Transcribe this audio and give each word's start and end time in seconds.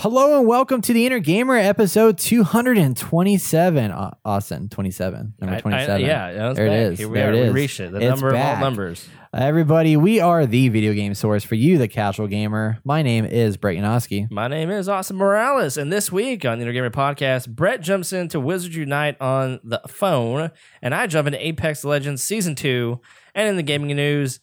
Hello 0.00 0.38
and 0.38 0.46
welcome 0.46 0.80
to 0.82 0.92
the 0.92 1.06
Inner 1.06 1.18
Gamer 1.18 1.56
episode 1.56 2.18
227. 2.18 3.90
Uh, 3.90 4.14
Austin, 4.24 4.68
27. 4.68 5.34
Number 5.40 5.54
I- 5.54 5.58
I- 5.58 5.60
27. 5.60 6.00
yeah, 6.06 6.52
There 6.52 6.66
it 6.66 6.68
back. 6.70 6.92
is. 6.92 6.98
Here 7.00 7.08
we 7.08 7.18
There 7.18 7.30
are. 7.30 7.32
it 7.32 7.40
We 7.40 7.46
is. 7.48 7.52
reached 7.52 7.80
it. 7.80 7.90
The 7.90 7.98
It's 7.98 8.06
number 8.08 8.28
of 8.28 8.36
all 8.40 8.60
numbers. 8.60 9.08
Uh, 9.34 9.38
everybody, 9.40 9.96
we 9.96 10.20
are 10.20 10.46
the 10.46 10.68
video 10.68 10.92
game 10.94 11.14
source 11.14 11.42
for 11.42 11.56
you, 11.56 11.78
the 11.78 11.88
casual 11.88 12.28
gamer. 12.28 12.78
My 12.84 13.02
name 13.02 13.24
is 13.24 13.56
Brett 13.56 13.76
Yanoski. 13.76 14.30
My 14.30 14.46
name 14.46 14.70
is 14.70 14.88
Austin 14.88 15.16
Morales, 15.16 15.76
and 15.76 15.92
this 15.92 16.12
week 16.12 16.44
on 16.44 16.58
the 16.58 16.62
Inner 16.62 16.72
Gamer 16.72 16.90
Podcast, 16.90 17.48
Brett 17.48 17.80
jumps 17.80 18.12
into 18.12 18.38
Wizards 18.38 18.76
Unite 18.76 19.20
on 19.20 19.58
the 19.64 19.80
phone, 19.88 20.52
and 20.80 20.94
I 20.94 21.08
jump 21.08 21.26
into 21.26 21.44
Apex 21.44 21.84
Legends 21.84 22.22
Season 22.22 22.54
2. 22.54 23.00
And 23.34 23.48
in 23.48 23.56
the 23.56 23.62
gaming 23.64 23.94
news, 23.96 24.38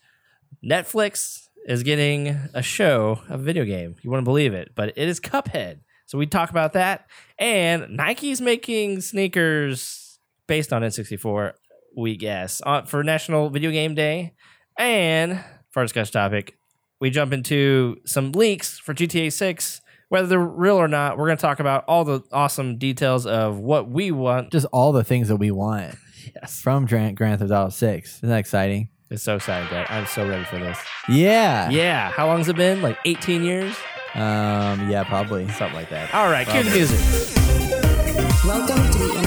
Netflix 0.63 1.44
is 1.65 1.83
getting 1.83 2.27
a 2.53 2.61
show, 2.61 3.19
of 3.29 3.39
a 3.41 3.43
video 3.43 3.65
game. 3.65 3.95
You 4.01 4.09
wouldn't 4.09 4.25
believe 4.25 4.53
it, 4.53 4.71
but 4.75 4.89
it 4.89 5.07
is 5.09 5.19
Cuphead. 5.19 5.79
So 6.05 6.17
we 6.17 6.27
talk 6.27 6.51
about 6.51 6.73
that. 6.73 7.07
And 7.39 7.89
Nike's 7.97 8.39
making 8.39 9.01
sneakers 9.01 10.19
based 10.47 10.71
on 10.71 10.83
N64, 10.83 11.53
we 11.97 12.15
guess, 12.15 12.61
on, 12.61 12.85
for 12.85 13.03
National 13.03 13.49
Video 13.49 13.71
Game 13.71 13.95
Day. 13.95 14.33
And 14.77 15.43
for 15.71 15.79
our 15.79 15.85
discussion 15.85 16.13
topic, 16.13 16.57
we 17.01 17.09
jump 17.09 17.33
into 17.33 17.97
some 18.05 18.31
leaks 18.33 18.77
for 18.77 18.93
GTA 18.93 19.31
6. 19.33 19.81
Whether 20.09 20.27
they're 20.27 20.39
real 20.39 20.75
or 20.77 20.87
not, 20.87 21.17
we're 21.17 21.25
going 21.25 21.37
to 21.37 21.41
talk 21.41 21.59
about 21.59 21.83
all 21.87 22.03
the 22.05 22.21
awesome 22.31 22.77
details 22.77 23.25
of 23.25 23.57
what 23.57 23.89
we 23.89 24.11
want. 24.11 24.51
Just 24.51 24.67
all 24.71 24.91
the 24.91 25.03
things 25.03 25.29
that 25.29 25.37
we 25.37 25.49
want 25.49 25.95
Yes. 26.35 26.61
from 26.61 26.85
Grand, 26.85 27.17
Grand 27.17 27.39
Theft 27.39 27.51
Auto 27.51 27.69
6. 27.69 28.17
Isn't 28.17 28.29
that 28.29 28.37
exciting? 28.37 28.89
It's 29.09 29.21
so 29.21 29.37
sad, 29.37 29.69
Brett. 29.69 29.89
I'm 29.91 30.07
so 30.07 30.27
ready 30.27 30.43
for 30.45 30.57
this. 30.57 30.79
Yeah. 31.07 31.69
Yeah. 31.69 32.09
How 32.11 32.25
long 32.25 32.39
has 32.39 32.49
it 32.49 32.55
been? 32.55 32.81
Like 32.81 32.97
18 33.05 33.43
years? 33.43 33.75
Um, 34.15 34.89
yeah, 34.89 35.03
probably. 35.05 35.47
Something 35.49 35.75
like 35.75 35.89
that. 35.89 36.13
All 36.15 36.29
right. 36.29 36.47
Cue 36.47 36.63
the 36.63 36.71
music. 36.71 36.99
Welcome 38.43 38.91
to 38.91 38.97
the 38.99 39.24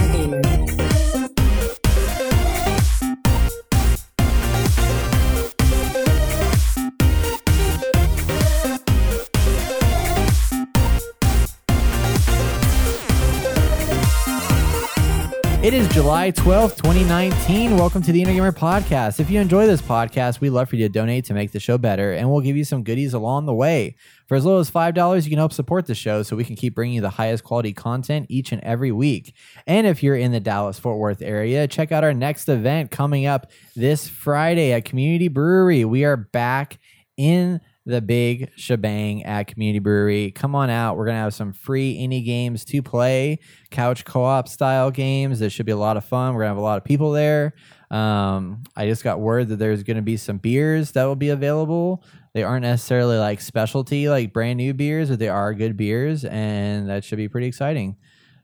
It 15.69 15.75
is 15.75 15.87
July 15.89 16.33
12th, 16.33 16.77
2019. 16.77 17.77
Welcome 17.77 18.01
to 18.01 18.11
the 18.11 18.23
Inner 18.23 18.33
Gamer 18.33 18.53
Podcast. 18.53 19.21
If 19.21 19.29
you 19.29 19.39
enjoy 19.39 19.67
this 19.67 19.83
podcast, 19.83 20.41
we'd 20.41 20.49
love 20.49 20.71
for 20.71 20.77
you 20.77 20.87
to 20.87 20.89
donate 20.89 21.27
to 21.27 21.35
make 21.35 21.53
the 21.53 21.61
show 21.61 21.77
better, 21.77 22.15
and 22.15 22.31
we'll 22.31 22.41
give 22.41 22.57
you 22.57 22.65
some 22.65 22.83
goodies 22.83 23.13
along 23.13 23.45
the 23.45 23.53
way. 23.53 23.95
For 24.29 24.35
as 24.35 24.47
low 24.47 24.61
as 24.61 24.71
$5, 24.71 25.25
you 25.25 25.29
can 25.29 25.37
help 25.37 25.53
support 25.53 25.85
the 25.85 25.95
show 25.95 26.23
so 26.23 26.37
we 26.37 26.45
can 26.45 26.57
keep 26.57 26.75
bringing 26.75 26.95
you 26.95 27.03
the 27.03 27.11
highest 27.11 27.45
quality 27.45 27.75
content 27.75 28.29
each 28.31 28.51
and 28.51 28.65
every 28.65 28.93
week. 28.93 29.35
And 29.67 29.87
if 29.87 30.03
you're 30.03 30.17
in 30.17 30.33
the 30.33 30.41
Dallas 30.41 30.79
Fort 30.79 30.97
Worth 30.97 31.21
area, 31.21 31.69
check 31.69 31.93
out 31.93 32.03
our 32.03 32.15
next 32.15 32.49
event 32.49 32.91
coming 32.91 33.27
up 33.27 33.51
this 33.77 34.09
Friday 34.09 34.73
at 34.73 34.87
Community 34.87 35.29
Brewery. 35.29 35.85
We 35.85 36.03
are 36.07 36.17
back 36.17 36.79
in 37.19 37.61
the 37.89 38.03
big 38.03 38.51
shebang 38.55 39.25
at 39.25 39.47
Community 39.47 39.79
Brewery. 39.79 40.31
Come 40.31 40.55
on 40.55 40.69
out. 40.69 40.99
We're 40.99 41.07
going 41.07 41.17
to 41.17 41.23
have 41.23 41.33
some 41.33 41.55
free 41.55 41.99
indie 41.99 42.23
games 42.25 42.65
to 42.67 42.83
play, 42.83 43.39
couch 43.71 44.05
co 44.05 44.23
op 44.23 44.47
style 44.47 44.91
games. 44.91 45.41
It 45.41 45.51
should 45.51 45.65
be 45.65 45.73
a 45.73 45.77
lot 45.77 45.97
of 45.97 46.05
fun. 46.05 46.35
We're 46.35 46.43
going 46.43 46.51
to 46.51 46.55
have 46.55 46.59
a 46.59 46.61
lot 46.61 46.77
of 46.77 46.85
people 46.85 47.13
there. 47.13 47.55
Um, 47.91 48.63
I 48.77 48.87
just 48.87 49.03
got 49.03 49.21
word 49.21 49.49
that 49.49 49.57
there's 49.57 49.83
going 49.85 49.97
to 49.97 50.03
be 50.03 50.19
some 50.19 50.37
beers 50.37 50.93
that 50.93 51.05
will 51.05 51.17
be 51.17 51.31
available. 51.31 52.05
They 52.35 52.43
aren't 52.43 52.63
necessarily 52.63 53.17
like 53.17 53.41
specialty, 53.41 54.11
like 54.11 54.35
brand 54.35 54.59
new 54.59 54.75
beers, 54.75 55.09
but 55.09 55.19
they 55.19 55.31
are 55.31 55.55
good 55.55 55.79
beers, 55.79 56.27
and 56.27 56.91
that 56.91 57.05
should 57.05 57.17
be 57.17 57.29
pretty 57.29 57.47
exciting. 57.47 57.97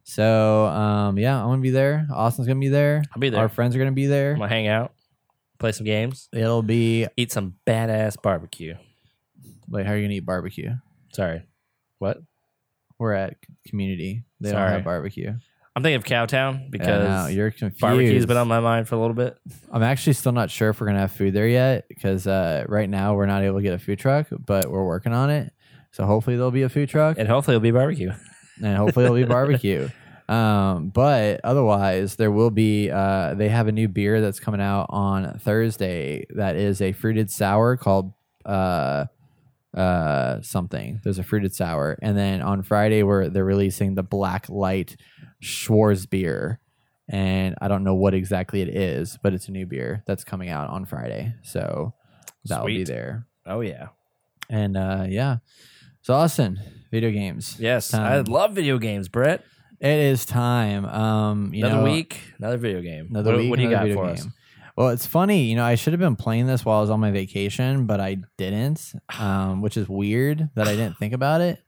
So, 0.04 0.64
um, 0.66 1.18
yeah, 1.18 1.38
I'm 1.38 1.48
going 1.48 1.58
to 1.60 1.62
be 1.62 1.70
there. 1.70 2.06
Austin's 2.10 2.46
going 2.46 2.58
to 2.58 2.64
be 2.64 2.70
there. 2.70 3.02
I'll 3.14 3.20
be 3.20 3.28
there. 3.28 3.40
Our 3.40 3.50
friends 3.50 3.76
are 3.76 3.78
going 3.78 3.90
to 3.90 3.94
be 3.94 4.06
there. 4.06 4.32
I'm 4.32 4.38
going 4.38 4.48
to 4.48 4.54
hang 4.54 4.68
out, 4.68 4.94
play 5.58 5.72
some 5.72 5.84
games, 5.84 6.30
It'll 6.32 6.62
be 6.62 7.06
eat 7.18 7.30
some 7.30 7.56
badass 7.66 8.20
barbecue. 8.22 8.76
Like, 9.68 9.86
how 9.86 9.92
are 9.92 9.96
you 9.96 10.02
going 10.02 10.10
to 10.10 10.16
eat 10.16 10.26
barbecue? 10.26 10.70
Sorry. 11.12 11.42
What? 11.98 12.18
We're 12.98 13.12
at 13.12 13.36
community. 13.66 14.24
They 14.40 14.50
don't 14.50 14.58
Sorry. 14.58 14.70
have 14.72 14.84
barbecue. 14.84 15.32
I'm 15.76 15.82
thinking 15.82 15.96
of 15.96 16.04
Cowtown 16.04 16.70
Because 16.70 17.08
no, 17.08 17.26
you're 17.26 17.50
confused. 17.50 17.80
barbecue's 17.80 18.26
been 18.26 18.36
on 18.36 18.46
my 18.46 18.60
mind 18.60 18.86
for 18.86 18.94
a 18.94 18.98
little 19.00 19.14
bit. 19.14 19.36
I'm 19.72 19.82
actually 19.82 20.12
still 20.12 20.30
not 20.30 20.48
sure 20.50 20.70
if 20.70 20.80
we're 20.80 20.86
gonna 20.86 21.00
have 21.00 21.10
food 21.10 21.34
there 21.34 21.48
yet 21.48 21.88
because 21.88 22.28
uh, 22.28 22.64
right 22.68 22.88
now 22.88 23.14
we're 23.14 23.26
not 23.26 23.42
able 23.42 23.56
to 23.58 23.62
get 23.62 23.74
a 23.74 23.78
food 23.80 23.98
truck, 23.98 24.28
but 24.46 24.70
we're 24.70 24.84
working 24.86 25.12
on 25.12 25.30
it. 25.30 25.52
So 25.90 26.06
hopefully 26.06 26.36
there'll 26.36 26.52
be 26.52 26.62
a 26.62 26.68
food 26.68 26.88
truck 26.88 27.18
And 27.18 27.26
hopefully 27.28 27.56
it'll 27.56 27.62
be 27.62 27.72
barbecue. 27.72 28.12
and 28.62 28.76
hopefully 28.76 29.04
it'll 29.06 29.16
be 29.16 29.24
barbecue. 29.24 29.88
Um, 30.26 30.88
but 30.88 31.42
otherwise, 31.44 32.16
there 32.16 32.30
will 32.30 32.48
be. 32.50 32.90
Uh, 32.90 33.34
they 33.34 33.50
have 33.50 33.68
a 33.68 33.72
new 33.72 33.88
beer 33.88 34.22
that's 34.22 34.40
coming 34.40 34.60
out 34.62 34.86
on 34.88 35.38
Thursday. 35.38 36.24
That 36.30 36.56
is 36.56 36.80
a 36.80 36.92
fruited 36.92 37.30
sour 37.30 37.76
called 37.76 38.14
uh, 38.46 39.04
uh, 39.74 40.40
something. 40.42 41.00
There's 41.02 41.18
a 41.18 41.22
fruited 41.22 41.54
sour, 41.54 41.98
and 42.00 42.16
then 42.16 42.42
on 42.42 42.62
Friday, 42.62 43.02
where 43.02 43.28
they're 43.28 43.44
releasing 43.44 43.94
the 43.94 44.02
Black 44.02 44.48
Light 44.48 44.96
Schwarz 45.40 46.06
beer, 46.06 46.60
and 47.08 47.54
I 47.60 47.68
don't 47.68 47.84
know 47.84 47.94
what 47.94 48.14
exactly 48.14 48.62
it 48.62 48.68
is, 48.68 49.18
but 49.22 49.34
it's 49.34 49.48
a 49.48 49.52
new 49.52 49.66
beer 49.66 50.02
that's 50.06 50.24
coming 50.24 50.48
out 50.48 50.70
on 50.70 50.84
Friday. 50.84 51.34
So 51.42 51.94
that'll 52.44 52.66
be 52.66 52.78
Sweet. 52.78 52.88
there. 52.88 53.26
Oh, 53.46 53.60
yeah. 53.60 53.88
And 54.48 54.76
uh, 54.76 55.06
yeah, 55.08 55.38
so 56.02 56.14
Austin, 56.14 56.60
video 56.90 57.10
games. 57.10 57.56
Yes. 57.58 57.90
Time. 57.90 58.02
I 58.02 58.20
love 58.20 58.52
video 58.52 58.78
games, 58.78 59.08
Brett. 59.08 59.42
It 59.80 59.98
is 59.98 60.24
time. 60.24 60.84
Um, 60.84 61.52
you 61.52 61.64
another 61.64 61.82
know, 61.82 61.92
week, 61.92 62.20
another 62.38 62.58
video 62.58 62.80
game. 62.80 63.08
Another 63.10 63.32
what, 63.32 63.40
week. 63.40 63.50
what 63.50 63.56
do 63.56 63.62
you 63.62 63.68
another 63.68 63.94
got 63.94 64.02
video 64.02 64.14
for 64.14 64.22
game. 64.22 64.32
Well, 64.76 64.88
it's 64.88 65.06
funny. 65.06 65.44
You 65.44 65.56
know, 65.56 65.64
I 65.64 65.76
should 65.76 65.92
have 65.92 66.00
been 66.00 66.16
playing 66.16 66.46
this 66.46 66.64
while 66.64 66.78
I 66.78 66.80
was 66.80 66.90
on 66.90 67.00
my 67.00 67.10
vacation, 67.10 67.86
but 67.86 68.00
I 68.00 68.18
didn't, 68.36 68.92
um, 69.18 69.62
which 69.62 69.76
is 69.76 69.88
weird 69.88 70.50
that 70.54 70.66
I 70.68 70.72
didn't 70.76 70.98
think 70.98 71.12
about 71.14 71.40
it. 71.40 71.60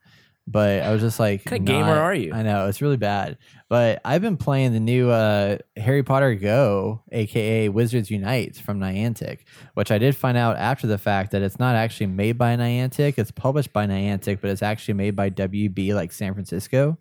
But 0.49 0.85
I 0.85 0.93
was 0.93 1.01
just 1.01 1.19
like, 1.19 1.41
What 1.41 1.51
kind 1.51 1.63
of 1.63 1.67
gamer 1.67 1.99
are 1.99 2.15
you? 2.15 2.33
I 2.33 2.45
know 2.45 2.69
it's 2.69 2.81
really 2.81 2.97
bad. 2.97 3.37
But 3.69 4.01
I've 4.05 4.23
been 4.23 4.37
playing 4.37 4.75
the 4.75 4.81
new 4.81 5.11
uh, 5.11 5.59
Harry 5.77 6.05
Potter 6.05 6.37
Go, 6.37 7.03
aka 7.11 7.69
Wizards 7.69 8.13
Unite 8.13 8.55
from 8.55 8.79
Niantic, 8.79 9.41
which 9.75 9.91
I 9.91 9.99
did 9.99 10.15
find 10.15 10.39
out 10.39 10.57
after 10.57 10.87
the 10.87 10.99
fact 10.99 11.33
that 11.33 11.43
it's 11.43 11.59
not 11.59 11.75
actually 11.75 12.07
made 12.07 12.39
by 12.39 12.57
Niantic. 12.57 13.19
It's 13.19 13.33
published 13.33 13.73
by 13.73 13.89
Niantic, 13.89 14.41
but 14.41 14.51
it's 14.51 14.63
actually 14.63 14.95
made 14.95 15.17
by 15.17 15.31
WB, 15.31 15.95
like 15.95 16.13
San 16.13 16.33
Francisco, 16.33 16.97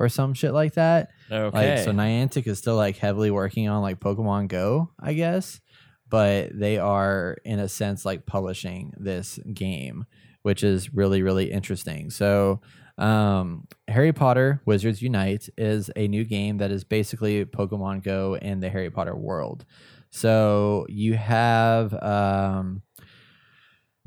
or 0.00 0.08
some 0.08 0.32
shit 0.32 0.54
like 0.54 0.74
that. 0.74 1.10
Okay. 1.30 1.74
Like 1.76 1.84
so 1.84 1.92
Niantic 1.92 2.46
is 2.46 2.58
still 2.58 2.74
like 2.74 2.96
heavily 2.96 3.30
working 3.30 3.68
on 3.68 3.82
like 3.82 4.00
Pokemon 4.00 4.48
Go, 4.48 4.90
I 4.98 5.12
guess. 5.12 5.60
But 6.08 6.58
they 6.58 6.78
are 6.78 7.36
in 7.44 7.60
a 7.60 7.68
sense 7.68 8.04
like 8.06 8.24
publishing 8.24 8.94
this 8.96 9.38
game, 9.52 10.06
which 10.42 10.64
is 10.64 10.94
really, 10.94 11.22
really 11.22 11.52
interesting. 11.52 12.10
So 12.10 12.62
um 12.96 13.66
Harry 13.88 14.12
Potter 14.12 14.62
Wizards 14.64 15.02
Unite 15.02 15.48
is 15.56 15.90
a 15.96 16.08
new 16.08 16.24
game 16.24 16.58
that 16.58 16.70
is 16.70 16.82
basically 16.82 17.44
Pokemon 17.44 18.02
Go 18.02 18.36
in 18.36 18.60
the 18.60 18.70
Harry 18.70 18.90
Potter 18.90 19.14
world. 19.14 19.66
So 20.08 20.86
you 20.88 21.14
have 21.14 21.92
um 22.02 22.82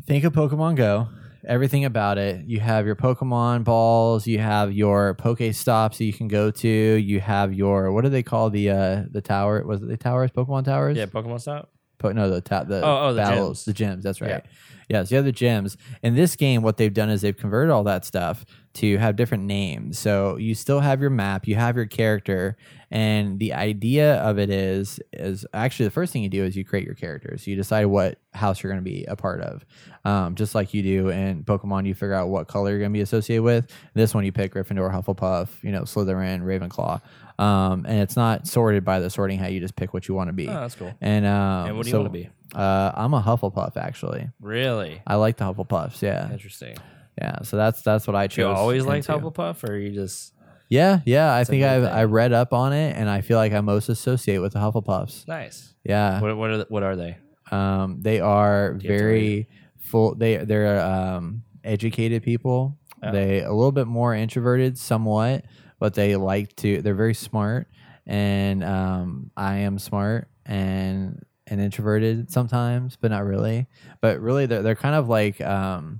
think 0.08 0.24
of 0.24 0.34
Pokemon 0.34 0.75
Go, 0.75 1.10
everything 1.48 1.86
about 1.86 2.18
it. 2.18 2.46
You 2.46 2.59
have 2.59 2.86
your 2.86 2.96
Pokemon 2.96 3.64
balls, 3.64 4.26
you 4.28 4.40
have 4.40 4.72
your 4.72 5.14
Poke 5.16 5.42
stops 5.54 5.98
that 5.98 6.06
you 6.06 6.14
can 6.14 6.28
go 6.28 6.52
to, 6.52 6.68
you 6.68 7.20
have 7.20 7.54
your 7.54 7.92
what 7.92 8.04
do 8.04 8.09
they 8.09 8.24
call 8.24 8.50
the 8.50 8.70
uh 8.70 9.04
the 9.12 9.22
tower? 9.22 9.64
Was 9.66 9.81
it 9.81 9.88
the 9.88 9.98
towers? 9.98 10.31
Pokemon 10.31 10.66
towers? 10.66 10.98
yeah, 10.98 11.06
Pokemon 11.06 11.42
Stop. 11.42 11.70
Po- 12.00 12.12
no, 12.12 12.30
the 12.30 12.42
ta- 12.42 12.64
the 12.64 12.81
Oh, 12.84 13.08
oh, 13.08 13.14
the 13.14 13.22
battles, 13.22 13.62
gyms. 13.62 13.66
the 13.66 13.74
gyms. 13.74 14.02
That's 14.02 14.22
right. 14.22 14.30
Yeah. 14.30 14.42
Yes, 14.90 15.09
the 15.09 15.18
other 15.18 15.31
gyms. 15.31 15.78
In 16.02 16.16
this 16.16 16.36
game, 16.36 16.62
what 16.62 16.78
they've 16.78 16.94
done 16.94 17.09
is 17.09 17.22
they've 17.22 17.36
converted 17.38 17.72
all 17.72 17.84
that 17.86 18.04
stuff 18.04 18.44
to 18.73 18.97
have 18.97 19.16
different 19.16 19.44
names. 19.44 20.00
So 20.00 20.38
you 20.38 20.56
still 20.56 20.80
have 20.80 21.00
your 21.00 21.12
map, 21.12 21.48
you 21.48 21.56
have 21.56 21.75
your 21.75 21.86
character, 21.86 22.57
and 22.89 23.39
the 23.39 23.53
idea 23.53 24.15
of 24.15 24.39
it 24.39 24.50
is 24.50 25.00
is 25.12 25.45
actually 25.53 25.86
the 25.86 25.92
first 25.92 26.13
thing 26.13 26.24
you 26.24 26.30
do 26.30 26.44
is 26.44 26.56
you 26.56 26.65
create 26.65 26.86
your 26.86 26.95
characters. 26.95 27.45
You 27.45 27.56
decide 27.56 27.86
what 27.86 28.18
house 28.33 28.62
you're 28.62 28.71
going 28.71 28.83
to 28.83 28.89
be 28.89 29.06
a 29.06 29.15
part 29.15 29.42
of, 29.42 29.65
um, 30.06 30.36
just 30.36 30.56
like 30.56 30.74
you 30.74 30.81
do 30.81 31.09
in 31.09 31.44
Pokemon. 31.44 31.86
You 31.86 31.94
figure 31.94 32.13
out 32.13 32.30
what 32.30 32.48
color 32.48 32.71
you're 32.71 32.80
going 32.80 32.92
to 32.92 32.98
be 32.98 33.01
associated 33.01 33.44
with. 33.44 33.71
This 33.94 34.13
one 34.13 34.25
you 34.25 34.31
pick 34.31 34.53
Gryffindor, 34.53 34.92
Hufflepuff, 34.92 35.50
you 35.63 35.71
know, 35.71 35.83
Slytherin, 35.83 36.42
Ravenclaw, 36.42 37.01
um, 37.44 37.86
and 37.88 38.00
it's 38.00 38.15
not 38.15 38.48
sorted 38.48 38.83
by 38.83 39.00
the 39.00 39.09
sorting 39.09 39.38
hat. 39.39 39.51
You 39.51 39.59
just 39.59 39.75
pick 39.75 39.94
what 39.94 40.07
you 40.07 40.15
want 40.15 40.30
to 40.30 40.33
be. 40.33 40.48
Oh, 40.48 40.53
that's 40.53 40.75
cool. 40.75 40.94
And 41.01 41.25
um, 41.25 41.68
And 41.68 41.77
what 41.77 41.83
do 41.83 41.89
you 41.89 41.94
so, 41.94 42.01
want 42.01 42.13
to 42.13 42.19
be? 42.19 42.30
Uh, 42.56 42.92
I'm 42.95 43.13
a 43.13 43.21
Hufflepuff 43.21 43.77
actually. 43.77 44.30
Really 44.39 45.01
I 45.07 45.15
like 45.15 45.38
the 45.38 45.45
Hufflepuffs. 45.45 46.01
Yeah, 46.01 46.31
interesting. 46.31 46.77
Yeah. 47.18 47.42
So 47.44 47.57
that's 47.57 47.81
that's 47.81 48.07
what 48.07 48.15
I 48.15 48.27
chose. 48.27 48.38
You 48.38 48.48
always 48.48 48.86
liked 48.86 49.10
into. 49.10 49.19
Hufflepuff, 49.25 49.68
or 49.68 49.75
you 49.77 49.92
just 49.92 50.33
Yeah, 50.69 51.00
yeah. 51.06 51.33
I 51.33 51.44
think 51.44 51.63
I. 51.63 51.75
I 51.75 52.04
read 52.06 52.33
up 52.33 52.54
on 52.54 52.74
it, 52.74 52.95
and 52.95 53.10
I 53.10 53.21
feel 53.21 53.38
like 53.38 53.54
I 53.54 53.62
most 53.62 53.89
associate 53.89 54.39
with 54.39 54.54
the 54.54 54.60
Hufflepuffs. 54.60 55.27
nice? 55.27 55.74
Yeah, 55.83 56.21
What 56.21 56.38
what 56.38 56.50
are 56.50 56.57
the, 56.60 56.65
what 56.69 56.83
are 56.83 56.95
they? 56.95 57.18
um, 57.51 58.01
they 58.01 58.19
are 58.19 58.68
you 58.68 58.74
have 58.74 58.81
to 58.81 58.88
very 58.88 59.48
full. 59.80 60.15
They 60.15 60.38
they're 60.38 60.80
um, 60.81 61.44
educated 61.63 62.24
people. 62.24 62.77
Oh. 63.04 63.12
They 63.12 63.42
a 63.42 63.51
little 63.51 63.74
bit 63.74 63.86
more 63.88 64.15
introverted, 64.15 64.77
somewhat, 64.77 65.45
but 65.80 65.94
they 65.94 66.15
like 66.15 66.56
to. 66.57 66.81
They're 66.81 66.95
very 66.95 67.13
smart, 67.13 67.68
and 68.07 68.63
um, 68.63 69.30
I 69.36 69.57
am 69.57 69.77
smart 69.77 70.30
and 70.45 71.21
and 71.48 71.60
introverted 71.60 72.31
sometimes, 72.31 72.95
but 72.95 73.12
not 73.12 73.25
really. 73.25 73.68
But 74.00 74.21
really, 74.21 74.45
they're 74.45 74.62
they're 74.62 74.75
kind 74.75 74.95
of 74.95 75.10
like 75.10 75.42
um, 75.42 76.00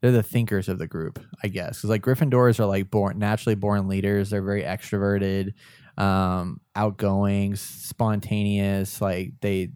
they're 0.00 0.12
the 0.12 0.22
thinkers 0.22 0.68
of 0.68 0.78
the 0.78 0.86
group, 0.86 1.18
I 1.42 1.48
guess. 1.48 1.78
Because 1.78 1.90
like 1.90 2.02
Gryffindors 2.02 2.58
are 2.58 2.66
like 2.66 2.90
born 2.90 3.18
naturally 3.18 3.54
born 3.54 3.88
leaders. 3.88 4.30
They're 4.30 4.42
very 4.42 4.62
extroverted, 4.62 5.52
um, 5.98 6.60
outgoing, 6.74 7.56
spontaneous. 7.56 9.00
Like 9.00 9.32
they 9.40 9.70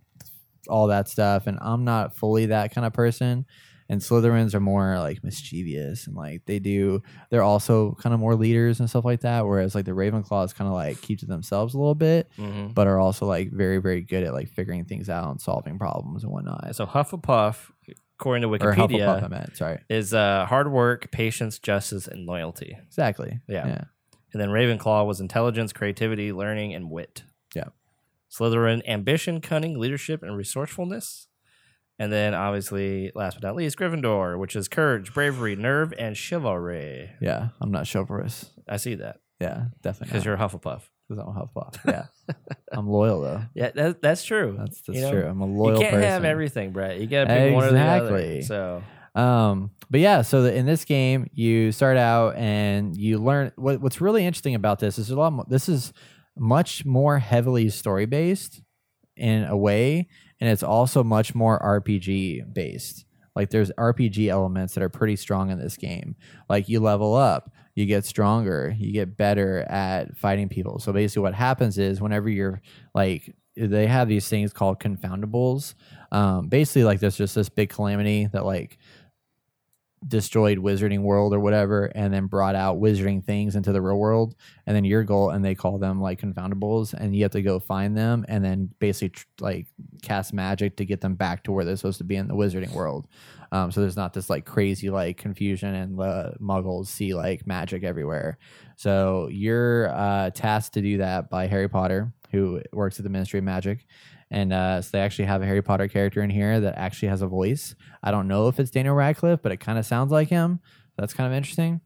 all 0.69 0.87
that 0.89 1.09
stuff. 1.09 1.47
And 1.47 1.59
I'm 1.61 1.85
not 1.85 2.17
fully 2.17 2.47
that 2.47 2.75
kind 2.75 2.87
of 2.87 2.93
person. 2.93 3.45
And 3.91 4.01
Slytherins 4.01 4.55
are 4.55 4.61
more 4.61 4.99
like 4.99 5.23
mischievous 5.23 6.07
and 6.07 6.17
like 6.17 6.47
they 6.47 6.59
do. 6.59 7.03
They're 7.29 7.43
also 7.43 7.95
kind 8.01 8.15
of 8.15 8.21
more 8.21 8.35
leaders 8.35 8.81
and 8.81 8.89
stuff 8.89 9.05
like 9.05 9.21
that. 9.21 9.47
Whereas 9.47 9.75
like 9.75 9.85
the 9.85 9.93
Ravenclaws 9.93 10.55
kind 10.55 10.69
of 10.69 10.73
like 10.73 11.03
keep 11.03 11.19
to 11.19 11.27
themselves 11.27 11.75
a 11.75 11.79
little 11.79 11.95
bit, 11.95 12.31
hmm 12.37 12.69
but 12.69 12.87
are 12.87 12.99
also 12.99 13.27
like 13.27 13.53
very 13.53 13.77
very 13.77 14.01
good 14.01 14.25
at 14.25 14.33
like 14.33 14.49
figuring 14.49 14.87
things 14.87 15.11
out 15.11 15.31
and 15.31 15.39
solving 15.41 15.79
problems 15.79 16.25
and 16.25 16.33
whatnot. 16.33 16.75
So 16.75 16.87
Hufflepuff, 16.87 17.57
according 18.19 18.43
to 18.43 18.49
or 18.49 18.75
Hufflepuff, 18.75 18.83
I 19.09 19.21
Wikipedia, 19.21 19.31
meant. 19.31 19.57
Sorry, 19.57 19.79
is 19.89 20.15
uh, 20.15 20.47
hard 20.47 20.71
work, 20.71 21.11
patience, 21.11 21.59
justice, 21.59 22.07
and 22.09 22.27
loyalty. 22.27 22.77
exactly. 22.87 23.41
Yeah. 23.49 23.67
yeah. 23.67 23.85
And 24.33 24.41
then 24.41 24.49
Ravenclaw 24.49 25.07
was 25.07 25.21
intelligence, 25.21 25.73
creativity, 25.73 26.33
learning, 26.33 26.75
and 26.75 26.91
wit. 26.91 27.23
Yeah. 27.55 27.69
Slytherin, 28.31 28.83
ambition, 28.89 29.41
cunning, 29.41 29.79
leadership, 29.79 30.23
and 30.25 30.37
resourcefulness. 30.37 31.29
And 32.01 32.13
then 32.13 32.35
obviously, 32.35 33.13
last 33.15 33.35
but 33.41 33.45
not 33.47 33.55
least, 33.55 33.79
Gryffindor, 33.79 34.37
which 34.37 34.57
is 34.57 34.67
courage, 34.67 35.15
bravery, 35.15 35.55
nerve, 35.55 35.95
and 35.97 36.17
chivalry. 36.17 37.11
Yeah, 37.21 37.51
I'm 37.61 37.71
not 37.71 37.87
chivalrous. 37.89 38.51
I 38.69 38.79
see 38.79 38.97
that 38.97 39.21
Yeah, 39.41 39.67
definitely. 39.83 40.09
because 40.09 40.25
you're 40.25 40.35
a 40.35 40.39
Hufflepuff. 40.39 40.83
Because 41.09 41.23
I'm 41.23 41.29
a 41.29 41.33
Hufflepuff. 41.47 41.79
Yeah, 41.87 42.07
I'm 42.73 42.89
loyal 42.89 43.21
though. 43.21 43.43
Yeah, 43.55 43.71
that, 43.75 44.01
that's 44.03 44.25
true. 44.25 44.57
That's 44.59 44.81
that's 44.83 44.97
You 44.99 45.05
know, 45.05 45.11
true. 45.11 45.27
I'm 45.27 45.41
a 45.41 45.47
loyal 45.47 45.75
you 45.75 45.81
can't 45.81 45.95
person. 45.95 46.09
have 46.09 46.25
everything, 46.25 46.73
Brett. 46.73 47.01
You 47.01 47.07
got 47.07 47.25
to 47.25 47.35
pick 47.35 47.55
one 47.55 47.65
or 47.65 47.71
the 47.71 47.77
Exactly. 47.77 48.33
other. 48.39 48.43
So 48.43 48.83
Um, 49.21 49.71
but 49.91 50.01
yeah, 50.01 50.23
so 50.23 50.43
the, 50.43 50.55
in 50.55 50.67
this 50.67 50.85
game, 50.85 51.29
you 51.33 51.71
start 51.73 51.97
out 51.97 52.37
and 52.37 52.97
you 52.97 53.19
learn. 53.19 53.53
What, 53.57 53.81
what's 53.81 54.01
really 54.01 54.25
interesting 54.27 54.55
about 54.55 54.79
this 54.81 54.99
is 54.99 55.11
a 55.11 55.17
lot. 55.17 55.33
More, 55.33 55.45
this 55.49 55.69
is 55.69 55.93
much 56.37 56.85
more 56.85 57.19
heavily 57.19 57.69
story 57.71 58.07
based 58.07 58.61
in 59.17 59.45
a 59.45 59.57
way, 59.57 60.09
and 60.41 60.51
it's 60.51 60.63
also 60.65 61.05
much 61.05 61.35
more 61.35 61.59
RPG 61.61 62.53
based. 62.53 63.05
Like 63.37 63.51
there's 63.51 63.71
RPG 63.73 64.29
elements 64.29 64.75
that 64.75 64.83
are 64.83 64.89
pretty 64.89 65.17
strong 65.17 65.51
in 65.51 65.59
this 65.59 65.77
game. 65.77 66.17
Like 66.49 66.69
you 66.69 66.81
level 66.81 67.15
up, 67.15 67.51
you 67.75 67.87
get 67.87 68.05
stronger, 68.05 68.75
you 68.79 68.93
get 68.93 69.17
better 69.17 69.61
at 69.63 70.17
fighting 70.17 70.49
people. 70.49 70.79
So 70.79 70.93
basically, 70.93 71.23
what 71.23 71.35
happens 71.35 71.79
is 71.79 72.01
whenever 72.01 72.29
you're 72.29 72.63
like, 72.95 73.35
they 73.57 73.87
have 73.87 74.09
these 74.09 74.29
things 74.29 74.53
called 74.53 74.81
confoundables. 74.81 75.75
Um, 76.13 76.49
basically, 76.49 76.85
like 76.85 77.01
there's 77.01 77.17
just 77.17 77.35
this 77.35 77.49
big 77.49 77.71
calamity 77.71 78.27
that 78.33 78.45
like 78.45 78.79
destroyed 80.07 80.59
wizarding 80.59 81.01
world 81.01 81.33
or 81.33 81.41
whatever 81.41 81.87
and 81.95 82.13
then 82.13 82.27
brought 82.27 82.55
out 82.55 82.79
wizarding 82.79 83.25
things 83.25 83.57
into 83.57 83.73
the 83.73 83.81
real 83.81 83.97
world 83.97 84.35
and 84.67 84.77
then 84.77 84.85
your 84.85 85.03
goal 85.03 85.31
and 85.31 85.45
they 85.45 85.55
call 85.55 85.79
them 85.79 86.01
like 86.01 86.21
confoundables 86.21 86.93
and 86.93 87.17
you 87.17 87.23
have 87.23 87.33
to 87.33 87.41
go 87.41 87.59
find 87.59 87.97
them 87.97 88.25
and 88.29 88.45
then 88.45 88.69
basically 88.81 89.09
tr- 89.09 89.25
like 89.41 89.67
cast 90.03 90.33
magic 90.33 90.77
to 90.77 90.85
get 90.85 91.01
them 91.01 91.15
back 91.15 91.43
to 91.43 91.53
where 91.53 91.65
they're 91.65 91.77
supposed 91.77 91.99
to 91.99 92.05
be 92.05 92.17
in 92.17 92.29
the 92.29 92.35
wizarding 92.35 92.73
world 92.73 93.07
um, 93.55 93.71
so 93.71 93.81
there's 93.81 93.97
not 93.97 94.13
this 94.13 94.29
like 94.29 94.45
crazy 94.45 94.91
like 94.91 95.17
confusion 95.17 95.75
and 95.75 95.99
the 95.99 96.35
muggles 96.41 96.89
see 96.89 97.15
like 97.15 97.47
magic 97.47 97.85
everywhere 97.85 98.39
so 98.77 99.29
you're 99.31 99.89
uh, 99.91 100.31
tasked 100.31 100.75
to 100.75 100.81
do 100.81 100.99
that 100.99 101.31
by 101.31 101.47
harry 101.47 101.69
potter 101.69 102.13
who 102.31 102.61
works 102.73 102.99
at 102.99 103.05
the 103.05 103.11
ministry 103.11 103.39
of 103.39 103.45
magic 103.45 103.87
and 104.31 104.53
uh, 104.53 104.83
so 104.83 104.91
they 104.93 105.01
actually 105.01 105.27
have 105.27 105.43
a 105.43 105.47
Harry 105.47 105.63
Potter 105.63 105.87
character 105.87 106.21
in 106.21 106.29
here 106.29 106.59
that 106.59 106.77
actually 106.77 107.09
has 107.09 107.23
a 107.23 107.29
voice. 107.29 107.77
I 108.03 108.11
don't 108.11 108.27
know 108.27 108.49
if 108.49 108.59
it's 108.59 108.71
Daniel 108.71 108.97
Radcliffe, 108.97 109.41
but 109.43 109.53
it 109.53 109.59
kind 109.59 109.79
of 109.79 109.87
sounds 109.87 110.11
like 110.11 110.29
him. 110.29 110.59
That's 110.97 111.15
kind 111.15 111.33
of 111.33 111.37
interesting. 111.37 111.81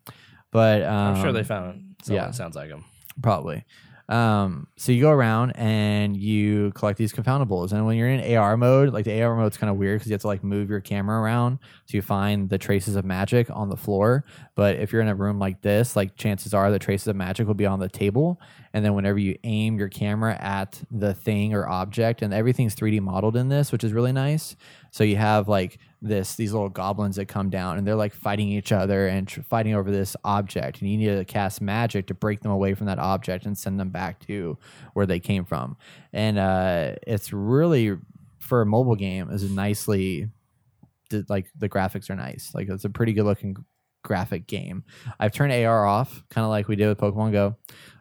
But 0.51 0.83
um, 0.83 1.17
I'm 1.17 1.23
sure 1.23 1.33
they 1.33 1.45
found 1.45 1.97
someone 2.03 2.23
yeah. 2.23 2.27
that 2.29 2.35
sounds 2.35 2.57
like 2.57 2.71
him. 2.71 2.85
probably. 3.23 3.67
Um, 4.09 4.69
so 4.77 4.91
you 4.91 5.03
go 5.03 5.11
around 5.11 5.51
and 5.57 6.17
you 6.17 6.73
collect 6.73 6.99
these 6.99 7.13
confoundables, 7.13 7.73
and 7.73 7.85
when 7.85 7.97
you're 7.97 8.09
in 8.09 8.37
AR 8.37 8.57
mode, 8.57 8.91
like 8.93 9.05
the 9.05 9.23
AR 9.23 9.37
mode's 9.37 9.59
kind 9.59 9.71
of 9.71 9.77
weird 9.77 9.99
because 9.99 10.09
you 10.09 10.15
have 10.15 10.23
to 10.23 10.27
like 10.27 10.43
move 10.43 10.71
your 10.71 10.81
camera 10.81 11.21
around 11.21 11.59
to 11.89 12.01
find 12.01 12.49
the 12.49 12.57
traces 12.57 12.97
of 12.97 13.05
magic 13.05 13.49
on 13.51 13.69
the 13.69 13.77
floor. 13.77 14.25
But 14.55 14.77
if 14.77 14.93
you're 14.93 15.03
in 15.03 15.09
a 15.09 15.15
room 15.15 15.39
like 15.39 15.61
this, 15.61 15.95
like 15.95 16.17
chances 16.17 16.55
are 16.55 16.71
the 16.71 16.79
traces 16.79 17.09
of 17.09 17.17
magic 17.17 17.47
will 17.47 17.55
be 17.55 17.67
on 17.67 17.81
the 17.81 17.89
table, 17.89 18.41
and 18.79 18.85
then 18.85 18.95
whenever 18.95 19.19
you 19.19 19.37
aim 19.43 19.77
your 19.77 19.89
camera 19.89 20.39
at 20.41 20.81
the 20.89 21.13
thing 21.13 21.53
or 21.53 21.69
object, 21.69 22.23
and 22.23 22.33
everything's 22.33 22.77
3D 22.77 23.01
modeled 23.01 23.37
in 23.37 23.49
this, 23.49 23.73
which 23.73 23.83
is 23.83 23.93
really 23.93 24.13
nice. 24.13 24.55
So 24.93 25.03
you 25.03 25.17
have 25.17 25.49
like 25.49 25.79
this 26.01 26.37
these 26.37 26.53
little 26.53 26.69
goblins 26.69 27.17
that 27.17 27.27
come 27.27 27.51
down 27.51 27.77
and 27.77 27.85
they're 27.85 27.97
like 27.97 28.15
fighting 28.15 28.49
each 28.51 28.71
other 28.71 29.09
and 29.09 29.27
tr- 29.27 29.43
fighting 29.43 29.75
over 29.75 29.91
this 29.91 30.17
object. 30.23 30.81
And 30.81 30.89
you 30.89 30.97
need 30.97 31.19
to 31.19 31.25
cast 31.25 31.61
magic 31.61 32.07
to 32.07 32.15
break 32.15 32.41
them 32.41 32.53
away 32.53 32.75
from 32.75 32.87
that 32.87 33.01
object 33.01 33.47
and 33.47 33.59
send 33.59 33.81
them 33.81 33.91
back 33.91 34.25
to 34.29 34.57
where 34.93 35.07
they 35.07 35.19
came 35.19 35.45
from. 35.45 35.77
And 36.13 36.39
uh 36.39 36.95
it's 37.05 37.33
really 37.33 37.97
for 38.39 38.63
a 38.63 38.67
mobile 38.67 38.95
game 38.95 39.29
is 39.31 39.51
nicely 39.51 40.29
like 41.29 41.49
the 41.59 41.69
graphics 41.69 42.11
are 42.11 42.17
nice. 42.17 42.53
Like 42.55 42.69
it's 42.69 42.85
a 42.85 42.91
pretty 42.91 43.13
good 43.13 43.25
looking 43.25 43.57
graphic 44.09 44.49
game. 44.49 44.83
I've 45.21 45.33
turned 45.33 45.53
ar 45.53 45.87
off 45.87 46.25
kind 46.31 46.45
of 46.45 46.51
like 46.51 46.67
we 46.67 46.75
did 46.75 46.89
with 46.89 46.99
pokemon 46.99 47.31
go. 47.31 47.57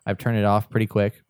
I've 0.06 0.18
turned 0.18 0.38
it 0.38 0.46
off 0.46 0.70
pretty 0.70 0.88
quick. 0.88 1.22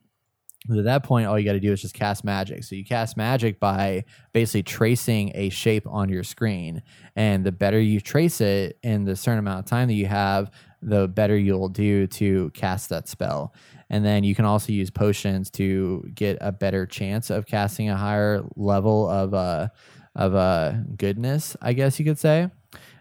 At 0.70 0.84
that 0.84 1.04
point 1.04 1.28
all 1.28 1.40
you 1.40 1.46
got 1.46 1.54
to 1.54 1.60
do 1.60 1.72
is 1.72 1.82
just 1.82 1.94
cast 1.94 2.24
magic. 2.24 2.64
So 2.64 2.76
you 2.76 2.86
cast 2.86 3.18
magic 3.18 3.60
by 3.60 4.06
basically 4.34 4.64
tracing 4.64 5.32
a 5.34 5.50
shape 5.50 5.88
on 5.88 6.10
your 6.10 6.24
screen. 6.24 6.84
And 7.16 7.46
the 7.46 7.52
better 7.52 7.80
you 7.80 8.00
trace 8.00 8.40
it 8.40 8.78
in 8.84 9.06
the 9.06 9.16
certain 9.16 9.40
amount 9.40 9.60
of 9.60 9.66
time 9.66 9.88
that 9.88 9.96
you 9.96 10.06
have 10.06 10.52
the 10.82 11.08
better 11.08 11.38
you'll 11.38 11.70
do 11.70 12.06
to 12.08 12.52
cast 12.52 12.90
that 12.90 13.08
spell. 13.08 13.54
And 13.90 14.06
then 14.06 14.24
you 14.24 14.36
can 14.36 14.46
also 14.46 14.72
use 14.74 14.90
potions 14.90 15.50
to 15.52 16.08
get 16.14 16.38
a 16.40 16.52
better 16.52 16.86
chance 16.86 17.30
of 17.30 17.46
casting 17.46 17.90
a 17.90 17.98
higher 17.98 18.44
level 18.56 19.10
of 19.10 19.34
uh 19.34 19.70
of 20.18 20.34
uh 20.34 20.74
goodness 20.98 21.56
i 21.62 21.74
guess 21.74 22.00
you 22.00 22.04
could 22.04 22.18
say 22.18 22.50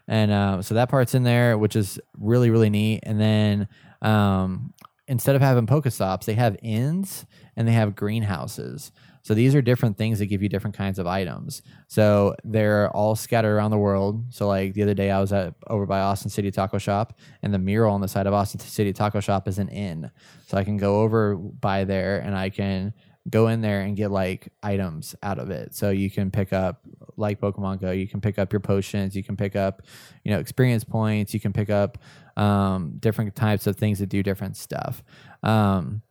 and 0.09 0.33
um, 0.33 0.63
so 0.63 0.75
that 0.75 0.89
part's 0.89 1.15
in 1.15 1.23
there 1.23 1.57
which 1.59 1.77
is 1.77 1.99
really 2.19 2.51
really 2.51 2.71
neat 2.71 3.01
and 3.03 3.21
then 3.21 3.69
um, 4.03 4.73
instead 5.09 5.37
of 5.37 5.43
having 5.43 5.67
pokestops 5.67 6.25
they 6.25 6.35
have 6.35 6.57
inns 6.63 7.27
and 7.57 7.67
they 7.67 7.73
have 7.73 7.95
greenhouses 7.97 8.93
so 9.27 9.35
these 9.35 9.57
are 9.57 9.61
different 9.61 9.99
things 9.99 10.21
that 10.21 10.27
give 10.27 10.41
you 10.41 10.49
different 10.49 10.77
kinds 10.77 11.01
of 11.01 11.09
items. 11.09 11.61
So 11.89 12.37
they're 12.45 12.89
all 12.91 13.17
scattered 13.17 13.57
around 13.57 13.73
the 13.73 13.77
world. 13.77 14.23
So 14.33 14.47
like 14.47 14.75
the 14.75 14.85
other 14.85 14.95
day 14.95 15.11
I 15.11 15.19
was 15.19 15.33
at 15.33 15.53
over 15.67 15.85
by 15.85 15.99
Austin 15.99 16.31
City 16.31 16.53
Taco 16.53 16.79
Shop 16.79 17.19
and 17.43 17.53
the 17.53 17.59
mural 17.59 17.93
on 17.93 18.01
the 18.01 18.07
side 18.07 18.29
of 18.29 18.35
Austin 18.35 18.61
City 18.61 18.93
Taco 18.93 19.19
Shop 19.19 19.49
is 19.49 19.59
an 19.59 19.69
inn. 19.69 20.13
So 20.47 20.57
I 20.57 20.63
can 20.63 20.77
go 20.77 21.01
over 21.01 21.35
by 21.35 21.83
there 21.83 22.21
and 22.21 22.37
I 22.37 22.51
can 22.51 22.95
go 23.29 23.49
in 23.49 23.61
there 23.61 23.81
and 23.81 23.97
get 23.97 24.11
like 24.11 24.49
items 24.63 25.15
out 25.23 25.39
of 25.39 25.51
it. 25.51 25.75
So 25.75 25.91
you 25.91 26.11
can 26.11 26.31
pick 26.31 26.53
up 26.53 26.87
like 27.17 27.41
Pokemon 27.41 27.81
Go, 27.81 27.91
you 27.91 28.07
can 28.07 28.21
pick 28.21 28.39
up 28.39 28.53
your 28.53 28.61
potions, 28.61 29.17
you 29.17 29.25
can 29.25 29.37
pick 29.37 29.57
up, 29.57 29.83
you 30.25 30.31
know, 30.31 30.39
experience 30.39 30.85
points, 30.85 31.35
you 31.35 31.41
can 31.41 31.53
pick 31.53 31.71
up 31.71 31.99
um, 32.37 32.97
different 32.99 33.35
types 33.35 33.67
of 33.67 33.77
things 33.77 33.99
that 33.99 34.09
do 34.09 34.23
different 34.23 34.57
stuff. 34.57 35.03
Um, 35.43 36.03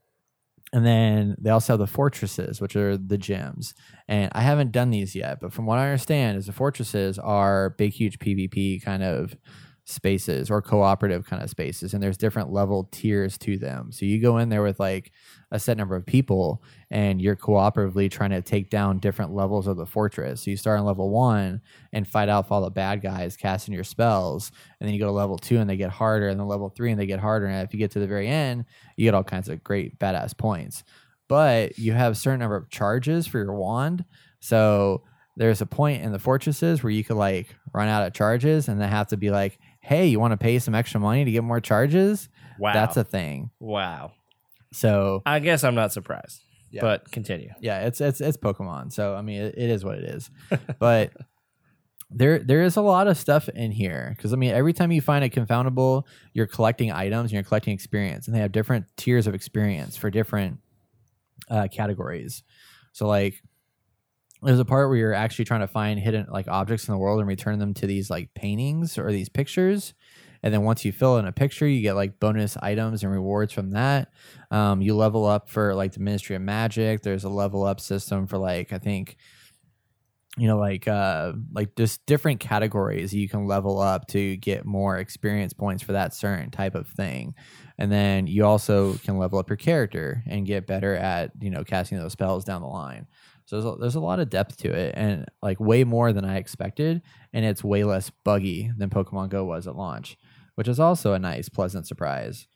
and 0.74 0.86
then 0.86 1.36
they 1.40 1.52
also 1.52 1.74
have 1.74 1.80
the 1.80 1.88
fortresses, 1.88 2.60
which 2.60 2.76
are 2.76 2.98
the 2.98 3.18
gyms. 3.18 3.74
And 4.10 4.30
I 4.34 4.42
haven't 4.42 4.72
done 4.72 4.90
these 4.90 5.16
yet, 5.16 5.40
but 5.40 5.54
from 5.54 5.66
what 5.66 5.78
I 5.78 5.86
understand, 5.86 6.38
is 6.38 6.48
the 6.48 6.54
fortresses 6.54 7.18
are 7.18 7.70
big, 7.72 7.94
huge 7.94 8.20
PvP 8.20 8.84
kind 8.84 9.04
of 9.04 9.38
spaces 9.88 10.50
or 10.50 10.64
cooperative 10.64 11.26
kind 11.26 11.44
of 11.44 11.50
spaces, 11.50 11.94
and 11.94 12.02
there's 12.02 12.18
different 12.18 12.52
level 12.52 12.90
tiers 12.92 13.38
to 13.38 13.58
them. 13.58 13.92
So 13.92 14.06
you 14.06 14.20
go 14.20 14.40
in 14.40 14.50
there 14.50 14.64
with 14.64 14.80
like 14.80 15.12
a 15.52 15.60
set 15.60 15.78
number 15.78 15.96
of 15.96 16.06
people, 16.06 16.64
and 16.90 17.22
you're 17.22 17.36
cooperatively 17.36 18.10
trying 18.10 18.32
to 18.32 18.42
take 18.42 18.72
down 18.72 18.98
different 18.98 19.34
levels 19.34 19.68
of 19.68 19.78
the 19.78 19.86
fortress. 19.86 20.42
So 20.42 20.52
you 20.52 20.58
start 20.58 20.80
on 20.80 20.86
level 20.86 21.12
one 21.12 21.62
and 21.94 22.08
fight 22.08 22.30
off 22.30 22.52
all 22.52 22.62
the 22.62 22.72
bad 22.72 23.02
guys, 23.02 23.38
casting 23.38 23.76
your 23.76 23.84
spells, 23.84 24.52
and 24.80 24.88
then 24.88 24.94
you 24.94 25.00
go 25.00 25.06
to 25.06 25.12
level 25.12 25.38
two 25.38 25.60
and 25.60 25.70
they 25.70 25.78
get 25.78 25.92
harder, 25.92 26.30
and 26.30 26.40
then 26.40 26.48
level 26.48 26.70
three 26.70 26.92
and 26.92 27.00
they 27.00 27.06
get 27.06 27.20
harder. 27.20 27.46
And 27.46 27.62
if 27.62 27.72
you 27.72 27.80
get 27.80 27.92
to 27.92 28.00
the 28.00 28.08
very 28.08 28.28
end, 28.28 28.66
you 28.98 29.06
get 29.06 29.14
all 29.14 29.24
kinds 29.24 29.50
of 29.50 29.64
great 29.64 30.00
badass 30.00 30.36
points. 30.36 30.84
But 31.28 31.78
you 31.78 31.94
have 31.94 32.14
a 32.14 32.16
certain 32.16 32.40
number 32.40 32.56
of 32.56 32.70
charges 32.70 33.28
for 33.28 33.38
your 33.38 33.54
wand. 33.54 34.06
So 34.40 35.04
there's 35.38 35.62
a 35.62 35.66
point 35.66 36.02
in 36.02 36.12
the 36.12 36.20
fortresses 36.20 36.82
where 36.82 36.92
you 36.92 37.04
could 37.04 37.18
like 37.18 37.56
run 37.74 37.90
out 37.90 38.08
of 38.08 38.14
charges 38.14 38.68
and 38.68 38.80
then 38.80 38.90
have 38.90 39.08
to 39.08 39.18
be 39.18 39.32
like, 39.32 39.60
hey, 39.86 40.08
you 40.08 40.20
want 40.20 40.32
to 40.32 40.38
pay 40.38 40.58
some 40.58 40.74
extra 40.74 41.00
money 41.00 41.24
to 41.24 41.32
get 41.32 41.44
more 41.44 41.62
charges? 41.62 42.28
Wow. 42.58 42.74
That's 42.74 42.98
a 42.98 43.04
thing. 43.04 43.52
wow. 43.60 44.14
So 44.74 45.22
I 45.26 45.40
guess 45.40 45.64
I'm 45.64 45.76
not 45.76 45.94
surprised. 45.94 46.42
Yeah. 46.70 46.82
But 46.82 47.10
continue. 47.10 47.52
yeah, 47.62 47.86
it's 47.86 48.02
it's 48.02 48.20
it's 48.20 48.36
Pokemon. 48.36 48.92
So 48.92 49.16
I 49.16 49.22
mean, 49.22 49.42
it, 49.42 49.56
it 49.58 49.70
is 49.70 49.86
what 49.86 49.98
it 49.98 50.04
is. 50.04 50.30
but 50.80 51.14
there 52.10 52.40
there 52.40 52.64
is 52.64 52.76
a 52.76 52.82
lot 52.82 53.08
of 53.08 53.18
stuff 53.18 53.48
in 53.50 53.72
here 53.72 54.14
because 54.18 54.34
I 54.34 54.36
mean 54.36 54.52
every 54.52 54.74
time 54.74 54.92
you 54.92 55.02
find 55.02 55.24
a 55.24 55.30
confoundable, 55.30 56.04
you're 56.34 56.48
collecting 56.48 56.92
items 56.92 57.26
and 57.26 57.34
you're 57.34 57.44
collecting 57.44 57.74
experience, 57.74 58.28
and 58.28 58.36
they 58.36 58.42
have 58.42 58.52
different 58.52 58.86
tiers 58.98 59.28
of 59.28 59.36
experience 59.36 59.96
for 59.96 60.10
different 60.10 60.60
uh, 61.50 61.68
categories. 61.72 62.44
So 62.92 63.08
like 63.08 63.42
there's 64.46 64.60
a 64.60 64.66
part 64.66 64.90
where 64.90 64.98
you're 64.98 65.14
actually 65.14 65.46
trying 65.46 65.62
to 65.62 65.68
find 65.68 66.00
hidden 66.00 66.28
like 66.30 66.48
objects 66.48 66.88
in 66.88 66.94
the 66.94 66.98
world 66.98 67.20
and 67.20 67.28
return 67.28 67.60
them 67.60 67.74
to 67.76 67.88
these 67.88 68.10
like 68.10 68.34
paintings 68.34 68.98
or 68.98 69.12
these 69.12 69.30
pictures. 69.30 69.94
And 70.44 70.54
then 70.54 70.62
once 70.62 70.86
you 70.86 70.92
fill 70.92 71.18
in 71.18 71.26
a 71.26 71.32
picture 71.32 71.68
you 71.68 71.82
get 71.82 71.96
like 71.96 72.20
bonus 72.20 72.56
items 72.58 73.04
and 73.04 73.12
rewards 73.12 73.52
from 73.52 73.72
that. 73.72 74.12
Um, 74.52 74.82
you 74.82 74.96
level 74.96 75.26
up 75.26 75.50
for 75.50 75.74
like 75.74 75.94
the 75.94 76.00
ministry 76.00 76.36
of 76.36 76.44
magic. 76.44 77.02
There's 77.02 77.24
a 77.24 77.30
level 77.30 77.64
up 77.64 77.80
system 77.80 78.28
for 78.28 78.38
like 78.38 78.72
i 78.72 78.78
think 78.78 79.18
you 80.38 80.48
know 80.48 80.58
like 80.58 80.88
uh 80.88 81.32
like 81.54 81.76
just 81.76 82.06
different 82.06 82.42
categories 82.42 83.14
you 83.14 83.30
can 83.30 83.48
level 83.48 83.80
up 83.80 84.06
to 84.08 84.36
get 84.38 84.66
more 84.66 84.98
experience 84.98 85.54
points 85.54 85.82
for 85.82 85.94
that 85.94 86.14
certain 86.14 86.52
type 86.52 86.76
of 86.76 86.88
thing. 86.88 87.34
And 87.78 87.92
then 87.92 88.28
you 88.28 88.46
also 88.46 88.94
can 88.96 89.18
level 89.18 89.40
up 89.40 89.50
your 89.50 89.58
character 89.58 90.24
and 90.28 90.46
get 90.46 90.68
better 90.68 90.94
at 90.96 91.32
you 91.40 91.50
know 91.50 91.64
casting 91.64 91.98
those 91.98 92.12
spells 92.12 92.46
down 92.46 92.62
the 92.62 92.68
line 92.68 93.08
so 93.46 93.56
there's 93.62 93.74
a, 93.76 93.78
there's 93.80 93.96
a 93.96 94.00
lot 94.00 94.20
of 94.20 94.30
depth 94.30 94.58
to 94.58 94.72
it 94.72 94.94
and 94.98 95.26
like 95.42 95.60
way 95.60 95.84
more 95.84 96.12
than 96.14 96.26
i 96.26 96.38
expected 96.38 97.02
and 97.34 97.46
it's 97.46 97.64
way 97.64 97.84
less 97.84 98.10
buggy 98.24 98.72
than 98.78 98.90
pokemon 98.90 99.30
go 99.30 99.44
was 99.46 99.68
at 99.68 99.76
launch 99.76 100.18
which 100.56 100.68
is 100.68 100.80
also 100.80 101.14
a 101.14 101.20
nice 101.20 101.50
pleasant 101.50 101.86
surprise 101.88 102.48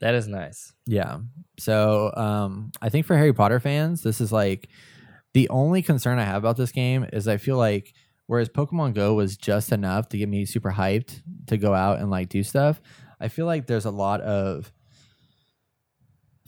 That 0.00 0.14
is 0.14 0.28
nice. 0.28 0.72
yeah. 0.86 1.18
So 1.58 2.12
um, 2.14 2.70
I 2.82 2.90
think 2.90 3.06
for 3.06 3.16
Harry 3.16 3.32
Potter 3.32 3.58
fans, 3.60 4.02
this 4.02 4.20
is 4.20 4.30
like 4.30 4.68
the 5.32 5.48
only 5.48 5.80
concern 5.82 6.18
I 6.18 6.24
have 6.24 6.36
about 6.44 6.56
this 6.58 6.70
game 6.70 7.06
is 7.14 7.26
I 7.26 7.38
feel 7.38 7.56
like 7.56 7.94
whereas 8.26 8.48
Pokemon 8.50 8.92
Go 8.94 9.14
was 9.14 9.36
just 9.38 9.72
enough 9.72 10.08
to 10.10 10.18
get 10.18 10.28
me 10.28 10.44
super 10.44 10.70
hyped 10.70 11.22
to 11.46 11.56
go 11.56 11.72
out 11.72 11.98
and 11.98 12.10
like 12.10 12.28
do 12.28 12.42
stuff, 12.42 12.80
I 13.20 13.28
feel 13.28 13.46
like 13.46 13.66
there's 13.66 13.86
a 13.86 13.90
lot 13.90 14.20
of 14.20 14.70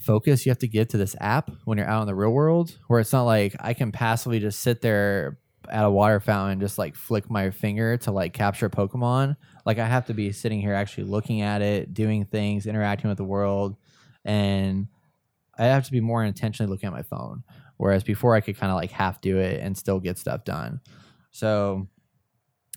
focus 0.08 0.46
you 0.46 0.50
have 0.50 0.58
to 0.58 0.66
give 0.66 0.88
to 0.88 0.96
this 0.96 1.14
app 1.20 1.50
when 1.66 1.76
you're 1.76 1.86
out 1.86 2.00
in 2.00 2.06
the 2.06 2.14
real 2.14 2.30
world 2.30 2.74
where 2.86 2.98
it's 2.98 3.12
not 3.12 3.24
like 3.24 3.54
I 3.60 3.74
can 3.74 3.92
passively 3.92 4.38
just 4.38 4.60
sit 4.60 4.80
there 4.80 5.38
at 5.68 5.84
a 5.84 5.90
water 5.90 6.18
fountain 6.18 6.52
and 6.52 6.60
just 6.62 6.78
like 6.78 6.96
flick 6.96 7.28
my 7.28 7.50
finger 7.50 7.98
to 7.98 8.10
like 8.10 8.32
capture 8.32 8.64
a 8.64 8.70
Pokemon. 8.70 9.36
Like 9.66 9.78
I 9.78 9.84
have 9.84 10.06
to 10.06 10.14
be 10.14 10.32
sitting 10.32 10.62
here 10.62 10.72
actually 10.72 11.04
looking 11.04 11.42
at 11.42 11.60
it, 11.60 11.92
doing 11.92 12.24
things, 12.24 12.66
interacting 12.66 13.10
with 13.10 13.18
the 13.18 13.24
world, 13.24 13.76
and 14.24 14.88
I 15.58 15.66
have 15.66 15.84
to 15.84 15.92
be 15.92 16.00
more 16.00 16.24
intentionally 16.24 16.70
looking 16.72 16.86
at 16.86 16.94
my 16.94 17.02
phone. 17.02 17.44
Whereas 17.76 18.02
before 18.02 18.34
I 18.34 18.40
could 18.40 18.56
kind 18.56 18.72
of 18.72 18.76
like 18.76 18.90
half 18.90 19.20
do 19.20 19.36
it 19.36 19.60
and 19.60 19.76
still 19.76 20.00
get 20.00 20.16
stuff 20.16 20.42
done. 20.42 20.80
So 21.32 21.86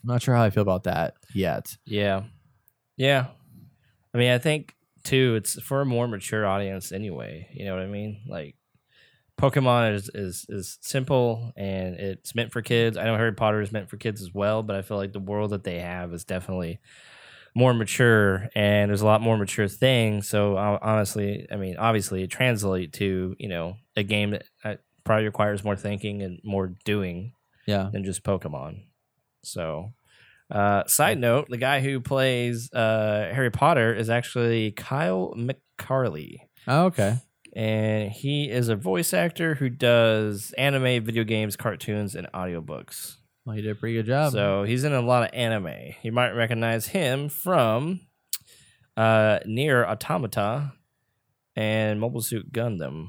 I'm 0.03 0.07
not 0.07 0.21
sure 0.21 0.35
how 0.35 0.43
I 0.43 0.49
feel 0.49 0.63
about 0.63 0.83
that 0.83 1.13
yet. 1.33 1.77
Yeah. 1.85 2.23
Yeah. 2.97 3.27
I 4.13 4.17
mean, 4.17 4.31
I 4.31 4.37
think 4.37 4.75
too, 5.03 5.35
it's 5.35 5.59
for 5.61 5.81
a 5.81 5.85
more 5.85 6.07
mature 6.07 6.45
audience 6.45 6.91
anyway. 6.91 7.49
You 7.53 7.65
know 7.65 7.73
what 7.75 7.83
I 7.83 7.87
mean? 7.87 8.21
Like 8.27 8.55
Pokemon 9.39 9.95
is, 9.95 10.09
is 10.13 10.45
is 10.49 10.77
simple 10.81 11.51
and 11.55 11.95
it's 11.95 12.35
meant 12.35 12.51
for 12.51 12.61
kids. 12.61 12.97
I 12.97 13.05
know 13.05 13.15
Harry 13.17 13.33
Potter 13.33 13.61
is 13.61 13.71
meant 13.71 13.89
for 13.89 13.97
kids 13.97 14.21
as 14.21 14.33
well, 14.33 14.61
but 14.61 14.75
I 14.75 14.81
feel 14.81 14.97
like 14.97 15.13
the 15.13 15.19
world 15.19 15.51
that 15.51 15.63
they 15.63 15.79
have 15.79 16.13
is 16.13 16.23
definitely 16.23 16.79
more 17.55 17.73
mature 17.73 18.47
and 18.55 18.89
there's 18.89 19.01
a 19.01 19.05
lot 19.05 19.21
more 19.21 19.37
mature 19.37 19.67
things. 19.67 20.27
So 20.29 20.55
uh, 20.57 20.77
honestly, 20.81 21.47
I 21.51 21.55
mean, 21.55 21.75
obviously, 21.77 22.23
it 22.23 22.27
translates 22.31 22.97
to 22.99 23.35
you 23.39 23.49
know 23.49 23.77
a 23.95 24.03
game 24.03 24.31
that 24.31 24.43
uh, 24.63 24.75
probably 25.03 25.25
requires 25.25 25.63
more 25.63 25.75
thinking 25.75 26.21
and 26.21 26.39
more 26.43 26.75
doing 26.85 27.33
Yeah. 27.65 27.89
than 27.91 28.03
just 28.03 28.23
Pokemon. 28.23 28.83
So, 29.43 29.93
uh, 30.51 30.83
side 30.87 31.17
note: 31.19 31.47
the 31.49 31.57
guy 31.57 31.79
who 31.79 31.99
plays 32.01 32.71
uh, 32.73 33.31
Harry 33.33 33.49
Potter 33.51 33.93
is 33.93 34.09
actually 34.09 34.71
Kyle 34.71 35.33
McCarley, 35.37 36.41
Oh, 36.67 36.85
okay. 36.85 37.17
and 37.53 38.11
he 38.11 38.49
is 38.49 38.67
a 38.69 38.75
voice 38.75 39.13
actor 39.13 39.55
who 39.55 39.69
does 39.69 40.53
anime, 40.57 41.03
video 41.03 41.23
games, 41.23 41.55
cartoons, 41.55 42.15
and 42.15 42.27
audiobooks. 42.33 43.15
Well, 43.45 43.55
he 43.55 43.61
did 43.63 43.71
a 43.71 43.75
pretty 43.75 43.95
good 43.95 44.05
job. 44.05 44.33
So 44.33 44.63
he's 44.63 44.83
in 44.83 44.93
a 44.93 45.01
lot 45.01 45.23
of 45.23 45.29
anime. 45.33 45.93
You 46.03 46.11
might 46.11 46.31
recognize 46.33 46.87
him 46.87 47.27
from 47.29 48.01
uh, 48.95 49.39
NieR 49.47 49.83
Automata 49.87 50.73
and 51.55 51.99
Mobile 51.99 52.21
Suit 52.21 52.51
Gundam, 52.53 53.07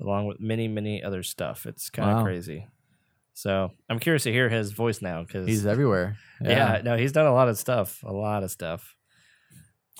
along 0.00 0.26
with 0.26 0.38
many, 0.40 0.68
many 0.68 1.02
other 1.02 1.22
stuff. 1.24 1.66
It's 1.66 1.90
kind 1.90 2.10
of 2.10 2.16
Wow. 2.18 2.22
crazy. 2.24 2.66
So 3.38 3.70
I'm 3.88 4.00
curious 4.00 4.24
to 4.24 4.32
hear 4.32 4.48
his 4.48 4.72
voice 4.72 5.00
now 5.00 5.22
because 5.22 5.46
he's 5.46 5.64
everywhere. 5.64 6.16
yeah. 6.42 6.80
no, 6.82 6.96
he's 6.96 7.12
done 7.12 7.26
a 7.26 7.32
lot 7.32 7.48
of 7.48 7.56
stuff, 7.56 8.02
a 8.02 8.12
lot 8.12 8.42
of 8.42 8.50
stuff. 8.50 8.96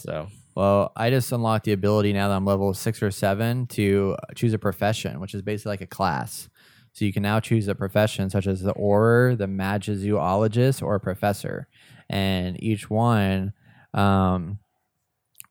So 0.00 0.26
Well, 0.56 0.90
I 0.96 1.10
just 1.10 1.30
unlocked 1.30 1.64
the 1.64 1.70
ability 1.70 2.12
now 2.12 2.26
that 2.26 2.34
I'm 2.34 2.44
level 2.44 2.74
six 2.74 3.00
or 3.00 3.12
seven 3.12 3.68
to 3.68 4.16
choose 4.34 4.54
a 4.54 4.58
profession, 4.58 5.20
which 5.20 5.34
is 5.34 5.42
basically 5.42 5.70
like 5.70 5.82
a 5.82 5.86
class. 5.86 6.48
So 6.94 7.04
you 7.04 7.12
can 7.12 7.22
now 7.22 7.38
choose 7.38 7.68
a 7.68 7.76
profession 7.76 8.28
such 8.28 8.48
as 8.48 8.60
the 8.60 8.74
Auror, 8.74 9.38
the 9.38 9.46
Magizoologist, 9.46 10.82
or 10.82 10.96
a 10.96 11.00
Professor. 11.00 11.68
And 12.10 12.60
each 12.60 12.90
one 12.90 13.52
um, 13.94 14.58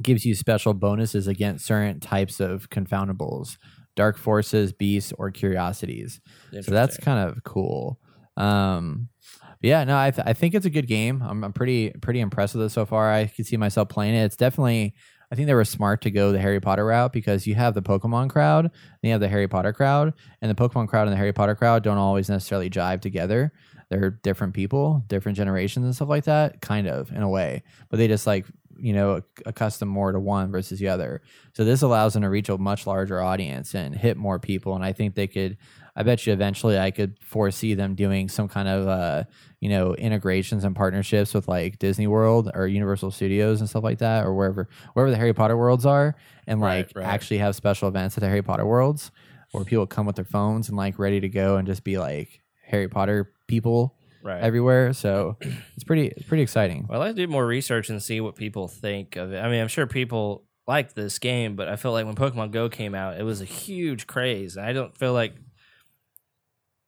gives 0.03 0.25
you 0.25 0.35
special 0.35 0.73
bonuses 0.73 1.25
against 1.27 1.65
certain 1.65 2.01
types 2.01 2.41
of 2.41 2.69
confoundables, 2.69 3.57
dark 3.97 4.17
forces, 4.17 4.71
beasts, 4.71 5.11
or 5.17 5.29
curiosities. 5.31 6.21
So 6.61 6.71
that's 6.71 6.95
kind 7.03 7.27
of 7.27 7.43
cool. 7.43 7.99
Um, 8.37 9.09
yeah, 9.61 9.83
no, 9.83 9.97
I, 9.97 10.11
th- 10.11 10.25
I 10.25 10.33
think 10.33 10.53
it's 10.53 10.67
a 10.67 10.69
good 10.69 10.87
game. 10.87 11.21
I'm, 11.21 11.43
I'm 11.43 11.51
pretty 11.51 11.89
pretty 12.01 12.21
impressed 12.21 12.55
with 12.55 12.63
it 12.65 12.69
so 12.69 12.85
far. 12.85 13.11
I 13.11 13.25
can 13.25 13.43
see 13.43 13.57
myself 13.57 13.89
playing 13.89 14.15
it. 14.15 14.23
It's 14.23 14.37
definitely. 14.37 14.93
I 15.29 15.35
think 15.35 15.47
they 15.47 15.53
were 15.53 15.65
smart 15.65 16.03
to 16.03 16.11
go 16.11 16.31
the 16.31 16.39
Harry 16.39 16.61
Potter 16.61 16.85
route 16.85 17.11
because 17.11 17.45
you 17.45 17.55
have 17.55 17.73
the 17.73 17.81
Pokemon 17.81 18.29
crowd, 18.29 18.63
and 18.63 18.71
you 19.03 19.11
have 19.11 19.19
the 19.19 19.27
Harry 19.27 19.49
Potter 19.49 19.73
crowd, 19.73 20.13
and 20.41 20.49
the 20.49 20.55
Pokemon 20.55 20.87
crowd 20.87 21.07
and 21.07 21.11
the 21.11 21.17
Harry 21.17 21.33
Potter 21.33 21.53
crowd 21.53 21.83
don't 21.83 21.97
always 21.97 22.29
necessarily 22.29 22.69
jive 22.69 23.01
together. 23.01 23.51
They're 23.89 24.11
different 24.11 24.53
people, 24.53 25.03
different 25.07 25.37
generations, 25.37 25.85
and 25.85 25.93
stuff 25.93 26.07
like 26.07 26.25
that, 26.25 26.61
kind 26.61 26.87
of 26.87 27.11
in 27.11 27.23
a 27.23 27.29
way. 27.29 27.63
But 27.89 27.97
they 27.97 28.07
just 28.07 28.25
like 28.25 28.45
you 28.79 28.93
know 28.93 29.21
accustom 29.45 29.87
more 29.87 30.11
to 30.11 30.19
one 30.19 30.51
versus 30.51 30.79
the 30.79 30.87
other. 30.89 31.21
So 31.53 31.63
this 31.63 31.81
allows 31.81 32.13
them 32.13 32.23
to 32.23 32.29
reach 32.29 32.49
a 32.49 32.57
much 32.57 32.87
larger 32.87 33.21
audience 33.21 33.73
and 33.75 33.95
hit 33.95 34.17
more 34.17 34.39
people. 34.39 34.75
And 34.75 34.83
I 34.83 34.93
think 34.93 35.15
they 35.15 35.27
could. 35.27 35.57
I 35.95 36.03
bet 36.03 36.27
you 36.27 36.33
eventually 36.33 36.77
I 36.77 36.91
could 36.91 37.17
foresee 37.23 37.73
them 37.73 37.95
doing 37.95 38.29
some 38.29 38.47
kind 38.47 38.67
of 38.67 38.87
uh, 38.87 39.23
you 39.59 39.69
know 39.69 39.95
integrations 39.95 40.63
and 40.63 40.75
partnerships 40.75 41.33
with 41.33 41.47
like 41.47 41.79
Disney 41.79 42.07
World 42.07 42.51
or 42.53 42.67
Universal 42.67 43.11
Studios 43.11 43.59
and 43.61 43.69
stuff 43.69 43.83
like 43.83 43.97
that, 43.99 44.25
or 44.25 44.35
wherever 44.35 44.69
wherever 44.93 45.09
the 45.09 45.17
Harry 45.17 45.33
Potter 45.33 45.57
worlds 45.57 45.85
are, 45.85 46.15
and 46.45 46.61
Right, 46.61 46.85
like 46.87 46.95
right. 46.95 47.05
actually 47.05 47.39
have 47.39 47.55
special 47.55 47.87
events 47.87 48.15
at 48.17 48.21
the 48.21 48.27
Harry 48.27 48.43
Potter 48.43 48.65
worlds 48.65 49.11
where 49.51 49.63
people 49.63 49.87
come 49.87 50.05
with 50.05 50.15
their 50.17 50.25
phones 50.25 50.67
and 50.67 50.77
like 50.77 50.99
ready 50.99 51.19
to 51.21 51.29
go 51.29 51.57
and 51.57 51.67
just 51.67 51.83
be 51.83 51.97
like 51.97 52.41
Harry 52.65 52.87
Potter 52.87 53.31
people 53.47 53.96
right. 54.27 54.43
everywhere. 54.43 54.93
So 54.93 55.37
it's 55.41 55.83
pretty 55.85 56.07
it's 56.07 56.27
pretty 56.27 56.43
exciting. 56.43 56.85
Well, 56.87 57.01
I'd 57.01 57.05
like 57.07 57.15
to 57.15 57.25
do 57.25 57.31
more 57.31 57.45
research 57.45 57.89
and 57.89 58.01
see 58.01 58.21
what 58.21 58.35
people 58.35 58.67
think 58.67 59.15
of 59.15 59.33
it. 59.33 59.39
I 59.39 59.49
mean, 59.49 59.61
I'm 59.61 59.67
sure 59.67 59.87
people 59.87 60.43
like 60.67 60.93
this 60.93 61.17
game, 61.17 61.55
but 61.55 61.69
I 61.69 61.77
feel 61.77 61.93
like 61.93 62.05
when 62.05 62.15
Pokemon 62.15 62.51
Go 62.51 62.69
came 62.69 62.93
out, 62.93 63.19
it 63.19 63.23
was 63.23 63.41
a 63.41 63.45
huge 63.45 64.05
craze. 64.05 64.57
And 64.57 64.65
I 64.65 64.73
don't 64.73 64.95
feel 64.95 65.13
like 65.13 65.35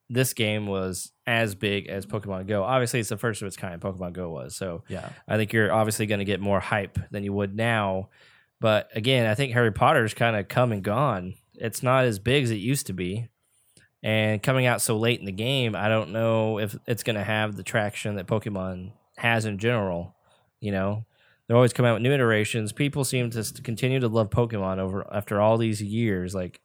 this 0.09 0.33
game 0.33 0.67
was 0.67 1.11
as 1.25 1.55
big 1.55 1.87
as 1.87 2.05
Pokemon 2.05 2.47
Go. 2.47 2.63
Obviously, 2.63 2.99
it's 2.99 3.09
the 3.09 3.17
first 3.17 3.41
of 3.41 3.47
its 3.47 3.55
kind. 3.55 3.79
Pokemon 3.79 4.13
Go 4.13 4.29
was. 4.31 4.55
So 4.55 4.83
Yeah. 4.87 5.09
I 5.27 5.37
think 5.37 5.53
you're 5.53 5.71
obviously 5.71 6.07
going 6.07 6.19
to 6.19 6.25
get 6.25 6.41
more 6.41 6.59
hype 6.59 6.99
than 7.11 7.23
you 7.23 7.31
would 7.33 7.55
now. 7.55 8.09
But 8.59 8.89
again, 8.93 9.25
I 9.27 9.35
think 9.35 9.53
Harry 9.53 9.71
Potter's 9.71 10.13
kind 10.13 10.35
of 10.35 10.47
come 10.47 10.71
and 10.71 10.83
gone. 10.83 11.35
It's 11.53 11.81
not 11.83 12.05
as 12.05 12.19
big 12.19 12.43
as 12.43 12.51
it 12.51 12.55
used 12.55 12.87
to 12.87 12.93
be. 12.93 13.29
And 14.01 14.41
coming 14.41 14.65
out 14.65 14.81
so 14.81 14.97
late 14.97 15.19
in 15.19 15.25
the 15.25 15.31
game, 15.31 15.75
I 15.75 15.89
don't 15.89 16.11
know 16.11 16.57
if 16.59 16.75
it's 16.87 17.03
going 17.03 17.17
to 17.17 17.23
have 17.23 17.55
the 17.57 17.63
traction 17.63 18.15
that 18.15 18.27
Pokemon 18.27 18.91
has 19.17 19.45
in 19.45 19.57
general. 19.57 20.15
You 20.61 20.71
know, 20.71 21.05
they're 21.47 21.57
always 21.57 21.73
coming 21.73 21.89
out 21.89 21.95
with 21.95 22.03
new 22.03 22.13
iterations. 22.13 22.71
People 22.71 23.03
seem 23.03 23.29
to 23.31 23.43
continue 23.61 23.99
to 23.99 24.07
love 24.07 24.29
Pokemon 24.29 24.77
over 24.77 25.05
after 25.13 25.41
all 25.41 25.57
these 25.57 25.81
years. 25.81 26.33
Like, 26.33 26.61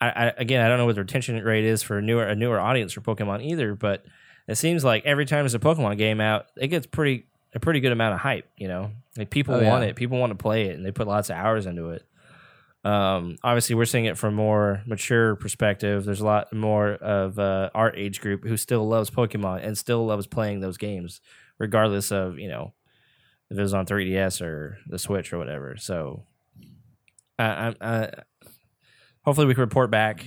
I, 0.00 0.08
I 0.10 0.32
again, 0.38 0.64
I 0.64 0.68
don't 0.68 0.78
know 0.78 0.86
what 0.86 0.94
the 0.94 1.00
retention 1.02 1.42
rate 1.44 1.64
is 1.64 1.82
for 1.82 1.98
a 1.98 2.02
newer 2.02 2.24
a 2.24 2.36
newer 2.36 2.60
audience 2.60 2.92
for 2.92 3.00
Pokemon 3.00 3.44
either, 3.44 3.74
but 3.74 4.04
it 4.46 4.54
seems 4.56 4.84
like 4.84 5.04
every 5.04 5.26
time 5.26 5.42
there's 5.42 5.54
a 5.54 5.58
Pokemon 5.58 5.98
game 5.98 6.20
out, 6.20 6.46
it 6.56 6.68
gets 6.68 6.86
pretty 6.86 7.26
a 7.54 7.58
pretty 7.60 7.80
good 7.80 7.92
amount 7.92 8.14
of 8.14 8.20
hype. 8.20 8.48
You 8.56 8.68
know, 8.68 8.92
like 9.16 9.30
people 9.30 9.54
Oh, 9.56 9.64
want 9.64 9.82
yeah. 9.82 9.90
it, 9.90 9.96
people 9.96 10.18
want 10.18 10.30
to 10.30 10.36
play 10.40 10.68
it, 10.68 10.76
and 10.76 10.86
they 10.86 10.92
put 10.92 11.08
lots 11.08 11.30
of 11.30 11.36
hours 11.36 11.66
into 11.66 11.90
it. 11.90 12.04
Um, 12.82 13.36
obviously, 13.42 13.74
we're 13.74 13.84
seeing 13.84 14.06
it 14.06 14.16
from 14.16 14.34
a 14.34 14.36
more 14.36 14.82
mature 14.86 15.36
perspective. 15.36 16.04
There's 16.04 16.20
a 16.20 16.24
lot 16.26 16.52
more 16.52 16.92
of 16.92 17.38
uh, 17.38 17.70
our 17.74 17.94
age 17.94 18.20
group 18.20 18.44
who 18.44 18.56
still 18.56 18.88
loves 18.88 19.10
Pokemon 19.10 19.64
and 19.66 19.76
still 19.76 20.06
loves 20.06 20.26
playing 20.26 20.60
those 20.60 20.78
games, 20.78 21.20
regardless 21.58 22.10
of 22.10 22.38
you 22.38 22.48
know 22.48 22.72
if 23.50 23.58
it 23.58 23.62
was 23.62 23.74
on 23.74 23.84
3DS 23.84 24.40
or 24.40 24.78
the 24.86 24.98
Switch 24.98 25.32
or 25.32 25.38
whatever. 25.38 25.76
So, 25.76 26.22
I, 27.38 27.44
I, 27.44 27.74
I 27.80 28.10
hopefully 29.24 29.46
we 29.46 29.54
can 29.54 29.62
report 29.62 29.90
back 29.90 30.24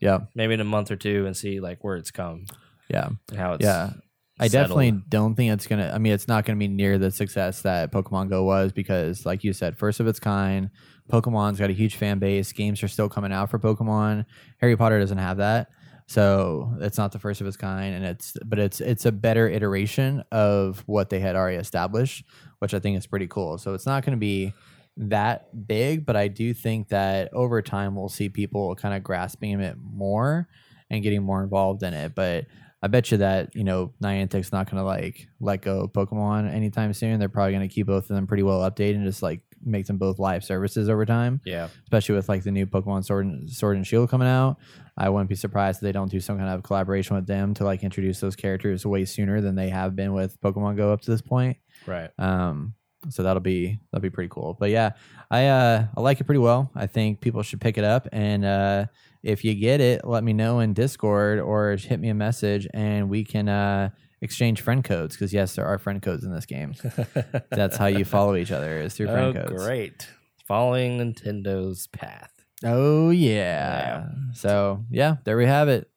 Yeah. 0.00 0.20
maybe 0.34 0.54
in 0.54 0.60
a 0.60 0.64
month 0.64 0.90
or 0.90 0.96
two 0.96 1.26
and 1.26 1.36
see 1.36 1.58
like 1.60 1.82
where 1.82 1.96
it's 1.96 2.10
come 2.10 2.44
Yeah. 2.88 3.08
how 3.36 3.54
it's 3.54 3.64
Yeah. 3.64 3.92
I 4.38 4.48
definitely 4.48 4.90
don't 4.90 5.34
think 5.34 5.52
it's 5.52 5.66
gonna. 5.66 5.90
I 5.94 5.98
mean, 5.98 6.12
it's 6.12 6.28
not 6.28 6.44
gonna 6.44 6.58
be 6.58 6.68
near 6.68 6.98
the 6.98 7.10
success 7.10 7.62
that 7.62 7.90
Pokemon 7.90 8.28
Go 8.28 8.44
was 8.44 8.72
because, 8.72 9.24
like 9.24 9.44
you 9.44 9.52
said, 9.52 9.78
first 9.78 10.00
of 10.00 10.06
its 10.06 10.20
kind. 10.20 10.70
Pokemon's 11.10 11.58
got 11.58 11.70
a 11.70 11.72
huge 11.72 11.94
fan 11.94 12.18
base. 12.18 12.52
Games 12.52 12.82
are 12.82 12.88
still 12.88 13.08
coming 13.08 13.32
out 13.32 13.48
for 13.48 13.58
Pokemon. 13.58 14.26
Harry 14.58 14.76
Potter 14.76 14.98
doesn't 14.98 15.18
have 15.18 15.36
that, 15.36 15.70
so 16.06 16.74
it's 16.80 16.98
not 16.98 17.12
the 17.12 17.18
first 17.18 17.40
of 17.40 17.46
its 17.46 17.56
kind. 17.56 17.94
And 17.94 18.04
it's 18.04 18.36
but 18.44 18.58
it's 18.58 18.80
it's 18.80 19.06
a 19.06 19.12
better 19.12 19.48
iteration 19.48 20.24
of 20.32 20.82
what 20.86 21.10
they 21.10 21.20
had 21.20 21.36
already 21.36 21.58
established, 21.58 22.24
which 22.58 22.74
I 22.74 22.80
think 22.80 22.98
is 22.98 23.06
pretty 23.06 23.28
cool. 23.28 23.56
So 23.58 23.72
it's 23.72 23.86
not 23.86 24.04
going 24.04 24.16
to 24.16 24.20
be 24.20 24.52
that 24.96 25.66
big, 25.66 26.06
but 26.06 26.16
I 26.16 26.28
do 26.28 26.54
think 26.54 26.88
that 26.88 27.32
over 27.32 27.62
time 27.62 27.94
we'll 27.94 28.08
see 28.08 28.28
people 28.28 28.74
kind 28.74 28.94
of 28.94 29.04
grasping 29.04 29.60
it 29.60 29.76
more 29.78 30.48
and 30.90 31.02
getting 31.02 31.22
more 31.22 31.42
involved 31.42 31.82
in 31.82 31.94
it. 31.94 32.14
But 32.14 32.46
I 32.82 32.88
bet 32.88 33.10
you 33.10 33.18
that 33.18 33.54
you 33.54 33.64
know 33.64 33.92
Niantic's 34.02 34.52
not 34.52 34.70
going 34.70 34.80
to 34.80 34.84
like 34.84 35.28
let 35.40 35.62
go 35.62 35.80
of 35.80 35.92
Pokemon 35.92 36.52
anytime 36.52 36.92
soon. 36.92 37.18
They're 37.18 37.28
probably 37.28 37.52
going 37.52 37.68
to 37.68 37.74
keep 37.74 37.86
both 37.86 38.10
of 38.10 38.16
them 38.16 38.26
pretty 38.26 38.42
well 38.42 38.68
updated 38.68 38.96
and 38.96 39.06
just 39.06 39.22
like 39.22 39.40
make 39.64 39.86
them 39.86 39.98
both 39.98 40.18
live 40.18 40.44
services 40.44 40.88
over 40.88 41.06
time. 41.06 41.40
Yeah. 41.44 41.68
Especially 41.84 42.14
with 42.14 42.28
like 42.28 42.44
the 42.44 42.52
new 42.52 42.66
Pokemon 42.66 43.04
Sword 43.04 43.26
and 43.26 43.50
Sword 43.50 43.76
and 43.76 43.86
Shield 43.86 44.10
coming 44.10 44.28
out, 44.28 44.58
I 44.96 45.08
wouldn't 45.08 45.28
be 45.28 45.34
surprised 45.34 45.78
if 45.78 45.82
they 45.82 45.92
don't 45.92 46.10
do 46.10 46.20
some 46.20 46.38
kind 46.38 46.50
of 46.50 46.62
collaboration 46.62 47.16
with 47.16 47.26
them 47.26 47.54
to 47.54 47.64
like 47.64 47.82
introduce 47.82 48.20
those 48.20 48.36
characters 48.36 48.86
way 48.86 49.04
sooner 49.04 49.40
than 49.40 49.54
they 49.54 49.70
have 49.70 49.96
been 49.96 50.12
with 50.12 50.40
Pokemon 50.40 50.76
Go 50.76 50.92
up 50.92 51.00
to 51.02 51.10
this 51.10 51.22
point. 51.22 51.56
Right. 51.86 52.10
Um, 52.18 52.74
so 53.08 53.22
that'll 53.22 53.40
be 53.40 53.78
that'll 53.90 54.02
be 54.02 54.10
pretty 54.10 54.30
cool. 54.30 54.56
But 54.58 54.70
yeah, 54.70 54.92
I 55.30 55.46
uh 55.46 55.86
I 55.96 56.00
like 56.00 56.20
it 56.20 56.24
pretty 56.24 56.40
well. 56.40 56.70
I 56.74 56.86
think 56.86 57.20
people 57.20 57.42
should 57.42 57.60
pick 57.60 57.78
it 57.78 57.84
up 57.84 58.08
and 58.12 58.44
uh 58.44 58.86
if 59.22 59.44
you 59.44 59.54
get 59.54 59.80
it, 59.80 60.04
let 60.04 60.22
me 60.24 60.32
know 60.32 60.60
in 60.60 60.72
Discord 60.74 61.38
or 61.40 61.76
hit 61.76 61.98
me 62.00 62.08
a 62.08 62.14
message 62.14 62.66
and 62.74 63.08
we 63.08 63.24
can 63.24 63.48
uh 63.48 63.90
exchange 64.22 64.60
friend 64.62 64.82
codes 64.82 65.14
because 65.14 65.32
yes, 65.32 65.54
there 65.56 65.66
are 65.66 65.78
friend 65.78 66.00
codes 66.02 66.24
in 66.24 66.32
this 66.32 66.46
game. 66.46 66.74
That's 67.50 67.76
how 67.76 67.86
you 67.86 68.04
follow 68.04 68.34
each 68.36 68.50
other 68.52 68.80
is 68.80 68.94
through 68.94 69.08
Oh, 69.08 69.12
friend 69.32 69.34
codes. 69.48 69.64
great. 69.64 70.08
Following 70.48 70.98
Nintendo's 70.98 71.86
path. 71.88 72.32
Oh 72.64 73.10
yeah. 73.10 74.06
So 74.32 74.84
yeah, 74.90 75.16
there 75.24 75.36
we 75.36 75.46
have 75.46 75.68
it. 75.68 75.90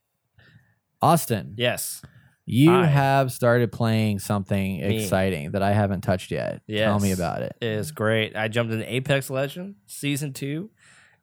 Austin, 1.01 1.53
Yes. 1.57 2.01
you 2.45 2.71
I- 2.73 2.85
have 2.85 3.31
started 3.31 3.71
playing 3.71 4.19
something 4.19 4.79
Me. 4.79 5.01
exciting 5.03 5.51
that 5.51 5.63
I 5.63 5.71
haven't 5.71 6.01
touched 6.01 6.31
yet. 6.31 6.61
Tell 6.69 6.99
me 6.99 7.11
about 7.13 7.41
it. 7.41 7.55
it. 7.61 7.67
is 7.67 7.91
great. 7.91 8.35
I 8.35 8.47
jumped 8.49 8.73
into 8.73 8.91
Apex 8.93 9.29
Legend 9.29 9.75
season 9.85 10.33
two, 10.33 10.69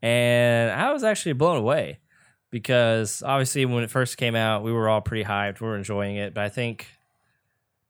and 0.03 0.71
I 0.71 0.93
was 0.93 1.05
actually 1.05 1.35
blown 1.35 1.59
away 1.59 2.01
because 2.51 3.23
obviously 3.23 3.65
when 3.65 3.83
it 3.85 3.91
first 3.91 4.17
came 4.17 4.35
out, 4.35 4.63
we 4.63 4.73
were 4.73 4.89
all 4.89 5.01
pretty 5.01 5.25
hyped. 5.25 5.61
We 5.61 5.67
were 5.67 5.77
enjoying 5.77 6.17
it, 6.17 6.35
but 6.35 6.45
I 6.45 6.49
think 6.49 6.87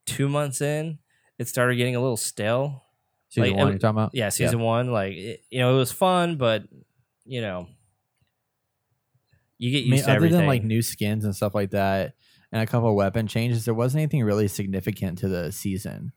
two 0.07 0.29
months 0.29 0.61
in, 0.61 0.99
it 1.39 1.49
started 1.49 1.77
getting 1.77 1.97
a 1.97 2.01
little 2.01 2.17
stale. 2.17 2.85
Season 3.29 3.51
Like, 3.51 3.59
one 3.59 3.69
you're 3.69 3.79
talking 3.79 3.99
about? 3.99 4.11
Yeah, 4.15 4.29
season 4.31 4.61
one, 4.61 4.91
like 4.93 5.15
it, 5.15 5.41
you 5.51 5.59
know, 5.59 5.75
it 5.75 5.79
was 5.79 5.93
fun, 5.93 6.37
but 6.37 6.63
you 7.25 7.41
know, 7.41 7.69
you 9.59 9.71
get 9.71 9.79
I 9.79 9.83
mean, 9.83 9.93
used 9.93 10.05
to 10.05 10.11
other 10.11 10.17
everything. 10.17 10.39
than 10.39 10.47
like 10.47 10.63
new 10.65 10.83
skins 10.83 11.25
and 11.25 11.35
stuff 11.35 11.55
like 11.55 11.71
that, 11.71 12.15
and 12.53 12.63
a 12.63 12.67
couple 12.67 12.89
of 12.89 12.95
weapon 12.95 13.27
changes, 13.27 13.65
there 13.65 13.75
wasn't 13.75 14.03
anything 14.03 14.23
really 14.23 14.49
significant 14.49 15.19
to 15.19 15.29
the 15.29 15.51
season. 15.51 16.13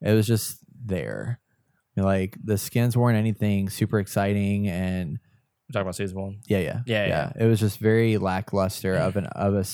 It 0.00 0.12
was 0.12 0.26
just 0.26 0.58
there. 0.84 1.40
Like 1.96 2.36
the 2.42 2.56
skins 2.56 2.96
weren't 2.96 3.18
anything 3.18 3.68
super 3.68 3.98
exciting, 3.98 4.68
and 4.68 5.18
talking 5.72 5.82
about 5.82 5.96
season 5.96 6.20
one. 6.20 6.40
yeah, 6.46 6.58
yeah, 6.58 6.80
Yeah, 6.86 7.06
yeah. 7.06 7.32
It 7.38 7.46
was 7.46 7.60
just 7.60 7.78
very 7.78 8.18
lackluster 8.18 8.94
of 8.94 9.16
an 9.16 9.26
of 9.26 9.54
a, 9.54 9.64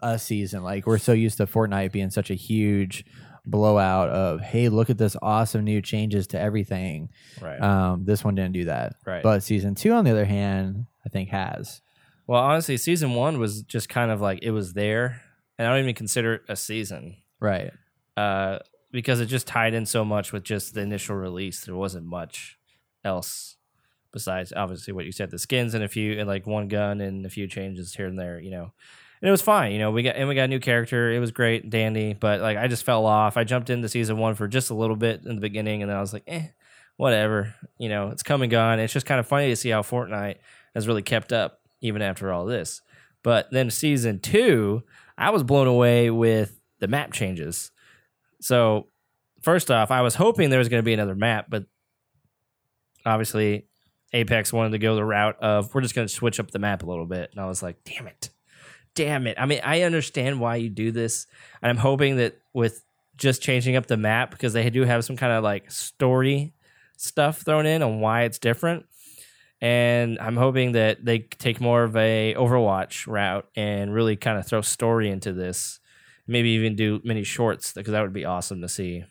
a 0.00 0.18
season. 0.18 0.62
Like 0.62 0.86
we're 0.86 0.98
so 0.98 1.12
used 1.12 1.38
to 1.38 1.46
Fortnite 1.46 1.92
being 1.92 2.10
such 2.10 2.30
a 2.30 2.34
huge 2.34 3.04
blowout 3.44 4.08
of 4.08 4.40
hey, 4.40 4.68
look 4.68 4.90
at 4.90 4.98
this 4.98 5.16
awesome 5.22 5.64
new 5.64 5.80
changes 5.80 6.26
to 6.28 6.40
everything. 6.40 7.10
Right. 7.40 7.60
Um, 7.60 8.04
this 8.04 8.24
one 8.24 8.34
didn't 8.34 8.52
do 8.52 8.64
that. 8.64 8.94
Right. 9.06 9.22
But 9.22 9.42
season 9.42 9.74
two, 9.74 9.92
on 9.92 10.04
the 10.04 10.10
other 10.10 10.24
hand, 10.24 10.86
I 11.04 11.08
think 11.08 11.30
has. 11.30 11.80
Well, 12.26 12.42
honestly, 12.42 12.76
season 12.76 13.14
one 13.14 13.38
was 13.38 13.62
just 13.62 13.88
kind 13.88 14.10
of 14.10 14.20
like 14.20 14.40
it 14.42 14.50
was 14.50 14.72
there, 14.72 15.22
and 15.58 15.68
I 15.68 15.70
don't 15.70 15.82
even 15.82 15.94
consider 15.94 16.34
it 16.34 16.42
a 16.48 16.56
season. 16.56 17.16
Right. 17.40 17.70
uh, 18.16 18.58
because 18.92 19.20
it 19.20 19.26
just 19.26 19.46
tied 19.46 19.74
in 19.74 19.84
so 19.84 20.04
much 20.04 20.32
with 20.32 20.42
just 20.42 20.72
the 20.74 20.80
initial 20.80 21.16
release. 21.16 21.64
There 21.64 21.74
wasn't 21.76 22.06
much 22.06 22.58
else 23.04 23.55
besides 24.16 24.50
obviously 24.56 24.94
what 24.94 25.04
you 25.04 25.12
said, 25.12 25.30
the 25.30 25.38
skins 25.38 25.74
and 25.74 25.84
a 25.84 25.88
few 25.88 26.18
and 26.18 26.26
like 26.26 26.46
one 26.46 26.68
gun 26.68 27.02
and 27.02 27.26
a 27.26 27.28
few 27.28 27.46
changes 27.46 27.94
here 27.94 28.06
and 28.06 28.18
there, 28.18 28.40
you 28.40 28.50
know. 28.50 28.72
And 29.20 29.28
it 29.28 29.30
was 29.30 29.42
fine, 29.42 29.72
you 29.72 29.78
know. 29.78 29.90
We 29.90 30.02
got 30.02 30.16
and 30.16 30.26
we 30.26 30.34
got 30.34 30.44
a 30.44 30.48
new 30.48 30.58
character. 30.58 31.12
It 31.12 31.18
was 31.18 31.32
great, 31.32 31.68
dandy. 31.68 32.14
But 32.14 32.40
like 32.40 32.56
I 32.56 32.66
just 32.66 32.84
fell 32.84 33.04
off. 33.04 33.36
I 33.36 33.44
jumped 33.44 33.68
into 33.68 33.90
season 33.90 34.16
one 34.16 34.34
for 34.34 34.48
just 34.48 34.70
a 34.70 34.74
little 34.74 34.96
bit 34.96 35.20
in 35.26 35.34
the 35.34 35.40
beginning, 35.42 35.82
and 35.82 35.90
then 35.90 35.98
I 35.98 36.00
was 36.00 36.14
like, 36.14 36.24
eh, 36.26 36.46
whatever. 36.96 37.54
You 37.76 37.90
know, 37.90 38.08
it's 38.08 38.22
come 38.22 38.40
and 38.40 38.50
gone. 38.50 38.80
It's 38.80 38.92
just 38.94 39.04
kind 39.04 39.20
of 39.20 39.26
funny 39.26 39.48
to 39.48 39.56
see 39.56 39.68
how 39.68 39.82
Fortnite 39.82 40.36
has 40.74 40.88
really 40.88 41.02
kept 41.02 41.30
up 41.30 41.60
even 41.82 42.00
after 42.00 42.32
all 42.32 42.46
this. 42.46 42.80
But 43.22 43.50
then 43.50 43.68
season 43.70 44.20
two, 44.20 44.82
I 45.18 45.28
was 45.28 45.42
blown 45.42 45.66
away 45.66 46.10
with 46.10 46.58
the 46.78 46.88
map 46.88 47.12
changes. 47.12 47.70
So, 48.40 48.88
first 49.42 49.70
off, 49.70 49.90
I 49.90 50.00
was 50.00 50.14
hoping 50.14 50.48
there 50.48 50.58
was 50.58 50.70
going 50.70 50.82
to 50.82 50.86
be 50.86 50.94
another 50.94 51.14
map, 51.14 51.46
but 51.50 51.66
obviously, 53.04 53.66
Apex 54.12 54.52
wanted 54.52 54.70
to 54.70 54.78
go 54.78 54.94
the 54.94 55.04
route 55.04 55.36
of 55.40 55.74
we're 55.74 55.80
just 55.80 55.94
going 55.94 56.06
to 56.06 56.12
switch 56.12 56.40
up 56.40 56.50
the 56.50 56.58
map 56.58 56.82
a 56.82 56.86
little 56.86 57.06
bit. 57.06 57.30
And 57.32 57.40
I 57.40 57.46
was 57.46 57.62
like, 57.62 57.76
damn 57.84 58.06
it. 58.06 58.30
Damn 58.94 59.26
it. 59.26 59.36
I 59.38 59.46
mean, 59.46 59.60
I 59.64 59.82
understand 59.82 60.40
why 60.40 60.56
you 60.56 60.70
do 60.70 60.90
this. 60.90 61.26
And 61.62 61.70
I'm 61.70 61.76
hoping 61.76 62.16
that 62.16 62.38
with 62.52 62.82
just 63.16 63.42
changing 63.42 63.76
up 63.76 63.86
the 63.86 63.96
map, 63.96 64.30
because 64.30 64.52
they 64.52 64.68
do 64.70 64.82
have 64.82 65.04
some 65.04 65.16
kind 65.16 65.32
of 65.32 65.42
like 65.42 65.70
story 65.70 66.54
stuff 66.96 67.42
thrown 67.42 67.66
in 67.66 67.82
on 67.82 68.00
why 68.00 68.22
it's 68.22 68.38
different. 68.38 68.86
And 69.60 70.18
I'm 70.18 70.36
hoping 70.36 70.72
that 70.72 71.04
they 71.04 71.20
take 71.20 71.60
more 71.60 71.82
of 71.82 71.96
a 71.96 72.34
Overwatch 72.36 73.06
route 73.06 73.48
and 73.56 73.92
really 73.92 74.16
kind 74.16 74.38
of 74.38 74.46
throw 74.46 74.60
story 74.60 75.10
into 75.10 75.32
this 75.32 75.80
maybe 76.26 76.50
even 76.50 76.74
do 76.74 77.00
mini 77.04 77.22
shorts 77.22 77.72
because 77.72 77.92
that 77.92 78.02
would 78.02 78.12
be 78.12 78.24
awesome 78.24 78.60
to 78.60 78.68
see 78.68 79.04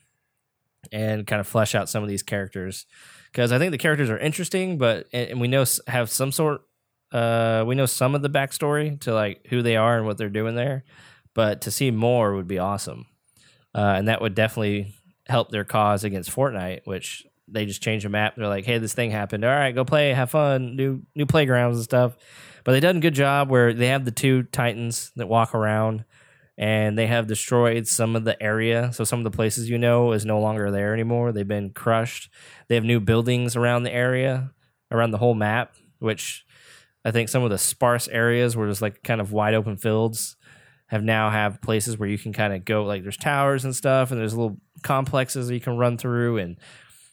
and 0.92 1.26
kind 1.26 1.40
of 1.40 1.46
flesh 1.46 1.74
out 1.74 1.88
some 1.88 2.02
of 2.02 2.08
these 2.08 2.22
characters 2.22 2.86
because 3.36 3.52
i 3.52 3.58
think 3.58 3.70
the 3.70 3.78
characters 3.78 4.08
are 4.08 4.18
interesting 4.18 4.78
but 4.78 5.06
and 5.12 5.38
we 5.38 5.46
know 5.46 5.64
have 5.86 6.10
some 6.10 6.32
sort 6.32 6.62
uh 7.12 7.62
we 7.66 7.74
know 7.74 7.84
some 7.84 8.14
of 8.14 8.22
the 8.22 8.30
backstory 8.30 8.98
to 8.98 9.12
like 9.12 9.46
who 9.48 9.60
they 9.60 9.76
are 9.76 9.98
and 9.98 10.06
what 10.06 10.16
they're 10.16 10.30
doing 10.30 10.54
there 10.54 10.82
but 11.36 11.60
to 11.60 11.70
see 11.70 11.90
more 11.90 12.34
would 12.34 12.48
be 12.48 12.58
awesome. 12.58 13.04
Uh, 13.74 13.92
and 13.98 14.08
that 14.08 14.22
would 14.22 14.34
definitely 14.34 14.94
help 15.28 15.50
their 15.50 15.64
cause 15.64 16.02
against 16.02 16.34
fortnite 16.34 16.80
which 16.84 17.26
they 17.46 17.66
just 17.66 17.82
change 17.82 18.02
the 18.02 18.08
map. 18.08 18.34
They're 18.34 18.48
like 18.48 18.64
hey 18.64 18.78
this 18.78 18.94
thing 18.94 19.10
happened. 19.10 19.44
All 19.44 19.50
right 19.50 19.74
go 19.74 19.84
play. 19.84 20.14
Have 20.14 20.30
fun. 20.30 20.74
New 20.74 21.02
new 21.14 21.26
playgrounds 21.26 21.76
and 21.76 21.84
stuff. 21.84 22.16
But 22.64 22.72
they 22.72 22.80
done 22.80 22.96
a 22.96 23.00
good 23.00 23.14
job 23.14 23.50
where 23.50 23.72
they 23.74 23.88
have 23.88 24.04
the 24.04 24.10
two 24.10 24.44
titans 24.44 25.12
that 25.14 25.28
walk 25.28 25.54
around 25.54 26.04
and 26.58 26.96
they 26.96 27.06
have 27.06 27.26
destroyed 27.26 27.86
some 27.86 28.16
of 28.16 28.24
the 28.24 28.40
area. 28.42 28.92
So 28.92 29.04
some 29.04 29.20
of 29.20 29.24
the 29.24 29.36
places 29.36 29.68
you 29.68 29.78
know 29.78 30.12
is 30.12 30.24
no 30.24 30.40
longer 30.40 30.70
there 30.70 30.94
anymore. 30.94 31.32
They've 31.32 31.46
been 31.46 31.70
crushed. 31.70 32.30
They 32.68 32.74
have 32.76 32.84
new 32.84 33.00
buildings 33.00 33.56
around 33.56 33.82
the 33.82 33.92
area, 33.92 34.52
around 34.90 35.10
the 35.10 35.18
whole 35.18 35.34
map, 35.34 35.74
which 35.98 36.46
I 37.04 37.10
think 37.10 37.28
some 37.28 37.42
of 37.42 37.50
the 37.50 37.58
sparse 37.58 38.08
areas 38.08 38.56
where 38.56 38.66
there's 38.66 38.82
like 38.82 39.02
kind 39.02 39.20
of 39.20 39.32
wide 39.32 39.54
open 39.54 39.76
fields 39.76 40.36
have 40.86 41.02
now 41.02 41.30
have 41.30 41.60
places 41.60 41.98
where 41.98 42.08
you 42.08 42.18
can 42.18 42.32
kind 42.32 42.52
of 42.52 42.64
go 42.64 42.84
like 42.84 43.02
there's 43.02 43.16
towers 43.16 43.64
and 43.64 43.74
stuff 43.74 44.10
and 44.10 44.20
there's 44.20 44.34
little 44.34 44.56
complexes 44.82 45.48
that 45.48 45.54
you 45.54 45.60
can 45.60 45.76
run 45.76 45.98
through 45.98 46.38
and 46.38 46.56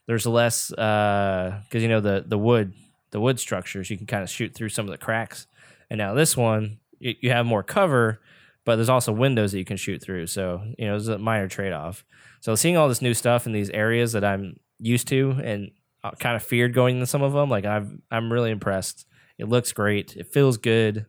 there's 0.06 0.26
less 0.26 0.72
uh 0.74 1.60
because 1.64 1.82
you 1.82 1.90
know 1.90 2.00
the 2.00 2.24
the 2.26 2.38
wood 2.38 2.74
the 3.12 3.20
wood 3.20 3.40
structures 3.40 3.90
you 3.90 3.98
can 3.98 4.06
kind 4.06 4.24
of 4.24 4.30
shoot 4.30 4.54
through 4.54 4.70
some 4.70 4.86
of 4.86 4.92
the 4.92 4.98
cracks 4.98 5.48
and 5.90 5.98
now 5.98 6.14
this 6.14 6.38
one 6.38 6.78
you, 7.00 7.16
you 7.22 7.32
have 7.32 7.46
more 7.46 7.64
cover 7.64 8.20
but 8.66 8.76
there's 8.78 8.90
also 8.90 9.12
windows 9.12 9.52
that 9.52 9.60
you 9.60 9.66
can 9.66 9.78
shoot 9.78 10.02
through. 10.02 10.28
So, 10.28 10.64
you 10.78 10.86
know, 10.88 10.96
it's 10.96 11.08
a 11.08 11.18
minor 11.18 11.48
trade 11.48 11.74
off. 11.74 12.06
So, 12.42 12.56
seeing 12.56 12.78
all 12.78 12.88
this 12.90 13.02
new 13.02 13.14
stuff 13.14 13.46
in 13.46 13.52
these 13.52 13.70
areas 13.70 14.14
that 14.14 14.24
I'm 14.24 14.58
used 14.80 15.08
to 15.10 15.32
and 15.44 15.72
uh, 16.04 16.12
kind 16.20 16.36
of 16.36 16.44
feared 16.44 16.74
going 16.74 16.96
into 16.96 17.08
some 17.08 17.22
of 17.22 17.34
them, 17.34 17.50
like 17.50 17.66
I've, 17.66 17.92
I'm 18.12 18.32
really 18.32 18.52
impressed. 18.52 19.06
It 19.38 19.48
looks 19.48 19.72
great. 19.72 20.16
It 20.16 20.28
feels 20.34 20.58
good. 20.58 21.06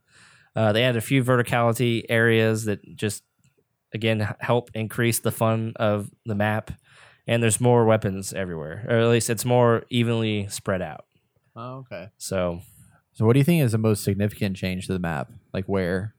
Uh, 0.57 0.73
they 0.73 0.85
added 0.85 0.99
a 0.99 1.01
few 1.01 1.23
verticality 1.25 2.05
areas 2.09 2.65
that 2.67 2.81
just, 2.97 3.23
again, 3.93 4.35
help 4.41 4.71
increase 4.75 5.19
the 5.21 5.33
fun 5.33 5.73
of 5.77 6.11
the 6.25 6.35
map. 6.35 6.71
And 7.27 7.43
there's 7.43 7.61
more 7.61 7.85
weapons 7.85 8.33
everywhere, 8.33 8.85
or 8.89 8.99
at 8.99 9.09
least 9.09 9.31
it's 9.31 9.45
more 9.45 9.85
evenly 9.91 10.47
spread 10.49 10.83
out. 10.83 11.07
Oh, 11.57 11.79
okay. 11.79 12.09
So, 12.19 12.61
So, 13.15 13.25
what 13.25 13.33
do 13.33 13.39
you 13.41 13.45
think 13.45 13.63
is 13.63 13.73
the 13.73 13.79
most 13.79 14.05
significant 14.05 14.57
change 14.57 14.87
to 14.87 14.93
the 14.93 14.99
map? 14.99 15.31
Like 15.53 15.65
where? 15.67 16.14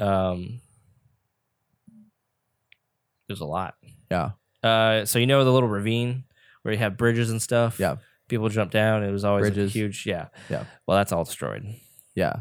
Um, 0.00 0.60
there's 3.28 3.40
a 3.40 3.44
lot. 3.46 3.74
Yeah. 4.10 4.30
Uh, 4.62 5.04
so 5.04 5.18
you 5.18 5.26
know 5.26 5.44
the 5.44 5.52
little 5.52 5.68
ravine 5.68 6.24
where 6.62 6.72
you 6.72 6.78
have 6.78 6.96
bridges 6.96 7.30
and 7.30 7.40
stuff. 7.40 7.78
Yeah. 7.78 7.96
People 8.28 8.48
jump 8.48 8.70
down. 8.70 9.02
It 9.02 9.10
was 9.10 9.24
always 9.24 9.42
Bridges. 9.42 9.70
a 9.70 9.72
huge. 9.72 10.06
Yeah. 10.06 10.28
Yeah. 10.48 10.64
Well, 10.86 10.96
that's 10.96 11.12
all 11.12 11.24
destroyed. 11.24 11.64
Yeah. 12.14 12.34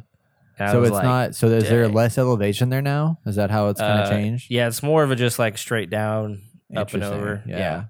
And 0.58 0.70
I 0.70 0.72
so 0.72 0.82
was 0.82 0.90
it's 0.90 0.96
like, 0.96 1.04
not. 1.04 1.36
So 1.36 1.48
is 1.48 1.70
there 1.70 1.84
dang. 1.86 1.94
less 1.94 2.18
elevation 2.18 2.70
there 2.70 2.82
now? 2.82 3.20
Is 3.26 3.38
that 3.38 3.50
how 3.50 3.70
it's 3.70 3.80
kind 3.80 4.02
of 4.02 4.08
uh, 4.08 4.10
changed? 4.10 4.52
Yeah, 4.52 4.68
it's 4.68 4.84
more 4.84 5.04
of 5.04 5.12
a 5.12 5.16
just 5.16 5.40
like 5.40 5.58
straight 5.58 5.90
down, 5.90 6.42
up 6.76 6.94
and 6.94 7.02
Interesting, 7.02 7.20
over. 7.20 7.44
yeah. 7.48 7.58
Yeah. 7.58 7.84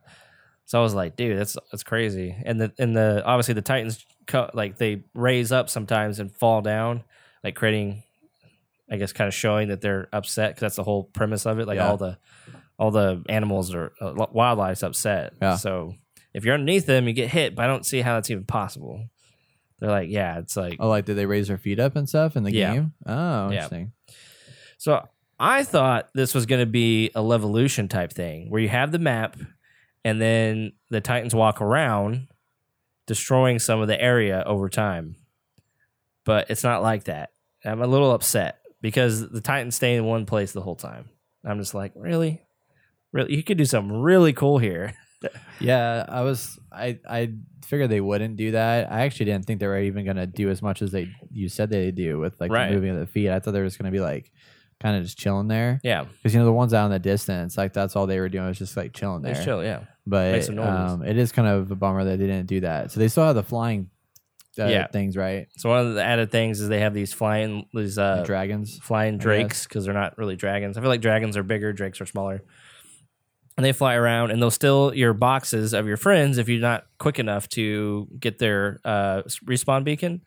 So 0.66 0.80
I 0.80 0.84
was 0.84 0.94
like, 0.94 1.16
dude, 1.16 1.38
that's 1.38 1.58
that's 1.72 1.84
crazy. 1.84 2.36
And 2.46 2.62
the 2.62 2.72
and 2.78 2.96
the 2.96 3.24
obviously 3.26 3.56
the 3.56 3.64
Titans 3.64 4.06
cut 4.28 4.54
like 4.54 4.78
they 4.78 5.04
raise 5.16 5.52
up 5.52 5.68
sometimes 5.70 6.20
and 6.20 6.32
fall 6.32 6.62
down, 6.62 7.04
like 7.44 7.56
creating, 7.56 8.04
I 8.92 8.98
guess, 8.98 9.14
kind 9.14 9.28
of 9.28 9.34
showing 9.34 9.68
that 9.70 9.82
they're 9.82 10.08
upset 10.14 10.52
because 10.52 10.62
that's 10.62 10.76
the 10.78 10.84
whole 10.84 11.04
premise 11.04 11.46
of 11.46 11.60
it. 11.60 11.68
Like 11.68 11.78
Yeah. 11.78 11.90
all 11.90 11.98
the 11.98 12.18
all 12.78 12.92
the 12.92 13.24
animals 13.30 13.74
or 13.74 13.92
uh, 14.02 14.14
wildlife's 14.32 14.84
upset. 14.84 15.34
Yeah. 15.42 15.58
So 15.58 15.96
if 16.34 16.46
you're 16.46 16.54
underneath 16.54 16.86
them, 16.86 17.08
you 17.08 17.14
get 17.14 17.30
hit. 17.30 17.54
But 17.56 17.66
I 17.66 17.68
don't 17.68 17.86
see 17.86 18.00
how 18.02 18.16
that's 18.16 18.30
even 18.32 18.46
possible. 18.46 19.06
They're 19.80 19.90
like, 19.92 20.10
yeah, 20.10 20.40
it's 20.40 20.56
like 20.58 20.78
Oh, 20.80 20.88
like 20.90 21.06
did 21.06 21.16
they 21.18 21.26
raise 21.26 21.48
their 21.50 21.58
feet 21.58 21.80
up 21.80 21.96
and 21.96 22.08
stuff 22.08 22.36
in 22.38 22.44
the 22.44 22.54
Yeah. 22.54 22.74
game? 22.74 22.94
Oh, 23.06 23.50
Yeah. 23.50 23.64
interesting. 23.64 23.92
So 24.78 25.06
I 25.40 25.64
thought 25.64 26.10
this 26.14 26.34
was 26.34 26.46
going 26.46 26.60
to 26.62 26.66
be 26.66 27.08
a 27.16 27.22
Levolution 27.22 27.90
type 27.90 28.12
thing 28.14 28.50
where 28.50 28.62
you 28.62 28.70
have 28.70 28.92
the 28.92 29.00
map 29.00 29.38
and 30.06 30.22
then 30.22 30.72
the 30.90 31.02
Titans 31.02 31.36
walk 31.36 31.62
around, 31.62 32.28
destroying 33.08 33.60
some 33.60 33.82
of 33.82 33.88
the 33.88 34.02
area 34.02 34.44
over 34.46 34.70
time. 34.70 35.16
But 36.26 36.50
it's 36.50 36.64
not 36.64 36.82
like 36.82 37.06
that. 37.06 37.32
I'm 37.66 37.82
a 37.82 37.88
little 37.88 38.12
upset 38.14 38.59
because 38.82 39.30
the 39.30 39.42
Titans 39.42 39.76
stay 39.76 39.96
in 39.96 40.06
one 40.06 40.26
place 40.26 40.52
the 40.52 40.62
whole 40.62 40.76
time. 40.76 41.10
I'm 41.46 41.60
just 41.60 41.74
like, 41.74 41.92
really? 41.96 42.42
Really? 43.14 43.36
You 43.36 43.44
could 43.44 43.58
do 43.58 43.66
something 43.66 44.02
really 44.02 44.34
cool 44.34 44.58
here. 44.58 44.94
Yeah, 45.60 46.06
I 46.08 46.22
was. 46.22 46.58
I 46.72 46.98
I 47.06 47.34
figured 47.66 47.90
they 47.90 48.00
wouldn't 48.00 48.38
do 48.38 48.52
that. 48.52 48.90
I 48.90 49.02
actually 49.02 49.26
didn't 49.26 49.44
think 49.46 49.60
they 49.60 49.68
were 49.68 49.78
even 49.82 50.06
gonna 50.06 50.26
do 50.26 50.50
as 50.50 50.62
much 50.62 50.82
as 50.82 50.92
they 50.94 51.10
you 51.30 51.50
said 51.50 51.70
they 51.70 51.92
do 51.92 52.18
with 52.20 52.40
like 52.40 52.50
Right. 52.50 52.70
the 52.70 52.76
moving 52.76 52.92
of 52.92 53.00
the 53.00 53.06
feet. 53.06 53.30
I 53.30 53.40
thought 53.40 53.52
they 53.52 53.60
were 53.60 53.66
just 53.66 53.78
gonna 53.78 53.92
be 53.92 54.00
like 54.00 54.32
kind 54.80 54.96
of 54.96 55.04
just 55.04 55.18
chilling 55.18 55.50
there. 55.50 55.82
Yeah. 55.84 56.06
Because 56.06 56.34
you 56.34 56.40
know 56.40 56.46
the 56.46 56.54
ones 56.54 56.74
out 56.74 56.86
in 56.86 56.92
the 56.92 57.00
distance, 57.00 57.58
like 57.58 57.74
that's 57.74 57.98
all 57.98 58.08
they 58.08 58.22
were 58.22 58.30
doing 58.30 58.46
was 58.48 58.58
just 58.58 58.78
like 58.78 58.94
chilling 58.94 59.22
there. 59.22 59.34
It's 59.34 59.44
chill. 59.44 59.62
Yeah. 59.62 59.82
But 60.08 60.32
Make 60.32 60.44
some 60.44 60.56
noise. 60.56 60.92
um, 60.92 61.04
it 61.04 61.18
is 61.18 61.34
kind 61.34 61.50
of 61.50 61.70
a 61.70 61.76
bummer 61.76 62.06
that 62.06 62.18
they 62.18 62.26
didn't 62.28 62.46
do 62.48 62.62
that. 62.62 62.92
So 62.92 63.02
they 63.02 63.10
still 63.10 63.26
have 63.26 63.36
the 63.36 63.44
flying 63.44 63.90
uh, 64.58 64.66
Yeah. 64.68 64.88
things, 64.88 65.16
right? 65.18 65.48
So 65.58 65.70
one 65.70 65.86
of 65.86 65.94
the 65.96 66.04
added 66.04 66.32
things 66.32 66.60
is 66.60 66.70
they 66.70 66.80
have 66.80 66.94
these 66.94 67.14
flying, 67.14 67.66
these 67.74 67.98
uh, 67.98 68.24
dragons. 68.26 68.80
flying 68.82 69.18
drakes 69.18 69.66
because 69.66 69.86
they're 69.86 69.94
not 69.94 70.18
really 70.18 70.36
dragons. 70.36 70.78
I 70.78 70.82
feel 70.82 70.90
like 70.90 71.02
dragons 71.02 71.38
are 71.38 71.44
bigger, 71.44 71.74
drakes 71.74 72.02
are 72.02 72.06
smaller. 72.06 72.42
And 73.58 73.66
they 73.66 73.74
fly 73.74 73.96
around 73.96 74.32
and 74.32 74.42
they'll 74.42 74.52
steal 74.52 74.94
your 74.94 75.14
boxes 75.14 75.74
of 75.74 75.86
your 75.86 75.98
friends 75.98 76.38
if 76.38 76.48
you're 76.48 76.62
not 76.62 76.86
quick 76.98 77.20
enough 77.20 77.50
to 77.50 78.08
get 78.18 78.40
their 78.40 78.80
uh, 78.86 79.24
respawn 79.46 79.84
beacon. 79.84 80.22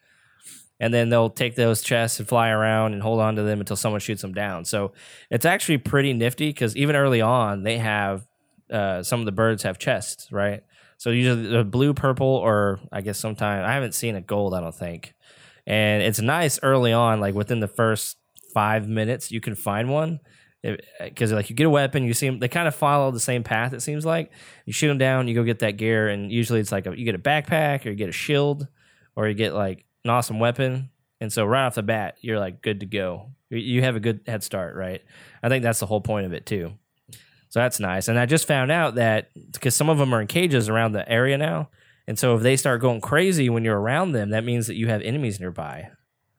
And 0.79 0.93
then 0.93 1.09
they'll 1.09 1.31
take 1.31 1.55
those 1.55 1.81
chests 1.81 2.19
and 2.19 2.29
fly 2.29 2.51
around 2.51 2.93
and 2.93 3.01
hold 3.01 3.21
on 3.21 3.37
to 3.37 3.43
them 3.43 3.61
until 3.61 3.77
someone 3.77 4.01
shoots 4.01 4.21
them 4.21 4.35
down. 4.35 4.65
So 4.65 4.93
it's 5.31 5.47
actually 5.47 5.79
pretty 5.79 6.13
nifty 6.13 6.49
because 6.49 6.77
even 6.77 6.97
early 6.97 7.21
on, 7.21 7.63
they 7.63 7.79
have 7.79 8.27
uh, 8.71 9.03
some 9.03 9.21
of 9.21 9.27
the 9.27 9.33
birds 9.33 9.63
have 9.63 9.79
chests, 9.79 10.31
right? 10.33 10.63
So 11.03 11.11
usually 11.11 11.49
the 11.49 11.65
blue, 11.65 11.95
purple, 11.95 12.29
or 12.29 12.79
I 12.93 13.01
guess 13.01 13.19
sometimes 13.19 13.67
I 13.67 13.73
haven't 13.73 13.93
seen 13.97 14.15
a 14.15 14.21
gold, 14.21 14.55
I 14.55 14.61
don't 14.61 14.73
think. 14.73 15.15
And 15.67 16.01
it's 16.01 16.21
nice 16.21 16.61
early 16.63 16.93
on, 16.93 17.19
like 17.19 17.35
within 17.35 17.59
the 17.59 17.67
first 17.67 18.19
five 18.55 18.87
minutes, 18.87 19.33
you 19.33 19.41
can 19.41 19.57
find 19.57 19.91
one 19.91 20.21
because 21.01 21.33
like 21.33 21.51
you 21.51 21.57
get 21.57 21.67
a 21.67 21.71
weapon, 21.71 22.05
you 22.05 22.15
see 22.15 22.27
them, 22.29 22.39
they 22.39 22.47
kind 22.47 22.69
of 22.69 22.75
follow 22.77 23.11
the 23.11 23.19
same 23.19 23.43
path. 23.43 23.73
It 23.73 23.83
seems 23.83 24.07
like 24.07 24.31
you 24.65 24.73
shoot 24.73 24.87
them 24.87 24.99
down, 24.99 25.27
you 25.27 25.35
go 25.35 25.43
get 25.43 25.59
that 25.59 25.77
gear, 25.77 26.09
and 26.09 26.31
usually 26.31 26.61
it's 26.61 26.71
like 26.71 26.87
a, 26.87 26.97
you 26.97 27.05
get 27.05 27.17
a 27.17 27.19
backpack 27.19 27.85
or 27.85 27.91
you 27.91 27.97
get 27.97 28.09
a 28.09 28.13
shield 28.13 28.69
or 29.17 29.27
you 29.27 29.35
get 29.35 29.55
like 29.55 29.85
an 30.05 30.11
awesome 30.11 30.39
weapon. 30.39 30.89
And 31.21 31.33
so 31.33 31.45
right 31.45 31.67
off 31.67 31.75
the 31.75 31.83
bat, 31.83 32.15
you're 32.21 32.39
like 32.39 32.63
good 32.63 32.79
to 32.79 32.87
go. 32.87 33.33
You- 33.51 33.59
You 33.59 33.83
have 33.83 33.97
a 33.97 34.01
good 34.01 34.21
head 34.29 34.45
start, 34.45 34.77
right? 34.77 35.03
I 35.43 35.49
think 35.49 35.65
that's 35.65 35.81
the 35.81 35.87
whole 35.87 36.01
point 36.01 36.27
of 36.27 36.33
it 36.33 36.47
too. 36.47 36.75
So 37.53 37.61
that's 37.61 37.79
nice. 37.79 38.09
And 38.09 38.19
I 38.19 38.25
just 38.25 38.47
found 38.49 38.71
out 38.71 38.95
that 38.95 39.29
because 39.53 39.75
some 39.77 39.91
of 39.91 39.99
them 39.99 40.15
are 40.15 40.23
in 40.23 40.27
cages 40.27 40.71
around 40.71 40.93
the 40.93 41.07
area 41.07 41.37
now. 41.37 41.69
And 42.09 42.19
so 42.19 42.35
if 42.35 42.41
they 42.43 42.57
start 42.57 42.81
going 42.81 43.03
crazy 43.03 43.51
when 43.51 43.63
you're 43.63 43.79
around 43.79 44.13
them, 44.13 44.31
that 44.31 44.43
means 44.43 44.69
that 44.69 44.77
you 44.77 44.89
have 44.89 45.03
enemies 45.03 45.39
nearby. 45.39 45.91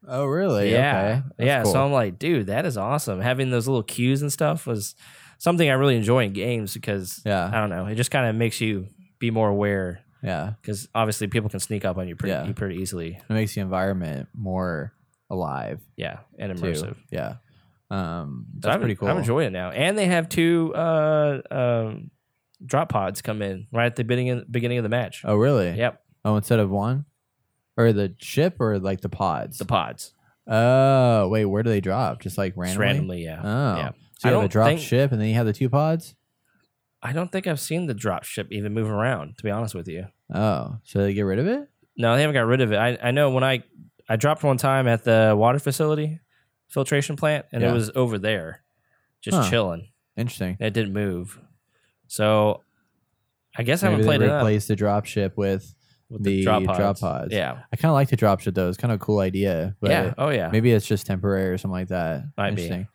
Oh, 0.07 0.25
really? 0.25 0.71
Yeah. 0.71 1.21
Okay. 1.39 1.45
Yeah. 1.45 1.61
cool. 1.61 1.71
So 1.73 1.85
I'm 1.85 1.91
like, 1.91 2.17
dude, 2.17 2.47
that 2.47 2.65
is 2.65 2.77
awesome. 2.77 3.21
Having 3.21 3.51
those 3.51 3.67
little 3.67 3.83
cues 3.83 4.23
and 4.23 4.33
stuff 4.33 4.65
was 4.65 4.95
something 5.37 5.69
I 5.69 5.73
really 5.73 5.97
enjoy 5.97 6.23
in 6.23 6.33
games 6.33 6.73
because 6.73 7.21
Yeah. 7.23 7.47
I 7.47 7.59
don't 7.59 7.69
know. 7.69 7.85
It 7.85 7.93
just 7.93 8.09
kind 8.09 8.27
of 8.27 8.35
makes 8.35 8.59
you 8.59 8.87
be 9.19 9.29
more 9.29 9.49
aware 9.49 9.99
yeah. 10.23 10.53
because 10.61 10.89
obviously 10.95 11.27
people 11.27 11.51
can 11.51 11.59
sneak 11.59 11.85
up 11.85 11.97
on 11.99 12.07
you 12.07 12.15
pretty, 12.15 12.31
Yeah. 12.33 12.51
pretty 12.55 12.77
easily. 12.77 13.19
It 13.29 13.33
makes 13.33 13.53
the 13.53 13.61
environment 13.61 14.29
more 14.33 14.93
alive 15.29 15.79
Yeah. 15.95 16.21
And 16.39 16.57
too. 16.57 16.63
immersive. 16.63 16.95
Yeah. 17.11 17.35
Um, 17.89 18.45
that's 18.59 18.73
I'm, 18.75 18.79
pretty 18.79 18.95
cool. 18.95 19.07
I'm 19.09 19.17
enjoying 19.17 19.47
it 19.47 19.51
now. 19.51 19.69
And 19.71 19.97
they 19.97 20.05
have 20.05 20.29
two 20.29 20.73
uh, 20.73 21.41
um, 21.51 22.11
drop 22.65 22.89
pods 22.89 23.21
come 23.21 23.41
in 23.41 23.67
right 23.71 23.85
at 23.85 23.95
the 23.95 24.03
beginning, 24.03 24.45
beginning 24.49 24.77
of 24.79 24.83
the 24.83 24.89
match. 24.89 25.21
oh, 25.25 25.35
really? 25.35 25.71
Yep. 25.77 26.01
Oh, 26.25 26.35
instead 26.37 26.59
of 26.59 26.69
one, 26.69 27.05
or 27.77 27.91
the 27.93 28.15
ship, 28.19 28.57
or 28.59 28.79
like 28.79 29.01
the 29.01 29.09
pods. 29.09 29.57
The 29.57 29.65
pods. 29.65 30.13
oh, 30.47 31.27
wait, 31.27 31.45
where 31.45 31.63
do 31.63 31.69
they 31.69 31.81
drop? 31.81 32.21
Just 32.21 32.37
like 32.37 32.55
Just 32.55 32.77
randomly. 32.77 32.85
randomly. 32.85 33.23
Yeah. 33.25 33.41
Oh, 33.43 33.77
Yeah. 33.77 33.91
So 34.19 34.29
I 34.29 34.31
you 34.31 34.35
have 34.37 34.45
a 34.45 34.49
drop 34.49 34.67
think- 34.67 34.79
ship, 34.81 35.11
and 35.11 35.19
then 35.21 35.27
you 35.27 35.35
have 35.35 35.45
the 35.45 35.53
two 35.53 35.69
pods. 35.69 36.15
I 37.01 37.11
don't 37.11 37.29
think 37.29 37.45
I've 37.47 37.59
seen 37.59 37.87
the 37.87 37.93
drop 37.93 38.23
ship 38.23 38.47
even 38.51 38.73
move 38.73 38.89
around, 38.89 39.37
to 39.37 39.43
be 39.43 39.51
honest 39.51 39.75
with 39.75 39.89
you. 39.89 40.05
Oh, 40.33 40.77
so 40.85 40.99
they 41.03 41.13
get 41.13 41.23
rid 41.23 41.37
of 41.39 41.47
it? 41.47 41.67
No, 41.97 42.15
they 42.15 42.21
haven't 42.21 42.33
got 42.33 42.45
rid 42.47 42.61
of 42.61 42.71
it. 42.71 42.77
I, 42.77 42.97
I 43.03 43.11
know 43.11 43.29
when 43.31 43.43
I 43.43 43.63
I 44.07 44.15
dropped 44.15 44.41
one 44.43 44.55
time 44.57 44.87
at 44.87 45.03
the 45.03 45.35
water 45.37 45.59
facility 45.59 46.19
filtration 46.69 47.15
plant, 47.15 47.45
and 47.51 47.61
Yeah. 47.61 47.69
it 47.71 47.73
was 47.73 47.91
over 47.95 48.17
there, 48.17 48.63
just 49.21 49.37
Huh. 49.37 49.49
chilling. 49.49 49.87
Interesting. 50.17 50.57
It 50.59 50.73
didn't 50.73 50.93
move. 50.93 51.39
So 52.07 52.61
I 53.57 53.63
guess 53.63 53.83
I 53.83 53.87
Maybe 53.87 53.91
haven't 53.91 54.01
they 54.01 54.07
played 54.17 54.21
it 54.27 54.29
up 54.31 54.41
replaced 54.41 54.67
the 54.67 54.75
drop 54.75 55.05
ship 55.05 55.33
with. 55.37 55.73
with 56.09 56.23
the 56.23 56.43
drop 56.43 56.63
pods. 56.63 56.77
drop 56.77 56.99
pods. 56.99 57.33
Yeah, 57.33 57.59
I 57.71 57.75
kind 57.75 57.89
of 57.89 57.93
like 57.93 58.09
the 58.09 58.15
drop 58.15 58.39
ship 58.39 58.53
though. 58.55 58.67
It's 58.69 58.77
kind 58.77 58.91
of 58.91 58.97
a 59.01 59.03
cool 59.03 59.19
idea. 59.19 59.75
But 59.81 59.91
yeah, 59.91 60.13
oh 60.17 60.29
yeah. 60.29 60.49
maybe 60.51 60.71
it's 60.71 60.85
just 60.85 61.05
temporary 61.07 61.49
or 61.49 61.57
something 61.57 61.73
like 61.79 61.87
that. 61.89 62.23
Might 62.37 62.55
be. 62.55 62.63
Interesting. 62.63 62.87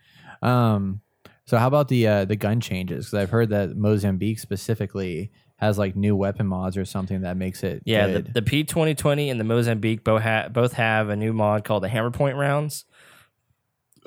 Um, 0.42 1.00
so 1.46 1.56
how 1.58 1.66
about 1.66 1.88
the 1.88 2.06
uh, 2.06 2.24
the 2.26 2.36
gun 2.36 2.60
changes? 2.60 3.06
Because 3.06 3.14
I've 3.22 3.30
heard 3.30 3.50
that 3.50 3.76
Mozambique 3.76 4.38
specifically 4.38 5.32
has 5.56 5.76
like 5.78 5.96
new 5.96 6.14
weapon 6.14 6.46
mods 6.46 6.76
or 6.76 6.84
something 6.84 7.22
that 7.22 7.36
makes 7.36 7.64
it 7.64 7.82
Yeah, 7.84 8.06
the, 8.06 8.12
good. 8.22 8.34
the 8.34 8.42
P 8.42 8.62
twenty 8.62 8.94
twenty 8.94 9.30
and 9.30 9.40
the 9.40 9.44
Mozambique 9.44 10.04
both 10.04 10.22
have 10.22 10.52
both 10.52 10.74
have 10.74 11.08
a 11.08 11.16
new 11.16 11.32
mod 11.32 11.64
called 11.64 11.82
the 11.82 11.88
Hammer 11.88 12.10
Point 12.12 12.36
rounds. 12.36 12.84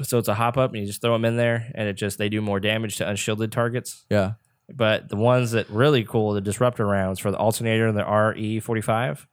So 0.04 0.18
it's 0.18 0.28
a 0.28 0.34
hop 0.34 0.58
up, 0.58 0.72
and 0.72 0.80
you 0.82 0.88
just 0.88 1.02
throw 1.02 1.14
them 1.14 1.26
in 1.26 1.38
there, 1.38 1.72
and 1.76 1.88
it 1.88 1.94
just 1.94 2.18
they 2.18 2.30
do 2.30 2.42
more 2.42 2.60
damage 2.60 2.98
to 2.98 3.08
unshielded 3.10 3.52
targets. 3.52 4.06
yeah. 4.10 4.34
But 4.74 5.10
the 5.10 5.18
ones 5.18 5.52
that 5.52 5.70
really 5.70 6.06
cool, 6.06 6.32
the 6.34 6.40
disruptor 6.40 6.86
rounds 6.86 7.20
for 7.20 7.30
the 7.30 7.38
alternator 7.38 7.88
and 7.88 7.98
the 7.98 8.06
RE 8.06 8.60
forty 8.62 8.80
five. 8.82 9.28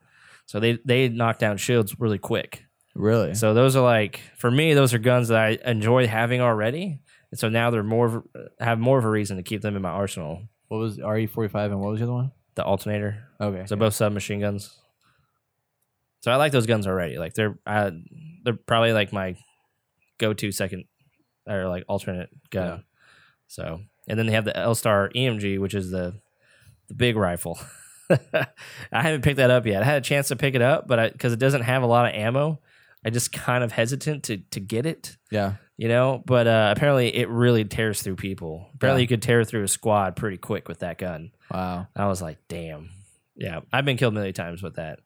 So 0.47 0.59
they 0.59 0.79
they 0.85 1.09
knock 1.09 1.39
down 1.39 1.59
shields 1.59 1.95
really 2.01 2.19
quick. 2.19 2.65
Really? 2.97 3.35
So 3.35 3.55
those 3.55 3.77
are 3.77 3.85
like 3.85 4.21
for 4.37 4.51
me, 4.51 4.75
those 4.75 4.95
are 4.95 4.99
guns 4.99 5.29
that 5.29 5.39
I 5.39 5.59
enjoy 5.71 6.09
having 6.09 6.41
already. 6.41 6.99
And 7.31 7.39
so 7.39 7.49
now 7.49 7.71
they're 7.71 7.85
more 7.85 8.25
have 8.59 8.81
more 8.81 8.99
of 8.99 9.05
a 9.05 9.09
reason 9.11 9.37
to 9.37 9.45
keep 9.45 9.61
them 9.63 9.77
in 9.77 9.83
my 9.83 9.91
arsenal. 9.91 10.43
what 10.67 10.79
was 10.79 10.99
RE 10.99 11.27
forty 11.27 11.49
five 11.49 11.71
and 11.71 11.81
what 11.81 11.91
was 11.93 12.01
the 12.01 12.07
other 12.07 12.15
one? 12.15 12.33
The 12.57 12.65
alternator, 12.65 13.23
Okay. 13.41 13.65
so 13.67 13.77
both 13.77 13.95
submachine 13.95 14.41
guns. 14.41 14.77
So 16.21 16.33
I 16.33 16.37
like 16.37 16.51
those 16.51 16.67
guns 16.67 16.89
already. 16.89 17.17
Like 17.19 17.35
they're 17.35 17.57
uh, 17.65 17.93
they're 18.43 18.55
probably 18.55 18.93
like 18.93 19.13
my 19.13 19.37
go 20.19 20.35
to 20.35 20.53
second 20.53 20.85
or 21.47 21.69
like 21.69 21.85
alternate 21.89 22.31
gun. 22.51 22.67
Yeah. 22.67 22.79
So 23.47 23.81
and 24.09 24.19
then 24.19 24.27
they 24.27 24.33
have 24.33 24.45
the 24.45 24.57
L 24.57 24.75
Star 24.75 25.11
EMG, 25.15 25.59
which 25.59 25.75
is 25.75 25.91
the 25.91 26.15
the 26.89 26.95
big 26.95 27.17
rifle. 27.17 27.59
I 28.11 28.47
haven't 29.03 29.23
picked 29.23 29.37
that 29.37 29.51
up 29.51 29.67
yet. 29.67 29.83
I 29.83 29.85
had 29.87 29.99
a 29.99 30.05
chance 30.05 30.29
to 30.29 30.37
pick 30.37 30.55
it 30.55 30.63
up, 30.63 30.87
but 30.89 31.13
because 31.13 31.33
it 31.33 31.39
doesn't 31.39 31.63
have 31.63 31.83
a 31.83 31.87
lot 31.87 32.07
of 32.07 32.15
ammo, 32.15 32.59
I 33.05 33.11
just 33.11 33.33
kind 33.33 33.63
of 33.63 33.73
hesitant 33.73 34.25
to 34.25 34.39
to 34.39 34.61
get 34.61 34.87
it. 34.87 35.17
yeah. 35.31 35.55
You 35.81 35.87
know, 35.87 36.25
but 36.27 36.49
uh, 36.49 36.75
apparently 36.77 37.15
it 37.15 37.29
really 37.29 37.65
tears 37.65 38.03
through 38.03 38.17
people. 38.17 38.67
Apparently 38.75 39.03
Yeah. 39.03 39.05
you 39.05 39.09
could 39.09 39.23
tear 39.23 39.45
through 39.45 39.63
a 39.63 39.69
squad 39.69 40.17
pretty 40.17 40.37
quick 40.37 40.67
with 40.67 40.81
that 40.81 40.99
gun. 40.99 41.31
Wow. 41.53 41.87
I 41.95 42.07
was 42.09 42.21
like, 42.21 42.39
damn. 42.49 42.91
Yeah, 43.37 43.61
I've 43.73 43.85
been 43.85 43.97
killed 43.97 44.15
many 44.15 44.33
times 44.33 44.61
with 44.61 44.75
that. 44.75 44.99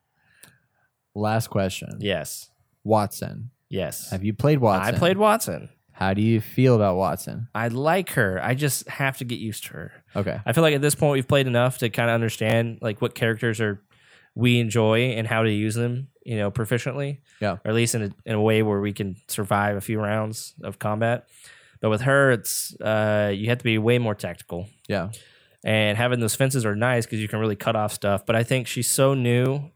Last 1.13 1.49
question. 1.51 1.97
Yes. 1.99 2.49
Wattson. 2.83 3.49
Yes. 3.73 4.11
Have 4.11 4.23
you 4.23 4.33
played 4.33 4.59
Wattson? 4.59 4.81
I 4.81 4.91
played 4.91 5.17
Wattson. 5.17 5.69
How 5.91 6.13
do 6.13 6.21
you 6.21 6.41
feel 6.41 6.75
about 6.75 6.95
Wattson? 6.95 7.47
I 7.55 7.67
like 7.69 8.11
her. 8.11 8.39
I 8.43 8.53
just 8.53 8.87
have 8.87 9.17
to 9.17 9.25
get 9.25 9.39
used 9.39 9.65
to 9.65 9.73
her. 9.73 9.91
Okay. 10.15 10.39
I 10.45 10.53
feel 10.53 10.61
like 10.61 10.75
at 10.75 10.81
this 10.81 10.95
point 10.95 11.13
we've 11.13 11.27
played 11.27 11.47
enough 11.47 11.79
to 11.79 11.89
kind 11.89 12.09
of 12.09 12.13
understand 12.15 12.79
like 12.81 13.01
what 13.01 13.15
characters 13.15 13.59
are 13.61 13.81
we 14.35 14.59
enjoy 14.59 14.99
and 15.17 15.27
how 15.27 15.43
to 15.43 15.51
use 15.51 15.75
them, 15.75 16.07
you 16.25 16.37
know, 16.37 16.51
proficiently. 16.51 17.19
Yeah. 17.39 17.53
Or 17.63 17.69
at 17.69 17.73
least 17.73 17.95
in 17.95 18.03
a, 18.03 18.09
in 18.25 18.35
a 18.35 18.41
way 18.41 18.63
where 18.63 18.79
we 18.79 18.93
can 18.93 19.15
survive 19.27 19.75
a 19.75 19.81
few 19.81 19.99
rounds 19.99 20.53
of 20.63 20.79
combat. 20.79 21.27
But 21.81 21.89
with 21.89 22.01
her, 22.01 22.31
it's 22.31 22.79
uh, 22.79 23.31
you 23.35 23.49
have 23.49 23.57
to 23.59 23.63
be 23.63 23.77
way 23.77 23.97
more 23.99 24.15
tactical. 24.15 24.67
Yeah. 24.87 25.09
and 25.63 25.97
having 25.97 26.19
those 26.19 26.35
fences 26.35 26.65
are 26.65 26.75
nice 26.75 27.05
because 27.05 27.19
you 27.19 27.27
can 27.27 27.39
really 27.39 27.55
cut 27.55 27.75
off 27.75 27.93
stuff. 27.93 28.25
But 28.25 28.35
I 28.35 28.43
think 28.43 28.67
she's 28.67 28.89
so 28.89 29.13
new, 29.13 29.69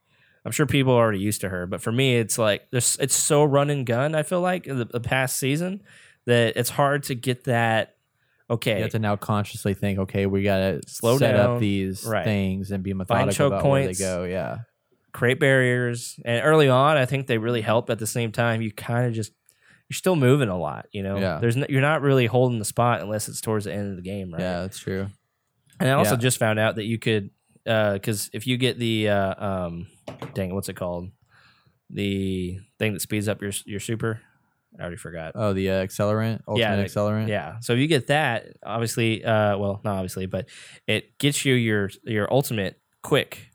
I'm 0.47 0.51
sure 0.53 0.65
people 0.65 0.93
are 0.93 1.03
already 1.03 1.19
used 1.19 1.41
to 1.41 1.49
her, 1.49 1.65
but 1.67 1.81
for 1.81 1.91
me, 1.91 2.15
it's 2.15 2.37
like 2.37 2.67
there's 2.71 2.95
it's 2.99 3.13
so 3.15 3.43
run 3.43 3.69
and 3.69 3.85
gun. 3.85 4.15
I 4.15 4.23
feel 4.23 4.41
like 4.41 4.63
the, 4.63 4.85
the 4.85 4.99
past 4.99 5.35
season 5.37 5.83
that 6.25 6.55
it's 6.55 6.69
hard 6.69 7.03
to 7.03 7.15
get 7.15 7.43
that. 7.43 7.95
Okay, 8.49 8.77
You 8.77 8.83
have 8.83 8.91
to 8.93 8.99
now 8.99 9.17
consciously 9.17 9.73
think, 9.73 9.99
okay, 9.99 10.25
we 10.25 10.41
gotta 10.41 10.79
Slow 10.87 11.17
set 11.17 11.33
down. 11.33 11.55
up 11.55 11.59
these 11.59 12.05
Right. 12.05 12.23
things 12.23 12.71
and 12.71 12.81
be 12.81 12.93
methodical 12.93 13.33
choke 13.33 13.47
about 13.51 13.61
points. 13.61 13.99
where 13.99 14.17
they 14.17 14.19
go. 14.19 14.23
Yeah, 14.23 14.59
create 15.11 15.37
barriers, 15.39 16.17
and 16.23 16.41
early 16.45 16.69
on, 16.69 16.95
I 16.95 17.05
think 17.05 17.27
they 17.27 17.37
really 17.37 17.59
help. 17.61 17.89
At 17.89 17.99
the 17.99 18.07
same 18.07 18.31
time, 18.31 18.61
you 18.61 18.71
kind 18.71 19.05
of 19.05 19.13
just 19.13 19.33
you're 19.89 19.95
still 19.95 20.15
moving 20.15 20.47
a 20.49 20.57
lot. 20.57 20.87
You 20.93 21.03
know, 21.03 21.19
Yeah. 21.19 21.39
there's 21.39 21.55
no, 21.57 21.65
you're 21.69 21.81
not 21.81 22.01
really 22.01 22.25
holding 22.25 22.59
the 22.59 22.65
spot 22.65 23.01
unless 23.01 23.27
it's 23.29 23.41
towards 23.41 23.65
the 23.65 23.73
end 23.73 23.89
of 23.89 23.95
the 23.97 24.01
game, 24.01 24.31
right? 24.33 24.39
yeah, 24.41 24.61
that's 24.61 24.79
true. 24.79 25.07
And 25.79 25.89
I 25.89 25.93
also 25.93 26.11
Yeah. 26.15 26.17
just 26.21 26.37
found 26.39 26.57
out 26.59 26.75
that 26.75 26.85
you 26.85 26.97
could, 26.97 27.29
because 27.65 28.29
if 28.33 28.47
you 28.47 28.57
get 28.57 28.79
the, 28.79 29.09
uh, 29.09 29.45
um, 29.45 29.87
dang, 30.33 30.53
what's 30.53 30.69
it 30.69 30.75
called? 30.75 31.09
The 31.89 32.59
thing 32.79 32.93
that 32.93 33.01
speeds 33.01 33.27
up 33.27 33.41
your 33.41 33.51
your 33.65 33.79
super. 33.79 34.21
I 34.77 34.81
already 34.81 34.97
forgot. 34.97 35.31
Oh, 35.33 35.53
the 35.53 35.71
uh, 35.71 35.85
accelerant, 35.85 36.41
ultimate 36.47 36.59
Yeah, 36.59 36.75
the- 36.75 36.83
accelerant. 36.83 37.27
Yeah. 37.29 37.59
So 37.61 37.73
if 37.73 37.79
you 37.79 37.87
get 37.87 38.07
that, 38.07 38.47
obviously, 38.63 39.23
uh, 39.23 39.57
well, 39.57 39.81
not 39.83 39.95
obviously, 39.95 40.25
but 40.27 40.49
it 40.85 41.17
gets 41.17 41.45
you 41.45 41.53
your 41.55 41.89
your 42.03 42.31
ultimate 42.31 42.79
quick, 43.01 43.49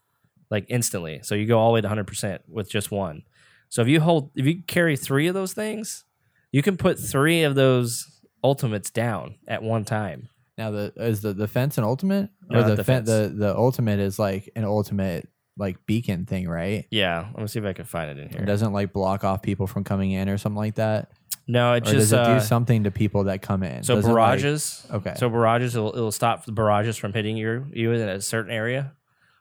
like 0.51 0.67
instantly. 0.69 1.21
So 1.23 1.35
you 1.35 1.47
go 1.47 1.59
all 1.59 1.69
the 1.71 1.75
way 1.75 1.81
to 1.83 1.87
100 1.87 2.07
percent 2.07 2.43
with 2.49 2.71
just 2.71 2.91
one. 2.91 3.23
So 3.69 3.83
if 3.83 3.89
you 3.89 4.01
hold, 4.01 4.31
if 4.35 4.47
you 4.47 4.63
carry 4.67 4.97
three 4.97 5.27
of 5.29 5.35
those 5.35 5.53
things, 5.53 6.05
you 6.51 6.63
can 6.63 6.77
put 6.77 6.99
three 6.99 7.43
of 7.45 7.55
those 7.55 8.21
ultimates 8.43 8.91
down 8.91 9.37
at 9.47 9.63
one 9.63 9.85
time. 9.85 10.29
Now 10.59 10.71
the 10.71 10.93
is 10.97 11.21
the 11.21 11.35
defense 11.35 11.79
an 11.79 11.85
ultimate 11.85 12.31
No, 12.49 12.59
or 12.59 12.63
not 12.63 12.69
the 12.69 12.77
defense. 12.77 13.09
fen- 13.09 13.37
the 13.39 13.47
the 13.47 13.57
ultimate 13.57 14.01
is 14.01 14.19
like 14.19 14.51
an 14.57 14.65
ultimate 14.65 15.29
like 15.63 15.87
beacon 15.87 16.27
thing, 16.27 16.49
right? 16.49 16.87
Yeah. 16.91 17.29
Let 17.33 17.41
me 17.41 17.47
see 17.47 17.59
if 17.61 17.65
I 17.65 17.73
can 17.73 17.85
find 17.87 18.11
it 18.11 18.19
in 18.23 18.29
here. 18.29 18.43
It 18.43 18.47
doesn't 18.47 18.73
like 18.73 18.93
block 18.93 19.25
off 19.25 19.41
people 19.43 19.67
from 19.67 19.85
coming 19.85 20.11
in 20.11 20.29
or 20.29 20.37
something 20.37 20.57
like 20.59 20.75
that. 20.75 21.11
No, 21.49 21.73
it 21.73 21.83
Or 21.89 21.93
just 21.93 21.97
does 21.97 22.13
it 22.13 22.19
uh, 22.19 22.35
do 22.39 22.45
something 22.45 22.85
to 22.85 22.91
people 22.91 23.25
that 23.25 23.43
come 23.43 23.63
in? 23.63 23.83
So 23.83 23.95
Does 23.97 24.05
it, 24.05 24.09
like- 24.09 24.17
barrages. 24.17 24.87
okay. 24.91 25.15
So 25.17 25.29
barrages 25.29 25.75
it'll, 25.75 25.95
it'll 25.97 26.13
stop 26.13 26.45
the 26.45 26.53
barrages 26.53 26.97
from 26.97 27.13
hitting 27.13 27.37
you 27.37 27.67
you 27.73 27.93
in 27.93 28.01
a 28.09 28.21
certain 28.21 28.53
area. 28.53 28.93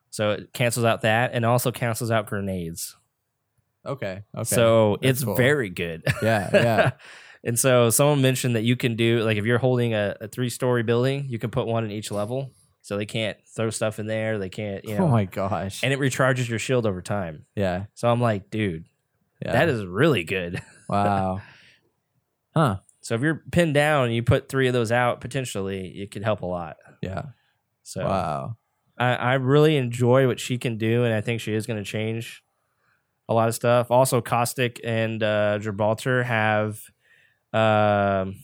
So 0.10 0.32
it 0.32 0.54
cancels 0.54 0.86
out 0.86 1.02
that 1.02 1.32
and 1.34 1.46
also 1.46 1.72
cancels 1.72 2.10
out 2.12 2.26
grenades. 2.28 2.96
okay. 3.86 4.24
Okay. 4.36 4.44
So 4.44 4.98
That's 5.02 5.20
it's 5.20 5.24
cool. 5.26 5.36
very 5.36 5.70
good. 5.70 6.04
yeah, 6.22 6.50
yeah. 6.54 6.92
and 7.44 7.58
so 7.58 7.90
someone 7.90 8.22
mentioned 8.22 8.56
that 8.56 8.64
you 8.64 8.76
can 8.76 8.96
do 8.96 9.22
like 9.24 9.38
if 9.38 9.46
you're 9.46 9.58
holding 9.60 9.94
a, 9.94 10.16
a 10.22 10.28
three 10.28 10.50
story 10.50 10.84
building, 10.84 11.26
you 11.30 11.40
can 11.40 11.50
put 11.50 11.68
one 11.68 11.84
in 11.86 11.92
each 11.92 12.12
level. 12.12 12.52
So 12.82 12.98
they 12.98 13.06
can't 13.06 13.38
throw 13.56 13.70
stuff 13.70 14.00
in 14.00 14.08
there. 14.08 14.38
They 14.40 14.50
can't, 14.50 14.84
you 14.86 14.96
know. 14.98 15.06
oh 15.06 15.08
my 15.08 15.26
gosh. 15.26 15.84
and 15.84 15.94
it 15.94 16.00
recharges 16.00 16.50
your 16.50 16.60
shield 16.60 16.86
over 16.86 17.02
time. 17.02 17.46
yeah. 17.56 17.86
So 17.94 18.10
I'm 18.10 18.20
like, 18.22 18.50
dude, 18.50 18.86
Yeah. 19.46 19.52
that 19.54 19.70
is 19.70 19.86
really 19.86 20.24
good. 20.24 20.62
wow. 20.90 21.42
huh. 22.56 22.78
So 23.02 23.16
if 23.16 23.22
you're 23.22 23.44
pinned 23.52 23.74
down 23.74 24.06
and 24.06 24.16
you 24.16 24.24
put 24.24 24.48
three 24.50 24.68
of 24.68 24.74
those 24.74 24.92
out, 24.92 25.22
potentially 25.22 25.88
it 26.02 26.12
could 26.12 26.24
help 26.24 26.42
a 26.42 26.46
lot. 26.46 26.78
Yeah. 27.02 27.24
So 27.84 28.04
Wow. 28.06 28.58
I, 28.98 29.14
I 29.16 29.34
really 29.36 29.78
enjoy 29.78 30.28
what 30.28 30.40
she 30.40 30.58
can 30.60 30.78
do, 30.78 31.04
and 31.04 31.14
I 31.14 31.22
think 31.22 31.42
she 31.42 31.54
is 31.56 31.66
going 31.66 31.84
to 31.84 31.90
change 31.90 32.44
a 33.28 33.34
lot 33.34 33.48
of 33.48 33.56
stuff. 33.56 33.90
Also, 33.90 34.22
Caustic 34.22 34.80
and 34.84 35.24
uh, 35.24 35.58
Gibraltar 35.60 36.22
have. 36.24 36.80
Um, 37.54 38.36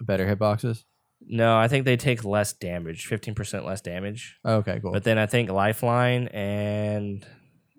Better 0.00 0.26
hitboxes. 0.26 0.84
No, 1.26 1.56
I 1.56 1.68
think 1.68 1.84
they 1.84 1.96
take 1.96 2.24
less 2.24 2.52
damage, 2.52 3.06
fifteen 3.06 3.34
percent 3.34 3.64
less 3.64 3.80
damage. 3.80 4.38
Okay, 4.44 4.80
cool. 4.80 4.92
But 4.92 5.04
then 5.04 5.18
I 5.18 5.26
think 5.26 5.50
Lifeline 5.50 6.28
and 6.28 7.26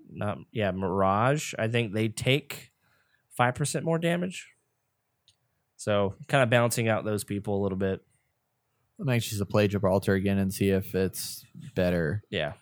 not 0.10 0.38
yeah 0.51 0.71
Mirage, 0.71 1.53
I 1.57 1.67
think 1.67 1.93
they 1.93 2.10
take 2.10 2.71
five 3.36 3.55
percent 3.55 3.86
more 3.86 3.99
damage. 3.99 4.47
So 5.77 6.15
kind 6.27 6.43
of 6.43 6.49
balancing 6.49 6.88
out 6.89 7.05
those 7.05 7.23
people 7.23 7.62
a 7.62 7.63
little 7.63 7.77
bit. 7.77 8.01
I'm 8.99 9.10
anxious 9.10 9.38
to 9.38 9.45
play 9.45 9.67
Gibraltar 9.67 10.13
again 10.13 10.39
and 10.39 10.51
see 10.53 10.69
if 10.69 10.95
it's 10.95 11.45
better. 11.75 12.23
Yeah, 12.31 12.53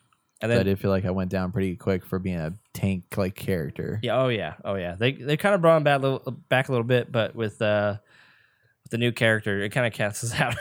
and 0.42 0.52
I 0.52 0.56
then 0.56 0.66
did 0.66 0.80
feel 0.80 0.92
like 0.92 1.06
I 1.06 1.12
went 1.12 1.32
down 1.32 1.52
pretty 1.52 1.76
quick 1.76 2.06
for 2.06 2.20
being 2.20 2.40
a 2.40 2.54
tank 2.74 3.06
like 3.18 3.36
character. 3.36 4.00
Yeah. 4.04 4.22
Oh 4.22 4.28
yeah. 4.28 4.56
Oh 4.64 4.76
yeah. 4.76 4.96
They 4.96 5.14
they 5.14 5.38
kind 5.38 5.56
of 5.56 5.62
brought 5.62 5.78
him 5.78 5.84
back 5.84 6.00
a 6.00 6.02
little, 6.02 6.32
back 6.50 6.70
a 6.70 6.72
little 6.72 6.86
bit, 6.86 7.12
but 7.12 7.36
with 7.36 7.62
uh 7.62 7.98
with 8.86 8.92
the 8.92 8.98
new 8.98 9.12
character, 9.12 9.62
it 9.62 9.70
kind 9.70 9.86
of 9.86 9.92
cancels 9.94 10.34
out 10.34 10.56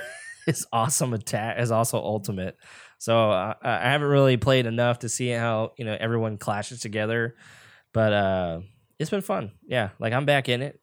his 0.46 0.66
awesome 0.72 1.14
attack, 1.14 1.58
his 1.58 1.70
also 1.70 1.98
ultimate. 1.98 2.56
So 2.98 3.30
uh, 3.30 3.54
I 3.62 3.90
haven't 3.90 4.08
really 4.08 4.36
played 4.36 4.66
enough 4.66 5.00
to 5.00 5.08
see 5.08 5.28
how 5.28 5.72
you 5.78 5.84
know 5.84 5.96
everyone 5.98 6.38
clashes 6.38 6.80
together, 6.80 7.36
but 7.92 8.12
uh 8.12 8.60
it's 8.98 9.10
been 9.10 9.20
fun. 9.22 9.52
Yeah. 9.66 9.90
Like 9.98 10.12
I'm 10.12 10.24
back 10.24 10.48
in 10.48 10.62
it. 10.62 10.80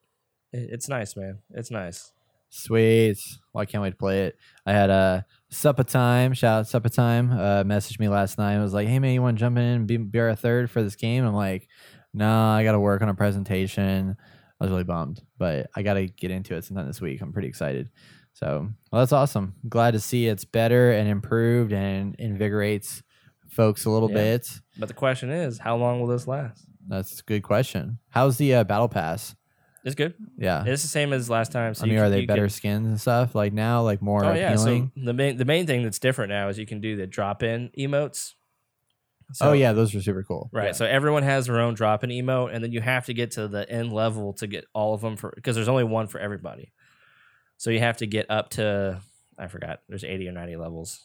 It- 0.52 0.70
It's 0.72 0.88
nice, 0.88 1.16
man. 1.16 1.38
It's 1.50 1.70
nice. 1.70 2.12
Sweet. 2.50 3.16
Well, 3.52 3.62
I 3.62 3.64
can't 3.64 3.82
wait 3.82 3.90
to 3.92 3.96
play 3.96 4.26
it. 4.26 4.36
I 4.66 4.72
had 4.72 4.90
a 4.90 5.24
supper 5.50 5.84
time. 5.84 6.34
Shout 6.34 6.60
out 6.60 6.68
supper 6.68 6.90
time. 6.90 7.32
Uh, 7.32 7.64
messaged 7.64 7.98
me 7.98 8.08
last 8.08 8.36
night. 8.36 8.56
It 8.56 8.60
was 8.62 8.74
like, 8.74 8.86
"Hey 8.88 8.98
man, 8.98 9.14
you 9.14 9.22
want 9.22 9.38
to 9.38 9.40
jump 9.40 9.56
in 9.56 9.64
and 9.64 9.86
be, 9.86 9.96
be 9.96 10.18
our 10.20 10.34
third 10.36 10.70
for 10.70 10.82
this 10.82 10.94
game?" 10.96 11.24
I'm 11.24 11.34
like, 11.34 11.66
"Nah, 12.12 12.54
I 12.54 12.62
got 12.62 12.72
to 12.72 12.80
work 12.80 13.00
on 13.00 13.08
a 13.08 13.14
presentation." 13.14 14.16
I 14.62 14.66
was 14.66 14.70
really 14.70 14.84
bummed, 14.84 15.20
but 15.38 15.68
I 15.74 15.82
got 15.82 15.94
to 15.94 16.06
get 16.06 16.30
into 16.30 16.54
it 16.54 16.64
sometime 16.64 16.86
this 16.86 17.00
week. 17.00 17.20
I'm 17.20 17.32
pretty 17.32 17.48
excited. 17.48 17.90
So, 18.34 18.68
well, 18.92 19.02
that's 19.02 19.12
awesome. 19.12 19.54
Glad 19.68 19.90
to 19.92 20.00
see 20.00 20.26
it's 20.26 20.44
better 20.44 20.92
and 20.92 21.08
improved 21.08 21.72
and 21.72 22.14
invigorates 22.18 23.02
folks 23.50 23.84
a 23.84 23.90
little 23.90 24.08
Yeah. 24.10 24.16
bit. 24.16 24.60
But 24.78 24.88
the 24.88 24.94
question 24.94 25.30
is, 25.30 25.58
how 25.58 25.76
long 25.76 26.00
will 26.00 26.06
this 26.06 26.26
last? 26.26 26.64
That's 26.88 27.20
a 27.20 27.22
good 27.24 27.42
question. 27.42 27.98
How's 28.10 28.38
the 28.38 28.54
uh, 28.54 28.64
battle 28.64 28.88
pass? 28.88 29.34
It's 29.84 29.94
good. 29.96 30.14
Yeah. 30.38 30.64
It's 30.64 30.82
the 30.82 30.88
same 30.88 31.12
as 31.12 31.28
last 31.28 31.50
time. 31.52 31.74
So 31.74 31.82
I 31.82 31.86
mean, 31.86 31.96
can- 31.96 32.04
are 32.04 32.10
they 32.10 32.20
you 32.20 32.26
can- 32.28 32.36
better 32.36 32.48
skins 32.48 32.86
and 32.86 33.00
stuff 33.00 33.34
like 33.34 33.52
now? 33.52 33.82
Like 33.82 34.00
more 34.00 34.24
Oh 34.24 34.32
yeah. 34.32 34.54
So 34.56 34.88
the 34.96 35.12
main 35.12 35.36
the 35.38 35.44
main 35.44 35.66
thing 35.66 35.82
that's 35.82 35.98
different 35.98 36.30
now 36.30 36.48
is 36.48 36.56
you 36.58 36.66
can 36.66 36.80
do 36.80 36.94
the 36.96 37.06
drop 37.08 37.42
in 37.42 37.70
emotes. 37.76 38.34
So- 39.32 39.50
oh 39.50 39.52
yeah, 39.52 39.72
those 39.72 39.94
are 39.94 40.02
super 40.02 40.22
cool. 40.22 40.48
Right. 40.52 40.66
Yeah. 40.66 40.72
So 40.72 40.84
everyone 40.86 41.22
has 41.22 41.46
their 41.46 41.60
own 41.60 41.74
drop 41.74 42.04
in 42.04 42.10
emote, 42.10 42.54
and 42.54 42.62
then 42.62 42.72
you 42.72 42.80
have 42.80 43.06
to 43.06 43.14
get 43.14 43.32
to 43.32 43.48
the 43.48 43.68
end 43.70 43.92
level 43.92 44.32
to 44.34 44.46
get 44.46 44.66
all 44.74 44.94
of 44.94 45.00
them 45.00 45.16
for 45.16 45.32
because 45.34 45.54
there's 45.56 45.68
only 45.68 45.84
one 45.84 46.06
for 46.06 46.18
everybody. 46.18 46.72
So 47.56 47.70
you 47.70 47.78
have 47.80 47.98
to 47.98 48.06
get 48.06 48.26
up 48.30 48.50
to 48.50 49.00
I 49.38 49.46
forgot. 49.48 49.80
There's 49.88 50.04
80 50.04 50.28
or 50.28 50.32
90 50.32 50.56
levels. 50.56 51.02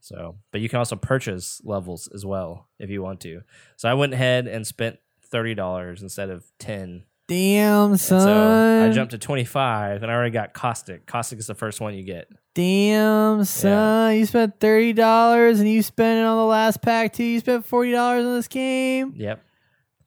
So, 0.00 0.36
but 0.52 0.60
you 0.60 0.68
can 0.68 0.78
also 0.78 0.94
purchase 0.96 1.60
levels 1.64 2.08
as 2.14 2.24
well 2.24 2.68
if 2.78 2.90
you 2.90 3.02
want 3.02 3.20
to. 3.22 3.40
So 3.76 3.88
I 3.88 3.94
went 3.94 4.12
ahead 4.14 4.46
and 4.46 4.64
spent 4.66 4.98
thirty 5.30 5.54
dollars 5.54 6.00
instead 6.02 6.30
of 6.30 6.44
ten. 6.60 7.02
Damn 7.26 7.90
And 7.90 8.00
son. 8.00 8.20
so 8.20 8.84
I 8.84 8.92
jumped 8.92 9.10
to 9.12 9.18
twenty 9.18 9.44
five, 9.44 10.02
and 10.04 10.12
I 10.12 10.14
already 10.14 10.30
got 10.30 10.54
caustic. 10.54 11.06
Caustic 11.06 11.40
is 11.40 11.48
the 11.48 11.56
first 11.56 11.80
one 11.80 11.94
you 11.94 12.04
get. 12.04 12.28
Damn 12.56 13.44
son. 13.44 14.16
You 14.16 14.24
spent 14.24 14.58
thirty 14.58 14.94
dollars 14.94 15.60
and 15.60 15.68
you 15.68 15.82
spent 15.82 16.20
it 16.20 16.24
on 16.24 16.38
the 16.38 16.44
last 16.44 16.80
pack 16.80 17.12
too. 17.12 17.22
You 17.22 17.38
spent 17.40 17.66
forty 17.66 17.92
dollars 17.92 18.24
on 18.24 18.32
this 18.32 18.48
game. 18.48 19.12
Yep. 19.14 19.42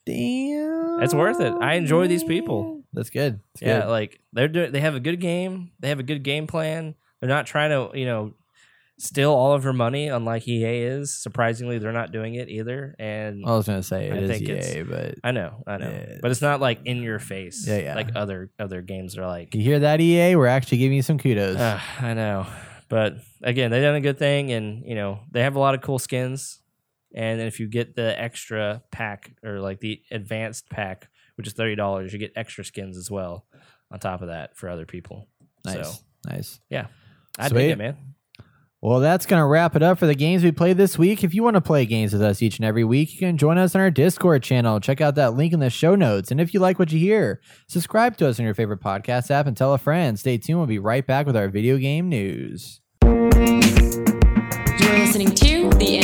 Damn. 0.05 1.03
It's 1.03 1.13
worth 1.13 1.39
it. 1.39 1.53
I 1.61 1.75
enjoy 1.75 2.07
these 2.07 2.23
people. 2.23 2.81
That's 2.91 3.11
good. 3.11 3.39
That's 3.53 3.61
Yeah, 3.61 3.81
good. 3.81 3.89
like 3.89 4.19
they're 4.33 4.47
doing. 4.47 4.71
They 4.71 4.79
have 4.79 4.95
a 4.95 4.99
good 4.99 5.19
game. 5.21 5.69
They 5.79 5.89
have 5.89 5.99
a 5.99 6.03
good 6.03 6.23
game 6.23 6.47
plan. 6.47 6.95
They're 7.19 7.29
not 7.29 7.45
trying 7.45 7.69
to, 7.69 7.95
you 7.95 8.05
know, 8.05 8.33
steal 8.99 9.31
all 9.31 9.53
of 9.53 9.63
her 9.63 9.73
money, 9.73 10.07
unlike 10.09 10.47
EA 10.47 10.83
is. 10.83 11.15
Surprisingly, 11.15 11.79
they're 11.79 11.91
not 11.91 12.11
doing 12.11 12.35
it 12.35 12.49
either. 12.49 12.95
And 12.99 13.43
I 13.45 13.51
was 13.55 13.65
gonna 13.65 13.81
say 13.81 14.11
I 14.11 14.15
it 14.15 14.23
is 14.23 14.29
think 14.29 14.49
it's- 14.49 14.75
EA, 14.75 14.81
but 14.83 15.15
I 15.23 15.31
know, 15.31 15.63
I 15.65 15.77
know, 15.77 15.89
Yeah, 15.89 16.17
but 16.21 16.31
it's 16.31 16.41
not 16.41 16.59
like 16.59 16.81
in 16.85 17.01
your 17.01 17.19
face. 17.19 17.65
Yeah, 17.67 17.77
yeah. 17.79 17.95
Like 17.95 18.09
other 18.15 18.51
other 18.59 18.81
games 18.81 19.17
are 19.17 19.25
like. 19.25 19.55
you 19.55 19.61
hear 19.63 19.79
that 19.79 19.99
EA? 20.01 20.35
We're 20.35 20.47
actually 20.47 20.79
giving 20.79 20.97
you 20.97 21.01
some 21.03 21.17
kudos. 21.17 21.57
"Ugh, 21.57 21.81
I 22.01 22.13
know, 22.13 22.45
but 22.89 23.15
again, 23.41 23.71
they've 23.71 23.81
done 23.81 23.95
a 23.95 24.01
good 24.01 24.19
thing, 24.19 24.51
and 24.51 24.83
you 24.85 24.95
know 24.95 25.21
they 25.31 25.41
have 25.43 25.55
a 25.55 25.59
lot 25.59 25.73
of 25.75 25.81
cool 25.81 25.97
skins. 25.99 26.59
And 27.15 27.41
if 27.41 27.59
you 27.59 27.67
get 27.67 27.95
the 27.95 28.19
extra 28.21 28.83
pack 28.91 29.31
or 29.43 29.59
like 29.61 29.79
the 29.79 29.99
advanced 30.11 30.69
pack, 30.69 31.07
which 31.35 31.47
is 31.47 31.53
thirty 31.53 31.75
dollars, 31.75 32.13
you 32.13 32.19
get 32.19 32.33
extra 32.35 32.63
skins 32.63 32.97
as 32.97 33.09
well 33.09 33.45
on 33.91 33.99
top 33.99 34.21
of 34.21 34.27
that 34.27 34.55
for 34.55 34.69
other 34.69 34.85
people. 34.85 35.27
nice, 35.65 35.75
So 35.87 35.93
nice. 36.27 36.59
Yeah, 36.69 36.87
I 37.39 37.49
dig 37.49 37.71
it, 37.71 37.77
man. 37.79 37.97
Well, 38.81 39.01
that's 39.01 39.25
going 39.25 39.41
to 39.41 39.45
wrap 39.45 39.75
it 39.75 39.83
up 39.83 39.99
for 39.99 40.05
the 40.05 40.15
games 40.15 40.41
we 40.41 40.53
played 40.53 40.77
this 40.77 40.97
week. 40.97 41.21
If 41.21 41.33
you 41.33 41.43
want 41.43 41.55
to 41.55 41.61
play 41.61 41.85
games 41.85 42.13
with 42.13 42.21
us 42.21 42.41
each 42.41 42.59
and 42.59 42.65
every 42.65 42.85
week, 42.85 43.13
you 43.13 43.19
can 43.19 43.37
join 43.37 43.57
us 43.57 43.75
on 43.75 43.81
our 43.81 43.91
Discord 43.91 44.41
channel. 44.41 44.79
Check 44.79 45.01
out 45.01 45.15
that 45.15 45.33
link 45.33 45.51
in 45.51 45.59
the 45.59 45.69
show 45.69 45.95
notes. 45.95 46.31
And 46.31 46.39
if 46.39 46.53
you 46.53 46.61
like 46.61 46.79
what 46.79 46.89
you 46.93 46.97
hear, 46.97 47.41
subscribe 47.67 48.15
to 48.17 48.27
us 48.29 48.39
on 48.39 48.45
your 48.45 48.53
favorite 48.53 48.79
podcast 48.79 49.31
app 49.31 49.47
and 49.47 49.57
tell 49.57 49.73
a 49.73 49.77
friend. 49.77 50.17
Stay 50.17 50.37
tuned. 50.37 50.59
We'll 50.59 50.67
be 50.67 50.79
right 50.79 51.05
back 51.05 51.25
with 51.25 51.35
our 51.35 51.49
video 51.49 51.75
game 51.77 52.07
news. 52.07 52.79
You're 53.03 53.19
listening 54.97 55.35
to 55.35 55.69
The 55.71 55.97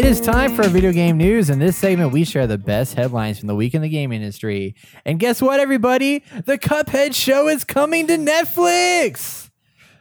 It 0.00 0.06
is 0.06 0.18
time 0.18 0.56
for 0.56 0.66
video 0.66 0.92
game 0.92 1.18
news. 1.18 1.50
In 1.50 1.58
this 1.58 1.76
segment, 1.76 2.10
we 2.10 2.24
share 2.24 2.46
the 2.46 2.56
best 2.56 2.94
headlines 2.94 3.38
from 3.38 3.48
the 3.48 3.54
week 3.54 3.74
in 3.74 3.82
the 3.82 3.88
game 3.90 4.12
industry. 4.12 4.74
And 5.04 5.20
guess 5.20 5.42
what, 5.42 5.60
everybody? 5.60 6.24
The 6.46 6.56
Cuphead 6.56 7.14
show 7.14 7.48
is 7.48 7.64
coming 7.64 8.06
to 8.06 8.16
Netflix. 8.16 9.50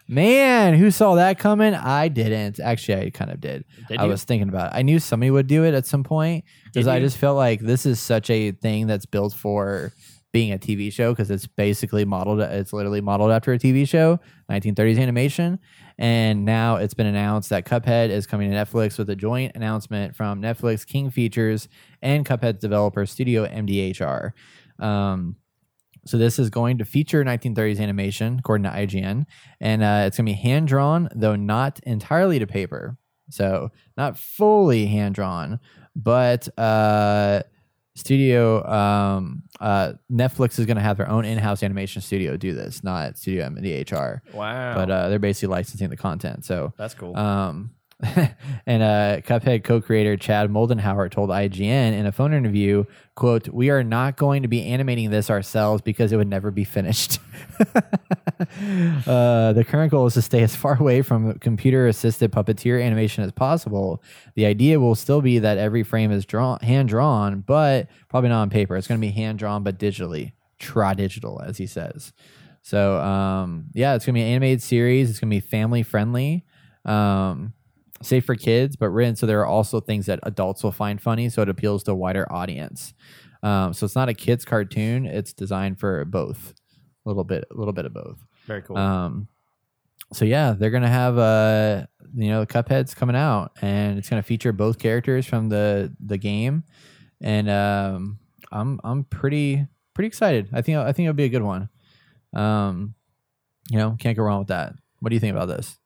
Man, 0.08 0.76
who 0.76 0.90
saw 0.90 1.16
that 1.16 1.38
coming? 1.38 1.74
I 1.74 2.08
didn't. 2.08 2.62
Actually, 2.62 3.08
I 3.08 3.10
kind 3.10 3.30
of 3.30 3.42
did. 3.42 3.66
Did 3.90 4.00
I 4.00 4.06
you? 4.06 4.10
was 4.12 4.24
thinking 4.24 4.48
about 4.48 4.72
it. 4.72 4.78
I 4.78 4.84
knew 4.84 5.00
somebody 5.00 5.32
would 5.32 5.48
do 5.48 5.66
it 5.66 5.74
at 5.74 5.86
some 5.86 6.06
point 6.06 6.46
because 6.64 6.88
I 6.88 7.02
just 7.02 7.18
felt 7.18 7.36
like 7.36 7.60
this 7.60 7.86
is 7.86 8.00
such 8.00 8.30
a 8.30 8.52
thing 8.52 8.88
that's 8.88 9.06
built 9.06 9.34
for 9.34 9.92
being 10.32 10.54
a 10.54 10.58
TV 10.58 10.94
show 10.94 11.12
because 11.12 11.30
it's 11.30 11.46
basically 11.46 12.06
modeled. 12.06 12.40
It's 12.40 12.72
literally 12.72 13.02
modeled 13.02 13.32
after 13.32 13.52
a 13.52 13.60
TV 13.60 13.86
show, 13.88 14.22
1930s 14.50 14.98
animation. 14.98 15.60
And 16.00 16.46
now 16.46 16.78
it's 16.78 16.94
been 16.94 17.08
announced 17.08 17.50
that 17.50 17.66
Cuphead 17.66 18.10
is 18.10 18.26
coming 18.26 18.50
to 18.50 18.56
Netflix 18.56 18.98
with 18.98 19.10
a 19.10 19.18
joint 19.18 19.52
announcement 19.54 20.16
from 20.16 20.42
Netflix, 20.42 20.88
King 20.88 21.12
Features, 21.12 21.68
and 22.02 22.26
Cuphead's 22.26 22.62
developer 22.62 23.06
studio 23.06 23.46
MDHR. 23.46 24.32
Um, 24.80 25.36
so 26.06 26.18
this 26.18 26.40
is 26.40 26.50
going 26.50 26.78
to 26.78 26.86
feature 26.86 27.26
1930s 27.26 27.82
animation, 27.82 28.38
according 28.40 28.64
to 28.64 28.70
IGN, 28.70 29.26
and 29.60 29.84
uh, 29.84 30.04
it's 30.06 30.16
going 30.16 30.26
to 30.26 30.32
be 30.32 30.42
hand 30.42 30.70
drawn, 30.70 31.10
though 31.14 31.36
not 31.36 31.82
entirely 31.84 32.40
to 32.40 32.48
paper. 32.48 32.98
So 33.30 33.70
not 33.98 34.18
fully 34.18 34.86
hand 34.86 35.16
drawn, 35.16 35.60
but 35.98 36.48
uh, 36.58 37.44
studio 38.00 38.66
um, 38.66 39.44
uh, 39.60 39.94
Netflix 40.12 40.58
is 40.58 40.66
going 40.66 40.78
to 40.78 40.84
have 40.84 40.98
their 40.98 41.10
own 41.10 41.26
in-house 41.26 41.62
animation 41.64 42.02
studio 42.02 42.38
do 42.38 42.54
this, 42.54 42.84
not 42.84 43.18
Studio 43.18 43.48
MDHR. 43.50 44.22
Wow. 44.34 44.74
But 44.74 44.90
uh, 44.90 45.10
they're 45.10 45.20
basically 45.20 45.52
licensing 45.52 45.90
the 45.90 45.98
content. 45.98 46.46
So 46.46 46.74
That's 46.78 46.94
cool. 46.94 47.16
um, 47.16 47.72
and 48.66 48.82
uh, 48.82 49.20
Cuphead 49.22 49.66
co-creator 49.66 50.16
Chad 50.16 50.50
Moldenhauer 50.50 51.12
told 51.12 51.30
IGN 51.30 51.94
in 51.94 52.06
a 52.06 52.14
phone 52.14 52.34
interview, 52.34 52.86
"quote 53.16 53.50
We 53.50 53.70
are 53.70 53.84
not 53.84 54.16
going 54.16 54.42
to 54.44 54.48
be 54.48 54.64
animating 54.64 55.10
this 55.10 55.30
ourselves 55.30 55.82
because 55.82 56.14
it 56.14 56.16
would 56.16 56.30
never 56.30 56.50
be 56.50 56.64
finished. 56.64 57.20
uh, 57.60 59.52
the 59.52 59.66
current 59.68 59.92
goal 59.92 60.06
is 60.06 60.14
to 60.14 60.22
stay 60.22 60.44
as 60.44 60.56
far 60.56 60.80
away 60.80 61.02
from 61.02 61.38
computer-assisted 61.40 62.32
puppeteer 62.32 62.82
animation 62.82 63.26
as 63.26 63.34
possible. 63.34 64.02
The 64.36 64.46
idea 64.46 64.80
will 64.80 64.96
still 64.96 65.22
be 65.22 65.40
that 65.40 65.58
every 65.58 65.84
frame 65.84 66.12
is 66.12 66.26
drawn 66.26 66.60
hand 66.62 66.88
drawn, 66.88 67.42
but 67.42 67.90
probably 68.08 68.30
not 68.30 68.44
on 68.44 68.50
paper. 68.50 68.78
It's 68.78 68.88
going 68.88 69.02
to 69.02 69.06
be 69.06 69.12
hand 69.12 69.40
drawn, 69.40 69.64
but 69.64 69.78
digitally, 69.78 70.32
try 70.58 70.94
digital, 70.94 71.42
as 71.42 71.58
he 71.58 71.68
says." 71.68 72.14
So 72.62 72.98
um, 72.98 73.66
yeah, 73.74 73.96
it's 73.96 74.06
gonna 74.06 74.14
be 74.14 74.22
an 74.22 74.28
animated 74.28 74.62
series. 74.62 75.10
It's 75.10 75.20
gonna 75.20 75.32
be 75.32 75.40
family 75.40 75.84
friendly, 75.84 76.46
um, 76.86 77.54
safe 78.02 78.26
for 78.26 78.36
kids, 78.36 78.76
but 78.76 78.90
written 78.90 79.16
so 79.16 79.26
there 79.26 79.40
are 79.40 79.48
also 79.48 79.80
things 79.80 80.06
that 80.06 80.20
adults 80.24 80.64
will 80.64 80.72
find 80.72 81.02
funny, 81.02 81.30
so 81.30 81.42
it 81.42 81.50
appeals 81.50 81.84
to 81.84 81.92
a 81.92 81.96
wider 81.96 82.32
audience. 82.32 82.94
Um, 83.42 83.74
so 83.74 83.86
it's 83.86 83.96
not 83.96 84.10
a 84.10 84.14
kids 84.14 84.46
cartoon; 84.46 85.06
it's 85.06 85.34
designed 85.34 85.80
for 85.80 86.06
both, 86.06 86.54
a 87.06 87.10
little 87.10 87.24
bit, 87.24 87.46
a 87.52 87.56
little 87.56 87.74
bit 87.74 87.86
of 87.86 87.94
both. 87.94 88.18
Very 88.46 88.62
cool. 88.62 88.78
Um, 88.78 89.28
so 90.14 90.26
yeah, 90.26 90.54
they're 90.58 90.72
gonna 90.72 90.90
have 90.90 91.18
uh, 91.18 91.86
you 92.16 92.30
know, 92.30 92.42
the 92.42 92.48
Cuphead's 92.48 92.94
coming 92.94 93.16
out, 93.16 93.52
and 93.62 93.98
it's 93.98 94.10
gonna 94.10 94.24
feature 94.24 94.52
both 94.52 94.80
characters 94.80 95.26
from 95.26 95.50
the 95.50 95.94
the 96.00 96.18
game, 96.18 96.64
and 97.22 97.50
um, 97.50 98.20
I'm 98.52 98.80
I'm 98.84 99.04
pretty 99.06 99.68
pretty 99.94 100.08
excited. 100.08 100.50
I 100.54 100.62
think 100.62 100.78
I 100.78 100.92
think 100.92 101.06
it'll 101.06 101.16
be 101.16 101.26
a 101.26 101.30
good 101.30 101.44
one. 101.44 101.70
Um, 102.34 102.96
you 103.70 103.78
know, 103.78 103.96
can't 104.00 104.18
go 104.18 104.24
wrong 104.24 104.40
with 104.40 104.50
that. 104.50 104.74
What 105.00 105.10
do 105.10 105.16
you 105.16 105.20
think 105.20 105.36
about 105.36 105.48
this? 105.48 105.79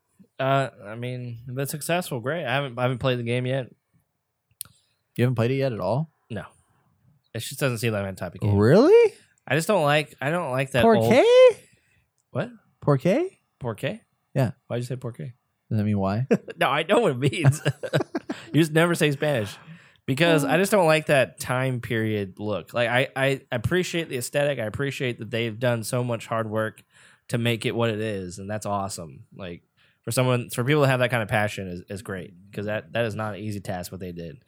Uh, 0.44 0.70
I 0.86 0.96
mean, 0.96 1.40
if 1.48 1.58
it's 1.58 1.72
successful, 1.72 2.20
great. 2.20 2.46
I 2.46 2.54
haven't 2.54 2.78
I 2.78 2.84
haven't 2.84 2.98
played 2.98 3.18
the 3.20 3.24
game 3.24 3.46
yet. 3.46 3.70
You 5.16 5.24
haven't 5.24 5.36
played 5.36 5.52
it 5.52 5.56
yet 5.56 5.72
at 5.74 5.80
all? 5.80 6.10
No, 6.30 6.44
it 7.34 7.40
just 7.40 7.60
doesn't 7.60 7.78
seem 7.78 7.94
like 7.94 8.04
my 8.04 8.12
type 8.12 8.36
of 8.36 8.42
game. 8.42 8.58
Really? 8.58 9.14
I 9.48 9.56
just 9.56 9.68
don't 9.68 9.84
like. 9.84 10.16
I 10.22 10.32
don't 10.32 10.52
like 10.52 10.72
that. 10.72 10.84
Old, 10.98 11.14
What? 12.32 12.50
Poor 13.60 13.76
K? 13.76 14.02
Yeah. 14.34 14.52
Why'd 14.68 14.80
you 14.82 14.86
say 14.86 14.96
K? 14.96 15.34
Does 15.70 15.78
that 15.78 15.84
mean 15.84 16.00
why? 16.00 16.28
no, 16.58 16.68
I 16.70 16.84
know 16.84 17.00
what 17.00 17.12
it 17.12 17.20
means. 17.20 17.62
you 18.54 18.62
just 18.62 18.74
never 18.74 18.96
say 18.96 19.12
Spanish 19.12 19.56
because 20.06 20.44
I 20.44 20.58
just 20.58 20.72
don't 20.72 20.88
like 20.88 21.06
that 21.06 21.40
time 21.40 21.80
period 21.80 22.40
look. 22.40 22.74
Like 22.74 22.90
I, 22.90 23.08
I 23.16 23.42
appreciate 23.52 24.10
the 24.10 24.18
aesthetic. 24.18 24.60
I 24.60 24.66
appreciate 24.66 25.20
that 25.20 25.32
they've 25.32 25.58
done 25.58 25.84
so 25.84 26.04
much 26.04 26.28
hard 26.28 26.50
work 26.50 26.84
to 27.30 27.38
make 27.38 27.66
it 27.66 27.74
what 27.76 27.90
it 27.90 28.02
is, 28.02 28.40
and 28.40 28.50
that's 28.50 28.66
awesome. 28.66 29.26
Like 29.36 29.64
for 30.04 30.12
someone, 30.12 30.50
for 30.50 30.64
people 30.64 30.84
to 30.84 30.88
have 30.88 31.00
that 31.00 31.10
kind 31.12 31.24
of 31.24 31.30
passion 31.30 31.68
is, 31.68 31.82
is 31.90 32.02
great 32.02 32.34
because 32.50 32.66
that 32.68 32.94
that 32.94 33.06
is 33.06 33.16
not 33.16 33.34
an 33.34 33.40
easy 33.40 33.60
task 33.60 33.92
what 33.92 34.00
they 34.02 34.12
did. 34.12 34.44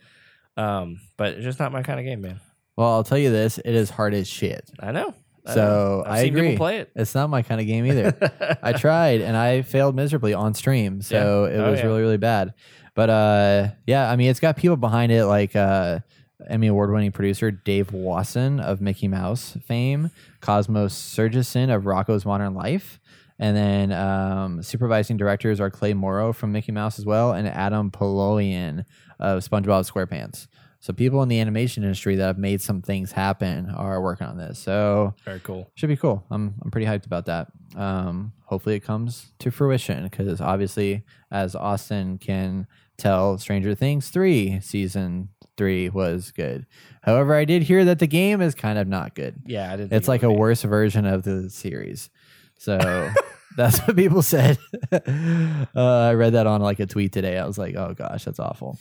Um, 0.57 0.99
but 1.17 1.33
it's 1.33 1.43
just 1.43 1.59
not 1.59 1.71
my 1.71 1.83
kind 1.83 1.99
of 1.99 2.05
game, 2.05 2.21
man. 2.21 2.39
well, 2.77 2.91
I'll 2.91 3.03
tell 3.03 3.17
you 3.17 3.31
this: 3.31 3.57
it 3.57 3.73
is 3.75 3.89
hard 3.89 4.13
as 4.13 4.27
shit. 4.27 4.69
I 4.79 4.91
know. 4.91 5.13
So. 5.53 6.01
I've 6.05 6.11
I 6.11 6.21
seen 6.23 6.33
agree. 6.35 6.41
people 6.51 6.65
play 6.65 6.79
it. 6.79 6.91
It's 6.95 7.13
not 7.13 7.29
my 7.29 7.43
kind 7.43 7.61
of 7.61 7.67
game 7.67 7.85
either. 7.85 8.57
I 8.63 8.73
tried 8.73 9.21
and 9.21 9.37
I 9.37 9.61
failed 9.61 9.95
miserably 9.95 10.33
on 10.33 10.55
stream. 10.55 11.03
So 11.03 11.45
Yeah. 11.45 11.53
it 11.53 11.59
Oh, 11.59 11.69
was 11.71 11.79
yeah. 11.81 11.85
really, 11.85 12.01
really 12.01 12.17
bad. 12.17 12.55
But 12.95 13.09
uh 13.11 13.67
yeah, 13.85 14.09
I 14.09 14.15
mean 14.15 14.31
it's 14.31 14.39
got 14.39 14.57
people 14.57 14.75
behind 14.75 15.11
it 15.11 15.25
like 15.27 15.55
uh 15.55 15.99
Emmy 16.47 16.65
award 16.65 16.91
winning 16.91 17.11
producer 17.11 17.51
Dave 17.51 17.93
Wasson 17.93 18.59
of 18.59 18.81
Mickey 18.81 19.07
Mouse 19.07 19.55
fame, 19.65 20.09
Cosmos 20.41 20.95
Segurson 20.95 21.73
of 21.73 21.83
Rocko's 21.83 22.25
Modern 22.25 22.55
Life, 22.55 22.99
and 23.39 23.55
then 23.55 23.91
um, 23.91 24.61
supervising 24.63 25.17
directors 25.17 25.59
are 25.59 25.69
Clay 25.69 25.93
Morrow 25.93 26.33
from 26.33 26.51
Mickey 26.51 26.71
Mouse 26.71 26.99
as 26.99 27.05
well, 27.05 27.33
and 27.33 27.47
Adam 27.47 27.91
Paloian 27.91 28.85
of 29.19 29.43
SpongeBob 29.47 29.89
SquarePants. 29.91 30.47
So 30.79 30.93
people 30.93 31.23
in 31.23 31.29
the 31.29 31.39
animation 31.39 31.81
industry 31.83 32.15
that 32.17 32.25
have 32.27 32.37
made 32.37 32.61
some 32.61 32.81
things 32.83 33.11
happen 33.11 33.71
are 33.71 33.99
working 34.03 34.27
on 34.27 34.37
this. 34.37 34.59
So 34.59 35.15
Very 35.25 35.39
cool. 35.39 35.71
should 35.73 35.89
be 35.89 35.95
cool. 35.97 36.23
I'm 36.29 36.53
I'm 36.63 36.69
pretty 36.69 36.85
hyped 36.85 37.07
about 37.07 37.25
that. 37.25 37.47
Um, 37.75 38.33
hopefully 38.43 38.75
it 38.75 38.81
comes 38.81 39.31
to 39.39 39.49
fruition 39.49 40.03
because 40.03 40.39
obviously, 40.41 41.03
as 41.31 41.55
Austin 41.55 42.19
can 42.19 42.67
tell, 42.97 43.39
Stranger 43.39 43.73
Things 43.73 44.09
three 44.09 44.59
season 44.61 45.29
three 45.57 45.89
was 45.89 46.31
good. 46.31 46.67
However, 47.01 47.33
I 47.33 47.45
did 47.45 47.63
hear 47.63 47.83
that 47.85 47.97
the 47.97 48.07
game 48.07 48.41
is 48.41 48.53
kind 48.53 48.77
of 48.77 48.87
not 48.87 49.15
good. 49.15 49.41
Yeah, 49.45 49.71
I 49.73 49.77
didn't. 49.77 49.93
It's 49.93 50.07
it 50.07 50.11
like 50.11 50.21
would 50.21 50.31
a 50.31 50.33
be. 50.33 50.39
worse 50.39 50.61
version 50.61 51.05
of 51.07 51.23
the 51.23 51.49
series. 51.49 52.11
So 52.57 53.11
that's 53.57 53.79
what 53.79 53.95
people 53.95 54.21
said. 54.21 54.57
uh, 54.91 55.67
I 55.75 56.13
read 56.13 56.33
that 56.33 56.47
on 56.47 56.61
like 56.61 56.79
a 56.79 56.85
tweet 56.85 57.11
today. 57.11 57.37
I 57.37 57.45
was 57.45 57.57
like, 57.57 57.75
oh 57.75 57.93
gosh, 57.93 58.25
that's 58.25 58.39
awful. 58.39 58.77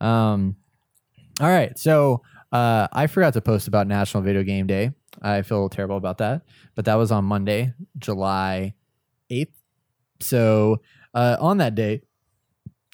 Um, 0.00 0.56
all 1.40 1.48
right. 1.48 1.78
So 1.78 2.22
uh, 2.52 2.88
I 2.92 3.06
forgot 3.06 3.34
to 3.34 3.40
post 3.40 3.68
about 3.68 3.86
National 3.86 4.22
Video 4.22 4.42
Game 4.42 4.66
Day. 4.66 4.92
I 5.22 5.42
feel 5.42 5.68
terrible 5.68 5.96
about 5.96 6.18
that. 6.18 6.42
But 6.74 6.84
that 6.86 6.94
was 6.94 7.10
on 7.10 7.24
Monday, 7.24 7.74
July 7.98 8.74
8th. 9.30 9.52
So 10.20 10.80
uh, 11.14 11.36
on 11.40 11.58
that 11.58 11.74
day, 11.74 12.02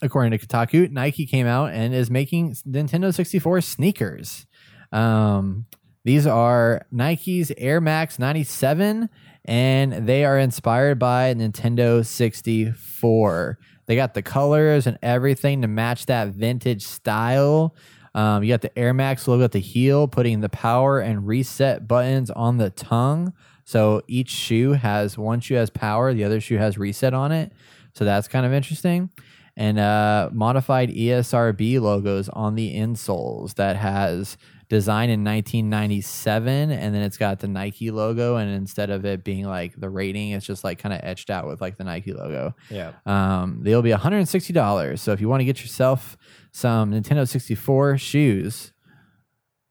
according 0.03 0.37
to 0.37 0.47
Kotaku, 0.47 0.91
Nike 0.91 1.27
came 1.27 1.47
out 1.47 1.73
and 1.73 1.95
is 1.95 2.11
making 2.11 2.55
Nintendo 2.69 3.13
64 3.13 3.61
sneakers. 3.63 4.47
Um, 4.93 5.67
these 6.05 6.27
are 6.27 6.87
Nike's 6.93 7.51
Air 7.59 7.81
Max 7.81 8.19
97, 8.19 9.09
and 9.47 10.07
they 10.07 10.25
are 10.25 10.39
inspired 10.39 10.99
by 10.99 11.33
Nintendo 11.35 12.05
64. 12.05 13.59
They 13.87 13.95
got 13.95 14.15
the 14.15 14.23
colors 14.23 14.87
and 14.87 14.99
everything 15.03 15.63
to 15.63 15.69
match 15.69 16.07
that 16.07 16.29
vintage 16.29 16.83
style. 16.83 17.75
Um, 18.15 18.43
you 18.43 18.53
got 18.53 18.63
the 18.63 18.77
Air 18.77 18.93
Max 18.93 19.29
logo 19.29 19.45
at 19.45 19.53
the 19.53 19.61
heel, 19.61 20.09
putting 20.09 20.41
the 20.41 20.49
power 20.49 20.99
and 20.99 21.27
reset 21.27 21.87
buttons 21.87 22.31
on 22.31 22.59
the 22.59 22.71
tongue. 22.71 23.33
So 23.65 24.03
each 24.09 24.31
shoe 24.31 24.73
has 24.73 25.17
one 25.17 25.41
shoe 25.41 25.55
has 25.55 25.71
power, 25.71 26.13
the 26.13 26.25
other 26.25 26.41
shoe 26.41 26.59
has 26.59 26.77
reset 26.77 27.15
on 27.15 27.31
it. 27.31 27.53
So 27.95 28.05
that's 28.05 28.27
kind 28.27 28.45
of 28.45 28.53
interesting. 28.53 29.11
And 29.57 29.79
uh, 29.79 30.31
modified 30.33 30.91
ESRB 30.91 31.81
logos 31.81 32.29
on 32.29 32.57
the 32.57 32.77
insoles 32.77 33.55
that 33.55 33.77
has 33.77 34.37
designed 34.69 35.13
in 35.13 35.23
1997, 35.23 36.71
and 36.71 36.95
then 36.95 37.03
it's 37.03 37.17
got 37.17 37.39
the 37.39 37.49
Nike 37.49 37.91
logo, 37.91 38.37
and 38.37 38.51
instead 38.51 38.91
of 38.91 39.05
it 39.05 39.23
being 39.23 39.45
like 39.45 39.79
the 39.79 39.89
rating, 39.89 40.31
it's 40.31 40.47
just 40.47 40.65
like 40.65 40.79
kind 40.79 40.93
of 40.93 41.01
etched 41.03 41.31
out 41.31 41.47
with 41.47 41.61
like 41.61 41.77
the 41.77 41.85
Nike 41.85 42.13
logo. 42.13 42.55
Yeah. 42.71 42.93
Um, 43.05 43.61
they'll 43.63 43.83
be 43.83 43.91
$160. 43.91 44.99
So 44.99 45.13
if 45.13 45.21
you 45.21 45.29
want 45.29 45.41
to 45.41 45.45
get 45.45 45.61
yourself 45.61 46.17
some 46.53 46.93
Nintendo 46.93 47.29
64 47.29 47.99
shoes, 47.99 48.73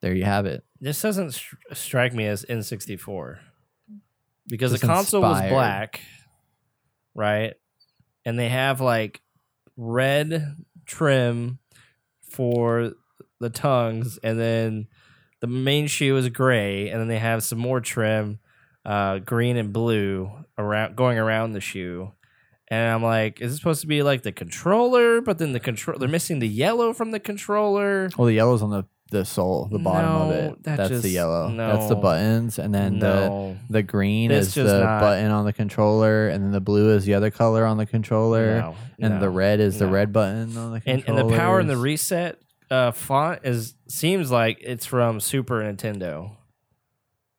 there 0.02 0.14
you 0.14 0.24
have 0.24 0.46
it. 0.46 0.64
This 0.80 1.02
doesn't 1.02 1.32
str- 1.32 1.56
strike 1.74 2.14
me 2.14 2.26
as 2.28 2.46
N64 2.46 3.40
because 4.48 4.72
Just 4.72 4.82
the 4.82 4.88
console 4.88 5.22
was 5.22 5.42
black, 5.50 6.02
right? 7.14 7.54
And 8.24 8.38
they 8.38 8.50
have 8.50 8.82
like 8.82 9.22
red 9.76 10.56
trim 10.86 11.60
for 12.30 12.94
the 13.40 13.50
tongues, 13.50 14.18
and 14.24 14.40
then 14.40 14.88
the 15.42 15.48
main 15.48 15.88
shoe 15.88 16.16
is 16.18 16.30
gray, 16.30 16.90
and 16.90 17.00
then 17.00 17.08
they 17.08 17.20
have 17.20 17.44
some 17.44 17.60
more 17.60 17.82
trim, 17.82 18.40
uh, 18.86 19.20
green 19.20 19.58
and 19.58 19.74
blue 19.74 20.32
around 20.58 20.96
going 20.96 21.18
around 21.18 21.54
the 21.54 21.62
shoe. 21.62 22.12
And 22.68 22.90
I'm 22.94 23.04
like, 23.04 23.42
is 23.42 23.52
this 23.52 23.60
supposed 23.60 23.82
to 23.82 23.88
be 23.88 24.02
like 24.02 24.24
the 24.24 24.32
controller? 24.32 25.22
But 25.22 25.38
then 25.38 25.52
the 25.54 25.60
control 25.60 26.00
they're 26.00 26.10
missing 26.10 26.40
the 26.40 26.48
yellow 26.48 26.94
from 26.94 27.12
the 27.12 27.20
controller. 27.20 28.10
Well, 28.18 28.26
the 28.26 28.34
yellow's 28.34 28.62
on 28.64 28.72
the 28.72 28.86
the 29.12 29.24
sole, 29.24 29.68
the 29.72 29.78
bottom 29.78 30.10
of 30.14 30.32
it. 30.32 30.64
that 30.64 30.78
That's 30.78 30.90
the 30.90 30.96
just- 30.96 31.10
yellow. 31.10 31.56
That's 31.56 31.88
the 31.90 31.96
buttons, 31.96 32.58
and 32.58 32.74
then 32.74 32.98
the 32.98 33.28
no, 33.30 33.58
the 33.70 33.84
green 33.84 34.30
This 34.32 34.58
is 34.58 34.66
the 34.72 34.80
not- 34.80 35.00
button 35.00 35.30
on 35.30 35.46
the 35.46 35.54
controller, 35.54 36.28
and 36.30 36.44
then 36.44 36.52
the 36.52 36.60
blue 36.60 36.90
is 36.96 37.06
the 37.06 37.14
other 37.14 37.30
color 37.30 37.66
on 37.68 37.78
the 37.78 37.86
controller, 37.86 38.62
no, 38.62 38.76
and 39.00 39.22
the 39.22 39.30
red 39.30 39.60
is 39.60 39.78
the 39.78 39.86
red 39.86 40.12
button 40.12 40.58
on 40.58 40.72
the 40.72 40.82
and, 40.88 41.04
controller. 41.06 41.22
and 41.22 41.30
the 41.30 41.38
power 41.38 41.60
and 41.60 41.70
the 41.70 41.78
reset 41.78 42.40
uh, 42.70 42.92
font 42.92 43.42
is 43.44 43.76
seems 43.88 44.32
like 44.32 44.58
it's 44.62 44.86
from 44.86 45.20
Super 45.20 45.62
Nintendo 45.62 46.36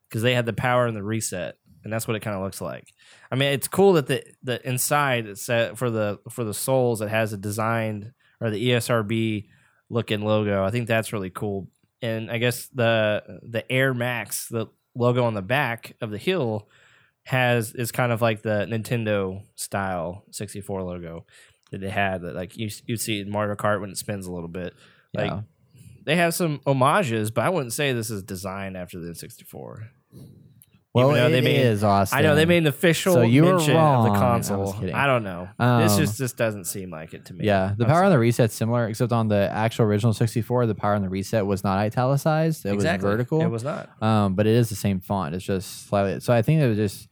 because 0.09 0.21
they 0.21 0.33
had 0.33 0.45
the 0.45 0.53
power 0.53 0.85
and 0.87 0.95
the 0.95 1.03
reset, 1.03 1.55
and 1.83 1.91
that's 1.91 2.07
what 2.07 2.15
it 2.15 2.21
kind 2.21 2.35
of 2.35 2.43
looks 2.43 2.61
like. 2.61 2.93
I 3.31 3.35
mean, 3.35 3.53
it's 3.53 3.67
cool 3.67 3.93
that 3.93 4.07
the 4.07 4.23
the 4.43 4.65
inside 4.67 5.25
it's 5.25 5.41
set 5.41 5.77
for 5.77 5.89
the 5.89 6.19
for 6.29 6.43
the 6.43 6.53
souls 6.53 7.01
it 7.01 7.09
has 7.09 7.33
a 7.33 7.37
designed 7.37 8.13
or 8.39 8.49
the 8.49 8.69
ESRB 8.69 9.47
looking 9.89 10.21
logo. 10.21 10.63
I 10.63 10.71
think 10.71 10.87
that's 10.87 11.13
really 11.13 11.29
cool. 11.29 11.67
And 12.01 12.29
I 12.29 12.37
guess 12.37 12.67
the 12.67 13.39
the 13.43 13.69
Air 13.71 13.93
Max, 13.93 14.47
the 14.47 14.67
logo 14.95 15.23
on 15.23 15.33
the 15.33 15.41
back 15.41 15.95
of 16.01 16.11
the 16.11 16.17
hill, 16.17 16.67
has 17.23 17.73
is 17.73 17.91
kind 17.91 18.11
of 18.11 18.21
like 18.21 18.41
the 18.41 18.67
Nintendo 18.69 19.43
style 19.55 20.23
64 20.31 20.83
logo 20.83 21.25
that 21.71 21.81
they 21.81 21.89
had 21.89 22.21
that 22.21 22.35
like 22.35 22.57
you 22.57 22.69
you 22.85 22.97
see 22.97 23.19
in 23.19 23.29
Mario 23.29 23.55
Kart 23.55 23.81
when 23.81 23.89
it 23.89 23.97
spins 23.97 24.27
a 24.27 24.31
little 24.31 24.47
bit. 24.47 24.73
Like 25.17 25.31
Yeah. 25.31 25.41
they 26.05 26.15
have 26.15 26.33
some 26.33 26.61
homages, 26.65 27.31
but 27.31 27.43
I 27.43 27.49
wouldn't 27.49 27.73
say 27.73 27.91
this 27.93 28.09
is 28.09 28.23
designed 28.23 28.77
after 28.77 28.99
the 28.99 29.09
N64. 29.09 29.87
well, 30.93 31.11
even 31.15 31.25
it 31.25 31.29
they 31.29 31.41
made- 31.41 31.57
is 31.59 31.83
Austin. 31.83 32.17
I 32.17 32.21
know 32.23 32.33
they 32.33 32.45
made 32.45 32.57
an 32.59 32.67
official 32.67 33.13
So 33.13 33.21
you 33.21 33.43
mention 33.43 33.75
wrong. 33.75 34.07
of 34.07 34.13
the 34.13 34.17
I 34.17 34.21
console. 34.21 34.73
kidding. 34.73 34.95
I 34.95 35.05
don't 35.05 35.23
know. 35.23 35.47
this 35.59 35.91
Um, 35.93 35.99
just 35.99 36.17
just 36.17 36.37
doesn't 36.37 36.63
seem 36.65 36.89
like 36.89 37.13
it 37.13 37.25
to 37.25 37.33
me. 37.35 37.45
Yeah, 37.45 37.73
the 37.77 37.83
I'm 37.85 37.91
power 37.91 38.03
on 38.03 38.11
the 38.11 38.17
reset's 38.17 38.55
similar, 38.55 38.87
except 38.87 39.11
on 39.11 39.27
the 39.27 39.47
actual 39.51 39.85
original 39.85 40.13
64, 40.13 40.65
the 40.65 40.73
power 40.73 40.95
on 40.95 41.03
the 41.03 41.09
reset 41.09 41.45
was 41.45 41.63
not 41.63 41.77
italicized; 41.77 42.65
it 42.65 42.73
exactly. 42.73 43.05
was 43.07 43.13
vertical. 43.15 43.41
It 43.41 43.47
was 43.51 43.63
not. 43.63 43.89
um, 44.01 44.33
but 44.33 44.47
it 44.47 44.53
is 44.55 44.69
the 44.69 44.75
same 44.75 44.99
font. 44.99 45.35
It's 45.35 45.45
just 45.45 45.87
slightly. 45.87 46.19
So 46.19 46.33
I 46.33 46.41
think 46.41 46.61
it 46.61 46.67
was 46.67 46.77
just 46.77 47.09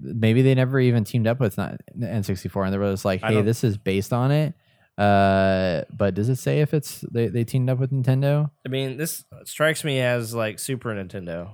maybe 0.00 0.42
they 0.42 0.54
never 0.56 0.80
even 0.80 1.04
teamed 1.04 1.26
up 1.28 1.38
with 1.38 1.56
not- 1.58 1.78
N64, 2.00 2.64
and 2.64 2.72
they 2.74 2.78
were 2.78 2.90
just 2.90 3.04
like, 3.04 3.20
"Hey, 3.22 3.40
this 3.42 3.62
is 3.62 3.76
based 3.76 4.12
on 4.12 4.32
it." 4.32 4.54
Uh, 5.02 5.84
but 5.96 6.14
does 6.14 6.28
it 6.28 6.36
say 6.36 6.60
if 6.60 6.72
it's 6.72 7.00
they, 7.10 7.26
they 7.26 7.42
teamed 7.42 7.68
up 7.68 7.78
with 7.78 7.90
Nintendo? 7.90 8.50
I 8.64 8.68
mean, 8.68 8.98
this 8.98 9.24
strikes 9.44 9.82
me 9.82 10.00
as 10.00 10.32
like 10.32 10.60
Super 10.60 10.90
Nintendo. 10.90 11.50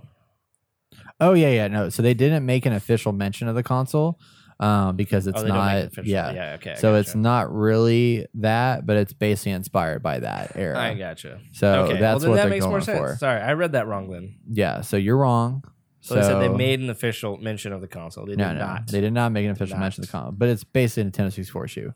Oh 1.18 1.32
yeah, 1.32 1.48
yeah, 1.48 1.68
no. 1.68 1.88
So 1.88 2.02
they 2.02 2.14
didn't 2.14 2.44
make 2.44 2.66
an 2.66 2.74
official 2.74 3.12
mention 3.12 3.48
of 3.48 3.54
the 3.54 3.62
console, 3.62 4.20
um, 4.60 4.96
because 4.96 5.26
it's 5.26 5.40
oh, 5.40 5.46
don't 5.46 5.56
it 5.76 5.92
Yeah. 6.04 6.32
yeah, 6.32 6.52
okay. 6.54 6.72
I 6.72 6.74
So 6.74 6.96
it's 6.96 7.14
not 7.14 7.50
really 7.52 8.26
that, 8.34 8.84
but 8.84 8.98
it's 8.98 9.14
basically 9.14 9.52
inspired 9.52 10.02
by 10.02 10.18
that 10.18 10.52
era. 10.54 10.78
I 10.78 10.92
gotcha. 10.92 11.40
So 11.52 11.84
okay, 11.84 11.98
that's 11.98 12.22
well, 12.22 12.32
what 12.32 12.36
that 12.36 12.42
they're 12.42 12.50
makes 12.50 12.64
going 12.64 12.72
more 12.72 12.80
sense. 12.82 12.98
for. 12.98 13.16
Sorry, 13.16 13.40
I 13.40 13.54
read 13.54 13.72
that 13.72 13.86
wrong 13.86 14.10
then. 14.10 14.36
Yeah, 14.46 14.82
so 14.82 14.98
you're 14.98 15.16
wrong. 15.16 15.64
So, 16.00 16.14
they 16.14 16.22
said 16.22 16.40
they 16.40 16.48
made 16.48 16.80
an 16.80 16.90
official 16.90 17.38
mention 17.38 17.72
of 17.72 17.80
the 17.80 17.88
console. 17.88 18.26
They 18.26 18.36
no, 18.36 18.48
did 18.48 18.58
no, 18.58 18.66
not. 18.66 18.86
they 18.88 19.00
did 19.00 19.12
not 19.12 19.32
make 19.32 19.44
an 19.46 19.52
official 19.52 19.78
mention 19.78 20.02
of 20.02 20.08
the 20.08 20.12
console, 20.12 20.32
but 20.32 20.48
it's 20.48 20.64
basically 20.64 21.08
a 21.08 21.12
Nintendo 21.12 21.32
64 21.32 21.68
shoe. 21.68 21.94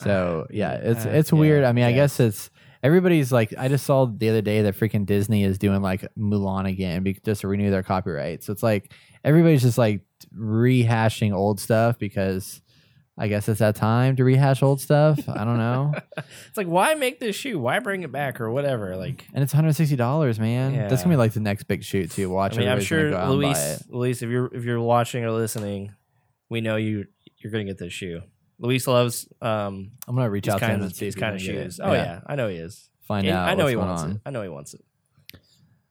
So 0.00 0.46
yeah, 0.50 0.74
it's 0.74 1.06
uh, 1.06 1.10
it's 1.10 1.32
yeah, 1.32 1.38
weird. 1.38 1.64
I 1.64 1.72
mean, 1.72 1.84
I 1.84 1.92
guess 1.92 2.18
it's 2.20 2.50
everybody's 2.82 3.32
like. 3.32 3.54
I 3.58 3.68
just 3.68 3.86
saw 3.86 4.06
the 4.06 4.28
other 4.28 4.42
day 4.42 4.62
that 4.62 4.76
freaking 4.76 5.06
Disney 5.06 5.44
is 5.44 5.58
doing 5.58 5.82
like 5.82 6.06
Mulan 6.16 6.68
again 6.68 7.02
be- 7.02 7.20
just 7.24 7.42
to 7.42 7.48
renew 7.48 7.70
their 7.70 7.82
copyright. 7.82 8.42
So 8.42 8.52
it's 8.52 8.62
like 8.62 8.92
everybody's 9.24 9.62
just 9.62 9.78
like 9.78 10.02
rehashing 10.36 11.32
old 11.32 11.60
stuff 11.60 11.98
because 11.98 12.62
I 13.18 13.28
guess 13.28 13.48
it's 13.48 13.60
that 13.60 13.76
time 13.76 14.16
to 14.16 14.24
rehash 14.24 14.62
old 14.62 14.80
stuff. 14.80 15.28
I 15.28 15.44
don't 15.44 15.58
know. 15.58 15.92
It's 16.48 16.56
like, 16.56 16.66
why 16.66 16.94
make 16.94 17.18
this 17.18 17.34
shoe? 17.34 17.58
Why 17.58 17.78
bring 17.78 18.02
it 18.02 18.12
back 18.12 18.40
or 18.40 18.50
whatever? 18.50 18.96
Like, 18.96 19.26
And 19.32 19.42
it's 19.42 19.54
160 19.54 19.96
dollars, 19.96 20.38
man. 20.38 20.88
That's 20.88 21.02
gonna 21.02 21.14
be 21.14 21.18
like 21.18 21.32
the 21.32 21.40
next 21.40 21.64
big 21.64 21.82
shoot 21.82 22.10
too. 22.10 22.28
Watch. 22.28 22.56
I 22.56 22.58
mean, 22.58 22.68
I'm 22.68 22.80
sure 22.80 23.10
go 23.10 23.16
out 23.16 23.32
and 23.32 23.40
buy 23.40 23.48
Luis. 23.48 23.84
Luis, 23.88 24.22
if 24.22 24.28
you're 24.28 24.54
if 24.54 24.64
you're 24.64 24.80
watching 24.80 25.24
or 25.24 25.30
listening, 25.30 25.94
we 26.50 26.60
know 26.60 26.76
you 26.76 27.06
you're 27.38 27.50
gonna 27.50 27.64
get 27.64 27.78
this 27.78 27.92
shoe. 27.92 28.20
Luis 28.62 28.86
loves 28.86 29.28
um 29.42 29.90
I'm 30.08 30.14
gonna 30.14 30.30
reach 30.30 30.48
out 30.48 30.60
to 30.60 30.64
him 30.64 30.74
and 30.76 30.84
of 30.84 30.94
see 30.94 31.04
these 31.04 31.14
kind 31.14 31.34
of 31.34 31.42
shoes. 31.42 31.78
Oh 31.82 31.92
yeah. 31.92 32.20
I 32.26 32.36
know 32.36 32.48
he 32.48 32.56
is. 32.56 32.88
Find 33.02 33.26
And 33.26 33.36
out. 33.36 33.48
I 33.48 33.54
know 33.54 33.64
what's 33.64 33.70
he 33.70 33.74
going 33.74 33.88
wants 33.88 34.02
on. 34.04 34.10
it. 34.12 34.20
I 34.24 34.30
know 34.30 34.42
he 34.42 34.48
wants 34.48 34.72
it. 34.74 34.80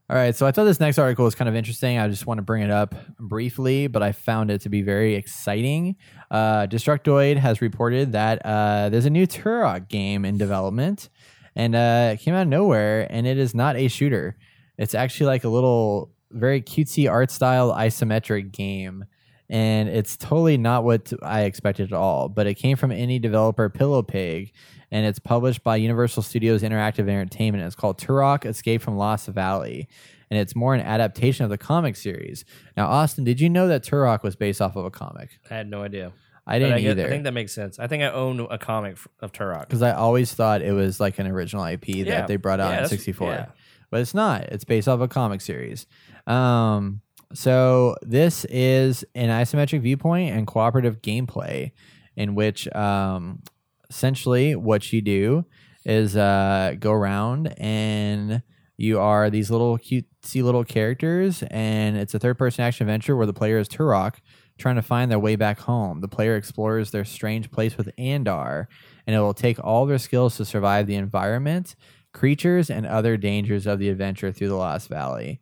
All 0.10 0.18
right, 0.18 0.36
so 0.36 0.46
I 0.46 0.52
thought 0.52 0.66
this 0.66 0.82
next 0.82 0.98
article 0.98 1.24
was 1.24 1.36
kind 1.36 1.48
of 1.48 1.56
interesting. 1.56 1.98
I 1.98 2.10
just 2.10 2.26
want 2.26 2.38
to 2.40 2.42
bring 2.42 2.64
it 2.64 2.70
up 2.70 2.96
briefly, 3.18 3.88
but 3.88 4.04
I 4.04 4.12
found 4.12 4.52
it 4.52 4.60
to 4.62 4.70
be 4.70 4.82
very 4.82 5.16
exciting. 5.16 5.96
Uh, 6.30 6.68
Destructoid 6.68 7.38
has 7.38 7.62
reported 7.62 8.12
that 8.12 8.46
uh, 8.46 8.90
there's 8.90 9.06
a 9.06 9.10
new 9.10 9.26
Turok 9.26 9.88
game 9.88 10.26
in 10.26 10.38
development, 10.38 11.08
and 11.56 11.76
uh, 11.78 12.10
it 12.14 12.20
came 12.20 12.34
out 12.34 12.42
of 12.42 12.48
nowhere, 12.50 13.08
and 13.10 13.26
it 13.26 13.38
is 13.38 13.56
not 13.56 13.78
a 13.78 13.88
shooter. 13.88 14.36
It's 14.78 14.94
actually 14.96 15.28
like 15.28 15.46
a 15.46 15.50
little, 15.50 16.12
very 16.30 16.62
cutesy 16.62 17.10
art 17.10 17.32
style 17.32 17.72
isometric 17.74 18.52
game, 18.52 19.06
and 19.52 19.90
it's 19.90 20.16
totally 20.18 20.58
not 20.58 20.84
what 20.84 21.12
I 21.22 21.42
expected 21.42 21.92
at 21.92 21.94
all. 21.94 22.30
But 22.30 22.48
it 22.48 22.56
came 22.56 22.78
from 22.78 22.90
indie 22.90 23.22
developer 23.22 23.70
Pillow 23.70 24.02
Pig, 24.02 24.54
and 24.90 25.06
it's 25.06 25.20
published 25.20 25.64
by 25.64 25.76
Universal 25.76 26.24
Studios 26.24 26.64
Interactive 26.64 27.02
Entertainment. 27.08 27.64
It's 27.66 27.76
called 27.76 28.00
Turok 28.00 28.46
Escape 28.46 28.82
from 28.82 28.96
Lost 28.98 29.28
Valley, 29.28 29.88
and 30.32 30.40
it's 30.40 30.56
more 30.56 30.74
an 30.74 30.82
adaptation 30.82 31.44
of 31.44 31.50
the 31.50 31.58
comic 31.58 31.96
series. 31.98 32.46
Now, 32.78 32.88
Austin, 32.88 33.26
did 33.26 33.40
you 33.42 33.50
know 33.50 33.68
that 33.68 33.84
Turok 33.84 34.24
was 34.24 34.36
based 34.36 34.62
off 34.62 34.76
of 34.76 34.86
a 34.86 34.90
comic? 34.90 35.38
I 35.52 35.56
had 35.56 35.70
no 35.70 35.84
idea. 35.84 36.14
I 36.48 36.58
didn't 36.58 36.74
I, 36.80 36.90
either. 36.90 37.06
I 37.06 37.10
think 37.10 37.26
that 37.26 37.34
makes 37.34 37.52
sense. 37.54 37.78
I 37.78 37.86
think 37.88 38.02
I 38.02 38.08
own 38.10 38.40
a 38.50 38.58
comic 38.58 38.98
of 39.20 39.32
Turok. 39.32 39.68
because 39.68 39.82
I 39.84 39.92
always 39.92 40.34
thought 40.34 40.62
it 40.62 40.72
was 40.72 41.00
like 41.00 41.20
an 41.20 41.28
original 41.28 41.64
IP 41.66 41.86
that 41.88 42.06
Yeah. 42.08 42.26
they 42.26 42.38
brought 42.38 42.60
out 42.60 42.72
Yeah, 42.72 42.84
in 42.84 42.90
64. 42.90 43.28
yeah. 43.32 43.46
But 43.92 44.00
it's 44.02 44.14
not. 44.14 44.44
It's 44.46 44.64
based 44.64 44.88
off 44.88 45.02
a 45.02 45.08
comic 45.08 45.42
series. 45.42 45.86
Um, 46.26 47.02
so 47.34 47.96
this 48.02 48.46
is 48.46 49.04
an 49.16 49.30
isometric 49.30 49.82
viewpoint 49.82 50.36
and 50.36 50.48
cooperative 50.48 51.02
gameplay 51.02 51.72
in 52.16 52.36
which 52.36 52.68
um, 52.76 53.42
essentially 53.90 54.56
what 54.56 54.92
you 54.92 55.02
do 55.02 55.46
is 55.86 56.16
uh, 56.16 56.76
go 56.80 56.92
around 56.92 57.54
and 57.58 58.44
you 58.78 59.00
are 59.00 59.30
these 59.30 59.52
little 59.52 59.78
cutesy 59.78 60.44
little 60.44 60.64
characters 60.64 61.44
and 61.52 61.98
it's 61.98 62.14
a 62.14 62.20
third 62.20 62.38
person 62.38 62.64
action 62.64 62.88
adventure 62.88 63.16
where 63.16 63.28
the 63.28 63.34
player 63.34 63.58
is 63.58 63.68
Turok 63.68 64.16
trying 64.58 64.76
to 64.76 64.82
find 64.82 65.12
their 65.12 65.20
way 65.20 65.36
back 65.36 65.60
home. 65.60 66.02
The 66.02 66.08
player 66.08 66.36
explores 66.36 66.92
their 66.92 67.06
strange 67.06 67.52
place 67.52 67.78
with 67.78 67.90
Andar 67.98 68.68
and 69.06 69.16
it 69.16 69.20
will 69.20 69.34
take 69.34 69.64
all 69.64 69.86
their 69.86 69.98
skills 69.98 70.38
to 70.38 70.46
survive 70.46 70.88
the 70.88 70.96
environment, 70.96 71.76
creatures, 72.14 72.70
and 72.70 72.86
other 72.86 73.18
dangers 73.18 73.66
of 73.66 73.80
the 73.80 73.90
adventure 73.90 74.32
through 74.32 74.50
the 74.50 74.56
Lost 74.56 74.88
Valley. 74.88 75.42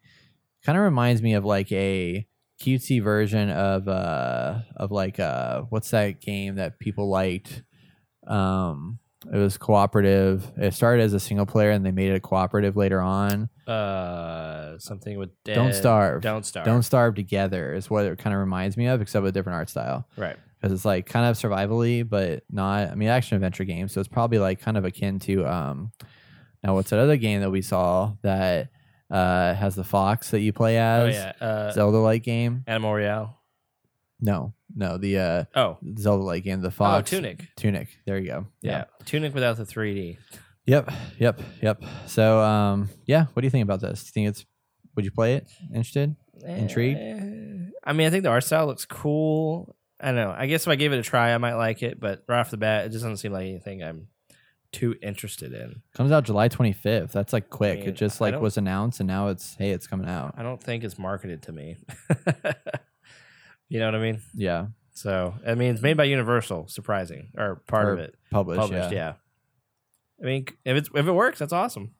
Kind 0.65 0.77
of 0.77 0.83
reminds 0.83 1.21
me 1.21 1.33
of 1.33 1.45
like 1.45 1.71
a 1.71 2.27
cutesy 2.61 3.01
version 3.01 3.49
of 3.49 3.87
uh 3.87 4.59
of 4.75 4.91
like 4.91 5.17
uh 5.19 5.61
what's 5.69 5.91
that 5.91 6.19
game 6.21 6.55
that 6.55 6.79
people 6.79 7.09
liked? 7.09 7.63
Um 8.27 8.99
it 9.31 9.37
was 9.37 9.57
cooperative. 9.57 10.49
It 10.57 10.73
started 10.73 11.03
as 11.03 11.13
a 11.13 11.19
single 11.19 11.45
player 11.45 11.71
and 11.71 11.85
they 11.85 11.91
made 11.91 12.11
it 12.11 12.21
cooperative 12.21 12.77
later 12.77 13.01
on. 13.01 13.49
Uh, 13.67 14.79
something 14.79 15.17
with 15.19 15.29
dead, 15.43 15.55
don't 15.55 15.73
starve. 15.73 16.21
Don't 16.21 16.45
starve. 16.45 16.65
don't 16.65 16.83
starve 16.83 17.15
together 17.15 17.73
is 17.73 17.89
what 17.89 18.05
it 18.05 18.17
kind 18.17 18.33
of 18.33 18.39
reminds 18.39 18.77
me 18.77 18.87
of 18.87 19.01
except 19.01 19.21
with 19.23 19.29
a 19.29 19.33
different 19.37 19.55
art 19.57 19.69
style. 19.69 20.07
Right. 20.17 20.37
because 20.59 20.73
it's 20.73 20.85
like 20.85 21.05
kind 21.05 21.25
of 21.25 21.35
survivally 21.37 22.07
but 22.07 22.43
not 22.49 22.89
i 22.89 22.95
mean 22.95 23.09
action 23.09 23.35
adventure 23.35 23.63
game 23.65 23.87
so 23.87 23.99
it's 24.01 24.07
probably 24.09 24.39
like 24.39 24.59
kind 24.59 24.77
of 24.77 24.83
akin 24.85 25.19
to 25.19 25.45
um 25.45 25.91
now 26.63 26.73
what's 26.73 26.89
that 26.89 26.99
other 26.99 27.15
game 27.17 27.41
that 27.41 27.51
we 27.51 27.61
saw 27.61 28.13
that 28.23 28.69
uh 29.09 29.53
has 29.53 29.75
the 29.75 29.83
fox 29.83 30.31
that 30.31 30.39
you 30.41 30.53
play 30.53 30.77
as. 30.77 31.03
Oh 31.03 31.07
as 31.07 31.15
yeah. 31.15 31.47
Uh, 31.47 31.71
zelda 31.71 31.97
like 31.97 32.23
game 32.23 32.63
Animal 32.67 32.93
Royale. 32.93 33.39
no 34.21 34.53
no 34.75 34.97
the 34.97 35.17
uh 35.17 35.43
Oh. 35.55 35.77
zelda 35.97 36.23
like 36.23 36.43
game 36.43 36.61
the 36.61 36.71
fox 36.71 37.11
Oh, 37.13 37.17
Tunic. 37.17 37.47
tunic 37.55 37.87
there 38.05 38.17
you 38.19 38.27
go 38.27 38.47
Yeah. 38.61 38.85
Tunic 39.05 39.33
without 39.33 39.57
the 39.57 39.63
3D. 39.65 40.17
Yep, 40.65 40.91
yep, 41.17 41.41
yep. 41.63 41.83
So, 42.05 42.39
um, 42.41 42.89
yeah, 43.07 43.25
what 43.33 43.41
do 43.41 43.47
you 43.47 43.49
think 43.49 43.63
about 43.63 43.81
this? 43.81 44.03
Do 44.03 44.07
you 44.07 44.11
think 44.11 44.27
it's? 44.29 44.45
Would 44.95 45.03
you 45.03 45.09
play 45.09 45.33
it? 45.33 45.47
Interested? 45.69 46.15
Intrigued? 46.45 46.99
Eh, 46.99 47.71
I 47.83 47.93
mean, 47.93 48.05
I 48.05 48.11
think 48.11 48.21
the 48.21 48.29
art 48.29 48.43
style 48.43 48.67
looks 48.67 48.85
cool. 48.85 49.75
I 49.99 50.07
don't 50.07 50.15
know. 50.17 50.29
I 50.37 50.45
guess 50.45 50.61
if 50.63 50.67
I 50.67 50.75
gave 50.75 50.93
it 50.93 50.99
a 50.99 51.01
try, 51.01 51.33
I 51.33 51.39
might 51.39 51.55
like 51.55 51.81
it. 51.81 51.99
But 51.99 52.23
right 52.27 52.39
off 52.39 52.51
the 52.51 52.57
bat, 52.57 52.85
it 52.85 52.89
just 52.89 53.01
doesn't 53.01 53.17
seem 53.17 53.31
like 53.31 53.47
anything 53.47 53.81
I'm 53.83 54.09
too 54.71 54.95
interested 55.01 55.53
in. 55.53 55.81
Comes 55.95 56.11
out 56.11 56.23
July 56.25 56.47
twenty 56.47 56.73
fifth. 56.73 57.11
That's 57.11 57.33
like 57.33 57.49
quick. 57.49 57.79
mean, 57.79 57.89
it 57.89 57.93
just 57.93 58.21
like 58.21 58.39
was 58.39 58.57
announced, 58.57 58.99
and 58.99 59.07
now 59.07 59.27
it's 59.29 59.55
hey, 59.55 59.71
it's 59.71 59.87
coming 59.87 60.07
out. 60.07 60.35
I 60.37 60.43
don't 60.43 60.61
think 60.61 60.83
it's 60.83 60.97
marketed 60.99 61.41
to 61.43 61.51
me. 61.51 61.77
you 63.69 63.79
know 63.79 63.85
what 63.85 63.95
I 63.95 63.99
mean? 63.99 64.21
Yeah, 64.33 64.67
So 64.93 65.35
I 65.45 65.55
mean, 65.55 65.73
it's 65.73 65.81
made 65.81 65.97
by 65.97 66.05
Universal. 66.05 66.67
Surprising, 66.67 67.29
or 67.37 67.61
part 67.67 67.87
Or 67.87 67.93
of 67.93 67.99
it 67.99 68.15
published. 68.31 68.59
published. 68.59 68.91
yeah. 68.91 68.97
Yeah. 68.97 69.13
I 70.21 70.25
mean, 70.25 70.45
if 70.65 70.75
it's 70.77 70.89
if 70.93 71.07
it 71.07 71.11
works, 71.11 71.39
that's 71.39 71.53
awesome. 71.53 71.91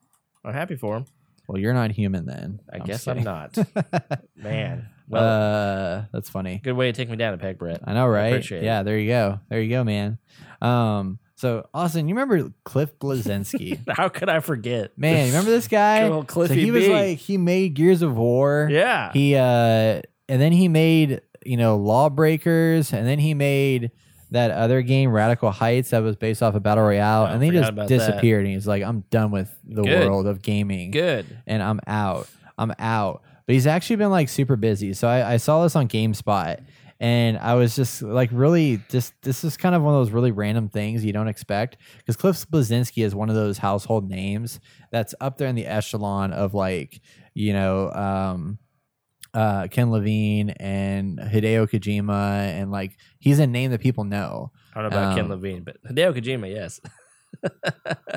I'm 0.43 0.53
happy 0.53 0.75
for 0.75 0.97
him. 0.97 1.05
Well, 1.47 1.57
you're 1.57 1.73
not 1.73 1.91
human 1.91 2.25
then. 2.25 2.59
I 2.71 2.77
I'm 2.77 2.83
guess 2.85 3.05
just 3.05 3.07
I'm 3.07 3.23
not. 3.23 3.57
Man, 4.35 4.87
well, 5.07 5.23
uh, 5.23 6.03
that's 6.13 6.29
funny. 6.29 6.59
good 6.63 6.73
way 6.73 6.91
to 6.91 6.93
take 6.95 7.09
me 7.09 7.15
down 7.17 7.33
a 7.33 7.37
peg, 7.37 7.57
Brett. 7.57 7.81
I 7.85 7.93
know, 7.93 8.07
right? 8.07 8.27
appreciate 8.27 8.61
it. 8.61 8.65
yeah, 8.65 8.83
there 8.83 8.99
you 8.99 9.07
go. 9.07 9.39
There 9.49 9.59
you 9.61 9.69
go, 9.69 9.83
man. 9.83 10.19
Um, 10.61 11.17
So, 11.39 11.65
Austin, 11.73 12.09
you 12.09 12.15
remember 12.15 12.51
Cliff 12.65 12.99
Bleszinski? 12.99 13.79
How 13.95 14.09
could 14.09 14.27
I 14.27 14.41
forget? 14.41 14.97
Man, 14.97 15.27
you 15.27 15.31
remember 15.31 15.51
this 15.51 15.69
guy? 15.69 16.01
Good 16.03 16.11
old 16.11 16.27
Cliffy 16.27 16.53
so 16.55 16.59
he 16.59 16.69
was 16.71 16.83
B. 16.83 16.93
like 16.93 17.17
he 17.17 17.37
made 17.37 17.75
Gears 17.75 18.01
of 18.01 18.17
War. 18.17 18.67
Yeah. 18.69 19.13
He 19.13 19.35
uh 19.35 20.01
and 20.27 20.41
then 20.41 20.51
he 20.51 20.67
made, 20.67 21.21
you 21.45 21.55
know, 21.55 21.77
Lawbreakers, 21.77 22.91
and 22.91 23.07
then 23.07 23.19
he 23.19 23.33
made 23.33 23.91
that 24.31 24.51
other 24.51 24.81
game, 24.81 25.11
Radical 25.11 25.49
Heights, 25.49 25.91
that 25.91 26.03
was 26.03 26.15
based 26.17 26.43
off 26.43 26.55
of 26.55 26.61
Battle 26.61 26.83
Royale, 26.83 27.23
Oh, 27.23 27.25
and 27.27 27.41
then 27.41 27.51
he 27.53 27.57
just 27.57 27.69
about 27.69 27.87
that. 27.87 27.97
disappeared. 27.97 28.43
And 28.45 28.53
he's 28.53 28.67
like, 28.67 28.83
I'm 28.83 29.05
done 29.09 29.31
with 29.31 29.49
the 29.63 29.81
Good. 29.83 30.07
world 30.09 30.27
of 30.27 30.41
gaming. 30.41 30.91
Good. 30.91 31.25
And 31.47 31.63
I'm 31.63 31.79
out. 31.87 32.27
I'm 32.57 32.73
out. 32.77 33.23
But 33.47 33.53
he's 33.53 33.65
actually 33.65 33.95
been 33.95 34.11
like 34.11 34.27
super 34.29 34.55
busy. 34.57 34.93
So 34.93 35.07
I, 35.07 35.33
I 35.33 35.37
saw 35.37 35.63
this 35.63 35.75
on 35.75 35.87
GameSpot 35.87 36.61
and 36.99 37.37
I 37.37 37.53
was 37.55 37.75
just 37.75 38.01
like 38.01 38.29
really 38.33 38.81
just 38.89 39.13
this 39.21 39.43
is 39.43 39.55
kind 39.57 39.73
of 39.75 39.81
one 39.81 39.93
of 39.93 39.99
those 40.01 40.11
really 40.11 40.31
random 40.31 40.69
things 40.69 41.05
you 41.05 41.13
don't 41.13 41.27
expect 41.27 41.77
because 41.97 42.15
Cliff 42.15 42.45
Bleszinski 42.49 43.03
is 43.05 43.15
one 43.15 43.29
of 43.29 43.35
those 43.35 43.57
household 43.57 44.09
names 44.09 44.59
that's 44.91 45.15
up 45.21 45.37
there 45.37 45.47
in 45.47 45.55
the 45.55 45.65
echelon 45.65 46.33
of 46.33 46.53
like 46.53 47.01
you 47.33 47.53
know 47.53 47.91
um 47.91 48.57
uh 49.33 49.67
Ken 49.67 49.91
Levine 49.91 50.49
and 50.51 51.19
Hideo 51.19 51.69
Kojima 51.69 52.49
and 52.59 52.71
like 52.71 52.97
he's 53.19 53.39
a 53.39 53.47
name 53.47 53.71
that 53.71 53.79
people 53.81 54.03
know. 54.03 54.51
I 54.75 54.81
don't 54.81 54.91
know 54.91 54.97
about 54.97 55.15
Ken 55.15 55.25
Um, 55.25 55.31
Levine, 55.31 55.63
but 55.63 55.77
Hideo 55.83 56.13
Kojima, 56.17 56.49
yes. 56.51 56.81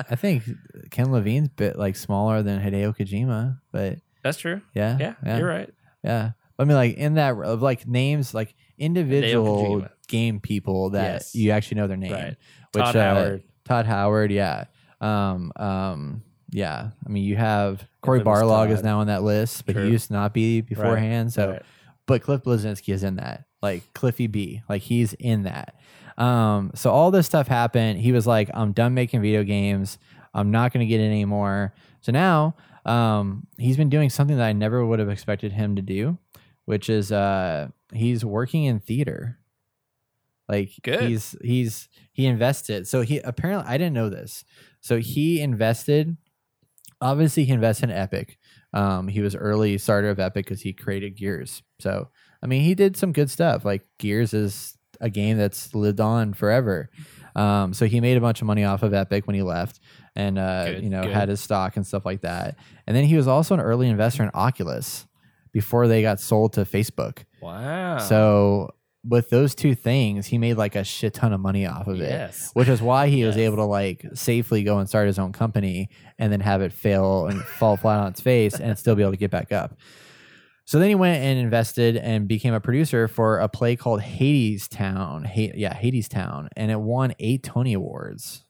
I 0.09 0.15
think 0.15 0.43
Ken 0.91 1.11
Levine's 1.11 1.47
a 1.47 1.51
bit 1.51 1.77
like 1.77 1.95
smaller 1.95 2.41
than 2.41 2.59
Hideo 2.59 2.95
Kojima, 2.97 3.59
but 3.71 3.99
That's 4.23 4.37
true. 4.37 4.61
yeah, 4.73 4.97
Yeah, 5.23 5.37
you're 5.37 5.47
right. 5.47 5.69
Yeah. 6.03 6.31
I 6.59 6.65
mean, 6.65 6.75
like 6.75 6.95
in 6.95 7.15
that 7.15 7.35
of 7.35 7.61
like 7.61 7.87
names, 7.87 8.33
like 8.33 8.55
individual 8.77 9.87
game 10.07 10.39
people 10.39 10.91
that 10.91 11.13
Yes. 11.13 11.35
you 11.35 11.51
actually 11.51 11.75
know 11.77 11.87
their 11.87 11.97
name. 11.97 12.11
Right. 12.11 12.35
Which, 12.73 12.83
Todd 12.83 12.95
uh, 12.95 13.13
Howard. 13.15 13.43
Todd 13.65 13.85
Howard. 13.85 14.31
Yeah. 14.31 14.65
Um. 15.01 15.51
Um. 15.55 16.23
Yeah. 16.51 16.89
I 17.05 17.09
mean, 17.09 17.23
you 17.23 17.35
have 17.35 17.87
Cory 18.01 18.21
Barlog 18.21 18.69
is 18.71 18.83
now 18.83 18.99
on 18.99 19.07
that 19.07 19.23
list, 19.23 19.65
but 19.65 19.73
True. 19.73 19.85
he 19.85 19.91
used 19.91 20.07
to 20.07 20.13
not 20.13 20.33
be 20.33 20.61
beforehand. 20.61 21.33
So, 21.33 21.51
Right. 21.51 21.61
but 22.05 22.21
Cliff 22.21 22.43
Bleszinski 22.43 22.93
is 22.93 23.03
in 23.03 23.15
that. 23.15 23.45
Like 23.61 23.81
Cliffy 23.93 24.27
B. 24.27 24.61
Like 24.69 24.81
he's 24.81 25.13
in 25.13 25.43
that. 25.43 25.75
Um. 26.17 26.71
So 26.75 26.91
all 26.91 27.11
this 27.11 27.25
stuff 27.25 27.47
happened. 27.47 27.99
He 27.99 28.11
was 28.11 28.27
like, 28.27 28.49
"I'm 28.53 28.71
done 28.71 28.93
making 28.93 29.21
video 29.21 29.43
games. 29.43 29.97
I'm 30.33 30.51
not 30.51 30.71
going 30.73 30.85
to 30.85 30.89
get 30.89 30.99
it 30.99 31.05
anymore." 31.05 31.73
So 32.01 32.11
now, 32.11 32.55
um, 32.85 33.47
he's 33.57 33.77
been 33.77 33.89
doing 33.89 34.09
something 34.09 34.37
that 34.37 34.45
I 34.45 34.53
never 34.53 34.85
would 34.85 34.99
have 34.99 35.09
expected 35.09 35.53
him 35.53 35.75
to 35.77 35.81
do, 35.81 36.17
which 36.65 36.89
is 36.89 37.11
uh, 37.11 37.69
he's 37.95 38.23
working 38.25 38.63
in 38.65 38.79
theater. 38.79 39.39
Like 40.49 40.71
Good. 40.83 41.01
he's 41.03 41.35
he's 41.41 41.87
he 42.11 42.25
invested. 42.25 42.87
So 42.87 43.01
he 43.01 43.19
apparently 43.19 43.65
I 43.67 43.77
didn't 43.77 43.93
know 43.93 44.09
this. 44.09 44.43
So 44.81 44.99
he 44.99 45.41
invested. 45.41 46.17
Obviously, 47.01 47.43
he 47.45 47.51
invested 47.53 47.89
in 47.89 47.95
Epic. 47.95 48.37
Um, 48.73 49.07
he 49.07 49.21
was 49.21 49.35
early 49.35 49.77
starter 49.77 50.09
of 50.09 50.19
Epic 50.19 50.45
because 50.45 50.61
he 50.61 50.73
created 50.73 51.15
Gears. 51.17 51.63
So 51.79 52.09
I 52.41 52.47
mean, 52.47 52.61
he 52.61 52.75
did 52.75 52.97
some 52.97 53.13
good 53.13 53.29
stuff. 53.29 53.63
Like 53.65 53.85
Gears 53.99 54.33
is 54.33 54.77
a 54.99 55.09
game 55.09 55.37
that's 55.37 55.73
lived 55.73 55.99
on 55.99 56.33
forever. 56.33 56.89
Um, 57.35 57.73
so 57.73 57.85
he 57.87 57.99
made 57.99 58.17
a 58.17 58.21
bunch 58.21 58.41
of 58.41 58.47
money 58.47 58.63
off 58.63 58.83
of 58.83 58.93
Epic 58.93 59.25
when 59.25 59.35
he 59.35 59.41
left, 59.41 59.79
and 60.15 60.37
uh, 60.37 60.65
Good, 60.65 60.83
you 60.83 60.89
know 60.89 61.03
good. 61.03 61.13
had 61.13 61.29
his 61.29 61.41
stock 61.41 61.77
and 61.77 61.87
stuff 61.87 62.05
like 62.05 62.21
that. 62.21 62.57
And 62.85 62.95
then 62.95 63.05
he 63.05 63.15
was 63.15 63.27
also 63.27 63.53
an 63.53 63.59
early 63.59 63.87
investor 63.87 64.23
in 64.23 64.29
Oculus 64.33 65.07
before 65.53 65.87
they 65.87 66.01
got 66.01 66.19
sold 66.19 66.51
to 66.53 66.61
Facebook. 66.65 67.19
Wow. 67.41 67.99
So 67.99 68.71
with 69.05 69.29
those 69.29 69.53
two 69.55 69.75
things, 69.75 70.25
he 70.27 70.37
made 70.37 70.55
like 70.57 70.75
a 70.75 70.83
shit 70.83 71.13
ton 71.13 71.31
of 71.33 71.39
money 71.39 71.65
off 71.65 71.87
of 71.87 71.97
Yes. 71.97 72.47
it, 72.47 72.51
which 72.57 72.67
is 72.69 72.81
why 72.81 73.07
he 73.07 73.23
was 73.23 73.37
able 73.37 73.57
to 73.57 73.63
like 73.65 74.05
safely 74.13 74.63
go 74.63 74.79
and 74.79 74.87
start 74.89 75.07
his 75.07 75.19
own 75.19 75.31
company 75.33 75.89
and 76.17 76.31
then 76.31 76.39
have 76.39 76.61
it 76.61 76.73
fail 76.73 77.27
and 77.27 77.41
fall 77.41 77.77
flat 77.77 77.99
on 77.99 78.07
its 78.07 78.21
face 78.21 78.59
and 78.59 78.77
still 78.77 78.95
be 78.95 79.01
able 79.03 79.11
to 79.11 79.17
get 79.17 79.31
back 79.31 79.51
up. 79.51 79.77
So 80.65 80.79
then 80.79 80.87
he 80.87 80.95
went 80.95 81.21
and 81.21 81.37
invested 81.37 81.97
and 81.97 82.25
became 82.27 82.53
a 82.53 82.61
producer 82.61 83.09
for 83.09 83.39
a 83.39 83.49
play 83.49 83.75
called 83.75 83.99
Hadestown. 84.01 85.25
Ha- 85.25 85.51
yeah, 85.55 85.73
Hadestown, 85.77 86.47
and 86.55 86.71
it 86.71 86.79
won 86.79 87.13
eight 87.19 87.43
Tony 87.43 87.73
Awards, 87.73 88.45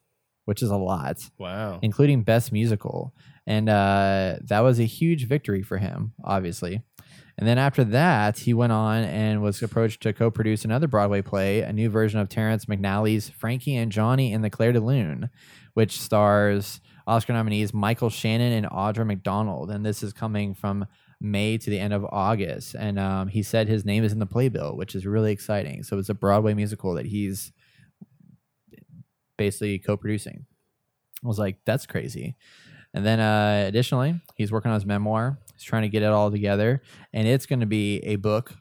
which 0.45 0.62
is 0.62 0.70
a 0.70 0.78
lot 0.78 1.28
wow. 1.39 1.80
including 1.82 2.22
best 2.24 2.51
musical 2.51 3.16
and 3.47 3.68
uh, 3.70 4.36
that 4.43 4.60
was 4.60 4.80
a 4.80 4.84
huge 4.86 5.26
victory 5.28 5.64
for 5.64 5.78
him 5.78 6.14
obviously 6.24 6.82
and 7.38 7.48
then 7.48 7.58
after 7.58 7.84
that 7.84 8.40
he 8.40 8.54
went 8.54 8.72
on 8.72 9.04
and 9.04 9.42
was 9.42 9.62
approached 9.62 10.02
to 10.02 10.14
co-produce 10.14 10.66
another 10.66 10.88
broadway 10.88 11.22
play 11.22 11.62
a 11.62 11.74
new 11.74 11.90
version 11.90 12.20
of 12.20 12.30
terrence 12.30 12.66
mcnally's 12.66 13.30
frankie 13.30 13.76
and 13.76 13.92
johnny 13.92 14.32
in 14.32 14.42
the 14.42 14.50
clair 14.50 14.72
de 14.72 14.80
lune 14.80 15.30
which 15.74 16.00
stars 16.00 16.80
oscar 17.08 17.34
nominees 17.34 17.74
michael 17.74 18.10
shannon 18.10 18.54
and 18.54 18.68
audra 18.68 19.06
mcdonald 19.06 19.70
and 19.70 19.86
this 19.86 20.04
is 20.04 20.14
coming 20.14 20.54
from 20.54 20.86
may 21.20 21.58
to 21.58 21.70
the 21.70 21.80
end 21.80 21.94
of 21.94 22.06
august 22.12 22.76
and 22.76 23.00
um, 23.00 23.28
he 23.28 23.42
said 23.42 23.68
his 23.68 23.86
name 23.86 24.04
is 24.04 24.12
in 24.12 24.20
the 24.20 24.26
playbill 24.26 24.76
which 24.76 24.94
is 24.96 25.06
really 25.06 25.32
exciting 25.32 25.84
so 25.84 25.98
it's 25.98 26.10
a 26.10 26.14
broadway 26.14 26.54
musical 26.54 26.94
that 26.94 27.06
he's 27.06 27.52
basically 29.38 29.80
co-producing 29.80 30.46
I 31.24 31.28
was 31.28 31.40
like, 31.40 31.58
that's 31.66 31.86
crazy. 31.86 32.36
And 32.94 33.06
then 33.06 33.20
uh, 33.20 33.66
additionally, 33.68 34.22
he's 34.36 34.52
working 34.52 34.70
on 34.70 34.76
his 34.76 34.86
memoir. 34.86 35.40
He's 35.54 35.64
trying 35.64 35.84
to 35.84 35.89
get 35.89 36.04
it 36.04 36.10
all 36.10 36.32
together, 36.32 36.82
and 37.14 37.28
it's 37.28 37.45
going 37.45 37.60
to 37.60 37.66
be 37.66 37.97
a 37.99 38.16
book 38.18 38.54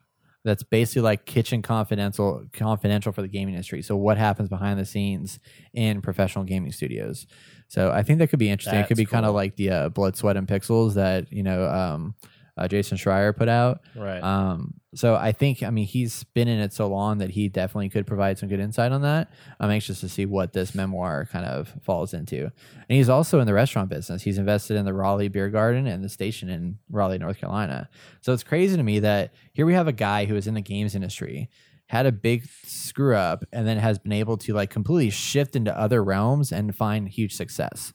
that's 0.44 0.62
basically 0.62 1.02
like 1.02 1.24
kitchen 1.24 1.62
confidential, 1.62 2.44
confidential 2.52 3.12
for 3.12 3.22
the 3.22 3.28
gaming 3.28 3.54
industry. 3.54 3.80
So 3.82 3.96
what 3.96 4.18
happens 4.18 4.48
behind 4.48 4.78
the 4.78 4.84
scenes 4.84 5.38
in 5.72 6.02
professional 6.02 6.44
gaming 6.44 6.72
studios? 6.72 7.26
So 7.68 7.90
I 7.92 8.02
think 8.02 8.18
that 8.18 8.28
could 8.28 8.38
be 8.38 8.50
interesting. 8.50 8.80
it 8.80 8.88
could 8.88 8.96
That's 8.96 9.06
be 9.08 9.10
kind 9.10 9.24
of 9.24 9.34
like 9.34 9.56
the 9.56 9.70
uh, 9.70 9.88
blood, 9.88 10.16
sweat, 10.16 10.36
and 10.36 10.48
pixels 10.48 10.94
that 10.94 11.32
you 11.32 11.42
know 11.42 11.68
um, 11.68 12.14
uh, 12.56 12.68
Jason 12.68 12.98
Schreier 12.98 13.36
put 13.36 13.48
out. 13.48 13.80
Right. 13.96 14.22
Um, 14.22 14.74
so 14.94 15.14
I 15.14 15.32
think, 15.32 15.62
I 15.62 15.70
mean, 15.70 15.86
he's 15.86 16.24
been 16.34 16.48
in 16.48 16.58
it 16.58 16.72
so 16.72 16.86
long 16.86 17.18
that 17.18 17.30
he 17.30 17.48
definitely 17.48 17.88
could 17.88 18.06
provide 18.06 18.38
some 18.38 18.48
good 18.50 18.60
insight 18.60 18.92
on 18.92 19.02
that. 19.02 19.32
I'm 19.58 19.70
anxious 19.70 20.00
to 20.00 20.08
see 20.08 20.26
what 20.26 20.52
this 20.52 20.74
memoir 20.74 21.26
kind 21.32 21.46
of 21.46 21.72
falls 21.82 22.12
into. 22.12 22.42
And 22.44 22.52
he's 22.88 23.08
also 23.08 23.40
in 23.40 23.46
the 23.46 23.54
restaurant 23.54 23.88
business. 23.88 24.22
He's 24.22 24.36
invested 24.36 24.76
in 24.76 24.84
the 24.84 24.92
Raleigh 24.92 25.28
Beer 25.28 25.48
Garden 25.48 25.86
and 25.86 26.04
the 26.04 26.10
station 26.10 26.50
in 26.50 26.78
Raleigh, 26.90 27.18
North 27.18 27.38
Carolina. 27.38 27.88
So 28.20 28.34
it's 28.34 28.44
crazy 28.44 28.76
to 28.76 28.82
me 28.82 28.98
that 29.00 29.32
here 29.54 29.64
we 29.64 29.72
have 29.72 29.88
a 29.88 29.92
guy 29.92 30.26
who 30.26 30.36
is 30.36 30.46
in 30.46 30.52
the 30.52 30.60
games 30.60 30.94
industry, 30.94 31.48
had 31.86 32.04
a 32.04 32.12
big 32.12 32.46
screw 32.64 33.16
up, 33.16 33.44
and 33.50 33.66
then 33.66 33.78
has 33.78 33.98
been 33.98 34.12
able 34.12 34.36
to 34.36 34.52
like 34.52 34.68
completely 34.68 35.08
shift 35.08 35.56
into 35.56 35.74
other 35.78 36.04
realms 36.04 36.52
and 36.52 36.76
find 36.76 37.08
huge 37.08 37.34
success. 37.34 37.94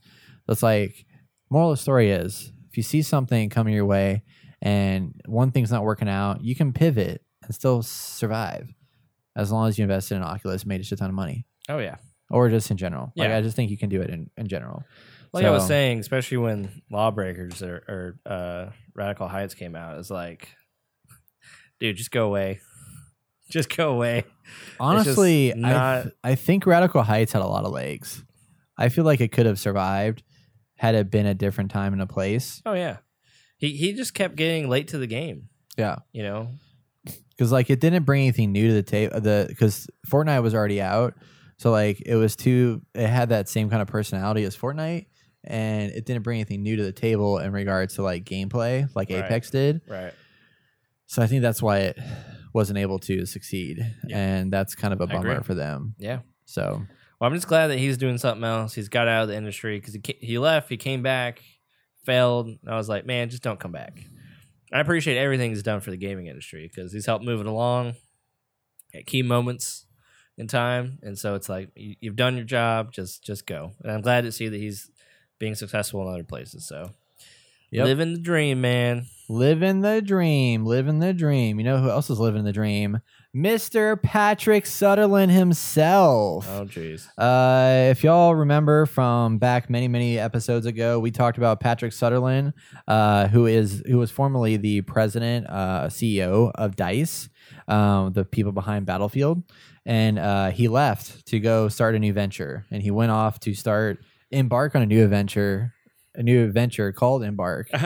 It's 0.49 0.63
like, 0.63 1.05
moral 1.49 1.71
of 1.71 1.77
the 1.77 1.81
story 1.81 2.09
is 2.09 2.51
if 2.69 2.75
you 2.75 2.83
see 2.83 3.01
something 3.01 3.49
coming 3.49 3.73
your 3.73 3.85
way 3.85 4.23
and 4.61 5.19
one 5.25 5.51
thing's 5.51 5.71
not 5.71 5.83
working 5.83 6.09
out, 6.09 6.43
you 6.43 6.55
can 6.55 6.73
pivot 6.73 7.21
and 7.43 7.53
still 7.53 7.81
survive 7.81 8.73
as 9.35 9.51
long 9.51 9.69
as 9.69 9.77
you 9.77 9.83
invested 9.83 10.15
in 10.15 10.23
Oculus, 10.23 10.65
made 10.65 10.81
a 10.81 10.83
shit 10.83 10.97
ton 10.97 11.09
of 11.09 11.15
money, 11.15 11.45
oh 11.69 11.77
yeah. 11.77 11.97
or 12.31 12.49
just 12.49 12.71
in 12.71 12.77
general. 12.77 13.13
Like 13.15 13.29
Yeah. 13.29 13.37
I 13.37 13.41
just 13.41 13.55
think 13.55 13.69
you 13.69 13.77
can 13.77 13.89
do 13.89 14.01
it 14.01 14.09
in, 14.09 14.29
in 14.35 14.47
general. 14.47 14.83
Like 15.33 15.45
I 15.45 15.51
was 15.51 15.67
saying, 15.67 15.99
especially 15.99 16.37
when 16.37 16.81
Lawbreakers 16.89 17.61
or, 17.61 17.75
or 17.87 18.31
uh, 18.31 18.71
Radical 18.95 19.27
Heights 19.27 19.53
came 19.53 19.75
out, 19.75 19.99
it's 19.99 20.09
like, 20.09 20.49
dude, 21.79 21.97
just 21.97 22.11
go 22.11 22.25
away. 22.25 22.59
Just 23.49 23.73
go 23.73 23.93
away. 23.93 24.25
Honestly, 24.77 25.53
I, 25.53 26.01
th- 26.01 26.13
I 26.21 26.35
think 26.35 26.65
Radical 26.65 27.01
Heights 27.01 27.31
had 27.31 27.41
a 27.41 27.47
lot 27.47 27.63
of 27.63 27.71
legs. 27.71 28.21
I 28.77 28.89
feel 28.89 29.05
like 29.05 29.21
it 29.21 29.31
could 29.31 29.45
have 29.45 29.57
survived 29.57 30.21
had 30.75 30.95
it 30.95 31.09
been 31.09 31.25
a 31.25 31.33
different 31.33 31.71
time 31.71 31.93
and 31.93 32.01
a 32.01 32.05
place. 32.07 32.61
Oh 32.65 32.73
yeah. 32.73 32.97
He 33.57 33.71
he 33.75 33.93
just 33.93 34.13
kept 34.13 34.35
getting 34.35 34.69
late 34.69 34.89
to 34.89 34.97
the 34.97 35.07
game. 35.07 35.49
Yeah, 35.77 35.97
You 36.11 36.23
know. 36.23 36.49
because 37.29 37.51
like 37.51 37.69
it 37.69 37.79
didn't 37.79 38.03
bring 38.03 38.21
anything 38.23 38.51
new 38.51 38.67
to 38.67 38.73
the 38.73 38.83
table. 38.83 39.19
The 39.21 39.45
because 39.47 39.87
Fortnite 40.09 40.41
was 40.41 40.55
already 40.55 40.81
out, 40.81 41.13
so 41.57 41.71
like 41.71 42.01
it 42.05 42.15
was 42.15 42.35
too. 42.35 42.81
It 42.95 43.07
had 43.07 43.29
that 43.29 43.47
same 43.49 43.69
kind 43.69 43.81
of 43.81 43.87
personality 43.87 44.43
as 44.43 44.55
Fortnite, 44.57 45.05
and 45.43 45.91
it 45.91 46.05
didn't 46.05 46.23
bring 46.23 46.37
anything 46.39 46.63
new 46.63 46.75
to 46.77 46.83
the 46.83 46.91
table 46.91 47.37
in 47.39 47.51
regards 47.51 47.95
to 47.95 48.01
like 48.03 48.25
gameplay, 48.25 48.87
like 48.95 49.09
Right. 49.09 49.23
Apex 49.25 49.49
did. 49.51 49.81
Right. 49.87 50.13
So 51.05 51.21
I 51.21 51.27
think 51.27 51.41
that's 51.41 51.61
why 51.61 51.79
it 51.79 51.97
wasn't 52.53 52.79
able 52.79 52.99
to 52.99 53.25
succeed, 53.25 53.77
Yeah. 54.07 54.17
and 54.17 54.51
that's 54.51 54.73
kind 54.75 54.93
of 54.93 55.01
a 55.01 55.07
bummer 55.07 55.43
for 55.43 55.53
them. 55.53 55.93
Yeah. 55.99 56.19
So 56.45 56.81
Well, 57.19 57.29
I'm 57.29 57.35
just 57.35 57.47
glad 57.47 57.67
that 57.67 57.77
he's 57.79 57.97
doing 57.97 58.17
something 58.17 58.43
else. 58.43 58.73
He's 58.73 58.89
got 58.89 59.07
out 59.07 59.23
of 59.23 59.29
the 59.29 59.35
industry 59.35 59.79
because 59.79 59.93
he 59.93 60.01
he 60.21 60.37
left, 60.39 60.69
he 60.69 60.77
came 60.77 61.01
back, 61.03 61.41
failed. 62.07 62.49
I 62.65 62.75
was 62.75 62.89
like, 62.89 63.05
man, 63.05 63.29
just 63.29 63.43
don't 63.43 63.59
come 63.59 63.71
back. 63.73 64.01
I 64.73 64.79
appreciate 64.79 65.17
everything 65.17 65.51
he's 65.51 65.61
done 65.61 65.81
for 65.81 65.91
the 65.91 65.97
gaming 65.97 66.25
industry 66.27 66.67
because 66.73 66.91
he's 66.91 67.05
helped 67.05 67.23
move 67.23 67.39
it 67.41 67.45
along 67.45 67.93
at 68.95 69.05
key 69.05 69.21
moments 69.21 69.85
in 70.37 70.47
time, 70.47 70.99
and 71.03 71.17
so 71.17 71.35
it's 71.35 71.49
like 71.49 71.69
you, 71.75 71.95
you've 71.99 72.15
done 72.15 72.35
your 72.35 72.45
job, 72.45 72.91
just 72.91 73.23
just 73.23 73.45
go. 73.45 73.73
And 73.83 73.91
I'm 73.91 74.01
glad 74.01 74.21
to 74.23 74.31
see 74.31 74.47
that 74.47 74.57
he's 74.57 74.89
being 75.39 75.55
successful 75.55 76.01
in 76.01 76.07
other 76.13 76.23
places. 76.23 76.65
So 76.67 76.91
Yep. 77.71 77.85
living 77.85 78.13
the 78.13 78.19
dream, 78.21 78.61
man. 78.61 79.07
living 79.29 79.81
the 79.81 80.01
dream, 80.01 80.65
living 80.65 80.99
the 80.99 81.13
dream. 81.13 81.59
You 81.59 81.65
know 81.65 81.79
who 81.79 81.89
else 81.89 82.09
is 82.09 82.19
living 82.19 82.45
the 82.45 82.53
dream? 82.53 82.99
Mr. 83.37 84.01
Patrick 84.01 84.65
Sutherland 84.65 85.31
himself. 85.31 86.47
Oh, 86.49 86.65
jeez. 86.65 87.07
Uh, 87.19 87.91
if 87.91 88.03
y'all 88.03 88.33
remember 88.33 88.87
from 88.87 89.37
back 89.37 89.69
many 89.69 89.87
many 89.87 90.17
episodes 90.17 90.65
ago, 90.65 90.99
we 90.99 91.11
talked 91.11 91.37
about 91.37 91.59
Patrick 91.59 91.93
Sutherland, 91.93 92.53
uh, 92.87 93.27
who 93.27 93.45
is 93.45 93.83
who 93.85 93.99
was 93.99 94.09
formerly 94.09 94.57
the 94.57 94.81
president, 94.81 95.45
uh, 95.49 95.85
CEO 95.85 96.51
of 96.55 96.75
Dice, 96.75 97.29
um, 97.67 98.11
the 98.11 98.25
people 98.25 98.51
behind 98.51 98.87
Battlefield, 98.87 99.43
and 99.85 100.17
uh, 100.17 100.49
he 100.49 100.67
left 100.67 101.27
to 101.27 101.39
go 101.39 101.69
start 101.69 101.93
a 101.93 101.99
new 101.99 102.13
venture, 102.13 102.65
and 102.71 102.81
he 102.81 102.89
went 102.89 103.11
off 103.11 103.39
to 103.41 103.53
start 103.53 103.99
embark 104.31 104.75
on 104.75 104.81
a 104.81 104.87
new 104.87 105.03
adventure, 105.03 105.75
a 106.17 106.23
new 106.23 106.43
adventure 106.43 106.91
called 106.91 107.23
Embark. 107.23 107.69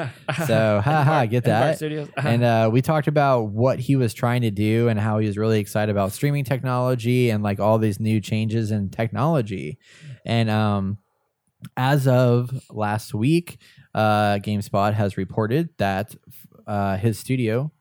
So, 0.47 0.81
haha, 0.83 1.25
get 1.25 1.43
that. 1.43 1.77
And 2.17 2.43
uh, 2.43 2.69
we 2.71 2.81
talked 2.81 3.07
about 3.07 3.49
what 3.49 3.79
he 3.79 3.95
was 3.97 4.13
trying 4.13 4.41
to 4.41 4.51
do 4.51 4.87
and 4.87 4.99
how 4.99 5.19
he 5.19 5.27
was 5.27 5.37
really 5.37 5.59
excited 5.59 5.91
about 5.91 6.13
streaming 6.13 6.45
technology 6.45 7.29
and 7.29 7.43
like 7.43 7.59
all 7.59 7.77
these 7.77 7.99
new 7.99 8.21
changes 8.21 8.71
in 8.71 8.89
technology. 8.89 9.77
And 10.25 10.49
um, 10.49 10.97
as 11.75 12.07
of 12.07 12.49
last 12.69 13.13
week, 13.13 13.59
uh, 13.93 14.35
GameSpot 14.35 14.93
has 14.93 15.17
reported 15.17 15.69
that 15.77 16.15
uh, 16.65 16.97
his 16.97 17.19
studio, 17.19 17.71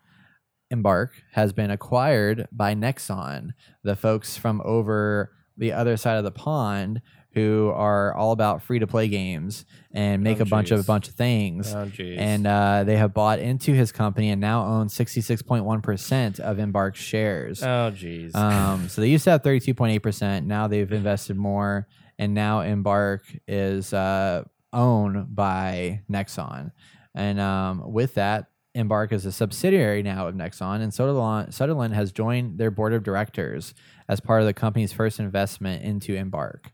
Embark, 0.70 1.12
has 1.32 1.52
been 1.52 1.70
acquired 1.70 2.48
by 2.50 2.74
Nexon, 2.74 3.50
the 3.84 3.94
folks 3.94 4.36
from 4.36 4.60
over 4.64 5.32
the 5.56 5.72
other 5.72 5.96
side 5.96 6.16
of 6.16 6.24
the 6.24 6.32
pond 6.32 7.00
who 7.34 7.70
are 7.74 8.12
all 8.14 8.32
about 8.32 8.62
free 8.62 8.78
to 8.80 8.86
play 8.86 9.06
games 9.08 9.64
and 9.92 10.22
make 10.22 10.38
Oh, 10.38 10.42
a 10.42 10.46
bunch 10.46 10.70
of 10.72 10.80
a 10.80 10.82
bunch 10.84 11.06
of 11.08 11.14
things 11.14 11.72
oh, 11.72 11.88
and 12.18 12.46
uh, 12.46 12.82
they 12.84 12.96
have 12.96 13.14
bought 13.14 13.38
into 13.38 13.72
his 13.72 13.92
company 13.92 14.30
and 14.30 14.40
now 14.40 14.64
own 14.66 14.88
66.1% 14.88 16.40
of 16.40 16.58
Embark 16.58 16.96
shares. 16.96 17.62
oh, 17.62 17.92
jeez. 17.94 18.34
Um, 18.34 18.88
so 18.88 19.00
they 19.00 19.08
used 19.08 19.24
to 19.24 19.30
have 19.30 19.42
32.8%. 19.42 20.44
Now 20.44 20.66
they've 20.66 20.90
invested 20.92 21.36
more, 21.36 21.86
and 22.18 22.34
now 22.34 22.60
Embark 22.60 23.22
is 23.48 23.92
uh, 23.92 24.44
owned 24.72 25.34
by 25.34 26.02
Nexon. 26.10 26.72
And 27.14 27.40
um, 27.40 27.92
with 27.92 28.14
that, 28.14 28.46
Embark 28.74 29.12
is 29.12 29.26
a 29.26 29.32
subsidiary 29.32 30.02
now 30.02 30.28
of 30.28 30.34
Nexon, 30.36 30.80
and 30.80 30.94
Sutherland, 30.94 31.52
Sutherland 31.52 31.92
has 31.94 32.12
joined 32.12 32.58
their 32.58 32.70
board 32.70 32.92
of 32.92 33.02
directors 33.02 33.74
as 34.08 34.20
part 34.20 34.40
of 34.42 34.46
the 34.46 34.54
company's 34.54 34.92
first 34.92 35.18
investment 35.18 35.82
into 35.82 36.14
Embark. 36.14 36.70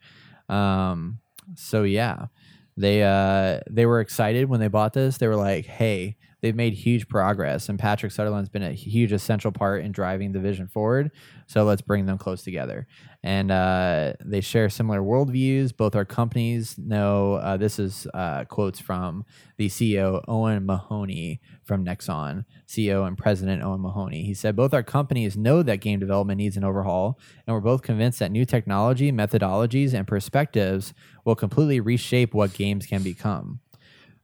Um, 0.48 1.20
so 1.54 1.82
yeah, 1.84 2.26
they 2.76 3.02
uh, 3.02 3.60
they 3.70 3.86
were 3.86 4.00
excited 4.00 4.48
when 4.48 4.60
they 4.60 4.68
bought 4.68 4.92
this. 4.92 5.18
They 5.18 5.28
were 5.28 5.36
like, 5.36 5.66
"Hey, 5.66 6.16
they've 6.46 6.54
made 6.54 6.74
huge 6.74 7.08
progress, 7.08 7.68
and 7.68 7.78
Patrick 7.78 8.12
Sutherland's 8.12 8.48
been 8.48 8.62
a 8.62 8.72
huge 8.72 9.12
essential 9.12 9.50
part 9.50 9.84
in 9.84 9.90
driving 9.90 10.30
the 10.30 10.38
vision 10.38 10.68
forward. 10.68 11.10
So 11.48 11.64
let's 11.64 11.82
bring 11.82 12.06
them 12.06 12.18
close 12.18 12.42
together." 12.42 12.86
And 13.24 13.50
uh, 13.50 14.12
they 14.24 14.40
share 14.40 14.68
similar 14.68 15.00
worldviews. 15.00 15.76
Both 15.76 15.96
our 15.96 16.04
companies 16.04 16.78
know 16.78 17.34
uh, 17.34 17.56
this 17.56 17.80
is 17.80 18.06
uh, 18.14 18.44
quotes 18.44 18.78
from 18.78 19.24
the 19.56 19.68
CEO 19.68 20.22
Owen 20.28 20.64
Mahoney 20.64 21.40
from 21.64 21.84
Nexon, 21.84 22.44
CEO 22.68 23.04
and 23.04 23.18
President 23.18 23.64
Owen 23.64 23.80
Mahoney. 23.80 24.22
He 24.22 24.34
said 24.34 24.54
both 24.54 24.72
our 24.72 24.84
companies 24.84 25.36
know 25.36 25.64
that 25.64 25.80
game 25.80 25.98
development 25.98 26.38
needs 26.38 26.56
an 26.56 26.62
overhaul, 26.62 27.18
and 27.46 27.54
we're 27.54 27.60
both 27.60 27.82
convinced 27.82 28.20
that 28.20 28.30
new 28.30 28.44
technology, 28.44 29.10
methodologies, 29.10 29.92
and 29.92 30.06
perspectives 30.06 30.94
will 31.24 31.34
completely 31.34 31.80
reshape 31.80 32.32
what 32.32 32.54
games 32.54 32.86
can 32.86 33.02
become. 33.02 33.58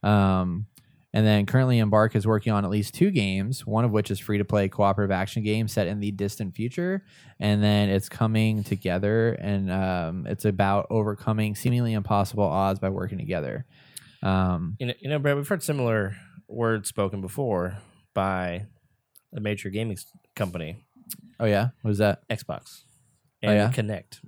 Um, 0.03 0.67
and 1.15 1.27
then 1.27 1.45
currently 1.45 1.79
Embark 1.79 2.17
is 2.17 2.27
working 2.27 2.53
on 2.53 2.65
at 2.65 2.71
least 2.71 2.95
two 2.95 3.11
games, 3.11 3.67
one 3.67 3.85
of 3.85 3.91
which 3.91 4.11
is 4.11 4.19
free 4.19 4.39
to 4.39 4.45
play 4.45 4.69
cooperative 4.69 5.11
action 5.11 5.43
game 5.43 5.69
set 5.69 5.87
in 5.87 6.01
the 6.01 6.11
distant 6.11 6.55
future. 6.55 7.05
And 7.39 7.63
then 7.63 7.91
it's 7.91 8.09
coming 8.09 8.65
together 8.65 9.33
and 9.35 9.71
um, 9.71 10.27
it's 10.27 10.47
about 10.47 10.87
overcoming 10.89 11.55
seemingly 11.55 11.93
impossible 11.93 12.45
odds 12.45 12.79
by 12.79 12.89
working 12.89 13.19
together. 13.19 13.67
Um, 14.23 14.77
you 14.79 14.87
know, 14.87 14.95
you 15.01 15.11
know, 15.11 15.19
Brad, 15.19 15.37
we've 15.37 15.47
heard 15.49 15.63
similar 15.63 16.17
words 16.49 16.89
spoken 16.89 17.21
before 17.21 17.77
by 18.15 18.67
a 19.35 19.41
major 19.41 19.69
gaming 19.69 19.99
company, 20.37 20.77
oh, 21.41 21.47
yeah. 21.47 21.69
What 21.83 21.91
is 21.91 21.99
that? 21.99 22.27
Xbox, 22.29 22.85
Oh, 23.45 23.51
yeah? 23.53 23.71
Kinect. 23.71 24.21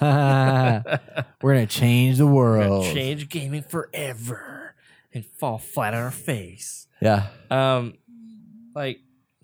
We're 1.42 1.54
going 1.54 1.66
to 1.66 1.72
change 1.78 2.18
the 2.18 2.26
world. 2.26 2.86
change 2.86 3.28
gaming 3.28 3.62
forever 3.62 4.63
and 5.14 5.24
fall 5.24 5.58
flat 5.58 5.94
on 5.94 6.00
our 6.00 6.10
face. 6.10 6.86
Yeah. 7.00 7.28
Um, 7.50 7.94
like 8.74 8.98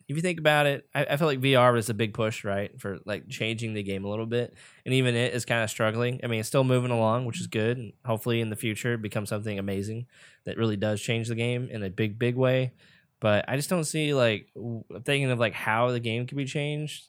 if 0.08 0.16
you 0.16 0.22
think 0.22 0.40
about 0.40 0.66
it, 0.66 0.88
I, 0.92 1.04
I 1.10 1.16
feel 1.16 1.28
like 1.28 1.40
VR 1.40 1.72
was 1.72 1.88
a 1.88 1.94
big 1.94 2.14
push, 2.14 2.42
right, 2.42 2.78
for 2.80 2.98
like 3.04 3.28
changing 3.28 3.74
the 3.74 3.82
game 3.84 4.04
a 4.04 4.08
little 4.08 4.26
bit, 4.26 4.54
and 4.84 4.92
even 4.92 5.14
it 5.14 5.32
is 5.34 5.44
kind 5.44 5.62
of 5.62 5.70
struggling. 5.70 6.20
I 6.24 6.26
mean, 6.26 6.40
it's 6.40 6.48
still 6.48 6.64
moving 6.64 6.90
along, 6.90 7.26
which 7.26 7.40
is 7.40 7.46
good, 7.46 7.78
and 7.78 7.92
hopefully 8.04 8.40
in 8.40 8.50
the 8.50 8.56
future 8.56 8.94
it 8.94 9.02
becomes 9.02 9.28
something 9.28 9.56
amazing 9.56 10.06
that 10.44 10.58
really 10.58 10.76
does 10.76 11.00
change 11.00 11.28
the 11.28 11.36
game 11.36 11.68
in 11.70 11.84
a 11.84 11.90
big, 11.90 12.18
big 12.18 12.34
way. 12.34 12.72
But 13.20 13.44
I 13.46 13.54
just 13.54 13.70
don't 13.70 13.84
see 13.84 14.12
like 14.12 14.48
w- 14.56 14.82
thinking 15.04 15.30
of 15.30 15.38
like 15.38 15.52
how 15.52 15.92
the 15.92 16.00
game 16.00 16.26
could 16.26 16.36
be 16.38 16.44
changed. 16.44 17.08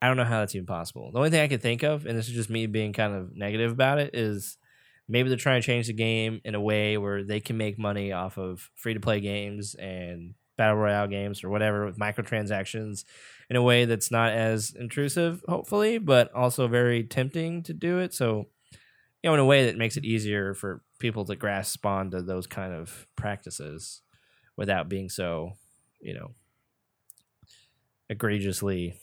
I 0.00 0.08
don't 0.08 0.16
know 0.16 0.24
how 0.24 0.40
that's 0.40 0.54
even 0.54 0.66
possible. 0.66 1.10
The 1.12 1.18
only 1.18 1.30
thing 1.30 1.40
I 1.40 1.48
could 1.48 1.62
think 1.62 1.82
of, 1.82 2.06
and 2.06 2.16
this 2.16 2.28
is 2.28 2.34
just 2.34 2.48
me 2.48 2.66
being 2.66 2.94
kind 2.94 3.14
of 3.14 3.36
negative 3.36 3.72
about 3.72 3.98
it, 3.98 4.14
is 4.14 4.56
maybe 5.08 5.28
they're 5.28 5.38
trying 5.38 5.60
to 5.60 5.66
change 5.66 5.86
the 5.86 5.92
game 5.92 6.40
in 6.44 6.54
a 6.54 6.60
way 6.60 6.96
where 6.96 7.22
they 7.22 7.40
can 7.40 7.56
make 7.56 7.78
money 7.78 8.12
off 8.12 8.38
of 8.38 8.70
free 8.74 8.94
to 8.94 9.00
play 9.00 9.20
games 9.20 9.74
and 9.74 10.34
battle 10.56 10.76
royale 10.76 11.08
games 11.08 11.42
or 11.42 11.50
whatever 11.50 11.84
with 11.84 11.98
microtransactions 11.98 13.04
in 13.50 13.56
a 13.56 13.62
way 13.62 13.84
that's 13.84 14.10
not 14.10 14.32
as 14.32 14.72
intrusive, 14.78 15.42
hopefully, 15.48 15.98
but 15.98 16.32
also 16.32 16.68
very 16.68 17.04
tempting 17.04 17.62
to 17.62 17.74
do 17.74 17.98
it. 17.98 18.14
So, 18.14 18.46
you 19.22 19.30
know, 19.30 19.34
in 19.34 19.40
a 19.40 19.44
way 19.44 19.66
that 19.66 19.76
makes 19.76 19.96
it 19.96 20.04
easier 20.04 20.54
for 20.54 20.82
people 20.98 21.24
to 21.26 21.36
grasp 21.36 21.84
onto 21.84 22.22
those 22.22 22.46
kind 22.46 22.72
of 22.72 23.06
practices 23.16 24.00
without 24.56 24.88
being 24.88 25.08
so, 25.08 25.52
you 26.00 26.14
know, 26.14 26.30
egregiously 28.08 28.94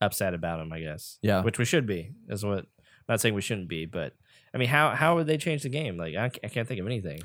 upset 0.00 0.34
about 0.34 0.58
them, 0.58 0.72
I 0.72 0.80
guess. 0.80 1.18
Yeah. 1.22 1.42
Which 1.42 1.58
we 1.58 1.64
should 1.64 1.86
be, 1.86 2.12
is 2.28 2.44
what 2.44 2.58
I'm 2.58 2.66
not 3.08 3.20
saying 3.20 3.34
we 3.34 3.40
shouldn't 3.40 3.68
be, 3.68 3.86
but 3.86 4.12
I 4.54 4.58
mean, 4.58 4.68
how 4.68 4.90
how 4.90 5.16
would 5.16 5.26
they 5.26 5.36
change 5.36 5.62
the 5.62 5.68
game? 5.68 5.96
Like, 5.96 6.16
I 6.16 6.28
can't 6.28 6.66
think 6.66 6.80
of 6.80 6.86
anything. 6.86 7.22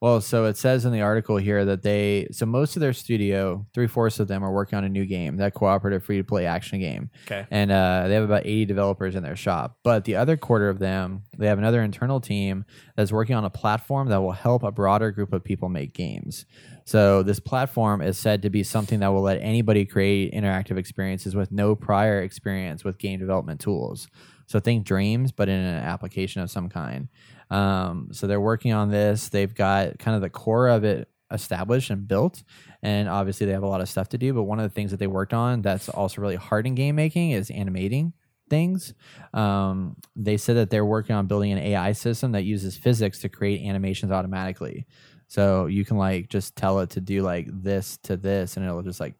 Well, 0.00 0.22
so 0.22 0.46
it 0.46 0.56
says 0.56 0.86
in 0.86 0.92
the 0.92 1.02
article 1.02 1.36
here 1.36 1.66
that 1.66 1.82
they, 1.82 2.28
so 2.32 2.46
most 2.46 2.74
of 2.74 2.80
their 2.80 2.94
studio, 2.94 3.66
three 3.74 3.86
fourths 3.86 4.18
of 4.18 4.28
them 4.28 4.42
are 4.42 4.50
working 4.50 4.78
on 4.78 4.84
a 4.84 4.88
new 4.88 5.04
game, 5.04 5.36
that 5.36 5.52
cooperative 5.52 6.02
free 6.02 6.16
to 6.16 6.24
play 6.24 6.46
action 6.46 6.80
game. 6.80 7.10
Okay. 7.26 7.46
And 7.50 7.70
uh, 7.70 8.08
they 8.08 8.14
have 8.14 8.24
about 8.24 8.46
80 8.46 8.64
developers 8.64 9.14
in 9.14 9.22
their 9.22 9.36
shop. 9.36 9.76
But 9.82 10.06
the 10.06 10.16
other 10.16 10.38
quarter 10.38 10.70
of 10.70 10.78
them, 10.78 11.24
they 11.36 11.48
have 11.48 11.58
another 11.58 11.82
internal 11.82 12.18
team 12.18 12.64
that's 12.96 13.12
working 13.12 13.36
on 13.36 13.44
a 13.44 13.50
platform 13.50 14.08
that 14.08 14.22
will 14.22 14.32
help 14.32 14.62
a 14.62 14.72
broader 14.72 15.10
group 15.10 15.34
of 15.34 15.44
people 15.44 15.68
make 15.68 15.92
games. 15.92 16.46
So 16.86 17.22
this 17.22 17.38
platform 17.38 18.00
is 18.00 18.16
said 18.16 18.40
to 18.42 18.50
be 18.50 18.62
something 18.62 19.00
that 19.00 19.08
will 19.08 19.22
let 19.22 19.42
anybody 19.42 19.84
create 19.84 20.32
interactive 20.32 20.78
experiences 20.78 21.36
with 21.36 21.52
no 21.52 21.76
prior 21.76 22.22
experience 22.22 22.84
with 22.84 22.96
game 22.96 23.20
development 23.20 23.60
tools. 23.60 24.08
So 24.50 24.58
think 24.58 24.84
dreams, 24.84 25.30
but 25.30 25.48
in 25.48 25.60
an 25.60 25.76
application 25.84 26.42
of 26.42 26.50
some 26.50 26.68
kind. 26.68 27.06
Um, 27.50 28.08
so 28.10 28.26
they're 28.26 28.40
working 28.40 28.72
on 28.72 28.90
this. 28.90 29.28
They've 29.28 29.54
got 29.54 30.00
kind 30.00 30.16
of 30.16 30.22
the 30.22 30.28
core 30.28 30.66
of 30.66 30.82
it 30.82 31.08
established 31.30 31.88
and 31.90 32.08
built, 32.08 32.42
and 32.82 33.08
obviously 33.08 33.46
they 33.46 33.52
have 33.52 33.62
a 33.62 33.68
lot 33.68 33.80
of 33.80 33.88
stuff 33.88 34.08
to 34.08 34.18
do. 34.18 34.34
But 34.34 34.42
one 34.42 34.58
of 34.58 34.64
the 34.64 34.74
things 34.74 34.90
that 34.90 34.96
they 34.96 35.06
worked 35.06 35.32
on 35.32 35.62
that's 35.62 35.88
also 35.88 36.20
really 36.20 36.34
hard 36.34 36.66
in 36.66 36.74
game 36.74 36.96
making 36.96 37.30
is 37.30 37.48
animating 37.52 38.12
things. 38.48 38.92
Um, 39.32 39.94
they 40.16 40.36
said 40.36 40.56
that 40.56 40.68
they're 40.68 40.84
working 40.84 41.14
on 41.14 41.28
building 41.28 41.52
an 41.52 41.58
AI 41.58 41.92
system 41.92 42.32
that 42.32 42.42
uses 42.42 42.76
physics 42.76 43.20
to 43.20 43.28
create 43.28 43.64
animations 43.64 44.10
automatically. 44.10 44.84
So 45.28 45.66
you 45.66 45.84
can 45.84 45.96
like 45.96 46.28
just 46.28 46.56
tell 46.56 46.80
it 46.80 46.90
to 46.90 47.00
do 47.00 47.22
like 47.22 47.46
this 47.52 47.98
to 47.98 48.16
this, 48.16 48.56
and 48.56 48.66
it'll 48.66 48.82
just 48.82 48.98
like 48.98 49.14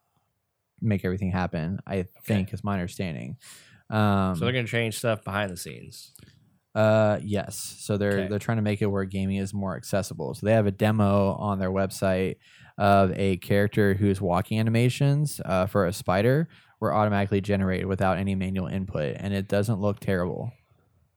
make 0.81 1.05
everything 1.05 1.31
happen. 1.31 1.79
I 1.87 2.07
think 2.25 2.53
is 2.53 2.65
my 2.65 2.73
understanding. 2.73 3.37
Um, 3.91 4.35
So 4.35 4.45
they're 4.45 4.53
going 4.53 4.65
to 4.65 4.71
change 4.71 4.97
stuff 4.97 5.23
behind 5.23 5.51
the 5.51 5.57
scenes. 5.57 6.13
uh, 6.73 7.19
yes. 7.21 7.57
So 7.79 7.97
they're 7.97 8.19
Okay. 8.19 8.27
they're 8.29 8.39
trying 8.39 8.57
to 8.57 8.61
make 8.61 8.81
it 8.81 8.85
where 8.85 9.03
gaming 9.05 9.37
is 9.37 9.53
more 9.53 9.75
accessible. 9.75 10.33
So 10.33 10.45
they 10.45 10.53
have 10.53 10.67
a 10.67 10.71
demo 10.71 11.33
on 11.33 11.59
their 11.59 11.71
website 11.71 12.37
of 12.77 13.11
a 13.17 13.37
character 13.37 13.93
whose 13.93 14.21
walking 14.21 14.59
animations 14.59 15.41
uh, 15.45 15.65
for 15.65 15.85
a 15.85 15.93
spider 15.93 16.47
were 16.79 16.93
automatically 16.93 17.41
generated 17.41 17.85
without 17.87 18.17
any 18.17 18.35
manual 18.35 18.67
input, 18.67 19.17
and 19.19 19.33
it 19.33 19.47
doesn't 19.49 19.81
look 19.81 19.99
terrible. 19.99 20.51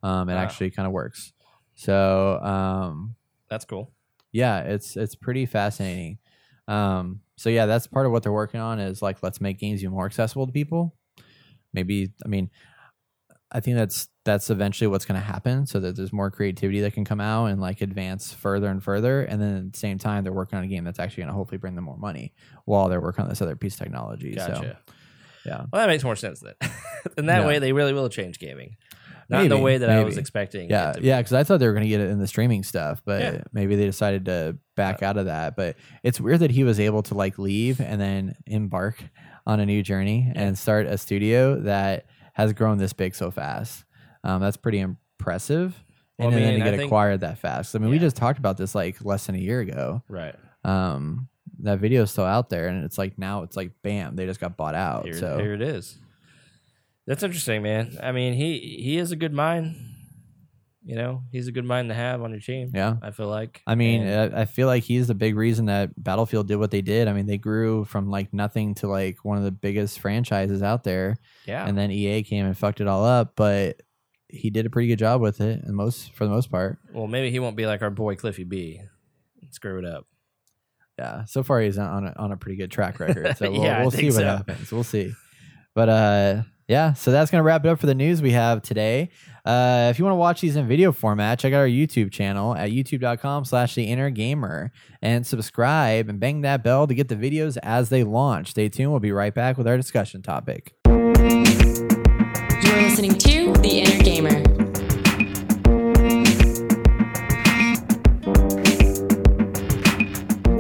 Um, 0.03 0.29
it 0.29 0.35
Wow. 0.35 0.41
actually 0.43 0.71
kind 0.73 0.87
of 0.87 0.93
works. 0.93 1.33
So 1.75 2.41
um, 2.43 3.17
That's 3.49 3.65
cool. 3.65 3.93
yeah, 4.33 4.61
it's 4.61 4.97
it's 4.97 5.15
pretty 5.15 5.47
fascinating. 5.47 6.19
Um, 6.67 7.21
so 7.37 7.51
yeah, 7.51 7.67
that's 7.67 7.87
part 7.87 8.07
of 8.07 8.13
what 8.13 8.23
they're 8.25 8.33
working 8.33 8.61
on 8.61 8.81
is 8.81 9.03
like 9.03 9.23
let's 9.23 9.41
make 9.41 9.59
games 9.59 9.83
even 9.83 9.95
more 9.95 10.07
accessible 10.07 10.47
to 10.47 10.53
people. 10.53 10.97
Maybe 11.75 12.11
I 12.25 12.29
mean, 12.29 12.51
I 13.53 13.61
think 13.61 13.77
that's 13.77 14.09
that's 14.25 14.49
eventually 14.49 14.89
what's 14.89 15.05
going 15.05 15.21
to 15.21 15.27
happen, 15.27 15.67
so 15.67 15.79
that 15.81 15.97
there's 15.97 16.13
more 16.13 16.31
creativity 16.31 16.81
that 16.81 16.95
can 16.95 17.05
come 17.05 17.21
out 17.21 17.47
and 17.47 17.61
like 17.61 17.83
advance 17.83 18.33
further 18.33 18.69
and 18.69 18.83
further. 18.83 19.21
And 19.21 19.41
then 19.43 19.57
at 19.57 19.73
the 19.75 19.79
same 19.79 19.99
time, 19.99 20.25
they're 20.25 20.33
working 20.33 20.57
on 20.59 20.65
a 20.65 20.69
game 20.69 20.85
that's 20.85 20.99
actually 20.99 21.25
going 21.25 21.33
to 21.33 21.37
hopefully 21.37 21.59
bring 21.59 21.75
them 21.75 21.85
more 21.85 21.99
money 21.99 22.33
while 22.65 22.89
they're 22.89 23.03
working 23.03 23.25
on 23.25 23.29
this 23.29 23.43
other 23.43 23.55
piece 23.57 23.75
of 23.75 23.81
technology. 23.81 24.35
So 24.39 24.75
Yeah. 25.45 25.59
Well, 25.71 25.83
that 25.83 25.89
makes 25.89 26.03
more 26.03 26.17
sense 26.17 26.41
then. 26.41 26.55
In 27.19 27.27
that 27.27 27.41
Yeah. 27.43 27.47
way, 27.47 27.59
they 27.59 27.73
really 27.75 27.93
will 27.93 28.09
change 28.09 28.39
gaming. 28.39 28.77
Not 29.29 29.45
in 29.45 29.49
the 29.49 29.59
way 29.59 29.79
that 29.79 29.89
I 29.89 30.05
was 30.05 30.19
expecting. 30.19 30.69
Yeah, 30.69 30.91
it 30.91 30.95
to 30.97 31.01
be. 31.01 31.07
yeah, 31.07 31.19
because 31.19 31.33
I 31.33 31.45
thought 31.45 31.59
they 31.59 31.67
were 31.67 31.73
going 31.73 31.85
to 31.85 31.89
get 31.89 32.01
it 32.01 32.11
in 32.11 32.19
the 32.19 32.27
streaming 32.27 32.63
stuff, 32.63 33.01
but 33.07 33.21
Yeah. 33.23 33.41
maybe 33.55 33.75
they 33.75 33.87
decided 33.87 34.27
to 34.27 34.59
back 34.77 35.03
uh. 35.03 35.07
out 35.07 35.17
of 35.17 35.27
that. 35.27 35.57
But 35.57 35.77
it's 36.03 36.21
weird 36.21 36.41
that 36.41 36.51
he 36.51 36.63
was 36.63 36.79
able 36.79 37.03
to 37.05 37.15
like 37.15 37.39
leave 37.39 37.81
and 37.81 37.99
then 38.01 38.37
embark 38.47 39.03
on 39.47 39.61
a 39.61 39.67
new 39.67 39.83
journey 39.83 40.33
and 40.35 40.59
start 40.59 40.87
a 40.87 40.97
studio 40.99 41.61
that 41.61 42.07
has 42.33 42.53
grown 42.53 42.79
this 42.79 42.93
big 42.93 43.15
so 43.15 43.31
fast. 43.31 43.85
Um, 44.23 44.41
that's 44.41 44.57
pretty 44.57 44.81
impressive. 44.81 45.79
Well, 46.19 46.29
and 46.29 46.37
I 46.37 46.41
then 46.41 46.59
to 46.59 46.65
get 46.65 46.71
think- 46.77 46.89
acquired 46.89 47.21
that 47.21 47.39
fast. 47.39 47.75
I 47.75 47.79
mean, 47.79 47.91
we 47.91 47.99
just 47.99 48.17
talked 48.17 48.39
about 48.39 48.57
this 48.57 48.75
like 48.75 49.05
less 49.05 49.27
than 49.27 49.35
a 49.35 49.39
year 49.39 49.61
ago. 49.61 50.03
Right. 50.09 50.35
Um, 50.65 51.29
that 51.61 51.79
video 51.79 52.03
is 52.03 52.11
still 52.11 52.25
out 52.25 52.49
there, 52.51 52.69
and 52.69 52.85
it's 52.85 52.99
like 52.99 53.19
now 53.19 53.43
it's 53.43 53.57
like 53.57 53.73
bam, 53.83 54.17
they 54.17 54.27
just 54.27 54.41
got 54.41 54.57
bought 54.57 54.75
out. 54.75 55.05
Here, 55.05 55.15
so 55.15 55.39
here 55.39 55.55
it 55.55 55.63
is. 55.63 55.99
That's 57.07 57.23
interesting, 57.23 57.63
man. 57.63 57.99
I 58.03 58.13
mean, 58.13 58.33
he 58.35 58.59
he 58.83 58.97
is 58.99 59.13
a 59.13 59.17
good 59.17 59.33
mind. 59.33 59.77
You 60.87 60.97
know, 60.97 61.23
he's 61.33 61.49
a 61.49 61.53
good 61.53 61.65
mind 61.65 61.89
to 61.89 61.95
have 61.95 62.21
on 62.21 62.31
your 62.31 62.41
team. 62.41 62.71
yeah, 62.75 62.97
I 63.01 63.11
feel 63.11 63.29
like. 63.29 63.63
I 63.67 63.75
mean, 63.75 64.03
And- 64.03 64.35
I 64.35 64.45
feel 64.45 64.67
like 64.67 64.83
he's 64.83 65.07
the 65.07 65.15
big 65.15 65.35
reason 65.35 65.67
that 65.67 65.91
Battlefield 66.03 66.47
did 66.47 66.57
what 66.57 66.71
they 66.71 66.83
did. 66.83 67.09
I 67.09 67.15
mean, 67.15 67.25
they 67.27 67.39
grew 67.39 67.85
from 67.87 68.11
like 68.11 68.35
nothing 68.35 68.75
to 68.77 68.87
like 68.89 69.25
one 69.25 69.39
of 69.39 69.45
the 69.45 69.51
biggest 69.51 69.99
franchises 70.01 70.63
out 70.63 70.85
there, 70.85 71.17
yeah. 71.47 71.67
and 71.67 71.77
then 71.79 71.91
EA 71.91 72.23
came 72.23 72.45
and 72.45 72.57
fucked 72.57 72.83
it 72.83 72.87
all 72.87 73.03
up. 73.05 73.33
But 73.35 73.81
he 74.29 74.51
did 74.51 74.67
a 74.67 74.71
pretty 74.71 74.89
good 74.89 74.99
job 74.99 75.23
with 75.23 75.41
it, 75.41 75.63
and 75.65 75.75
most 75.75 76.13
for 76.13 76.25
the 76.25 76.31
most 76.31 76.51
part. 76.51 76.79
well, 76.93 77.07
maybe 77.07 77.31
he 77.31 77.39
won't 77.39 77.57
be 77.57 77.65
like 77.67 77.81
our 77.81 77.91
boy 77.91 78.15
Cliffy 78.17 78.45
B. 78.45 78.83
Screw 79.53 79.79
it 79.79 79.85
up. 79.87 80.07
Yeah, 80.99 81.25
so 81.25 81.43
far 81.43 81.61
he's 81.61 81.79
on 81.79 82.07
a, 82.09 82.13
on 82.17 82.31
a 82.31 82.37
pretty 82.37 82.57
good 82.57 82.71
track 82.71 83.01
record. 83.01 83.37
So 83.39 83.51
we'll, 83.53 83.63
Yeah, 83.63 83.81
we'll 83.81 83.91
see 83.91 84.07
what 84.07 84.15
so. 84.15 84.25
happens. 84.27 84.71
We'll 84.71 84.85
see. 84.85 85.13
But 85.75 85.89
uh, 85.89 86.43
yeah, 86.69 86.95
so 86.95 87.11
that's 87.11 87.31
gonna 87.31 87.43
wrap 87.43 87.65
it 87.65 87.69
up 87.69 87.79
for 87.79 87.87
the 87.87 87.95
news 87.95 88.23
we 88.23 88.33
have 88.33 88.63
today. 88.63 89.11
Uh, 89.45 89.89
if 89.91 89.99
you 89.99 90.05
want 90.05 90.13
to 90.13 90.19
watch 90.19 90.41
these 90.41 90.57
in 90.57 90.67
video 90.67 90.91
format, 90.91 91.39
check 91.39 91.53
out 91.53 91.59
our 91.59 91.67
YouTube 91.67 92.11
channel 92.11 92.57
at 92.57 92.71
youtube.com 92.71 93.45
slash 93.45 93.75
the 93.75 93.85
inner 93.85 94.09
gamer 94.09 94.73
and 95.03 95.27
subscribe 95.27 96.09
and 96.09 96.19
bang 96.19 96.41
that 96.41 96.65
bell 96.65 96.87
to 96.87 96.95
get 96.95 97.09
the 97.09 97.17
videos 97.17 97.59
as 97.63 97.91
they 97.91 98.05
launch. 98.05 98.51
Stay 98.51 98.71
tuned. 98.71 98.91
We'll 98.91 99.01
be 99.01 99.13
right 99.13 99.35
back 99.35 99.59
with 99.59 99.69
our 99.69 99.77
discussion 99.77 100.23
topic. 100.23 100.75
You're 100.87 102.81
listening 102.81 103.19
to 103.19 103.44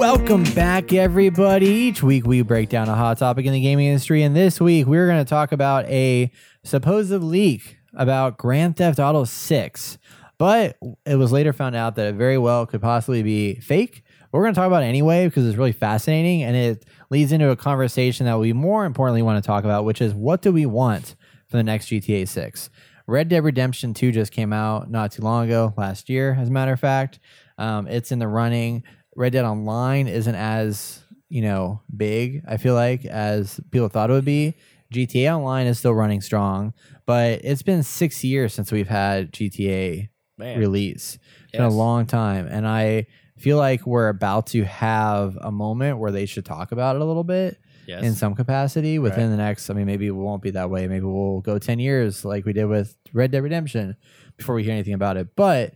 Welcome 0.06 0.44
back, 0.52 0.92
everybody. 0.92 1.64
Each 1.64 2.02
week 2.02 2.26
we 2.26 2.42
break 2.42 2.68
down 2.68 2.90
a 2.90 2.94
hot 2.94 3.16
topic 3.16 3.46
in 3.46 3.54
the 3.54 3.60
gaming 3.62 3.86
industry, 3.86 4.22
and 4.22 4.36
this 4.36 4.60
week 4.60 4.86
we're 4.86 5.06
going 5.06 5.24
to 5.24 5.28
talk 5.28 5.50
about 5.50 5.86
a 5.86 6.30
supposed 6.62 7.10
leak 7.10 7.78
about 7.94 8.36
Grand 8.36 8.76
Theft 8.76 8.98
Auto 8.98 9.24
6. 9.24 9.98
But 10.36 10.76
it 11.06 11.16
was 11.16 11.32
later 11.32 11.54
found 11.54 11.74
out 11.74 11.96
that 11.96 12.08
it 12.08 12.16
very 12.16 12.36
well 12.36 12.66
could 12.66 12.82
possibly 12.82 13.22
be 13.22 13.54
fake. 13.60 14.04
We're 14.30 14.42
going 14.42 14.52
to 14.52 14.60
talk 14.60 14.66
about 14.66 14.82
it 14.82 14.88
anyway 14.88 15.26
because 15.26 15.46
it's 15.46 15.56
really 15.56 15.72
fascinating 15.72 16.42
and 16.42 16.54
it 16.54 16.84
leads 17.08 17.32
into 17.32 17.48
a 17.48 17.56
conversation 17.56 18.26
that 18.26 18.38
we 18.38 18.52
more 18.52 18.84
importantly 18.84 19.22
want 19.22 19.42
to 19.42 19.46
talk 19.46 19.64
about, 19.64 19.86
which 19.86 20.02
is 20.02 20.12
what 20.12 20.42
do 20.42 20.52
we 20.52 20.66
want 20.66 21.16
for 21.48 21.56
the 21.56 21.64
next 21.64 21.86
GTA 21.86 22.28
6? 22.28 22.68
Red 23.06 23.30
Dead 23.30 23.42
Redemption 23.42 23.94
2 23.94 24.12
just 24.12 24.32
came 24.32 24.52
out 24.52 24.90
not 24.90 25.12
too 25.12 25.22
long 25.22 25.46
ago, 25.46 25.72
last 25.78 26.10
year, 26.10 26.36
as 26.38 26.50
a 26.50 26.52
matter 26.52 26.74
of 26.74 26.80
fact. 26.80 27.20
Um, 27.56 27.86
it's 27.86 28.12
in 28.12 28.18
the 28.18 28.28
running. 28.28 28.82
Red 29.16 29.32
Dead 29.32 29.44
Online 29.44 30.06
isn't 30.08 30.34
as 30.34 31.00
you 31.28 31.42
know 31.42 31.80
big. 31.94 32.42
I 32.46 32.56
feel 32.56 32.74
like 32.74 33.04
as 33.04 33.60
people 33.70 33.88
thought 33.88 34.10
it 34.10 34.12
would 34.14 34.24
be. 34.24 34.54
GTA 34.92 35.34
Online 35.36 35.66
is 35.66 35.78
still 35.78 35.94
running 35.94 36.20
strong, 36.20 36.72
but 37.04 37.40
it's 37.42 37.62
been 37.62 37.82
six 37.82 38.22
years 38.22 38.54
since 38.54 38.70
we've 38.70 38.86
had 38.88 39.32
GTA 39.32 40.08
Man. 40.38 40.58
release. 40.58 41.18
It's 41.44 41.52
been 41.52 41.62
a 41.62 41.68
long 41.70 42.06
time, 42.06 42.46
and 42.46 42.66
I 42.66 43.06
feel 43.38 43.56
like 43.56 43.84
we're 43.86 44.08
about 44.08 44.46
to 44.48 44.62
have 44.64 45.36
a 45.40 45.50
moment 45.50 45.98
where 45.98 46.12
they 46.12 46.26
should 46.26 46.44
talk 46.44 46.70
about 46.70 46.94
it 46.94 47.02
a 47.02 47.04
little 47.04 47.24
bit 47.24 47.58
Yes. 47.88 48.04
in 48.04 48.14
some 48.14 48.34
capacity 48.36 48.98
within 49.00 49.24
Right. 49.24 49.30
the 49.30 49.36
next. 49.36 49.68
I 49.68 49.74
mean, 49.74 49.86
maybe 49.86 50.06
it 50.06 50.12
won't 50.14 50.42
be 50.42 50.50
that 50.50 50.70
way. 50.70 50.86
Maybe 50.86 51.04
we'll 51.04 51.40
go 51.40 51.58
ten 51.58 51.80
years 51.80 52.24
like 52.24 52.44
we 52.44 52.52
did 52.52 52.66
with 52.66 52.96
Red 53.12 53.32
Dead 53.32 53.42
Redemption 53.42 53.96
before 54.36 54.54
we 54.54 54.62
hear 54.62 54.72
anything 54.72 54.94
about 54.94 55.16
it. 55.16 55.34
But 55.34 55.74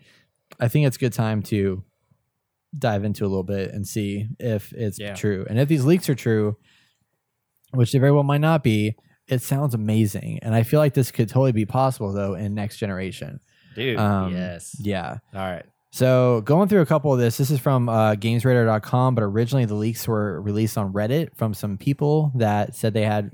I 0.60 0.68
think 0.68 0.86
it's 0.86 0.96
a 0.96 1.00
good 1.00 1.12
time 1.12 1.42
to 1.44 1.82
dive 2.76 3.04
into 3.04 3.24
a 3.24 3.28
little 3.28 3.44
bit 3.44 3.72
and 3.72 3.86
see 3.86 4.28
if 4.38 4.72
it's 4.72 4.98
Yeah. 4.98 5.14
true. 5.14 5.46
And 5.48 5.58
if 5.58 5.68
these 5.68 5.84
leaks 5.84 6.08
are 6.08 6.14
true, 6.14 6.56
which 7.72 7.92
they 7.92 7.98
very 7.98 8.12
well 8.12 8.22
might 8.24 8.40
not 8.40 8.62
be, 8.62 8.96
it 9.26 9.42
sounds 9.42 9.74
amazing. 9.74 10.38
And 10.42 10.54
I 10.54 10.62
feel 10.62 10.80
like 10.80 10.94
this 10.94 11.10
could 11.10 11.28
totally 11.28 11.52
be 11.52 11.66
possible 11.66 12.12
though 12.12 12.34
in 12.34 12.54
next 12.54 12.78
generation. 12.78 13.40
Dude. 13.74 13.98
Um, 13.98 14.32
yes. 14.34 14.74
Yeah. 14.80 15.18
All 15.34 15.40
right. 15.40 15.64
So 15.90 16.42
going 16.42 16.68
through 16.68 16.82
a 16.82 16.86
couple 16.86 17.12
of 17.12 17.18
this, 17.18 17.38
this 17.38 17.50
is 17.50 17.60
from 17.60 17.88
uh, 17.88 18.14
GamesRadar.com, 18.14 19.14
but 19.14 19.22
originally 19.24 19.64
the 19.64 19.74
leaks 19.74 20.06
were 20.06 20.40
released 20.42 20.76
on 20.76 20.92
Reddit 20.92 21.34
from 21.36 21.54
some 21.54 21.78
people 21.78 22.32
that 22.36 22.74
said 22.74 22.92
they 22.92 23.04
had 23.04 23.30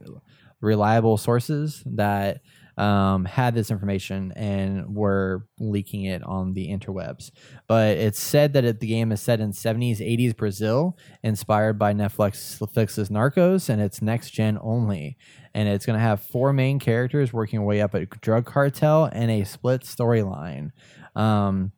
reliable 0.60 1.16
sources 1.16 1.82
that 1.86 2.40
um, 2.76 3.24
had 3.24 3.54
this 3.54 3.70
information 3.70 4.32
and 4.36 4.94
were 4.94 5.46
leaking 5.58 6.04
it 6.04 6.22
on 6.24 6.54
the 6.54 6.68
interwebs. 6.68 7.30
But 7.66 7.96
it's 7.96 8.20
said 8.20 8.52
that 8.54 8.64
it, 8.64 8.80
the 8.80 8.86
game 8.86 9.12
is 9.12 9.20
set 9.20 9.40
in 9.40 9.52
70s, 9.52 9.98
80s 9.98 10.36
Brazil, 10.36 10.96
inspired 11.22 11.78
by 11.78 11.94
Netflix's 11.94 13.08
Narcos, 13.08 13.68
and 13.68 13.80
it's 13.80 14.02
next 14.02 14.30
gen 14.30 14.58
only. 14.60 15.16
And 15.54 15.68
it's 15.68 15.86
going 15.86 15.98
to 15.98 16.04
have 16.04 16.20
four 16.20 16.52
main 16.52 16.78
characters 16.78 17.32
working 17.32 17.64
way 17.64 17.80
up 17.80 17.94
a 17.94 18.06
drug 18.06 18.44
cartel 18.44 19.08
and 19.12 19.30
a 19.30 19.44
split 19.44 19.82
storyline. 19.82 20.70
Um, 21.14 21.72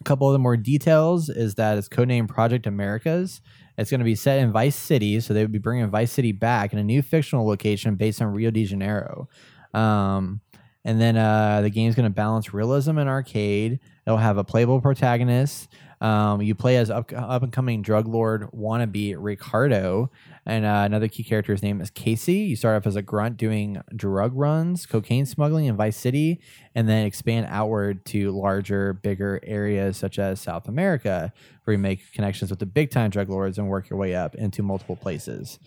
a 0.00 0.04
couple 0.04 0.28
of 0.28 0.32
the 0.32 0.38
more 0.38 0.56
details 0.56 1.28
is 1.28 1.56
that 1.56 1.78
it's 1.78 1.88
codenamed 1.88 2.28
Project 2.28 2.66
Americas. 2.66 3.40
It's 3.76 3.90
going 3.90 4.00
to 4.00 4.04
be 4.04 4.14
set 4.14 4.38
in 4.38 4.52
Vice 4.52 4.76
City, 4.76 5.20
so 5.20 5.34
they 5.34 5.42
would 5.42 5.52
be 5.52 5.58
bringing 5.58 5.88
Vice 5.88 6.12
City 6.12 6.32
back 6.32 6.72
in 6.72 6.78
a 6.78 6.84
new 6.84 7.02
fictional 7.02 7.46
location 7.46 7.94
based 7.96 8.20
on 8.20 8.28
Rio 8.28 8.50
de 8.50 8.64
Janeiro. 8.64 9.28
Um, 9.74 10.40
and 10.84 11.00
then 11.00 11.16
uh, 11.16 11.60
the 11.60 11.70
game's 11.70 11.94
going 11.94 12.04
to 12.04 12.14
balance 12.14 12.54
realism 12.54 12.98
and 12.98 13.08
arcade. 13.08 13.80
It'll 14.06 14.18
have 14.18 14.38
a 14.38 14.44
playable 14.44 14.80
protagonist. 14.80 15.68
Um, 16.00 16.40
you 16.42 16.54
play 16.54 16.76
as 16.76 16.90
up, 16.90 17.12
up 17.12 17.42
and 17.42 17.52
coming 17.52 17.82
drug 17.82 18.06
lord 18.06 18.50
wannabe 18.52 19.16
Ricardo, 19.18 20.10
and 20.46 20.64
uh, 20.64 20.82
another 20.86 21.08
key 21.08 21.24
character's 21.24 21.60
name 21.60 21.80
is 21.80 21.90
Casey. 21.90 22.34
You 22.34 22.56
start 22.56 22.76
off 22.76 22.86
as 22.86 22.94
a 22.94 23.02
grunt 23.02 23.36
doing 23.36 23.82
drug 23.96 24.32
runs, 24.34 24.86
cocaine 24.86 25.26
smuggling 25.26 25.66
in 25.66 25.76
Vice 25.76 25.96
City, 25.96 26.40
and 26.74 26.88
then 26.88 27.04
expand 27.04 27.48
outward 27.50 28.04
to 28.06 28.30
larger, 28.30 28.92
bigger 28.92 29.40
areas 29.42 29.96
such 29.96 30.20
as 30.20 30.40
South 30.40 30.68
America, 30.68 31.32
where 31.64 31.72
you 31.72 31.78
make 31.78 32.12
connections 32.12 32.50
with 32.50 32.60
the 32.60 32.66
big 32.66 32.90
time 32.90 33.10
drug 33.10 33.28
lords 33.28 33.58
and 33.58 33.68
work 33.68 33.90
your 33.90 33.98
way 33.98 34.14
up 34.14 34.36
into 34.36 34.62
multiple 34.62 34.96
places. 34.96 35.58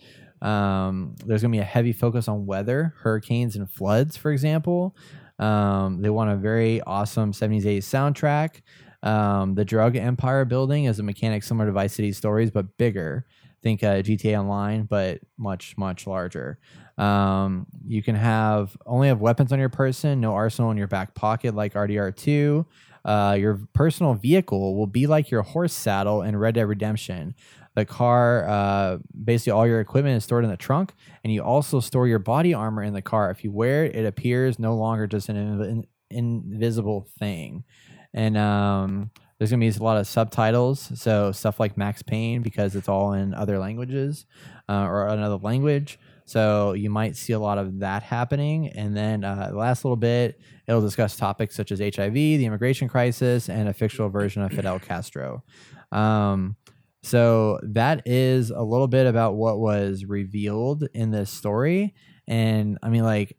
Um, 0.42 1.14
there's 1.24 1.42
going 1.42 1.52
to 1.52 1.56
be 1.56 1.62
a 1.62 1.64
heavy 1.64 1.92
focus 1.92 2.28
on 2.28 2.46
weather, 2.46 2.94
hurricanes, 2.98 3.56
and 3.56 3.70
floods, 3.70 4.16
for 4.16 4.32
example. 4.32 4.96
Um, 5.38 6.02
they 6.02 6.10
want 6.10 6.30
a 6.30 6.36
very 6.36 6.80
awesome 6.82 7.32
70s 7.32 7.64
80s 7.64 7.78
soundtrack. 7.78 8.62
Um, 9.02 9.54
the 9.54 9.64
drug 9.64 9.96
empire 9.96 10.44
building 10.44 10.84
is 10.84 10.98
a 10.98 11.02
mechanic 11.02 11.42
similar 11.42 11.66
to 11.66 11.72
Vice 11.72 11.94
City 11.94 12.12
Stories, 12.12 12.50
but 12.50 12.76
bigger. 12.76 13.26
Think 13.62 13.84
uh, 13.84 14.02
GTA 14.02 14.40
Online, 14.40 14.84
but 14.84 15.20
much 15.38 15.78
much 15.78 16.08
larger. 16.08 16.58
Um, 16.98 17.66
you 17.86 18.02
can 18.02 18.16
have 18.16 18.76
only 18.86 19.06
have 19.06 19.20
weapons 19.20 19.52
on 19.52 19.60
your 19.60 19.68
person, 19.68 20.20
no 20.20 20.34
arsenal 20.34 20.72
in 20.72 20.76
your 20.76 20.88
back 20.88 21.14
pocket 21.14 21.54
like 21.54 21.74
RDR2. 21.74 22.66
Uh, 23.04 23.36
your 23.38 23.60
personal 23.72 24.14
vehicle 24.14 24.76
will 24.76 24.86
be 24.86 25.06
like 25.06 25.30
your 25.30 25.42
horse 25.42 25.72
saddle 25.72 26.22
in 26.22 26.36
Red 26.36 26.54
Dead 26.54 26.68
Redemption. 26.68 27.34
The 27.74 27.84
car, 27.84 28.46
uh, 28.48 28.98
basically 29.24 29.52
all 29.52 29.66
your 29.66 29.80
equipment 29.80 30.16
is 30.16 30.24
stored 30.24 30.44
in 30.44 30.50
the 30.50 30.56
trunk, 30.56 30.92
and 31.24 31.32
you 31.32 31.42
also 31.42 31.80
store 31.80 32.06
your 32.06 32.18
body 32.18 32.52
armor 32.52 32.82
in 32.82 32.92
the 32.92 33.02
car. 33.02 33.30
If 33.30 33.44
you 33.44 33.50
wear 33.50 33.84
it, 33.84 33.96
it 33.96 34.06
appears 34.06 34.58
no 34.58 34.76
longer 34.76 35.06
just 35.06 35.28
an 35.28 35.36
inv- 35.36 35.84
invisible 36.10 37.08
thing. 37.18 37.64
And 38.12 38.36
um, 38.36 39.10
there's 39.38 39.50
gonna 39.50 39.60
be 39.60 39.68
a 39.68 39.82
lot 39.82 39.96
of 39.96 40.06
subtitles, 40.06 40.92
so 41.00 41.32
stuff 41.32 41.58
like 41.58 41.76
Max 41.78 42.02
Payne 42.02 42.42
because 42.42 42.76
it's 42.76 42.88
all 42.88 43.14
in 43.14 43.32
other 43.32 43.58
languages 43.58 44.26
uh, 44.68 44.84
or 44.84 45.08
another 45.08 45.36
language. 45.36 45.98
So 46.24 46.72
you 46.72 46.90
might 46.90 47.16
see 47.16 47.32
a 47.32 47.38
lot 47.38 47.58
of 47.58 47.80
that 47.80 48.02
happening. 48.02 48.68
And 48.68 48.96
then 48.96 49.24
uh, 49.24 49.48
the 49.50 49.56
last 49.56 49.84
little 49.84 49.96
bit, 49.96 50.40
it'll 50.66 50.80
discuss 50.80 51.16
topics 51.16 51.54
such 51.54 51.72
as 51.72 51.80
HIV, 51.80 52.14
the 52.14 52.46
immigration 52.46 52.88
crisis, 52.88 53.48
and 53.48 53.68
a 53.68 53.74
fictional 53.74 54.08
version 54.08 54.42
of 54.42 54.52
Fidel 54.52 54.78
Castro. 54.78 55.42
Um, 55.90 56.56
so 57.02 57.58
that 57.62 58.02
is 58.06 58.50
a 58.50 58.62
little 58.62 58.88
bit 58.88 59.06
about 59.06 59.34
what 59.34 59.58
was 59.58 60.04
revealed 60.04 60.86
in 60.94 61.10
this 61.10 61.30
story. 61.30 61.94
And 62.28 62.78
I 62.82 62.88
mean, 62.88 63.02
like, 63.02 63.36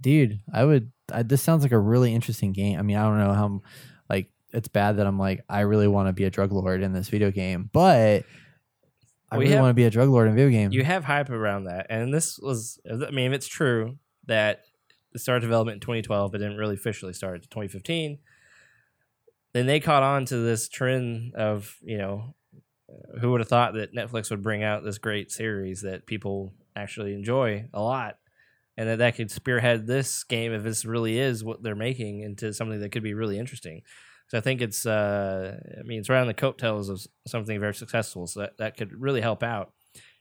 dude, 0.00 0.40
I 0.52 0.64
would. 0.64 0.92
I, 1.12 1.22
this 1.22 1.42
sounds 1.42 1.62
like 1.62 1.72
a 1.72 1.78
really 1.78 2.14
interesting 2.14 2.52
game. 2.52 2.78
I 2.78 2.82
mean, 2.82 2.96
I 2.96 3.02
don't 3.02 3.18
know 3.18 3.32
how. 3.32 3.60
Like, 4.08 4.30
it's 4.50 4.68
bad 4.68 4.98
that 4.98 5.06
I'm 5.06 5.18
like, 5.18 5.44
I 5.48 5.60
really 5.60 5.88
want 5.88 6.08
to 6.08 6.12
be 6.12 6.24
a 6.24 6.30
drug 6.30 6.52
lord 6.52 6.82
in 6.82 6.92
this 6.92 7.08
video 7.08 7.30
game, 7.30 7.68
but 7.72 8.24
I 9.30 9.38
We 9.38 9.46
really 9.46 9.60
want 9.60 9.70
to 9.70 9.74
be 9.74 9.84
a 9.84 9.90
drug 9.90 10.10
lord 10.10 10.28
in 10.28 10.34
a 10.34 10.36
video 10.36 10.50
game. 10.50 10.72
you 10.72 10.84
have 10.84 11.04
hype 11.04 11.30
around 11.30 11.64
that, 11.64 11.86
and 11.88 12.12
this 12.12 12.38
was. 12.38 12.78
I 12.88 13.10
mean, 13.10 13.32
if 13.32 13.32
it's 13.32 13.48
true 13.48 13.98
that 14.26 14.60
it 15.14 15.18
started 15.18 15.40
development 15.40 15.76
in 15.76 15.80
2012, 15.80 16.30
but 16.30 16.38
didn't 16.38 16.56
really 16.56 16.74
officially 16.74 17.12
start 17.12 17.36
until 17.36 17.48
2015. 17.48 18.18
Then 19.54 19.66
they 19.66 19.80
caught 19.80 20.02
on 20.02 20.24
to 20.26 20.36
this 20.36 20.68
trend 20.68 21.34
of 21.34 21.76
you 21.82 21.98
know, 21.98 22.34
who 23.20 23.30
would 23.30 23.40
have 23.40 23.48
thought 23.48 23.74
that 23.74 23.94
Netflix 23.94 24.30
would 24.30 24.42
bring 24.42 24.62
out 24.62 24.84
this 24.84 24.98
great 24.98 25.30
series 25.30 25.82
that 25.82 26.06
people 26.06 26.52
actually 26.74 27.14
enjoy 27.14 27.68
a 27.72 27.80
lot, 27.80 28.18
and 28.76 28.88
that 28.88 28.98
that 28.98 29.16
could 29.16 29.30
spearhead 29.30 29.86
this 29.86 30.24
game 30.24 30.52
if 30.52 30.62
this 30.62 30.84
really 30.84 31.18
is 31.18 31.44
what 31.44 31.62
they're 31.62 31.74
making 31.74 32.20
into 32.20 32.52
something 32.52 32.80
that 32.80 32.92
could 32.92 33.02
be 33.02 33.14
really 33.14 33.38
interesting. 33.38 33.82
So 34.28 34.38
I 34.38 34.40
think 34.40 34.62
it's, 34.62 34.86
uh, 34.86 35.58
I 35.78 35.82
mean, 35.82 36.00
it's 36.00 36.08
right 36.08 36.20
on 36.20 36.26
the 36.26 36.34
coattails 36.34 36.88
of 36.88 37.06
something 37.26 37.60
very 37.60 37.74
successful. 37.74 38.26
So 38.26 38.40
that, 38.40 38.56
that 38.56 38.76
could 38.78 38.98
really 38.98 39.20
help 39.20 39.42
out. 39.42 39.72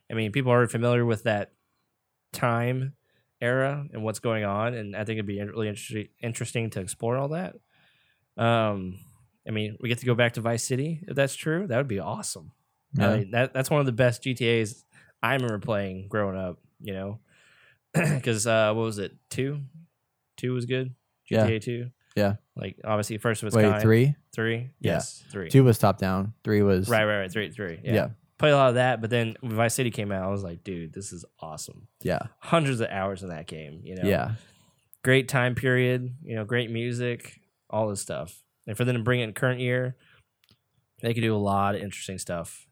I 0.10 0.16
mean, 0.16 0.34
people 0.34 0.52
are 0.52 0.68
familiar 0.68 1.06
with 1.06 1.24
that 1.24 1.54
time 2.34 2.94
era 3.40 3.86
and 3.94 4.04
what's 4.04 4.20
going 4.20 4.44
on, 4.44 4.74
and 4.74 4.96
I 4.96 5.06
think 5.06 5.16
it'd 5.16 5.26
be 5.26 5.42
really 5.42 5.70
interesting 5.70 6.10
interesting 6.22 6.70
to 6.72 6.82
explore 6.82 7.18
all 7.18 7.30
that. 7.30 7.56
Um, 8.38 9.00
I 9.48 9.52
mean, 9.52 9.78
we 9.80 9.90
get 9.90 10.00
to 10.00 10.06
go 10.06 10.14
back 10.14 10.34
to 10.34 10.42
Vice 10.42 10.64
City 10.64 11.04
if 11.08 11.16
that's 11.16 11.36
true. 11.36 11.66
That 11.68 11.78
would 11.78 11.88
be 11.88 12.00
awesome. 12.00 12.52
Yeah. 12.94 13.10
I 13.10 13.18
mean, 13.18 13.32
that 13.32 13.54
that's 13.54 13.70
one 13.70 13.80
of 13.80 13.86
the 13.86 13.92
best 13.92 14.24
GTA's 14.24 14.84
I 15.24 15.34
remember 15.34 15.60
playing 15.60 16.08
growing 16.10 16.38
up. 16.38 16.60
You 16.80 16.94
know, 16.94 17.20
because 17.94 18.48
uh, 18.48 18.74
what 18.74 18.84
was 18.84 18.98
it? 18.98 19.16
Two, 19.30 19.62
two 20.38 20.54
was 20.54 20.66
good. 20.66 20.94
Yeah. 21.30 21.48
GTA 21.48 21.62
two. 21.62 21.92
Yeah. 22.16 22.36
Like 22.56 22.78
obviously 22.84 23.18
first 23.18 23.44
its 23.44 23.56
Wait, 23.56 23.64
kind. 23.64 23.82
three? 23.82 24.16
Three. 24.34 24.72
Yeah. 24.80 24.94
Yes, 24.94 25.24
three. 25.32 25.50
Two 25.50 25.64
was 25.64 25.78
top 25.78 25.98
down. 25.98 26.34
Three 26.44 26.62
was 26.62 26.90
Right, 26.90 27.06
right, 27.06 27.20
right. 27.20 27.32
Three, 27.32 27.52
three. 27.52 27.80
Yeah. 27.84 27.94
Yeah. 27.94 28.08
Played 28.38 28.52
a 28.52 28.58
lot 28.58 28.70
of 28.70 28.76
that, 28.76 29.02
but 29.02 29.12
then 29.12 29.38
Vice 29.44 29.76
City 29.76 29.92
came 29.92 30.12
out, 30.12 30.24
I 30.24 30.28
was 30.32 30.44
like, 30.44 30.64
dude, 30.64 30.94
this 30.94 31.14
is 31.14 31.24
awesome. 31.40 31.88
Yeah. 32.02 32.20
Hundreds 32.40 32.80
of 32.80 32.90
hours 32.90 33.22
in 33.22 33.30
that 33.30 33.48
game. 33.48 33.82
You 33.84 33.96
know. 33.96 34.04
Yeah. 34.04 34.32
Great 35.04 35.28
time 35.28 35.56
period. 35.56 36.16
You 36.24 36.36
know, 36.36 36.46
great 36.46 36.72
music, 36.72 37.40
all 37.70 37.88
this 37.88 38.02
stuff. 38.02 38.44
And 38.68 38.76
for 38.76 38.84
them 38.84 38.98
to 38.98 39.04
bring 39.04 39.20
it 39.20 39.26
in 39.26 39.34
current 39.34 39.60
year, 39.60 39.96
they 41.02 41.14
could 41.14 41.22
do 41.22 41.36
a 41.36 41.38
lot 41.38 41.76
of 41.76 41.82
interesting 41.82 42.18
stuff. 42.18 42.68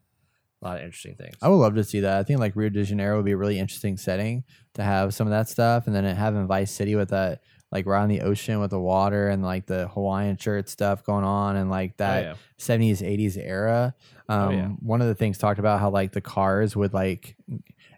A 0.62 0.66
lot 0.66 0.76
of 0.76 0.82
interesting 0.84 1.14
things. 1.14 1.36
I 1.40 1.48
would 1.48 1.56
love 1.56 1.74
to 1.76 1.84
see 1.84 2.00
that. 2.00 2.18
I 2.18 2.22
think 2.22 2.38
like 2.40 2.54
Rio 2.54 2.68
de 2.68 2.84
Janeiro 2.84 3.16
would 3.16 3.24
be 3.24 3.32
a 3.32 3.36
really 3.36 3.58
interesting 3.58 3.96
setting 3.96 4.44
to 4.74 4.82
have 4.82 5.14
some 5.14 5.26
of 5.26 5.30
that 5.30 5.48
stuff, 5.48 5.86
and 5.86 5.94
then 5.96 6.04
having 6.04 6.46
Vice 6.46 6.70
City 6.70 6.94
with 6.94 7.10
that 7.10 7.40
like 7.72 7.86
right 7.86 8.02
on 8.02 8.08
the 8.08 8.20
ocean 8.22 8.58
with 8.60 8.70
the 8.70 8.80
water 8.80 9.28
and 9.28 9.44
like 9.44 9.64
the 9.66 9.86
Hawaiian 9.88 10.36
shirt 10.36 10.68
stuff 10.68 11.04
going 11.04 11.24
on, 11.24 11.56
and 11.56 11.70
like 11.70 11.96
that 11.98 12.24
Oh, 12.24 12.28
yeah. 12.30 12.34
seventies 12.58 13.02
eighties 13.02 13.36
era. 13.36 13.94
Um, 14.28 14.40
Oh, 14.40 14.50
yeah. 14.50 14.66
One 14.80 15.00
of 15.00 15.08
the 15.08 15.14
things 15.14 15.38
talked 15.38 15.58
about 15.60 15.80
how 15.80 15.90
like 15.90 16.12
the 16.12 16.20
cars 16.20 16.76
would 16.76 16.92
like 16.92 17.36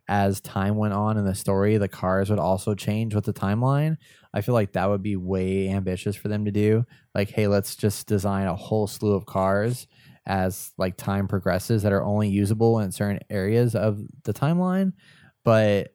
as 0.09 0.41
time 0.41 0.77
went 0.77 0.93
on 0.95 1.17
in 1.17 1.25
the 1.25 1.35
story, 1.35 1.79
the 1.79 1.89
cars 1.89 2.29
would 2.29 2.39
also 2.39 2.75
change 2.75 3.15
with 3.15 3.25
the 3.25 3.33
timeline. 3.33 3.97
I 4.35 4.41
feel 4.41 4.55
like 4.55 4.73
that 4.73 4.89
would 4.89 5.03
be 5.03 5.17
way 5.17 5.69
ambitious 5.69 6.17
for 6.17 6.29
them 6.29 6.45
to 6.45 6.51
do. 6.51 6.85
Like, 7.15 7.31
hey, 7.31 7.47
let's 7.47 7.77
just 7.77 8.07
design 8.07 8.47
a 8.47 8.55
whole 8.57 8.87
slew 8.87 9.15
of 9.15 9.27
cars 9.27 9.87
as 10.27 10.73
like 10.79 10.97
time 10.97 11.27
progresses 11.29 11.83
that 11.83 11.93
are 11.93 12.05
only 12.05 12.29
usable 12.29 12.79
in 12.79 12.93
certain 12.93 13.20
areas 13.31 13.75
of 13.75 14.01
the 14.25 14.33
timeline. 14.33 14.93
But 15.45 15.95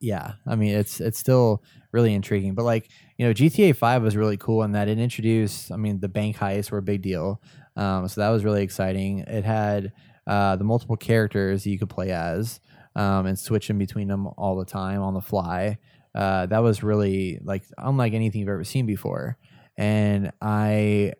yeah, 0.00 0.32
I 0.46 0.56
mean 0.56 0.74
it's 0.74 1.00
it's 1.00 1.18
still 1.18 1.62
really 1.92 2.12
intriguing. 2.14 2.54
But 2.54 2.64
like, 2.64 2.90
you 3.16 3.26
know, 3.26 3.32
GTA 3.32 3.74
five 3.76 4.02
was 4.02 4.16
really 4.16 4.36
cool 4.36 4.62
in 4.62 4.72
that 4.72 4.88
it 4.88 4.98
introduced 4.98 5.70
I 5.72 5.76
mean 5.76 6.00
the 6.00 6.08
bank 6.08 6.36
heists 6.36 6.70
were 6.70 6.78
a 6.78 6.82
big 6.82 7.02
deal. 7.02 7.40
Um, 7.76 8.08
so 8.08 8.20
that 8.20 8.30
was 8.30 8.44
really 8.44 8.62
exciting. 8.62 9.20
It 9.20 9.44
had 9.44 9.92
uh, 10.26 10.56
the 10.56 10.64
multiple 10.64 10.96
characters 10.96 11.66
you 11.66 11.78
could 11.78 11.88
play 11.88 12.10
as 12.10 12.60
um, 12.94 13.26
and 13.26 13.38
switch 13.38 13.70
in 13.70 13.78
between 13.78 14.08
them 14.08 14.26
all 14.36 14.56
the 14.56 14.64
time 14.64 15.00
on 15.00 15.14
the 15.14 15.20
fly. 15.20 15.78
Uh, 16.14 16.46
that 16.46 16.58
was 16.58 16.82
really 16.82 17.40
like 17.42 17.64
unlike 17.78 18.12
anything 18.12 18.40
you've 18.40 18.50
ever 18.50 18.64
seen 18.64 18.86
before. 18.86 19.38
And 19.78 20.32
I 20.42 21.14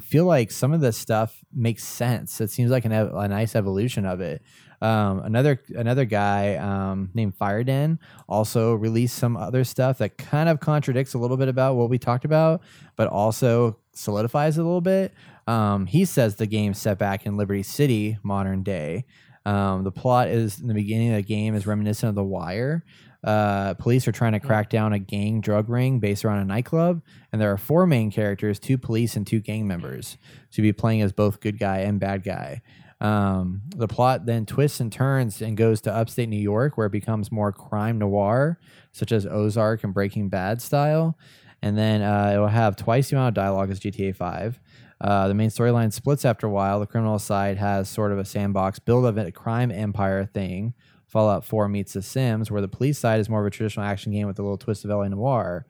feel 0.00 0.24
like 0.24 0.50
some 0.50 0.72
of 0.72 0.80
this 0.80 0.96
stuff 0.96 1.44
makes 1.52 1.84
sense. 1.84 2.40
It 2.40 2.50
seems 2.50 2.70
like 2.70 2.84
an, 2.84 2.92
a 2.92 3.28
nice 3.28 3.54
evolution 3.54 4.04
of 4.04 4.20
it. 4.20 4.42
Um, 4.82 5.20
another 5.20 5.62
another 5.74 6.04
guy 6.04 6.56
um, 6.56 7.10
named 7.14 7.38
Fireden 7.38 7.98
also 8.28 8.74
released 8.74 9.16
some 9.16 9.36
other 9.36 9.64
stuff 9.64 9.98
that 9.98 10.18
kind 10.18 10.48
of 10.48 10.60
contradicts 10.60 11.14
a 11.14 11.18
little 11.18 11.36
bit 11.36 11.48
about 11.48 11.76
what 11.76 11.88
we 11.88 11.98
talked 11.98 12.24
about, 12.24 12.60
but 12.96 13.08
also 13.08 13.78
solidifies 13.92 14.58
it 14.58 14.60
a 14.60 14.64
little 14.64 14.80
bit. 14.80 15.14
Um, 15.46 15.86
he 15.86 16.04
says 16.04 16.36
the 16.36 16.46
game 16.46 16.74
set 16.74 16.98
back 16.98 17.24
in 17.24 17.36
Liberty 17.36 17.62
City, 17.62 18.18
modern 18.22 18.62
day. 18.62 19.04
Um, 19.46 19.84
the 19.84 19.92
plot 19.92 20.28
is 20.28 20.60
in 20.60 20.68
the 20.68 20.74
beginning 20.74 21.10
of 21.10 21.16
the 21.16 21.22
game 21.22 21.54
is 21.54 21.66
reminiscent 21.66 22.08
of 22.08 22.14
The 22.14 22.24
Wire. 22.24 22.84
Uh, 23.24 23.72
police 23.74 24.06
are 24.06 24.12
trying 24.12 24.32
to 24.32 24.40
crack 24.40 24.68
down 24.68 24.92
a 24.92 24.98
gang 24.98 25.40
drug 25.40 25.68
ring 25.70 25.98
based 25.98 26.24
around 26.24 26.40
a 26.40 26.44
nightclub, 26.44 27.02
and 27.32 27.40
there 27.40 27.50
are 27.50 27.56
four 27.56 27.86
main 27.86 28.10
characters: 28.10 28.58
two 28.58 28.76
police 28.76 29.16
and 29.16 29.26
two 29.26 29.40
gang 29.40 29.66
members. 29.66 30.18
So 30.50 30.60
you'll 30.60 30.68
be 30.68 30.72
playing 30.72 31.00
as 31.00 31.12
both 31.12 31.40
good 31.40 31.58
guy 31.58 31.78
and 31.78 31.98
bad 31.98 32.22
guy. 32.22 32.60
Um, 33.00 33.62
the 33.74 33.88
plot 33.88 34.26
then 34.26 34.46
twists 34.46 34.80
and 34.80 34.92
turns 34.92 35.42
and 35.42 35.56
goes 35.56 35.80
to 35.82 35.92
upstate 35.92 36.28
New 36.28 36.36
York, 36.36 36.76
where 36.76 36.86
it 36.86 36.92
becomes 36.92 37.32
more 37.32 37.52
crime 37.52 37.98
noir, 37.98 38.58
such 38.92 39.12
as 39.12 39.26
Ozark 39.26 39.84
and 39.84 39.92
Breaking 39.92 40.28
Bad 40.28 40.62
style. 40.62 41.18
And 41.60 41.78
then 41.78 42.02
uh, 42.02 42.32
it 42.34 42.38
will 42.38 42.48
have 42.48 42.76
twice 42.76 43.08
the 43.08 43.16
amount 43.16 43.28
of 43.28 43.34
dialogue 43.34 43.70
as 43.70 43.80
GTA 43.80 44.14
5. 44.14 44.60
Uh, 45.00 45.28
the 45.28 45.34
main 45.34 45.50
storyline 45.50 45.92
splits 45.92 46.24
after 46.24 46.46
a 46.46 46.50
while. 46.50 46.80
The 46.80 46.86
criminal 46.86 47.18
side 47.18 47.56
has 47.58 47.88
sort 47.88 48.12
of 48.12 48.18
a 48.18 48.24
sandbox 48.24 48.78
build 48.78 49.06
of 49.06 49.18
a 49.18 49.32
crime 49.32 49.70
empire 49.70 50.24
thing. 50.24 50.74
Fallout 51.14 51.44
4 51.44 51.68
meets 51.68 51.92
The 51.92 52.02
Sims, 52.02 52.50
where 52.50 52.60
the 52.60 52.66
police 52.68 52.98
side 52.98 53.20
is 53.20 53.28
more 53.28 53.40
of 53.40 53.46
a 53.46 53.50
traditional 53.50 53.86
action 53.86 54.10
game 54.12 54.26
with 54.26 54.36
a 54.40 54.42
little 54.42 54.58
twist 54.58 54.84
of 54.84 54.90
LA 54.90 55.06
Noir. 55.06 55.64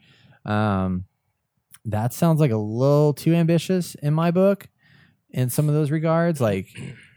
Um, 0.46 1.04
that 1.84 2.14
sounds 2.14 2.40
like 2.40 2.50
a 2.50 2.56
little 2.56 3.12
too 3.12 3.34
ambitious 3.34 3.94
in 3.96 4.14
my 4.14 4.30
book 4.30 4.68
in 5.28 5.50
some 5.50 5.68
of 5.68 5.74
those 5.74 5.90
regards. 5.90 6.40
Like, 6.40 6.68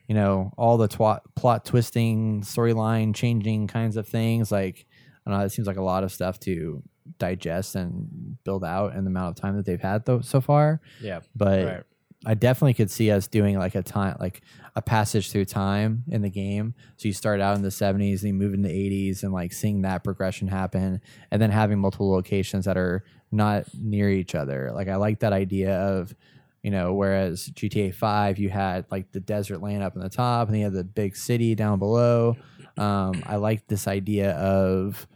you 0.09 0.13
know, 0.13 0.51
all 0.57 0.75
the 0.77 0.89
twa- 0.89 1.21
plot 1.37 1.63
twisting, 1.63 2.41
storyline 2.41 3.15
changing 3.15 3.67
kinds 3.67 3.95
of 3.95 4.05
things. 4.07 4.51
Like, 4.51 4.85
I 5.25 5.29
don't 5.29 5.39
know, 5.39 5.45
it 5.45 5.51
seems 5.51 5.67
like 5.67 5.77
a 5.77 5.81
lot 5.81 6.03
of 6.03 6.11
stuff 6.11 6.37
to 6.41 6.83
digest 7.19 7.75
and 7.75 8.37
build 8.43 8.65
out 8.65 8.93
in 8.93 9.05
the 9.05 9.09
amount 9.09 9.29
of 9.37 9.41
time 9.41 9.55
that 9.55 9.65
they've 9.65 9.79
had 9.81 10.03
though 10.05 10.19
so 10.19 10.41
far. 10.41 10.81
yeah. 11.01 11.21
But 11.33 11.65
Right. 11.65 11.83
I 12.25 12.33
definitely 12.33 12.73
could 12.73 12.91
see 12.91 13.09
us 13.11 13.27
doing 13.27 13.57
like 13.57 13.75
a 13.75 13.83
time, 13.83 14.17
like 14.19 14.41
a 14.77 14.81
passage 14.81 15.31
through 15.31 15.43
time 15.43 16.03
in 16.07 16.21
the 16.21 16.29
game. 16.29 16.75
So 16.97 17.07
you 17.07 17.13
start 17.13 17.41
out 17.41 17.55
in 17.55 17.63
the 17.63 17.69
70s, 17.69 18.21
and 18.21 18.27
you 18.27 18.33
move 18.35 18.53
into 18.53 18.69
the 18.69 19.09
80s, 19.09 19.23
and 19.23 19.33
like 19.33 19.51
seeing 19.51 19.81
that 19.81 20.03
progression 20.03 20.47
happen, 20.47 21.01
and 21.31 21.41
then 21.41 21.49
having 21.49 21.79
multiple 21.79 22.11
locations 22.11 22.65
that 22.65 22.77
are 22.77 23.03
not 23.31 23.65
near 23.73 24.07
each 24.07 24.35
other. 24.35 24.71
Like 24.71 24.87
I 24.87 24.97
like 24.97 25.21
that 25.21 25.33
idea 25.33 25.75
of, 25.75 26.15
you 26.61 26.69
know, 26.69 26.93
whereas 26.93 27.49
GTA 27.49 27.95
5, 27.95 28.37
you 28.37 28.49
had 28.49 28.85
like 28.91 29.11
the 29.11 29.19
desert 29.19 29.63
land 29.63 29.81
up 29.81 29.95
in 29.95 30.01
the 30.03 30.09
top, 30.09 30.47
and 30.47 30.55
you 30.55 30.65
had 30.65 30.73
the 30.73 30.83
big 30.83 31.15
city 31.15 31.55
down 31.55 31.79
below. 31.79 32.37
Um, 32.77 33.23
I 33.25 33.37
like 33.37 33.65
this 33.67 33.87
idea 33.87 34.33
of 34.33 35.07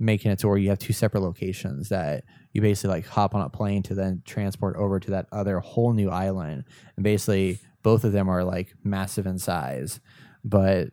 making 0.00 0.32
it 0.32 0.40
to 0.40 0.48
where 0.48 0.58
you 0.58 0.70
have 0.70 0.80
two 0.80 0.92
separate 0.92 1.20
locations 1.20 1.88
that 1.90 2.24
you 2.52 2.60
basically 2.60 2.90
like 2.90 3.06
hop 3.06 3.32
on 3.36 3.42
a 3.42 3.48
plane 3.48 3.84
to 3.84 3.94
then 3.94 4.22
transport 4.24 4.74
over 4.74 4.98
to 4.98 5.12
that 5.12 5.28
other 5.30 5.60
whole 5.60 5.92
new 5.92 6.10
island 6.10 6.64
and 6.96 7.04
basically 7.04 7.60
both 7.84 8.02
of 8.02 8.10
them 8.10 8.28
are 8.28 8.42
like 8.42 8.74
massive 8.82 9.26
in 9.26 9.38
size 9.38 10.00
but 10.42 10.88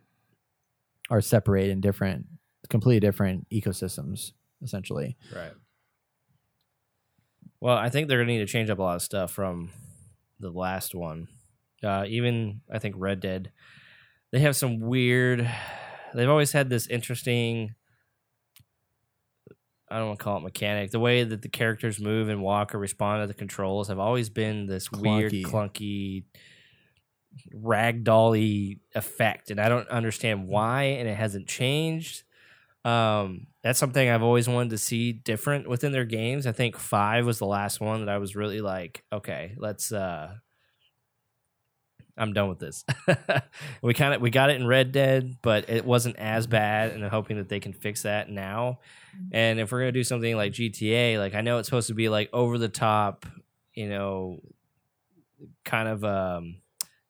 are 1.10 1.20
separate 1.20 1.68
in 1.68 1.80
different 1.80 2.26
completely 2.68 3.00
different 3.00 3.48
ecosystems 3.50 4.30
essentially 4.62 5.16
Right. 5.34 5.52
Well, 7.62 7.76
I 7.76 7.90
think 7.90 8.08
they're 8.08 8.18
gonna 8.18 8.32
need 8.32 8.40
to 8.40 8.46
change 8.46 8.70
up 8.70 8.80
a 8.80 8.82
lot 8.82 8.96
of 8.96 9.02
stuff 9.02 9.30
from 9.30 9.70
the 10.40 10.50
last 10.50 10.96
one. 10.96 11.28
Uh, 11.80 12.04
even 12.08 12.60
I 12.68 12.80
think 12.80 12.96
Red 12.98 13.20
Dead, 13.20 13.52
they 14.32 14.40
have 14.40 14.56
some 14.56 14.80
weird. 14.80 15.48
They've 16.12 16.28
always 16.28 16.50
had 16.50 16.68
this 16.70 16.88
interesting. 16.88 17.76
I 19.88 19.98
don't 19.98 20.08
want 20.08 20.18
to 20.18 20.24
call 20.24 20.38
it 20.38 20.42
mechanic. 20.42 20.90
The 20.90 20.98
way 20.98 21.22
that 21.22 21.42
the 21.42 21.48
characters 21.48 22.00
move 22.00 22.28
and 22.28 22.42
walk 22.42 22.74
or 22.74 22.78
respond 22.78 23.22
to 23.22 23.28
the 23.28 23.34
controls 23.34 23.86
have 23.86 24.00
always 24.00 24.28
been 24.28 24.66
this 24.66 24.90
weird, 24.90 25.30
Clunky. 25.32 26.24
Ragdolly 27.54 28.78
effect, 28.94 29.50
and 29.50 29.60
I 29.60 29.68
don't 29.68 29.88
understand 29.88 30.48
why, 30.48 30.82
and 30.84 31.08
it 31.08 31.16
hasn't 31.16 31.46
changed. 31.46 32.24
Um, 32.84 33.46
that's 33.62 33.78
something 33.78 34.08
I've 34.08 34.22
always 34.22 34.48
wanted 34.48 34.70
to 34.70 34.78
see 34.78 35.12
different 35.12 35.68
within 35.68 35.92
their 35.92 36.04
games. 36.04 36.46
I 36.46 36.52
think 36.52 36.76
five 36.76 37.24
was 37.24 37.38
the 37.38 37.46
last 37.46 37.80
one 37.80 38.00
that 38.04 38.08
I 38.08 38.18
was 38.18 38.34
really 38.36 38.60
like, 38.60 39.04
okay, 39.12 39.54
let's. 39.56 39.92
uh 39.92 40.34
I'm 42.16 42.34
done 42.34 42.50
with 42.50 42.58
this. 42.58 42.84
we 43.82 43.94
kind 43.94 44.12
of 44.12 44.20
we 44.20 44.28
got 44.30 44.50
it 44.50 44.60
in 44.60 44.66
Red 44.66 44.92
Dead, 44.92 45.38
but 45.40 45.70
it 45.70 45.84
wasn't 45.84 46.16
as 46.16 46.46
bad, 46.46 46.92
and 46.92 47.02
I'm 47.02 47.10
hoping 47.10 47.38
that 47.38 47.48
they 47.48 47.58
can 47.58 47.72
fix 47.72 48.02
that 48.02 48.28
now. 48.28 48.80
And 49.32 49.58
if 49.58 49.72
we're 49.72 49.80
gonna 49.80 49.92
do 49.92 50.04
something 50.04 50.36
like 50.36 50.52
GTA, 50.52 51.18
like 51.18 51.34
I 51.34 51.40
know 51.40 51.58
it's 51.58 51.68
supposed 51.68 51.88
to 51.88 51.94
be 51.94 52.08
like 52.10 52.28
over 52.32 52.58
the 52.58 52.68
top, 52.68 53.24
you 53.72 53.88
know, 53.88 54.40
kind 55.64 55.88
of 55.88 56.04
um 56.04 56.61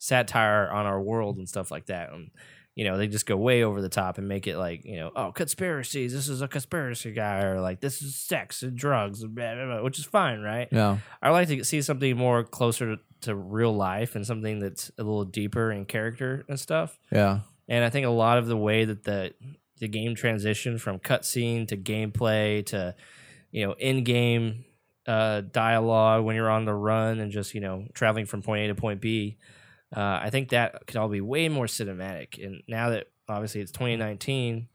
satire 0.03 0.69
on 0.69 0.85
our 0.85 1.01
world 1.01 1.37
and 1.37 1.49
stuff 1.49 1.71
like 1.71 1.87
that. 1.87 2.13
Um, 2.13 2.33
you 2.75 2.85
know, 2.85 2.97
they 2.97 3.07
just 3.07 3.25
go 3.25 3.37
way 3.37 3.63
over 3.63 3.81
the 3.81 3.89
top 3.89 4.19
and 4.19 4.27
make 4.27 4.49
it 4.49 4.57
like, 4.57 4.85
you 4.85 4.97
know, 4.97 5.13
oh, 5.15 5.31
conspiracies. 5.31 6.13
This 6.13 6.29
is 6.29 6.43
a 6.43 6.49
conspiracy 6.49 7.13
guy, 7.13 7.43
or 7.43 7.61
like 7.61 7.81
this 7.81 8.03
is 8.03 8.17
sex 8.17 8.65
and 8.65 8.77
drugs, 8.77 9.23
blah, 9.25 9.55
blah, 9.55 9.67
blah, 9.67 9.83
which 9.83 10.01
is 10.01 10.05
fine, 10.05 10.41
right? 10.41 10.67
Yeah. 10.73 10.99
I 11.23 11.31
like 11.31 11.47
to 11.49 11.65
see 11.65 11.83
something 11.83 12.17
more 12.17 12.43
closer 12.43 12.97
to, 12.97 13.03
to 13.21 13.37
real 13.37 13.73
life 13.77 14.17
and 14.17 14.27
something 14.27 14.59
that's 14.59 14.91
a 14.99 15.05
little 15.05 15.25
deeper 15.25 15.71
in 15.71 15.85
character 15.85 16.45
and 16.49 16.59
stuff. 16.59 16.99
Yeah. 17.13 17.41
And 17.69 17.85
I 17.85 17.91
think 17.91 18.05
a 18.05 18.11
lot 18.11 18.39
of 18.39 18.47
the 18.49 18.57
way 18.57 18.85
that 18.85 19.05
the 19.05 19.35
the 19.79 19.89
game 19.89 20.17
transitioned 20.17 20.81
from 20.81 20.99
cutscene 20.99 21.69
to 21.69 21.77
gameplay 21.77 22.65
to 22.67 22.95
you 23.51 23.67
know 23.67 23.75
in 23.79 24.05
game 24.05 24.65
uh, 25.07 25.41
dialogue 25.41 26.25
when 26.25 26.37
you're 26.37 26.51
on 26.51 26.65
the 26.65 26.75
run 26.75 27.19
and 27.19 27.31
just 27.31 27.55
you 27.55 27.61
know 27.61 27.87
traveling 27.93 28.27
from 28.27 28.43
point 28.43 28.65
A 28.65 28.69
to 28.69 28.75
point 28.75 29.01
B. 29.01 29.37
Uh, 29.95 30.21
I 30.23 30.31
think 30.31 30.51
that 30.51 30.87
could 30.87 30.97
all 30.97 31.09
be 31.09 31.21
way 31.21 31.49
more 31.49 31.67
cinematic. 31.67 32.45
And 32.45 32.63
now 32.67 32.91
that 32.91 33.09
obviously 33.29 33.61
it's 33.61 33.73
2019, 33.73 34.69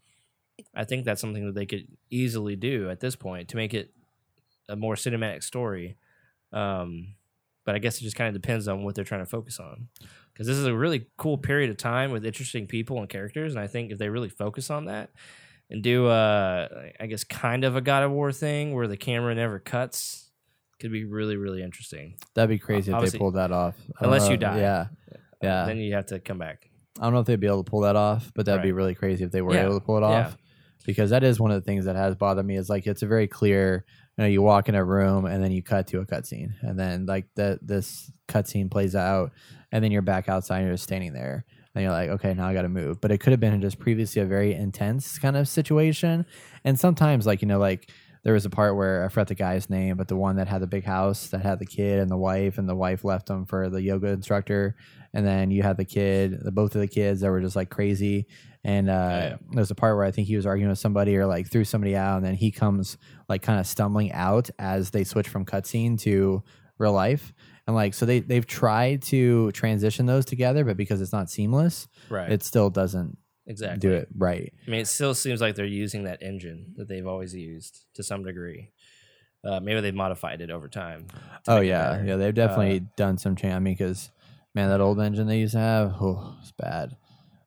I 0.76 0.84
think 0.84 1.06
that's 1.06 1.22
something 1.22 1.46
that 1.46 1.56
they 1.56 1.66
could 1.66 1.88
easily 2.10 2.56
do 2.56 2.90
at 2.90 3.00
this 3.00 3.16
point 3.16 3.50
to 3.50 3.56
make 3.56 3.74
it 3.74 3.92
a 4.70 4.76
more 4.76 4.96
cinematic 4.96 5.44
story. 5.44 5.98
Um, 6.54 7.16
but 7.66 7.76
I 7.76 7.80
guess 7.80 8.00
it 8.00 8.04
just 8.04 8.16
kind 8.16 8.34
of 8.34 8.42
depends 8.42 8.68
on 8.68 8.84
what 8.84 8.96
they're 8.96 9.04
trying 9.04 9.22
to 9.22 9.30
focus 9.30 9.60
on. 9.60 9.90
Because 10.32 10.48
this 10.48 10.58
is 10.58 10.66
a 10.66 10.76
really 10.76 11.08
cool 11.18 11.38
period 11.38 11.70
of 11.70 11.78
time 11.78 12.12
with 12.12 12.26
interesting 12.26 12.68
people 12.68 13.00
and 13.00 13.10
characters, 13.10 13.56
and 13.56 13.62
I 13.62 13.68
think 13.68 13.92
if 13.92 13.98
they 13.98 14.08
really 14.08 14.30
focus 14.30 14.70
on 14.70 14.86
that 14.86 15.10
and 15.70 15.82
do, 15.82 16.08
uh, 16.08 16.68
I 17.00 17.08
guess, 17.08 17.24
kind 17.24 17.64
of 17.64 17.76
a 17.76 17.82
God 17.82 18.04
of 18.04 18.12
War 18.12 18.32
thing 18.32 18.74
where 18.74 18.88
the 18.88 18.96
camera 18.96 19.34
never 19.36 19.60
cuts, 19.60 20.30
could 20.80 20.92
be 20.92 21.06
really, 21.06 21.38
really 21.38 21.64
interesting. 21.64 22.16
That'd 22.36 22.50
be 22.50 22.60
crazy 22.60 22.94
if 22.94 23.12
they 23.12 23.18
pulled 23.18 23.36
that 23.36 23.52
off. 23.52 23.76
Unless 24.00 24.26
know- 24.26 24.32
you 24.32 24.38
die. 24.38 24.60
Yeah. 24.60 24.88
Yeah. 25.42 25.66
Then 25.66 25.78
you 25.78 25.94
have 25.94 26.08
to 26.08 26.20
come 26.20 26.38
back. 26.38 26.70
I 27.00 27.04
don't 27.04 27.14
know 27.14 27.20
if 27.20 27.28
they'd 27.28 27.40
be 27.40 27.48
able 27.48 27.64
to 27.64 27.70
pull 27.70 27.82
that 27.82 27.96
off, 27.96 28.32
but 28.36 28.46
that'd 28.46 28.62
be 28.64 28.72
Right. 28.72 28.78
really 28.78 28.96
crazy 28.96 29.24
if 29.24 29.32
they 29.32 29.42
were 29.42 29.54
Yeah. 29.54 29.66
able 29.66 29.80
to 29.80 29.86
pull 29.86 29.98
it 29.98 30.02
Yeah. 30.02 30.26
off. 30.28 30.38
Because 30.86 31.10
that 31.10 31.24
is 31.24 31.40
one 31.40 31.52
of 31.52 31.56
the 31.62 31.66
things 31.66 31.86
that 31.86 31.96
has 31.96 32.16
bothered 32.16 32.46
me 32.46 32.56
is 32.56 32.70
like 32.70 32.88
it's 32.88 33.04
a 33.04 33.08
very 33.08 33.28
clear, 33.28 33.84
you 34.18 34.24
know, 34.24 34.28
you 34.28 34.42
walk 34.42 34.70
in 34.70 34.76
a 34.76 34.84
room 34.84 35.26
and 35.26 35.44
then 35.44 35.52
you 35.52 35.62
cut 35.62 35.86
to 35.88 36.00
a 36.00 36.06
cutscene, 36.06 36.54
and 36.62 36.80
then 36.80 37.06
like 37.06 37.26
the 37.36 37.60
this 37.62 38.10
cutscene 38.28 38.72
plays 38.72 38.96
out, 38.96 39.32
and 39.72 39.84
then 39.84 39.92
you're 39.92 40.02
back 40.02 40.30
outside 40.30 40.60
and 40.60 40.68
you're 40.68 40.76
just 40.76 40.86
standing 40.86 41.12
there, 41.14 41.44
and 41.76 41.84
you're 41.84 41.92
like, 41.92 42.10
okay, 42.12 42.34
now 42.34 42.48
I 42.48 42.54
got 42.54 42.62
to 42.62 42.70
move. 42.70 43.02
But 43.02 43.12
it 43.12 43.18
could 43.20 43.32
have 43.32 43.40
been 43.42 43.60
just 43.62 43.80
previously 43.80 44.22
a 44.22 44.26
very 44.26 44.54
intense 44.54 45.20
kind 45.20 45.36
of 45.36 45.48
situation, 45.50 46.26
and 46.64 46.80
sometimes 46.80 47.26
like 47.28 47.42
you 47.42 47.48
know 47.50 47.60
like 47.60 47.92
there 48.24 48.34
was 48.34 48.46
a 48.46 48.50
part 48.50 48.76
where 48.78 49.04
I 49.06 49.10
forgot 49.10 49.28
the 49.28 49.36
guy's 49.36 49.70
name, 49.70 49.98
but 49.98 50.08
the 50.08 50.16
one 50.16 50.38
that 50.38 50.48
had 50.48 50.62
the 50.62 50.68
big 50.68 50.84
house 50.86 51.28
that 51.30 51.42
had 51.42 51.60
the 51.60 51.66
kid 51.66 52.00
and 52.00 52.10
the 52.10 52.18
wife, 52.18 52.58
and 52.58 52.68
the 52.70 52.76
wife 52.76 53.04
left 53.04 53.30
him 53.30 53.46
for 53.46 53.70
the 53.70 53.82
yoga 53.82 54.08
instructor, 54.08 54.76
and 55.18 55.26
then 55.26 55.50
you 55.52 55.64
had 55.64 55.78
the 55.78 55.86
kid, 55.86 56.38
the 56.44 56.52
both 56.52 56.76
of 56.76 56.82
the 56.82 56.88
kids 56.88 57.22
that 57.22 57.32
were 57.32 57.42
just 57.42 57.56
like 57.56 57.72
crazy. 57.72 58.28
And 58.64 58.90
uh, 58.90 59.38
there's 59.52 59.72
a 59.72 59.76
part 59.76 59.96
where 59.96 60.06
I 60.06 60.12
think 60.12 60.28
he 60.28 60.36
was 60.36 60.46
arguing 60.46 60.70
with 60.70 60.78
somebody 60.80 61.16
or 61.18 61.26
like 61.26 61.50
threw 61.50 61.64
somebody 61.64 61.96
out, 61.96 62.18
and 62.18 62.26
then 62.26 62.36
he 62.36 62.52
comes 62.52 62.98
like 63.28 63.42
kind 63.42 63.60
of 63.60 63.66
stumbling 63.66 64.12
out 64.12 64.50
as 64.60 64.92
they 64.92 65.04
switch 65.04 65.28
from 65.30 65.46
cutscene 65.46 66.00
to 66.02 66.44
real 66.78 66.92
life. 66.94 67.34
And 67.66 67.76
like 67.76 67.94
so 67.94 68.06
they 68.06 68.20
they've 68.20 68.46
tried 68.46 69.02
to 69.04 69.52
transition 69.54 70.06
those 70.06 70.26
together, 70.26 70.64
but 70.64 70.78
because 70.78 71.02
it's 71.02 71.12
not 71.14 71.30
seamless, 71.30 71.88
Right. 72.10 72.32
it 72.32 72.44
still 72.44 72.70
doesn't 72.70 73.18
exactly. 73.46 73.80
do 73.80 73.94
it 73.96 74.08
right. 74.16 74.54
I 74.68 74.70
mean, 74.70 74.82
it 74.82 74.88
still 74.88 75.14
seems 75.16 75.42
like 75.42 75.56
they're 75.56 75.66
using 75.66 76.04
that 76.04 76.22
engine 76.22 76.74
that 76.78 76.88
they've 76.88 77.08
always 77.08 77.34
used 77.34 77.86
to 77.96 78.04
some 78.04 78.24
degree. 78.24 78.70
Uh, 79.44 79.60
maybe 79.62 79.80
they've 79.82 79.94
modified 79.96 80.42
it 80.42 80.50
over 80.52 80.68
time. 80.68 81.08
Oh 81.48 81.62
yeah, 81.62 82.04
yeah, 82.04 82.16
they've 82.18 82.34
definitely 82.34 82.78
Uh, 82.80 82.90
done 82.98 83.18
some 83.18 83.36
change. 83.36 83.54
I 83.54 83.60
mean, 83.60 83.74
because 83.76 84.12
man, 84.58 84.70
that 84.70 84.82
old 84.82 85.00
engine 85.00 85.28
they 85.28 85.40
used 85.40 85.54
to 85.54 85.60
have, 85.60 85.94
oh, 86.02 86.36
it's 86.42 86.52
bad. 86.52 86.96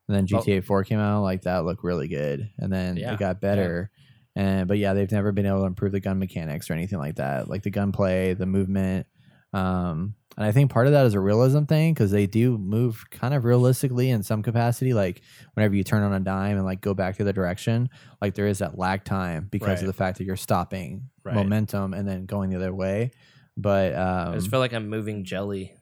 And 0.08 0.16
then 0.16 0.26
GTA 0.26 0.64
Four 0.64 0.84
came 0.84 0.98
out, 0.98 1.22
like 1.22 1.42
that 1.42 1.64
looked 1.64 1.84
really 1.84 2.08
good, 2.08 2.50
and 2.58 2.72
then 2.72 2.96
Yeah, 2.96 3.12
it 3.14 3.18
got 3.18 3.40
better. 3.40 3.90
And 4.34 4.66
but 4.68 4.78
yeah, 4.78 4.94
they've 4.94 5.10
never 5.10 5.32
been 5.32 5.46
able 5.46 5.60
to 5.60 5.66
improve 5.66 5.92
the 5.92 6.00
gun 6.00 6.18
mechanics 6.18 6.70
or 6.70 6.72
anything 6.74 6.98
like 6.98 7.16
that, 7.16 7.48
like 7.48 7.62
the 7.62 7.70
gunplay, 7.70 8.34
the 8.34 8.46
movement. 8.46 9.06
Um, 9.52 10.14
and 10.36 10.46
I 10.46 10.52
think 10.52 10.70
part 10.70 10.86
of 10.86 10.92
that 10.92 11.06
is 11.06 11.14
a 11.14 11.20
realism 11.20 11.64
thing 11.64 11.92
because 11.92 12.12
they 12.12 12.26
do 12.26 12.56
move 12.56 13.04
kind 13.10 13.34
of 13.34 13.44
realistically 13.44 14.10
in 14.10 14.22
some 14.22 14.42
capacity. 14.42 14.94
Like 14.94 15.22
whenever 15.54 15.74
you 15.74 15.82
turn 15.84 16.02
on 16.04 16.12
a 16.14 16.20
dime 16.20 16.56
and 16.56 16.64
like 16.64 16.80
go 16.80 16.94
back 16.94 17.16
to 17.16 17.24
the 17.24 17.32
direction, 17.32 17.90
like 18.22 18.34
there 18.34 18.46
is 18.46 18.58
that 18.60 18.78
lag 18.78 19.04
time 19.04 19.48
because 19.50 19.68
Right. 19.68 19.80
of 19.80 19.86
the 19.88 19.92
fact 19.92 20.18
that 20.18 20.24
you're 20.24 20.36
stopping 20.36 21.10
Right. 21.24 21.34
momentum 21.34 21.92
and 21.94 22.08
then 22.08 22.26
going 22.26 22.50
the 22.50 22.56
other 22.56 22.72
way. 22.74 23.10
But 23.56 23.94
um, 23.94 24.32
I 24.32 24.36
just 24.36 24.48
feel 24.50 24.60
like 24.60 24.72
I'm 24.72 24.88
moving 24.88 25.24
jelly. 25.24 25.74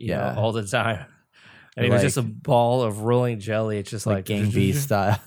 You 0.00 0.08
Yeah. 0.08 0.32
know, 0.32 0.40
all 0.40 0.52
the 0.52 0.66
time. 0.66 1.04
And 1.76 1.86
it 1.86 1.90
was 1.92 2.02
just 2.02 2.16
a 2.16 2.22
ball 2.22 2.82
of 2.82 3.02
rolling 3.02 3.38
jelly. 3.38 3.78
It's 3.78 3.90
just 3.90 4.06
like, 4.06 4.16
like, 4.16 4.24
Gang 4.26 4.50
Beast 4.54 4.82
style. 4.84 5.20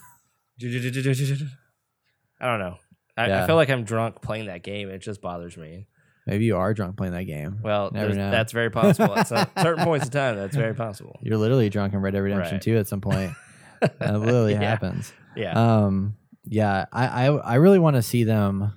I 0.61 2.45
don't 2.47 2.59
know. 2.59 2.78
I, 3.17 3.24
I 3.24 3.28
Yeah. 3.28 3.45
feel 3.47 3.55
like 3.55 3.69
I'm 3.69 3.84
drunk 3.84 4.21
playing 4.21 4.47
that 4.47 4.63
game. 4.63 4.89
It 4.89 4.99
just 4.99 5.21
bothers 5.21 5.55
me. 5.57 5.88
Maybe 6.26 6.45
you 6.45 6.55
are 6.57 6.74
drunk 6.74 6.97
playing 6.97 7.13
that 7.13 7.24
game. 7.26 7.59
Well, 7.61 7.91
Never 7.91 8.07
there's- 8.13 8.17
know. 8.17 8.32
that's 8.32 8.51
very 8.53 8.69
possible. 8.69 9.15
At 9.15 9.28
some, 9.28 9.45
certain 9.61 9.84
points 9.84 10.05
in 10.05 10.11
time, 10.11 10.36
that's 10.38 10.55
very 10.55 10.74
possible. 10.74 11.19
You're 11.21 11.38
literally 11.38 11.69
drunk 11.69 11.93
in 11.93 11.99
Red 11.99 12.13
Dead 12.13 12.19
Redemption 12.19 12.55
Right. 12.55 12.61
2 12.61 12.78
at 12.78 12.88
some 12.88 13.01
point. 13.01 13.32
that 13.82 13.99
literally 13.99 14.53
Yeah. 14.53 14.61
happens. 14.61 15.13
Yeah. 15.36 15.51
Um, 15.53 16.15
yeah, 16.45 16.86
I, 16.91 17.28
I, 17.28 17.36
I 17.36 17.55
really 17.55 17.80
want 17.80 17.95
to 17.97 18.01
see 18.01 18.24
them 18.24 18.74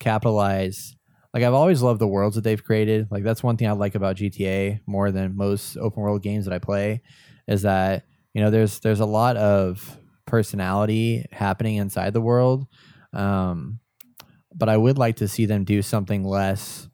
capitalize. 0.00 0.94
Like 1.34 1.42
I've 1.42 1.54
always 1.54 1.82
loved 1.82 2.00
the 2.00 2.08
worlds 2.08 2.36
that 2.36 2.44
they've 2.44 2.62
created. 2.62 3.08
Like 3.10 3.22
that's 3.22 3.42
one 3.42 3.56
thing 3.56 3.68
I 3.68 3.72
like 3.72 3.94
about 3.94 4.16
GTA 4.16 4.80
more 4.86 5.10
than 5.10 5.36
most 5.36 5.76
open 5.76 6.02
world 6.02 6.22
games 6.22 6.46
that 6.46 6.54
I 6.54 6.58
play, 6.58 7.02
is 7.46 7.62
that 7.62 8.04
you 8.34 8.42
know 8.42 8.50
there's 8.50 8.80
there's 8.80 9.00
a 9.00 9.06
lot 9.06 9.36
of 9.36 9.98
personality 10.26 11.26
happening 11.32 11.76
inside 11.76 12.12
the 12.12 12.20
world. 12.20 12.66
Um, 13.12 13.80
but 14.54 14.68
I 14.68 14.76
would 14.76 14.98
like 14.98 15.16
to 15.16 15.28
see 15.28 15.46
them 15.46 15.64
do 15.64 15.82
something 15.82 16.24
less, 16.24 16.88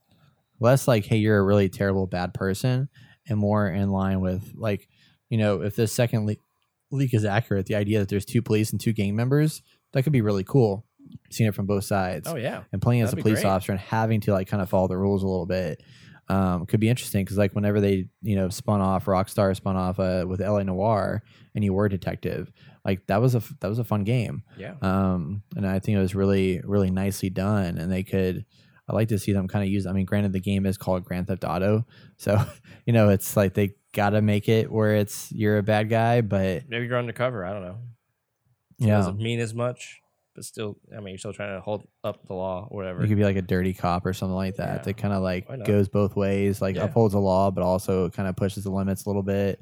less 0.60 0.88
like 0.88 1.04
hey 1.04 1.16
you're 1.16 1.38
a 1.38 1.44
really 1.44 1.68
terrible 1.68 2.06
bad 2.06 2.34
person, 2.34 2.88
and 3.28 3.38
more 3.38 3.68
in 3.68 3.90
line 3.90 4.20
with 4.20 4.52
like 4.56 4.88
you 5.30 5.38
know 5.38 5.62
if 5.62 5.76
this 5.76 5.92
second 5.92 6.26
le- 6.26 6.36
leak 6.90 7.14
is 7.14 7.24
accurate, 7.24 7.66
the 7.66 7.76
idea 7.76 8.00
that 8.00 8.08
there's 8.08 8.24
two 8.24 8.42
police 8.42 8.72
and 8.72 8.80
two 8.80 8.92
gang 8.92 9.14
members 9.14 9.62
that 9.92 10.02
could 10.02 10.12
be 10.12 10.20
really 10.22 10.44
cool. 10.44 10.84
Seeing 11.30 11.48
it 11.48 11.54
from 11.54 11.66
both 11.66 11.84
sides 11.84 12.28
oh 12.28 12.36
yeah. 12.36 12.62
and 12.72 12.80
playing 12.80 13.02
as 13.02 13.08
a 13.12 13.16
That'd 13.16 13.24
police 13.24 13.40
great. 13.42 13.50
officer 13.50 13.72
and 13.72 13.80
having 13.80 14.20
to 14.22 14.32
like 14.32 14.46
kind 14.48 14.62
of 14.62 14.68
follow 14.68 14.86
the 14.88 14.96
rules 14.96 15.22
a 15.22 15.26
little 15.26 15.46
bit 15.46 15.82
um, 16.28 16.64
could 16.64 16.80
be 16.80 16.88
interesting 16.88 17.24
because 17.24 17.36
like 17.36 17.52
whenever 17.54 17.80
they 17.80 18.06
you 18.22 18.36
know 18.36 18.48
spun 18.48 18.80
off 18.80 19.04
Rockstar 19.06 19.54
spun 19.54 19.76
off 19.76 19.98
uh, 19.98 20.24
with 20.26 20.40
LA 20.40 20.62
Noire 20.62 21.22
and 21.54 21.62
you 21.64 21.72
were 21.74 21.86
a 21.86 21.90
detective 21.90 22.50
like 22.84 23.06
that 23.08 23.20
was 23.20 23.34
a 23.34 23.42
that 23.60 23.68
was 23.68 23.78
a 23.78 23.84
fun 23.84 24.04
game 24.04 24.42
Yeah. 24.56 24.74
um, 24.80 25.42
and 25.56 25.66
I 25.66 25.80
think 25.80 25.96
it 25.96 26.00
was 26.00 26.14
really 26.14 26.60
really 26.64 26.90
nicely 26.90 27.30
done 27.30 27.78
and 27.78 27.90
they 27.92 28.04
could 28.04 28.44
I 28.88 28.94
like 28.94 29.08
to 29.08 29.18
see 29.18 29.32
them 29.32 29.48
kind 29.48 29.64
of 29.64 29.70
use 29.70 29.86
I 29.86 29.92
mean 29.92 30.04
granted 30.06 30.32
the 30.32 30.40
game 30.40 30.66
is 30.66 30.78
called 30.78 31.04
Grand 31.04 31.26
Theft 31.26 31.44
Auto 31.44 31.84
so 32.16 32.38
you 32.86 32.92
know 32.92 33.08
it's 33.10 33.36
like 33.36 33.54
they 33.54 33.74
gotta 33.92 34.22
make 34.22 34.48
it 34.48 34.70
where 34.72 34.94
it's 34.96 35.30
you're 35.32 35.58
a 35.58 35.62
bad 35.62 35.90
guy 35.90 36.20
but 36.20 36.62
Maybe 36.68 36.86
you're 36.86 36.98
undercover. 36.98 37.44
I 37.44 37.52
don't 37.52 37.62
know. 37.62 37.78
It 38.80 38.86
yeah 38.86 38.96
doesn't 38.96 39.18
mean 39.18 39.40
as 39.40 39.52
much, 39.54 40.00
but 40.34 40.44
still, 40.44 40.76
I 40.92 41.00
mean, 41.00 41.08
you're 41.10 41.18
still 41.18 41.32
trying 41.32 41.54
to 41.56 41.60
hold 41.60 41.86
up 42.02 42.26
the 42.26 42.34
law 42.34 42.68
or 42.70 42.76
whatever. 42.76 43.02
You 43.02 43.08
could 43.08 43.16
be 43.18 43.24
like 43.24 43.36
a 43.36 43.42
dirty 43.42 43.72
cop 43.74 44.04
or 44.06 44.12
something 44.12 44.34
like 44.34 44.56
that. 44.56 44.78
Yeah. 44.78 44.82
That 44.82 44.96
kind 44.96 45.14
of 45.14 45.22
like 45.22 45.46
goes 45.64 45.88
both 45.88 46.16
ways, 46.16 46.60
like 46.62 46.76
Yeah. 46.76 46.84
upholds 46.84 47.12
the 47.12 47.20
law, 47.20 47.50
but 47.50 47.62
also 47.62 48.10
kind 48.10 48.28
of 48.28 48.36
pushes 48.36 48.64
the 48.64 48.70
limits 48.70 49.04
a 49.04 49.08
little 49.08 49.22
bit. 49.22 49.60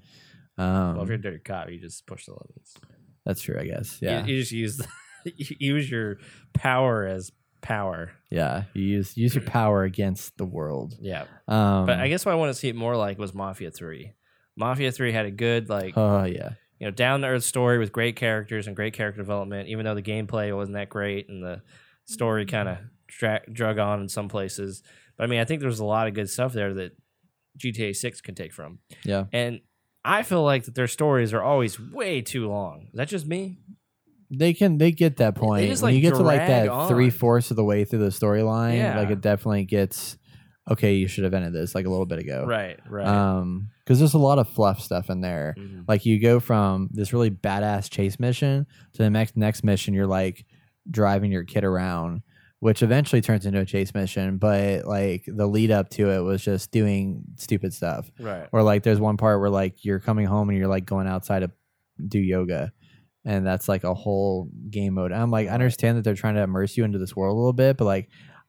Um, 0.59 0.95
well, 0.95 1.03
if 1.03 1.09
you're 1.09 1.16
a 1.18 1.20
dirty 1.20 1.39
cop, 1.39 1.70
you 1.70 1.79
just 1.81 2.07
push 2.07 2.27
the 2.27 2.33
limits. 2.33 2.75
that's 3.25 3.41
true, 3.41 3.59
I 3.59 3.64
guess. 3.64 3.99
Yeah, 4.03 4.25
You, 4.27 4.39
just 4.41 4.53
use 4.53 4.81
you 5.25 5.57
use 5.59 5.91
your 5.91 6.18
power 6.55 7.07
as 7.07 7.31
power. 7.61 8.11
yeah. 8.31 8.64
You 8.75 8.83
use 8.83 9.16
use 9.16 9.35
your 9.35 9.45
power 9.45 9.85
against 9.85 10.37
the 10.37 10.45
world. 10.45 10.97
Yeah. 11.01 11.25
Um, 11.49 11.87
But 11.87 12.01
I 12.01 12.09
guess 12.09 12.27
what 12.27 12.33
I 12.33 12.35
want 12.37 12.51
to 12.53 12.55
see 12.59 12.68
it 12.68 12.77
more 12.77 12.97
like 12.97 13.18
was 13.18 13.33
Mafia 13.35 13.70
3. 13.70 14.12
Mafia 14.57 14.91
3 14.93 15.12
had 15.12 15.25
a 15.27 15.31
good, 15.31 15.68
like, 15.70 15.97
oh 15.97 16.25
yeah, 16.25 16.51
you 16.83 16.89
know, 16.89 16.91
down 16.91 17.20
to 17.20 17.28
earth 17.28 17.45
story 17.45 17.78
with 17.78 17.93
great 17.93 18.16
characters 18.16 18.66
and 18.66 18.74
great 18.74 18.93
character 18.93 19.22
development, 19.22 19.68
even 19.68 19.85
though 19.85 19.95
the 19.95 20.03
gameplay 20.03 20.53
wasn't 20.53 20.74
that 20.74 20.89
great 20.89 21.28
and 21.28 21.41
the 21.41 21.62
story 22.07 22.45
kind 22.45 22.68
of 22.68 22.78
dra- 23.07 23.49
drug 23.53 23.78
on 23.78 24.01
in 24.01 24.09
some 24.09 24.28
places. 24.28 24.83
But 25.16 25.22
I 25.22 25.26
mean, 25.28 25.39
I 25.39 25.45
think 25.45 25.61
there's 25.61 25.78
a 25.78 25.85
lot 25.85 26.09
of 26.09 26.14
good 26.14 26.28
stuff 26.28 26.53
there 26.53 26.74
that 26.74 26.97
GTA 27.57 27.95
6 27.95 28.20
can 28.22 28.35
take 28.35 28.53
from. 28.53 28.80
yeah. 29.05 29.26
And 29.33 29.61
I 30.05 30.24
feel 30.24 30.43
like 30.43 30.64
that 30.64 30.74
their 30.74 30.89
stories 30.89 31.33
are 31.33 31.41
always 31.41 31.78
way 31.78 32.20
too 32.20 32.49
long. 32.49 32.89
Is 32.93 32.97
that 32.97 33.07
just 33.07 33.28
me? 33.28 33.61
They 34.37 34.53
can 34.53 34.78
they 34.78 34.91
get 34.91 35.18
that 35.18 35.37
point 35.37 35.68
just, 35.68 35.85
when 35.85 35.95
you 35.95 36.01
like, 36.03 36.14
get 36.14 36.16
to 36.16 36.24
like 36.24 36.49
that 36.49 36.68
on. 36.68 36.89
three 36.89 37.11
fourths 37.11 37.53
of 37.53 37.57
the 37.57 37.62
way 37.62 37.85
through 37.85 38.01
the 38.01 38.07
storyline. 38.07 38.78
Yeah. 38.78 38.99
Like 38.99 39.11
it 39.11 39.20
definitely 39.20 39.66
gets 39.66 40.18
okay. 40.68 40.95
You 40.95 41.07
should 41.07 41.22
have 41.22 41.35
ended 41.35 41.53
this 41.53 41.76
like 41.76 41.87
a 41.87 41.91
little 41.91 42.07
bit 42.07 42.18
ago. 42.18 42.45
Right, 42.45 42.80
right. 42.89 43.07
Um, 43.07 43.68
because 43.85 43.99
there's 43.99 44.14
a 44.14 44.18
lot 44.18 44.39
of 44.39 44.49
fluff 44.49 44.80
stuff 44.80 45.11
in 45.11 45.20
there. 45.20 45.55
Mhm. 45.59 45.85
Like 45.89 46.07
you 46.07 46.20
go 46.20 46.41
from 46.41 46.89
this 46.93 47.12
really 47.12 47.30
badass 47.30 47.91
chase 47.91 48.18
mission 48.20 48.66
to 48.95 49.03
the 49.03 49.11
next 49.11 49.37
next 49.37 49.64
mission, 49.64 49.95
you're 49.95 50.07
like 50.07 50.45
driving 50.91 51.30
your 51.33 51.45
kid 51.45 51.64
around, 51.64 52.22
which 52.61 52.83
eventually 52.83 53.20
turns 53.20 53.47
into 53.47 53.61
a 53.61 53.64
chase 53.64 53.93
mission. 53.95 54.39
But 54.39 54.85
like 54.85 55.24
the 55.26 55.47
lead 55.47 55.70
up 55.70 55.91
to 55.91 56.11
it 56.11 56.20
was 56.20 56.43
just 56.43 56.70
doing 56.70 57.22
stupid 57.37 57.72
stuff. 57.74 58.11
Right. 58.20 58.49
Or 58.53 58.62
like 58.62 58.83
there's 58.83 59.01
one 59.01 59.16
part 59.16 59.41
where 59.41 59.51
like 59.51 59.85
you're 59.85 60.01
coming 60.01 60.26
home 60.26 60.49
and 60.49 60.59
you're 60.59 60.68
like 60.68 60.87
going 60.87 61.07
outside 61.07 61.41
to 61.41 61.51
do 62.09 62.18
yoga. 62.18 62.72
And 63.24 63.47
that's 63.47 63.68
like 63.68 63.85
a 63.85 63.95
whole 63.95 64.49
game 64.68 64.95
mode. 64.95 65.12
I'm 65.12 65.30
like, 65.30 65.47
I 65.49 65.53
understand 65.53 65.97
that 65.97 66.03
they're 66.03 66.14
trying 66.14 66.35
to 66.35 66.43
immerse 66.43 66.76
you 66.76 66.83
into 66.83 66.99
this 66.99 67.14
world 67.14 67.35
a 67.35 67.39
little 67.39 67.53
bit, 67.53 67.76
but 67.76 67.85
like 67.85 68.09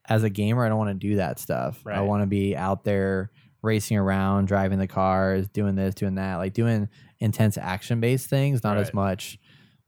as 0.09 0.23
a 0.23 0.29
gamer, 0.29 0.65
I 0.65 0.69
don't 0.69 0.79
want 0.79 0.99
to 0.99 1.07
do 1.07 1.17
that 1.17 1.38
stuff. 1.39 1.81
I 1.86 2.01
want 2.01 2.23
to 2.23 2.27
be 2.27 2.55
out 2.55 2.84
there 2.84 3.29
racing 3.64 3.97
around, 3.97 4.47
driving 4.47 4.78
the 4.78 4.88
cars, 4.88 5.47
doing 5.47 5.76
this, 5.76 5.95
doing 5.95 6.16
that, 6.16 6.36
like 6.36 6.53
doing 6.53 6.89
intense 7.20 7.57
action 7.57 7.99
based 7.99 8.30
things, 8.30 8.64
not 8.64 8.78
as 8.78 8.93
much 8.93 9.39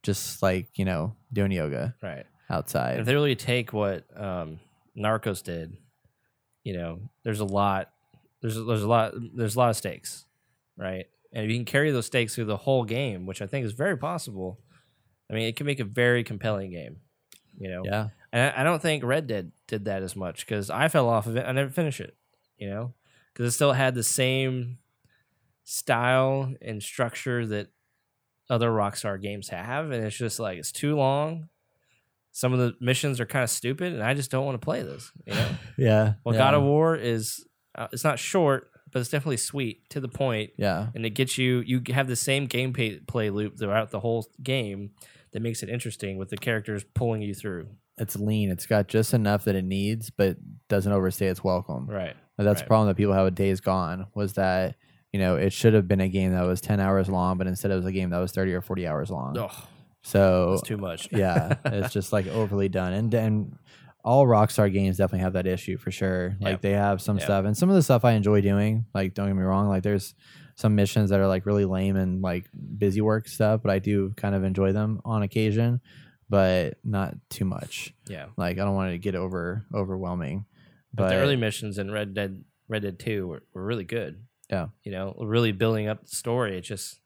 just 0.02 0.42
like, 0.42 0.70
you 0.76 0.86
know, 0.86 1.16
doing 1.34 1.52
yoga 1.52 1.96
Right. 2.02 2.26
outside. 2.50 3.00
If 3.00 3.06
they 3.06 3.14
really 3.14 3.36
take 3.36 3.74
what 3.74 4.06
um, 4.20 4.60
Narcos 4.98 5.44
did, 5.44 5.76
you 6.64 6.78
know, 6.78 7.00
there's 7.24 7.40
a 7.42 7.46
lot, 7.46 7.90
there's 8.42 8.56
there's 8.56 8.84
a 8.84 8.88
lot, 8.88 9.14
there's 9.36 9.56
a 9.56 9.60
lot 9.60 9.70
of 9.72 9.76
stakes, 9.76 10.26
right? 10.78 11.06
And 11.34 11.44
if 11.44 11.52
you 11.52 11.58
can 11.58 11.66
carry 11.66 11.92
those 11.92 12.06
stakes 12.06 12.34
through 12.36 12.46
the 12.46 12.56
whole 12.58 12.86
game, 12.86 13.26
which 13.26 13.42
I 13.42 13.48
think 13.48 13.66
is 13.66 13.74
very 13.74 13.98
possible, 13.98 14.60
I 15.30 15.34
mean, 15.34 15.48
it 15.48 15.56
can 15.58 15.66
make 15.66 15.80
a 15.80 15.86
very 15.86 16.24
compelling 16.24 16.72
game. 16.72 16.98
You 17.58 17.70
know, 17.70 17.82
yeah. 17.86 18.08
and 18.32 18.54
I, 18.54 18.62
I 18.62 18.64
don't 18.64 18.82
think 18.82 19.04
Red 19.04 19.28
Dead 19.28 19.52
did 19.68 19.86
that 19.86 20.04
as 20.04 20.16
much 20.16 20.46
because 20.46 20.70
I 20.70 20.88
fell 20.88 21.08
off 21.10 21.26
of 21.26 21.36
it. 21.38 21.46
I 21.46 21.52
never 21.52 21.70
finished 21.72 22.00
it. 22.02 22.16
You 22.58 22.70
know, 22.70 22.94
because 23.36 23.52
it 23.54 23.56
still 23.56 23.74
had 23.74 23.94
the 23.96 24.02
same 24.04 24.78
style 25.64 26.54
and 26.62 26.82
structure 26.82 27.46
that 27.48 27.68
other 28.50 28.70
Rockstar 28.70 29.22
games 29.22 29.50
have, 29.50 29.92
and 29.92 30.04
it's 30.06 30.16
just 30.18 30.40
like 30.40 30.58
it's 30.58 30.72
too 30.72 30.96
long. 30.96 31.50
Some 32.32 32.54
of 32.54 32.60
the 32.60 32.74
missions 32.82 33.20
are 33.20 33.26
kind 33.26 33.44
of 33.44 33.50
stupid, 33.50 33.94
and 33.94 34.04
I 34.04 34.14
just 34.14 34.30
don't 34.30 34.46
want 34.46 34.60
to 34.60 34.66
play 34.66 34.84
this. 34.84 35.12
You 35.26 35.34
know, 35.34 35.50
Yeah. 35.78 36.14
well, 36.24 36.36
yeah. 36.36 36.40
God 36.42 36.54
of 36.54 36.64
War 36.64 36.96
is 36.96 37.46
uh, 37.76 37.88
it's 37.92 38.04
not 38.04 38.20
short, 38.20 38.70
but 38.92 39.00
it's 39.00 39.10
definitely 39.10 39.38
sweet 39.38 39.90
to 39.90 40.00
the 40.00 40.08
point, 40.08 40.52
Yeah. 40.58 40.88
and 40.94 41.06
it 41.06 41.12
gets 41.12 41.38
you. 41.38 41.62
You 41.66 41.82
have 41.94 42.08
the 42.08 42.16
same 42.16 42.48
gameplay 42.48 43.06
play 43.08 43.30
loop 43.30 43.58
throughout 43.58 43.92
the 43.92 44.00
whole 44.02 44.28
game 44.44 44.92
that 45.32 45.42
makes 45.42 45.64
it 45.64 45.70
interesting 45.70 46.18
with 46.18 46.30
the 46.30 46.38
characters 46.38 46.84
pulling 46.94 47.22
you 47.22 47.34
through. 47.34 47.68
It's 47.98 48.16
lean. 48.18 48.50
It's 48.52 48.66
got 48.66 48.88
just 48.90 49.14
enough 49.14 49.46
that 49.46 49.56
it 49.56 49.64
needs, 49.66 50.10
but 50.10 50.38
doesn't 50.68 50.92
overstay 50.92 51.28
its 51.28 51.44
welcome. 51.44 51.88
Right. 51.88 52.16
That's 52.38 52.62
the 52.62 52.68
problem 52.68 52.88
that 52.90 52.96
people 52.98 53.14
have 53.14 53.26
with 53.26 53.36
Days 53.36 53.62
Gone 53.62 54.08
was 54.14 54.34
that 54.34 54.76
you 55.14 55.20
know 55.20 55.36
it 55.38 55.54
should 55.54 55.74
have 55.74 55.88
been 55.88 56.02
a 56.02 56.10
game 56.10 56.34
that 56.34 56.42
was 56.44 56.60
ten 56.62 56.80
hours 56.80 57.08
long, 57.10 57.38
but 57.38 57.48
instead 57.48 57.72
it 57.72 57.76
was 57.76 57.86
a 57.86 57.92
game 57.92 58.10
that 58.10 58.20
was 58.20 58.32
thirty 58.32 58.54
or 58.54 58.62
forty 58.62 58.86
hours 58.88 59.10
long. 59.10 59.38
Oh, 59.38 59.68
so 60.04 60.52
that's 60.52 60.62
too 60.68 60.78
much. 60.78 61.08
yeah, 61.14 61.56
it's 61.66 61.94
just 61.94 62.12
like 62.14 62.28
overly 62.28 62.70
done. 62.70 62.94
And 62.94 63.14
and 63.14 63.58
all 64.04 64.28
Rockstar 64.28 64.72
games 64.72 64.98
definitely 64.98 65.24
have 65.24 65.34
that 65.34 65.48
issue 65.48 65.78
for 65.78 65.90
sure. 65.92 66.36
Like 66.40 66.52
Yep. 66.54 66.62
they 66.62 66.72
have 66.74 67.02
some 67.02 67.18
Yep. 67.18 67.26
stuff, 67.26 67.46
and 67.46 67.58
some 67.58 67.70
of 67.70 67.76
the 67.76 67.82
stuff 67.84 68.06
I 68.06 68.12
enjoy 68.12 68.42
doing. 68.42 68.86
Like 68.94 69.14
don't 69.14 69.28
get 69.28 69.36
me 69.36 69.44
wrong, 69.44 69.68
like 69.68 69.84
there's 69.84 70.14
some 70.58 70.76
missions 70.76 71.10
that 71.10 71.20
are 71.20 71.28
like 71.28 71.46
really 71.46 71.66
lame 71.66 71.96
and 71.96 72.22
like 72.22 72.46
busy 72.78 73.02
work 73.02 73.28
stuff, 73.28 73.62
but 73.64 73.72
I 73.72 73.80
do 73.80 74.14
kind 74.16 74.36
of 74.36 74.44
enjoy 74.44 74.72
them 74.74 75.02
on 75.04 75.22
occasion, 75.24 75.82
but 76.30 76.78
not 76.84 77.16
too 77.30 77.46
much. 77.46 77.94
Yeah. 78.08 78.28
Like 78.38 78.58
I 78.60 78.64
don't 78.64 78.76
want 78.76 78.90
it 78.90 78.94
to 78.94 78.98
get 79.00 79.16
over 79.16 79.66
overwhelming. 79.74 80.46
But, 80.96 81.04
But 81.04 81.10
the 81.10 81.16
early 81.16 81.36
missions 81.36 81.78
in 81.78 81.92
Red 81.92 82.14
Dead 82.14 82.44
Red 82.68 82.84
Dead 82.84 82.98
2 83.00 83.28
were, 83.28 83.44
were 83.54 83.64
really 83.66 83.84
good. 83.84 84.24
Yeah. 84.50 84.68
You 84.84 84.92
know, 84.92 85.16
really 85.20 85.52
building 85.52 85.88
up 85.88 86.02
the 86.04 86.16
story. 86.16 86.58
It 86.58 86.62
just 86.62 87.00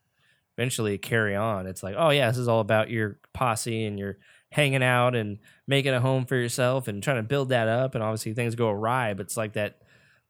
eventually 0.56 0.96
carry 0.98 1.34
on. 1.34 1.66
It's 1.66 1.82
like, 1.82 1.94
oh 1.98 2.10
yeah, 2.10 2.28
this 2.30 2.38
is 2.38 2.48
all 2.48 2.60
about 2.60 2.90
your 2.90 3.18
posse 3.32 3.84
and 3.84 3.98
you're 3.98 4.18
hanging 4.52 4.82
out 4.82 5.14
and 5.14 5.38
making 5.66 5.94
a 5.94 6.00
home 6.00 6.26
for 6.26 6.36
yourself 6.36 6.88
and 6.88 7.02
trying 7.02 7.16
to 7.16 7.22
build 7.22 7.48
that 7.50 7.68
up 7.68 7.94
and 7.94 8.02
obviously 8.04 8.34
things 8.34 8.54
go 8.54 8.68
awry, 8.68 9.14
but 9.14 9.22
it's 9.26 9.36
like 9.36 9.54
that 9.54 9.78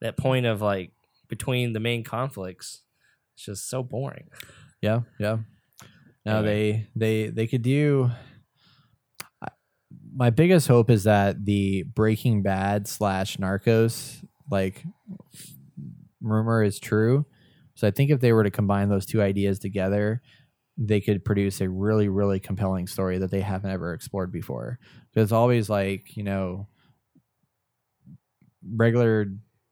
that 0.01 0.17
point 0.17 0.47
of 0.47 0.61
like 0.63 0.93
between 1.29 1.73
the 1.73 1.81
main 1.81 2.05
conflicts. 2.05 2.83
It's 3.35 3.45
just 3.47 3.69
so 3.69 3.83
boring. 3.83 4.29
Yeah, 4.81 5.01
yeah. 5.19 5.39
No, 6.27 6.39
Anyway. 6.39 6.89
they 6.95 7.25
they 7.25 7.31
they 7.31 7.47
could 7.47 7.63
do. 7.63 8.11
My 10.21 10.29
biggest 10.29 10.69
hope 10.69 10.91
is 10.91 11.05
that 11.05 11.47
the 11.47 11.83
Breaking 11.83 12.43
Bad 12.43 12.87
slash 12.87 13.39
Narcos 13.39 14.23
like 14.51 14.85
rumor 16.21 16.63
is 16.63 16.79
true. 16.79 17.25
So 17.75 17.89
I 17.89 17.91
think 17.91 18.11
if 18.11 18.21
they 18.21 18.35
were 18.35 18.45
to 18.45 18.51
combine 18.51 18.91
those 18.91 19.07
two 19.07 19.23
ideas 19.23 19.59
together, 19.59 20.21
they 20.77 21.01
could 21.01 21.25
produce 21.25 21.63
a 21.63 21.71
really 21.71 22.11
really 22.11 22.39
compelling 22.39 22.87
story 22.87 23.17
that 23.17 23.31
they 23.31 23.41
haven't 23.41 23.71
ever 23.71 23.95
explored 23.95 24.31
before. 24.31 24.79
Because 25.09 25.29
it's 25.29 25.33
always 25.33 25.71
like 25.71 26.15
you 26.19 26.23
know 26.23 26.69
regular 28.77 29.25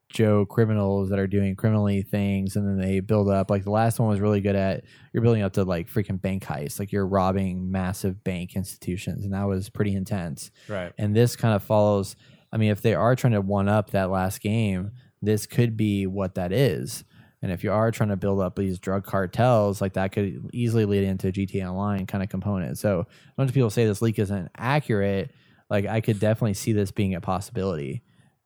Joe 0.09 0.45
criminals 0.45 1.09
that 1.09 1.19
are 1.19 1.27
doing 1.27 1.55
criminally 1.55 2.01
things 2.01 2.55
and 2.55 2.67
then 2.67 2.77
they 2.77 2.99
build 2.99 3.29
up 3.29 3.51
like 3.51 3.63
the 3.63 3.71
last 3.71 3.99
one 3.99 4.09
was 4.09 4.19
really 4.19 4.41
good 4.41 4.55
at 4.55 4.83
you're 5.13 5.21
building 5.21 5.43
up 5.43 5.53
to 5.53 5.63
like 5.63 5.87
freaking 5.87 6.19
bank 6.19 6.43
heists 6.43 6.79
like 6.79 6.91
you're 6.91 7.05
robbing 7.05 7.71
massive 7.71 8.23
bank 8.23 8.55
institutions 8.55 9.23
and 9.23 9.33
that 9.33 9.47
was 9.47 9.69
pretty 9.69 9.93
intense. 9.93 10.49
Right. 10.67 10.91
and 10.97 11.15
this 11.15 11.35
kind 11.35 11.55
of 11.55 11.63
follows 11.63 12.15
i 12.51 12.57
mean 12.57 12.71
if 12.71 12.81
they 12.81 12.95
are 12.95 13.15
trying 13.15 13.33
to 13.33 13.41
one 13.41 13.69
up 13.69 13.91
that 13.91 14.09
last 14.09 14.41
game 14.41 14.91
this 15.21 15.45
could 15.45 15.75
be 15.75 16.07
what 16.07 16.35
that 16.35 16.51
is. 16.51 17.03
And 17.41 17.51
if 17.51 17.63
you 17.63 17.71
are 17.71 17.91
trying 17.91 18.09
to 18.09 18.17
build 18.17 18.41
up 18.41 18.55
these 18.55 18.79
drug 18.79 19.05
cartels 19.05 19.81
like 19.81 19.93
that 19.93 20.11
could 20.11 20.49
easily 20.53 20.85
lead 20.85 21.03
into 21.03 21.31
gta 21.31 21.69
online 21.69 22.05
kind 22.05 22.23
of 22.23 22.29
component. 22.29 22.77
So 22.77 23.01
a 23.01 23.33
bunch 23.37 23.49
of 23.49 23.53
people 23.53 23.69
say 23.69 23.85
this 23.85 24.01
leak 24.01 24.19
isn't 24.19 24.49
accurate. 24.57 25.31
Like 25.69 25.85
i 25.85 26.01
could 26.01 26.19
definitely 26.19 26.55
see 26.55 26.73
this 26.73 26.91
being 26.91 27.15
a 27.15 27.21
possibility 27.21 28.01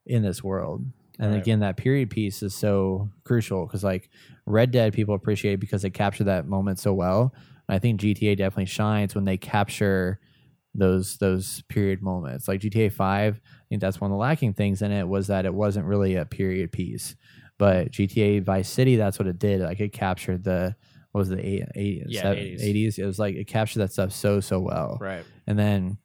in 0.06 0.22
this 0.22 0.44
world 0.44 0.84
and 1.18 1.32
Right. 1.32 1.40
again 1.40 1.60
that 1.60 1.76
period 1.76 2.10
piece 2.10 2.42
is 2.42 2.54
so 2.54 3.10
crucial 3.24 3.66
because 3.66 3.84
like 3.84 4.10
red 4.46 4.70
dead 4.70 4.92
people 4.92 5.14
appreciate 5.14 5.60
because 5.60 5.82
they 5.82 5.90
capture 5.90 6.24
that 6.24 6.46
moment 6.46 6.78
so 6.78 6.92
well 6.92 7.32
and 7.68 7.74
i 7.76 7.78
think 7.78 8.00
gta 8.00 8.36
definitely 8.36 8.66
shines 8.66 9.14
when 9.14 9.24
they 9.24 9.36
capture 9.36 10.18
those 10.74 11.16
those 11.18 11.62
period 11.68 12.02
moments 12.02 12.48
like 12.48 12.60
gta 12.60 12.92
5 12.92 13.34
i 13.36 13.40
think 13.68 13.80
that's 13.80 14.00
one 14.00 14.10
of 14.10 14.14
the 14.14 14.18
lacking 14.20 14.54
things 14.54 14.82
in 14.82 14.90
it 14.90 15.06
was 15.06 15.28
that 15.28 15.44
it 15.46 15.54
wasn't 15.54 15.86
really 15.86 16.16
a 16.16 16.24
period 16.24 16.72
piece 16.72 17.14
but 17.58 17.92
gta 17.92 18.42
vice 18.42 18.68
city 18.68 18.96
that's 18.96 19.18
what 19.18 19.28
it 19.28 19.38
did 19.38 19.60
like 19.60 19.78
it 19.80 19.92
captured 19.92 20.42
the 20.42 20.74
what 21.12 21.20
was 21.20 21.28
the 21.28 21.38
eight, 21.46 21.62
eight, 21.76 22.02
Yeah, 22.08 22.22
seven- 22.22 22.42
80s. 22.42 22.62
80s 22.62 22.98
it 22.98 23.06
was 23.06 23.20
like 23.20 23.36
it 23.36 23.44
captured 23.46 23.78
that 23.78 23.92
stuff 23.92 24.10
so 24.10 24.40
so 24.40 24.58
well 24.58 24.98
Right. 25.00 25.24
and 25.46 25.56
then 25.56 25.98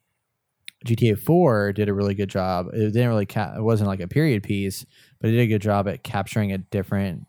GTA 0.86 1.20
4 1.20 1.74
did 1.74 1.90
a 1.90 1.94
really 1.94 2.16
good 2.16 2.30
job. 2.30 2.68
It 2.74 2.94
didn't 2.94 3.10
really 3.10 3.26
ca- 3.26 3.56
it 3.58 3.62
wasn't 3.62 3.90
like 3.90 4.00
a 4.00 4.08
period 4.08 4.44
piece, 4.44 4.86
but 5.20 5.30
it 5.30 5.32
did 5.34 5.42
a 5.42 5.48
good 5.48 5.62
job 5.62 5.88
at 5.88 6.04
capturing 6.04 6.52
a 6.52 6.58
different 6.58 7.26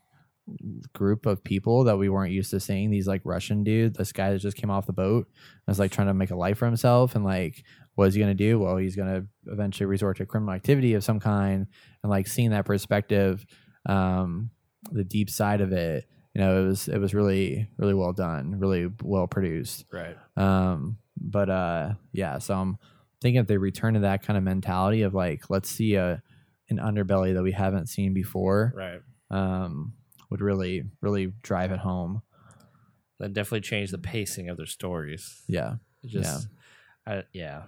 group 0.93 1.27
of 1.27 1.45
people 1.45 1.85
that 1.85 1.97
we 1.97 2.09
weren't 2.09 2.33
used 2.33 2.51
to 2.51 2.61
seeing. 2.61 2.91
These 2.91 3.07
like 3.07 3.23
Russian 3.25 3.65
dude, 3.65 3.95
this 3.95 4.13
guy 4.13 4.33
that 4.33 4.39
just 4.39 4.57
came 4.57 4.71
off 4.71 4.87
the 4.87 4.93
boat, 4.93 5.29
was 5.67 5.79
like 5.79 5.93
trying 5.93 6.09
to 6.09 6.15
make 6.15 6.31
a 6.31 6.37
life 6.37 6.59
for 6.59 6.67
himself 6.67 7.15
and 7.15 7.25
like 7.25 7.65
what 7.97 8.09
is 8.09 8.15
he 8.15 8.21
going 8.21 8.35
to 8.35 8.45
do? 8.45 8.59
Well, 8.59 8.77
he's 8.77 8.97
going 8.97 9.13
to 9.13 9.53
eventually 9.53 9.87
resort 9.87 10.17
to 10.19 10.27
criminal 10.27 10.55
activity 10.55 10.95
of 10.95 11.05
some 11.05 11.21
kind 11.21 11.67
and 12.03 12.11
like 12.11 12.27
seeing 12.29 12.51
that 12.51 12.65
perspective 12.65 13.45
um 13.87 14.51
the 14.93 15.05
deep 15.05 15.29
side 15.29 15.61
of 15.61 15.73
it, 15.73 16.07
you 16.35 16.41
know, 16.41 16.63
it 16.63 16.67
was 16.67 16.89
it 16.89 16.99
was 16.99 17.15
really 17.15 17.69
really 17.77 17.95
well 17.95 18.13
done, 18.13 18.59
really 18.59 18.89
well 19.03 19.27
produced. 19.27 19.85
Right. 19.93 20.17
Um, 20.37 20.99
but 21.21 21.51
uh, 21.51 21.95
yeah, 22.13 22.39
so 22.39 22.55
I'm 22.55 22.79
thinking 23.21 23.41
if 23.41 23.47
they 23.47 23.57
return 23.59 23.95
to 23.95 24.01
that 24.01 24.23
kind 24.23 24.37
of 24.37 24.43
mentality 24.45 25.03
of 25.03 25.15
like, 25.15 25.51
let's 25.51 25.69
see 25.71 25.95
a 25.95 26.23
an 26.69 26.79
underbelly 26.79 27.35
that 27.35 27.43
we 27.43 27.53
haven't 27.53 27.89
seen 27.89 28.15
before, 28.15 28.73
Right. 28.77 29.01
um, 29.31 29.95
would 30.31 30.41
really 30.41 30.85
really 31.01 31.33
drive 31.43 31.73
it 31.73 31.79
home. 31.81 32.23
That 33.19 33.33
definitely 33.35 33.61
changed 33.63 33.93
the 33.93 33.99
pacing 33.99 34.49
of 34.49 34.57
their 34.57 34.67
stories. 34.67 35.43
Yeah, 35.49 35.75
It 36.03 36.09
just 36.11 36.49
I, 37.07 37.25
yeah 37.33 37.65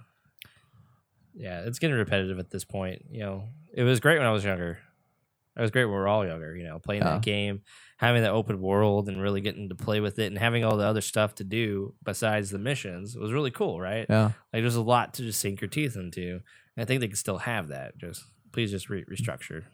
yeah 1.35 1.61
it's 1.63 1.79
getting 1.79 1.97
repetitive 1.97 2.39
at 2.39 2.51
this 2.51 2.63
point 2.65 3.03
you 3.11 3.21
know 3.21 3.49
it 3.73 3.83
was 3.85 4.01
great 4.01 4.19
when 4.19 4.27
i 4.27 4.31
was 4.31 4.45
younger 4.45 4.79
it 5.57 5.61
was 5.61 5.71
great 5.71 5.85
when 5.85 5.93
we 5.95 5.99
were 5.99 6.09
all 6.09 6.27
younger 6.27 6.57
you 6.57 6.65
know 6.65 6.79
playing 6.79 7.03
Yeah. 7.03 7.11
that 7.15 7.23
game 7.23 7.61
having 7.99 8.23
that 8.23 8.33
open 8.33 8.61
world 8.61 9.09
and 9.09 9.21
really 9.23 9.41
getting 9.41 9.69
to 9.69 9.75
play 9.75 10.01
with 10.01 10.19
it 10.19 10.27
and 10.27 10.39
having 10.39 10.65
all 10.65 10.77
the 10.77 10.85
other 10.87 11.01
stuff 11.01 11.35
to 11.37 11.45
do 11.45 11.95
besides 12.05 12.51
the 12.51 12.59
missions 12.59 13.17
was 13.17 13.33
really 13.33 13.51
cool 13.51 13.81
right 13.81 14.07
yeah, 14.11 14.33
like 14.53 14.63
there's 14.63 14.77
a 14.77 14.83
lot 14.83 15.15
to 15.15 15.23
just 15.23 15.41
sink 15.41 15.61
your 15.61 15.69
teeth 15.69 15.97
into 15.97 16.41
and 16.77 16.83
i 16.83 16.85
think 16.85 17.01
they 17.01 17.07
can 17.09 17.17
still 17.17 17.39
have 17.39 17.69
that 17.69 17.97
just 17.99 18.25
please 18.53 18.71
just 18.71 18.89
re- 18.91 19.05
restructure 19.11 19.65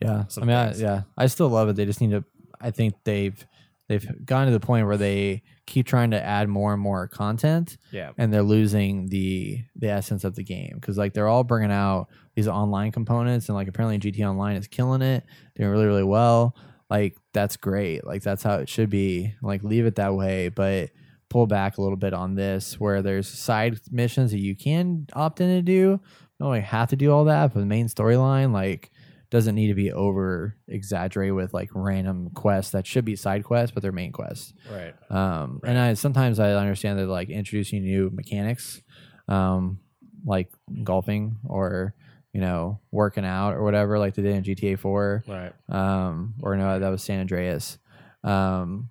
yeah. 0.00 0.24
I 0.36 0.44
mean, 0.44 0.56
I, 0.56 0.74
yeah, 0.74 1.02
I 1.16 1.26
still 1.26 1.48
love 1.48 1.68
it. 1.68 1.76
They 1.76 1.84
just 1.84 2.00
need 2.00 2.12
to. 2.12 2.24
I 2.60 2.70
think 2.70 2.94
they've 3.04 3.44
they've 3.88 4.24
gotten 4.24 4.46
to 4.46 4.52
the 4.52 4.64
point 4.64 4.86
where 4.86 4.96
they 4.96 5.42
keep 5.66 5.86
trying 5.86 6.12
to 6.12 6.22
add 6.24 6.48
more 6.48 6.72
and 6.72 6.80
more 6.80 7.08
content, 7.08 7.78
yeah 7.90 8.12
and 8.16 8.32
they're 8.32 8.42
losing 8.44 9.08
the 9.08 9.64
the 9.74 9.88
essence 9.88 10.22
of 10.22 10.36
the 10.36 10.44
game 10.44 10.74
because 10.74 10.96
like 10.96 11.14
they're 11.14 11.26
all 11.26 11.42
bringing 11.42 11.72
out 11.72 12.06
these 12.38 12.46
online 12.46 12.92
components 12.92 13.48
and 13.48 13.56
like 13.56 13.66
apparently 13.66 13.98
GT 13.98 14.24
Online 14.24 14.54
is 14.54 14.68
killing 14.68 15.02
it, 15.02 15.24
doing 15.56 15.68
really 15.68 15.86
really 15.86 16.04
well. 16.04 16.54
Like 16.88 17.16
that's 17.32 17.56
great. 17.56 18.06
Like 18.06 18.22
that's 18.22 18.44
how 18.44 18.58
it 18.58 18.68
should 18.68 18.90
be. 18.90 19.34
Like 19.42 19.64
leave 19.64 19.86
it 19.86 19.96
that 19.96 20.14
way, 20.14 20.48
but 20.48 20.90
pull 21.28 21.48
back 21.48 21.78
a 21.78 21.82
little 21.82 21.96
bit 21.96 22.14
on 22.14 22.36
this 22.36 22.78
where 22.78 23.02
there's 23.02 23.26
side 23.26 23.80
missions 23.90 24.30
that 24.30 24.38
you 24.38 24.54
can 24.54 25.08
opt 25.14 25.40
in 25.40 25.48
to 25.48 25.62
do. 25.62 25.72
You 25.72 26.00
don't 26.38 26.62
have 26.62 26.90
to 26.90 26.96
do 26.96 27.10
all 27.10 27.24
that, 27.24 27.52
but 27.52 27.58
the 27.58 27.66
main 27.66 27.88
storyline 27.88 28.52
like 28.52 28.92
doesn't 29.30 29.56
need 29.56 29.66
to 29.66 29.74
be 29.74 29.90
over 29.90 30.56
exaggerated 30.68 31.34
with 31.34 31.52
like 31.52 31.70
random 31.74 32.30
quests 32.30 32.70
that 32.70 32.86
should 32.86 33.04
be 33.04 33.16
side 33.16 33.42
quests, 33.42 33.74
but 33.74 33.82
they're 33.82 33.90
main 33.90 34.12
quests. 34.12 34.54
Right. 34.70 34.94
Um, 35.10 35.60
and 35.64 35.76
I 35.76 35.94
sometimes 35.94 36.38
I 36.38 36.52
understand 36.52 37.00
that 37.00 37.08
like 37.08 37.30
introducing 37.30 37.82
new 37.82 38.10
mechanics, 38.14 38.80
um, 39.26 39.80
like 40.24 40.52
golfing 40.84 41.38
or 41.44 41.94
you 42.38 42.44
know 42.44 42.78
working 42.92 43.24
out 43.24 43.54
or 43.54 43.64
whatever, 43.64 43.98
like 43.98 44.14
they 44.14 44.22
did 44.22 44.36
in 44.36 44.44
GTA 44.44 44.78
Four, 44.78 45.24
Right. 45.26 45.52
um, 45.68 46.34
or 46.40 46.56
no, 46.56 46.78
that 46.78 46.88
was 46.88 47.02
San 47.02 47.18
Andreas. 47.18 47.78
Um, 48.22 48.90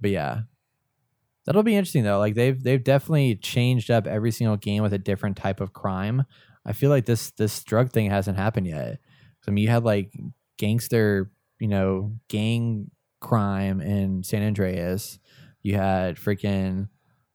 but 0.00 0.10
yeah, 0.10 0.40
that'll 1.46 1.62
be 1.62 1.76
interesting 1.76 2.02
though. 2.02 2.18
Like 2.18 2.34
they've 2.34 2.60
they've 2.60 2.82
definitely 2.82 3.36
changed 3.36 3.92
up 3.92 4.08
every 4.08 4.32
single 4.32 4.56
game 4.56 4.82
with 4.82 4.92
a 4.92 4.98
different 4.98 5.36
type 5.36 5.60
of 5.60 5.72
crime. 5.72 6.24
I 6.66 6.72
feel 6.72 6.90
like 6.90 7.06
this 7.06 7.30
this 7.32 7.62
drug 7.62 7.92
thing 7.92 8.10
hasn't 8.10 8.36
happened 8.36 8.66
yet. 8.66 8.98
I 9.46 9.50
mean, 9.52 9.62
you 9.62 9.70
had 9.70 9.84
like 9.84 10.12
gangster, 10.58 11.30
you 11.60 11.68
know, 11.68 12.12
gang 12.28 12.90
crime 13.20 13.80
in 13.80 14.24
San 14.24 14.42
Andreas. 14.42 15.18
You 15.62 15.76
had 15.76 16.16
freaking, 16.16 16.88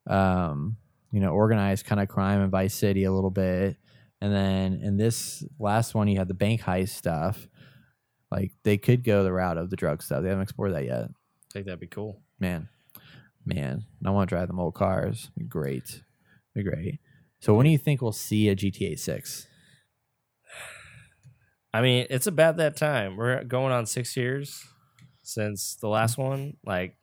um, 0.08 0.78
you 1.12 1.20
know, 1.22 1.30
organized 1.30 1.86
kind 1.86 2.02
of 2.02 2.08
crime 2.10 2.42
in 2.42 2.50
Vice 2.50 2.74
City 2.74 3.04
a 3.06 3.12
little 3.12 3.30
bit, 3.32 3.78
and 4.26 4.34
then 4.34 4.80
in 4.82 4.98
this 4.98 5.46
last 5.60 5.94
one, 5.94 6.08
you 6.08 6.18
had 6.18 6.28
the 6.28 6.34
bank 6.34 6.62
heist 6.62 6.90
stuff. 6.90 7.48
Like 8.32 8.54
they 8.64 8.76
could 8.76 9.04
go 9.04 9.24
the 9.24 9.32
route 9.32 9.60
of 9.60 9.70
the 9.70 9.76
drug 9.76 10.02
stuff. 10.02 10.24
They 10.24 10.30
haven't 10.30 10.42
explored 10.42 10.74
that 10.74 10.84
yet. 10.84 11.04
I 11.04 11.54
think 11.54 11.68
that'd 11.68 11.80
be 11.80 11.86
cool. 11.86 12.24
Man, 12.40 12.68
man, 13.46 13.86
I 14.04 14.10
want 14.10 14.28
to 14.28 14.36
drive 14.36 14.48
them 14.48 14.60
old 14.60 14.74
cars. 14.74 15.30
Be 15.38 15.46
great, 15.46 16.02
be 16.56 16.64
great. 16.64 17.00
So 17.40 17.54
when 17.54 17.66
do 17.66 17.70
you 17.70 17.78
think 17.78 18.02
we'll 18.02 18.14
see 18.14 18.50
a 18.50 18.56
GTA 18.56 18.98
Six? 18.98 19.46
I 21.72 21.82
mean, 21.82 22.08
it's 22.10 22.26
about 22.26 22.58
that 22.58 22.76
time. 22.78 23.18
We're 23.18 23.44
going 23.44 23.74
on 23.74 23.86
six 23.86 24.18
years 24.18 24.66
since 25.22 25.76
the 25.76 25.88
last 25.88 26.18
one. 26.18 26.58
Like 26.66 26.96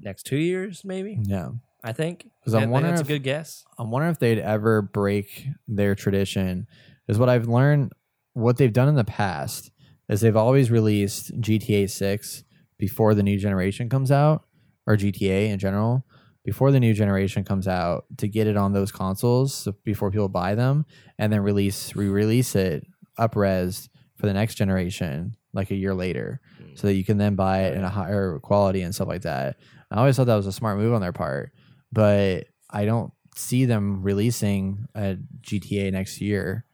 next 0.00 0.24
two 0.24 0.38
years, 0.38 0.82
maybe. 0.84 1.16
Yeah, 1.22 1.50
I 1.82 1.92
think. 1.92 2.28
'Cause 2.44 2.54
I'm 2.54 2.70
wondering 2.70 2.94
that's 2.94 3.08
a 3.08 3.12
good 3.12 3.22
guess. 3.22 3.64
I'm 3.78 3.90
wondering 3.90 4.12
if 4.12 4.18
they'd 4.18 4.38
ever 4.38 4.82
break 4.82 5.46
their 5.68 5.94
tradition. 5.94 6.66
Is 7.08 7.18
what 7.18 7.28
I've 7.28 7.48
learned. 7.48 7.92
What 8.34 8.56
they've 8.56 8.72
done 8.72 8.88
in 8.88 8.94
the 8.94 9.04
past 9.04 9.70
is 10.08 10.20
they've 10.20 10.36
always 10.36 10.70
released 10.70 11.32
GTA 11.40 11.86
Six 11.90 12.44
before 12.78 13.14
the 13.14 13.22
new 13.22 13.38
generation 13.38 13.88
comes 13.88 14.10
out, 14.10 14.44
or 14.86 14.96
GTA 14.96 15.50
in 15.50 15.58
general, 15.58 16.04
before 16.44 16.72
the 16.72 16.80
new 16.80 16.94
generation 16.94 17.44
comes 17.44 17.68
out 17.68 18.04
to 18.16 18.26
get 18.26 18.46
it 18.46 18.56
on 18.56 18.72
those 18.72 18.90
consoles 18.90 19.54
so 19.54 19.74
before 19.84 20.10
people 20.10 20.28
buy 20.28 20.54
them, 20.54 20.84
and 21.18 21.32
then 21.32 21.40
release 21.42 21.94
re-release 21.94 22.54
it 22.56 22.84
upres 23.18 23.88
for 24.16 24.26
the 24.26 24.32
next 24.32 24.54
generation 24.56 25.36
like 25.52 25.70
a 25.70 25.76
year 25.76 25.94
later, 25.94 26.40
so 26.74 26.86
that 26.86 26.94
you 26.94 27.04
can 27.04 27.18
then 27.18 27.34
buy 27.34 27.64
it 27.64 27.76
in 27.76 27.84
a 27.84 27.88
higher 27.90 28.38
quality 28.38 28.80
and 28.82 28.94
stuff 28.94 29.08
like 29.08 29.22
that. 29.22 29.56
I 29.90 29.98
always 29.98 30.16
thought 30.16 30.26
that 30.26 30.36
was 30.36 30.46
a 30.46 30.52
smart 30.52 30.78
move 30.78 30.94
on 30.94 31.02
their 31.02 31.12
part, 31.12 31.52
but 31.92 32.46
I 32.70 32.84
don't 32.84 33.12
see 33.36 33.64
them 33.64 34.02
releasing 34.02 34.86
a 34.94 35.16
GTA 35.42 35.92
next 35.92 36.20
year 36.20 36.64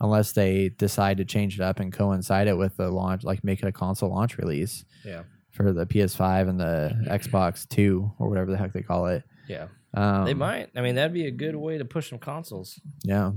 unless 0.00 0.32
they 0.32 0.68
decide 0.70 1.16
to 1.18 1.24
change 1.24 1.56
it 1.58 1.60
up 1.62 1.80
and 1.80 1.92
coincide 1.92 2.46
it 2.48 2.56
with 2.56 2.76
the 2.76 2.88
launch, 2.90 3.24
like 3.24 3.42
make 3.44 3.60
it 3.62 3.66
a 3.66 3.72
console 3.72 4.10
launch 4.10 4.38
release 4.38 4.84
Yeah. 5.04 5.22
for 5.50 5.72
the 5.72 5.86
PS5 5.86 6.48
and 6.48 6.60
the 6.60 6.92
Xbox 7.08 7.66
Two 7.68 8.12
or 8.18 8.28
whatever 8.28 8.50
the 8.50 8.56
heck 8.56 8.72
they 8.72 8.82
call 8.82 9.06
it. 9.06 9.24
Yeah. 9.48 9.68
Um, 9.94 10.24
they 10.26 10.34
might. 10.34 10.70
I 10.76 10.82
mean, 10.82 10.94
that'd 10.96 11.12
be 11.14 11.26
a 11.26 11.30
good 11.32 11.56
way 11.56 11.78
to 11.78 11.84
push 11.84 12.10
some 12.10 12.18
consoles. 12.18 12.78
yeah. 13.02 13.32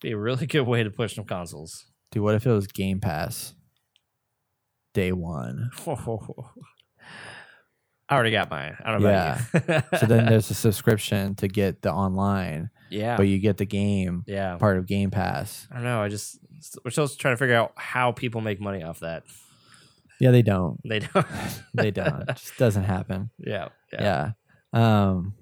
Be 0.00 0.12
a 0.12 0.16
really 0.18 0.46
good 0.54 0.62
way 0.66 0.82
to 0.82 0.90
push 0.90 1.14
some 1.14 1.24
consoles. 1.24 1.86
Dude, 2.12 2.22
what 2.22 2.34
if 2.34 2.46
it 2.46 2.52
was 2.52 2.66
Game 2.66 3.00
Pass 3.00 3.54
day 4.94 5.12
one? 5.12 5.70
I 8.08 8.14
already 8.14 8.30
got 8.30 8.50
mine. 8.50 8.76
I 8.84 8.92
don't 8.92 9.02
know 9.02 9.08
about 9.08 9.40
you. 9.92 9.98
so 9.98 10.06
then 10.06 10.26
there's 10.26 10.50
a 10.50 10.54
subscription 10.54 11.34
to 11.36 11.48
get 11.48 11.82
the 11.82 11.92
online, 11.92 12.70
yeah. 12.88 13.16
but 13.16 13.24
you 13.24 13.38
get 13.38 13.56
the 13.56 13.66
game 13.66 14.22
yeah. 14.26 14.56
part 14.56 14.78
of 14.78 14.86
Game 14.86 15.10
Pass. 15.10 15.66
I 15.70 15.74
don't 15.74 15.84
know. 15.84 16.00
I 16.00 16.08
just 16.08 16.38
we're 16.84 16.92
still 16.92 17.08
trying 17.08 17.34
to 17.34 17.38
figure 17.38 17.56
out 17.56 17.72
how 17.76 18.12
people 18.12 18.40
make 18.40 18.60
money 18.60 18.82
off 18.82 19.00
that. 19.00 19.24
Yeah, 20.20 20.30
they 20.30 20.42
don't. 20.42 20.80
They 20.84 21.00
don't. 21.00 21.26
They 21.74 21.90
don't. 21.90 22.22
it 22.28 22.36
just 22.36 22.56
doesn't 22.56 22.84
happen. 22.84 23.30
yeah. 23.38 23.68
Yeah. 23.92 24.32
Yeah. 24.72 25.08
Um, 25.08 25.34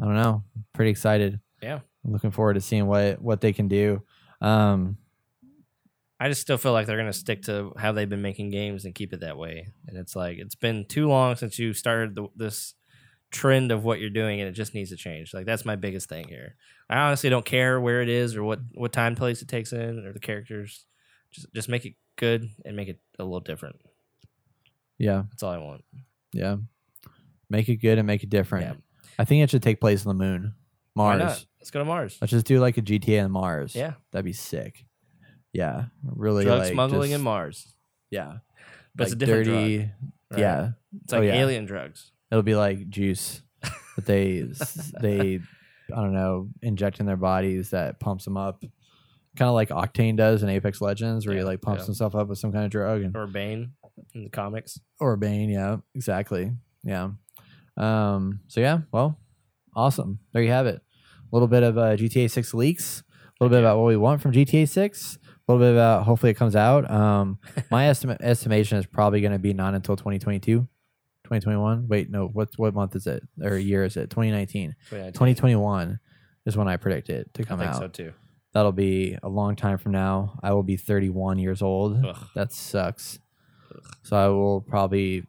I 0.00 0.04
don't 0.04 0.16
know. 0.16 0.44
Pretty 0.72 0.90
excited. 0.90 1.40
Yeah. 1.62 1.80
I'm 2.04 2.12
looking 2.12 2.30
forward 2.30 2.54
to 2.54 2.60
seeing 2.60 2.86
what 2.86 3.20
what 3.20 3.40
they 3.40 3.52
can 3.52 3.68
do. 3.68 4.02
Um, 4.40 4.96
I 6.24 6.28
just 6.28 6.40
still 6.40 6.56
feel 6.58 6.72
like 6.72 6.86
they're 6.86 6.96
gonna 6.96 7.12
stick 7.12 7.42
to 7.42 7.72
how 7.76 7.90
they've 7.92 8.08
been 8.08 8.22
making 8.22 8.50
games 8.50 8.84
and 8.84 8.94
keep 8.94 9.12
it 9.12 9.20
that 9.20 9.36
way. 9.36 9.66
And 9.88 9.96
it's 9.98 10.14
like 10.14 10.38
it's 10.38 10.54
been 10.54 10.84
too 10.84 11.08
long 11.08 11.34
since 11.34 11.58
you 11.58 11.72
started 11.72 12.14
the, 12.14 12.28
this 12.36 12.74
trend 13.32 13.72
of 13.72 13.82
what 13.82 13.98
you're 13.98 14.10
doing, 14.10 14.40
and 14.40 14.48
it 14.48 14.52
just 14.52 14.72
needs 14.74 14.90
to 14.90 14.96
change. 14.96 15.34
Like 15.34 15.46
that's 15.46 15.64
my 15.64 15.74
biggest 15.74 16.08
thing 16.08 16.28
here. 16.28 16.54
I 16.88 16.98
honestly 16.98 17.28
don't 17.30 17.44
care 17.44 17.80
where 17.80 18.02
it 18.02 18.08
is 18.08 18.36
or 18.36 18.44
what 18.44 18.60
what 18.74 18.92
time 18.92 19.16
place 19.16 19.42
it 19.42 19.48
takes 19.48 19.72
in 19.72 20.06
or 20.06 20.12
the 20.12 20.20
characters. 20.20 20.84
Just 21.32 21.52
just 21.54 21.68
make 21.68 21.84
it 21.86 21.94
good 22.16 22.48
and 22.64 22.76
make 22.76 22.88
it 22.88 23.00
a 23.18 23.24
little 23.24 23.40
different. 23.40 23.76
yeah, 24.98 25.24
That's 25.30 25.42
all 25.42 25.50
I 25.52 25.58
want. 25.58 25.82
yeah. 26.32 26.56
Make 27.50 27.68
it 27.68 27.76
good 27.76 27.98
and 27.98 28.06
make 28.06 28.22
it 28.22 28.30
different. 28.30 28.66
Yeah. 28.66 28.74
I 29.18 29.24
think 29.24 29.42
it 29.42 29.50
should 29.50 29.62
take 29.62 29.80
place 29.80 30.06
on 30.06 30.16
the 30.16 30.24
moon, 30.24 30.54
Mars. 30.94 31.46
Let's 31.58 31.70
go 31.70 31.80
to 31.80 31.84
Mars. 31.84 32.16
Let's 32.20 32.30
just 32.30 32.46
do 32.46 32.60
like 32.60 32.78
a 32.78 32.82
GTA 32.82 33.24
on 33.24 33.30
Mars. 33.30 33.74
Yeah. 33.74 33.94
that'd 34.10 34.24
be 34.24 34.32
sick. 34.32 34.86
Yeah, 35.52 35.86
really. 36.04 36.44
Drug 36.44 36.60
like, 36.60 36.72
smuggling 36.72 37.10
just- 37.10 37.20
in 37.20 37.22
Mars, 37.22 37.74
Yeah, 38.10 38.38
but 38.94 39.04
it's 39.04 39.12
a 39.12 39.16
different 39.16 39.44
dirty. 39.46 39.76
drug. 39.78 39.88
right? 40.30 40.40
Yeah, 40.40 40.70
it's 41.02 41.12
like 41.12 41.20
Oh, 41.20 41.24
yeah. 41.24 41.34
alien 41.34 41.64
drugs. 41.66 42.10
it'll 42.30 42.42
be 42.42 42.54
like 42.54 42.88
juice 42.88 43.42
that 43.96 44.06
they 44.06 44.40
they 45.00 45.40
I 45.94 45.96
don't 46.00 46.14
know 46.14 46.48
inject 46.62 47.00
in 47.00 47.06
their 47.06 47.16
bodies 47.18 47.70
that 47.70 48.00
pumps 48.00 48.24
them 48.24 48.36
up, 48.38 48.64
kind 49.36 49.48
of 49.48 49.54
like 49.54 49.68
Octane 49.68 50.16
does 50.16 50.42
in 50.42 50.48
Apex 50.48 50.80
Legends, 50.80 51.26
where 51.26 51.36
he 51.36 51.42
like 51.44 51.60
pumps 51.60 51.82
yeah. 51.82 51.86
himself 51.86 52.14
up 52.14 52.28
with 52.28 52.38
some 52.38 52.50
kind 52.52 52.64
of 52.64 52.70
drug 52.70 53.02
and 53.02 53.14
Or 53.14 53.26
Bane 53.26 53.72
in 54.14 54.24
the 54.24 54.30
comics. 54.30 54.80
or 55.00 55.16
Bane. 55.16 55.50
Yeah, 55.50 55.78
exactly. 55.94 56.52
Yeah. 56.82 57.10
Um. 57.76 58.40
So 58.48 58.60
yeah. 58.60 58.80
Well, 58.90 59.18
awesome. 59.76 60.18
There 60.32 60.42
you 60.42 60.50
have 60.50 60.66
it. 60.66 60.76
A 60.76 61.28
little 61.36 61.48
bit 61.48 61.62
of 61.62 61.76
uh, 61.78 61.96
GTA 61.96 62.30
Six 62.30 62.54
leaks. 62.54 63.02
A 63.40 63.44
little 63.44 63.54
bit 63.54 63.62
about 63.62 63.78
what 63.78 63.86
we 63.88 63.96
want 63.96 64.20
from 64.22 64.32
GTA 64.32 64.68
Six. 64.68 65.18
A 65.48 65.52
little 65.52 65.66
bit 65.66 65.72
about 65.72 66.04
hopefully 66.04 66.30
it 66.30 66.34
comes 66.36 66.54
out. 66.56 66.90
Um. 66.90 67.38
My 67.70 67.86
estimate 67.88 68.18
estimation 68.22 68.78
is 68.78 68.86
probably 68.86 69.20
going 69.20 69.32
to 69.32 69.38
be 69.38 69.52
not 69.52 69.74
until 69.74 69.96
2022. 69.96 70.60
2021. 71.24 71.88
Wait, 71.88 72.10
no. 72.10 72.26
What 72.28 72.50
what 72.56 72.74
month 72.74 72.94
is 72.96 73.06
it 73.06 73.22
or 73.42 73.56
year 73.56 73.84
is 73.84 73.96
it? 73.96 74.10
2019. 74.10 74.74
2021 74.90 75.98
is 76.46 76.56
when 76.56 76.68
I 76.68 76.76
predict 76.76 77.08
it 77.10 77.32
to 77.34 77.42
I 77.42 77.44
come 77.44 77.58
think 77.58 77.70
out. 77.70 77.78
so 77.78 77.88
too. 77.88 78.12
That'll 78.52 78.72
be 78.72 79.16
a 79.22 79.28
long 79.28 79.56
time 79.56 79.78
from 79.78 79.92
now. 79.92 80.38
I 80.42 80.52
will 80.52 80.62
be 80.62 80.76
31 80.76 81.38
years 81.38 81.62
old. 81.62 82.04
Ugh. 82.04 82.16
That 82.34 82.52
sucks. 82.52 83.18
So 84.02 84.16
I 84.16 84.28
will 84.28 84.60
probably 84.60 85.24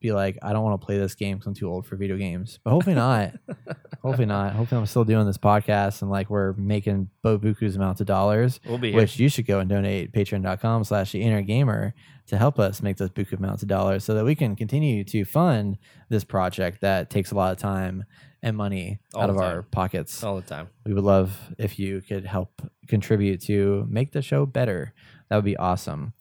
be 0.00 0.12
like, 0.12 0.38
I 0.42 0.52
don't 0.52 0.62
want 0.62 0.78
to 0.80 0.84
play 0.84 0.98
this 0.98 1.14
game 1.14 1.38
because 1.38 1.46
I'm 1.46 1.54
too 1.54 1.68
old 1.70 1.86
for 1.86 1.96
video 1.96 2.16
games. 2.16 2.58
But 2.62 2.72
hopefully 2.72 2.94
not. 2.94 3.32
hopefully 4.08 4.26
not. 4.26 4.54
Hopefully 4.54 4.80
I'm 4.80 4.86
still 4.86 5.04
doing 5.04 5.26
this 5.26 5.38
podcast 5.38 6.02
and 6.02 6.10
like 6.10 6.28
we're 6.30 6.52
making 6.54 7.08
Bobuku's 7.24 7.76
amounts 7.76 8.00
of 8.00 8.06
dollars. 8.06 8.60
We'll 8.66 8.78
be 8.78 8.90
here. 8.92 9.00
Which 9.00 9.18
you 9.18 9.28
should 9.28 9.46
go 9.46 9.60
and 9.60 9.68
donate 9.68 10.12
patreon.com 10.12 10.84
slash 10.84 11.12
the 11.12 11.22
inner 11.22 11.42
gamer 11.42 11.94
to 12.26 12.36
help 12.36 12.58
us 12.58 12.82
make 12.82 12.96
those 12.98 13.10
buku 13.10 13.34
amounts 13.38 13.62
of 13.62 13.68
dollars 13.68 14.04
so 14.04 14.14
that 14.14 14.24
we 14.24 14.34
can 14.34 14.54
continue 14.56 15.04
to 15.04 15.24
fund 15.24 15.78
this 16.08 16.24
project 16.24 16.80
that 16.82 17.10
takes 17.10 17.30
a 17.30 17.34
lot 17.34 17.52
of 17.52 17.58
time 17.58 18.04
and 18.42 18.56
money 18.56 18.98
All 19.14 19.22
out 19.22 19.30
of 19.30 19.38
our 19.38 19.62
pockets 19.62 20.22
all 20.22 20.36
the 20.36 20.42
time. 20.42 20.68
we 20.86 20.92
would 20.94 21.04
love 21.04 21.36
if 21.58 21.78
you 21.78 22.00
could 22.00 22.24
help 22.24 22.62
contribute 22.86 23.40
to 23.42 23.86
make 23.90 24.12
the 24.12 24.22
show 24.22 24.46
better. 24.46 24.92
That 25.28 25.36
would 25.36 25.44
be 25.44 25.56
awesome. 25.56 26.12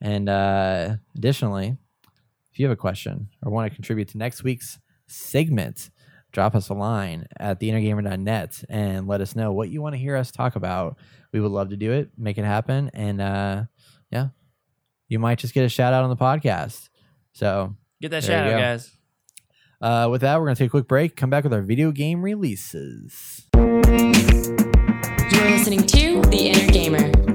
And 0.00 0.28
uh, 0.28 0.96
additionally, 1.16 1.76
if 2.52 2.58
you 2.60 2.66
have 2.66 2.72
a 2.72 2.76
question 2.76 3.28
or 3.42 3.50
want 3.50 3.68
to 3.70 3.74
contribute 3.74 4.08
to 4.08 4.18
next 4.18 4.44
week's 4.44 4.78
segment, 5.08 5.90
drop 6.34 6.54
us 6.54 6.68
a 6.68 6.74
line 6.74 7.26
at 7.38 7.60
theinnergamer.net 7.60 8.64
and 8.68 9.06
let 9.08 9.20
us 9.22 9.34
know 9.36 9.52
what 9.52 9.70
you 9.70 9.80
want 9.80 9.94
to 9.94 9.98
hear 9.98 10.16
us 10.16 10.30
talk 10.30 10.56
about. 10.56 10.98
We 11.32 11.40
would 11.40 11.52
love 11.52 11.70
to 11.70 11.76
do 11.76 11.92
it, 11.92 12.10
make 12.18 12.36
it 12.36 12.44
happen. 12.44 12.90
And 12.92 13.20
uh, 13.20 13.62
yeah, 14.10 14.28
you 15.08 15.18
might 15.18 15.38
just 15.38 15.54
get 15.54 15.64
a 15.64 15.68
shout 15.68 15.92
out 15.94 16.02
on 16.04 16.10
the 16.10 16.16
podcast. 16.16 16.88
So 17.32 17.76
Get 18.02 18.10
that 18.10 18.24
shout 18.24 18.46
out, 18.46 18.50
go. 18.50 18.58
guys. 18.58 18.90
uh, 19.80 20.08
with 20.10 20.20
that, 20.22 20.38
we're 20.38 20.46
going 20.46 20.56
to 20.56 20.62
take 20.64 20.68
a 20.68 20.70
quick 20.70 20.88
break, 20.88 21.16
come 21.16 21.30
back 21.30 21.44
with 21.44 21.54
our 21.54 21.62
video 21.62 21.90
game 21.92 22.20
releases. 22.22 23.46
You're 23.54 23.72
listening 25.50 25.86
to 25.86 26.20
The 26.22 26.50
Inner 26.50 26.72
Gamer. 26.72 27.33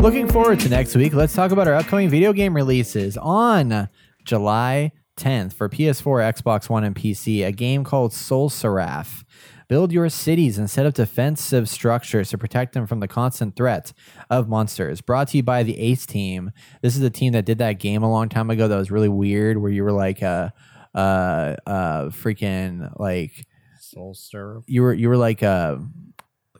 Looking 0.00 0.28
forward 0.28 0.60
to 0.60 0.68
next 0.68 0.96
week. 0.96 1.12
Let's 1.12 1.34
talk 1.34 1.50
about 1.50 1.68
our 1.68 1.74
upcoming 1.74 2.08
video 2.08 2.32
game 2.32 2.54
releases 2.54 3.18
on 3.18 3.88
July 4.24 4.92
10th 5.18 5.52
for 5.52 5.68
PS4, 5.68 6.32
Xbox 6.32 6.70
One, 6.70 6.84
and 6.84 6.96
PC. 6.96 7.46
A 7.46 7.52
game 7.52 7.84
called 7.84 8.12
SolSeraph 8.12 9.24
Build 9.70 9.92
your 9.92 10.08
cities 10.08 10.58
and 10.58 10.68
set 10.68 10.84
up 10.84 10.94
defensive 10.94 11.68
structures 11.68 12.28
to 12.30 12.36
protect 12.36 12.72
them 12.72 12.88
from 12.88 12.98
the 12.98 13.06
constant 13.06 13.54
threat 13.54 13.92
of 14.28 14.48
monsters. 14.48 15.00
Brought 15.00 15.28
to 15.28 15.36
you 15.36 15.44
by 15.44 15.62
the 15.62 15.78
Ace 15.78 16.04
team. 16.06 16.50
This 16.82 16.96
is 16.96 17.02
the 17.02 17.08
team 17.08 17.34
that 17.34 17.44
did 17.44 17.58
that 17.58 17.74
game 17.74 18.02
a 18.02 18.10
long 18.10 18.28
time 18.28 18.50
ago 18.50 18.66
that 18.66 18.76
was 18.76 18.90
really 18.90 19.08
weird, 19.08 19.58
where 19.58 19.70
you 19.70 19.84
were 19.84 19.92
like 19.92 20.22
a, 20.22 20.52
uh, 20.92 21.54
uh, 21.66 22.06
freaking 22.06 22.90
like 22.98 23.46
Soul 23.78 24.14
Stir. 24.14 24.60
you 24.66 24.82
were 24.82 24.92
you 24.92 25.08
were 25.08 25.16
like 25.16 25.42
a 25.42 25.80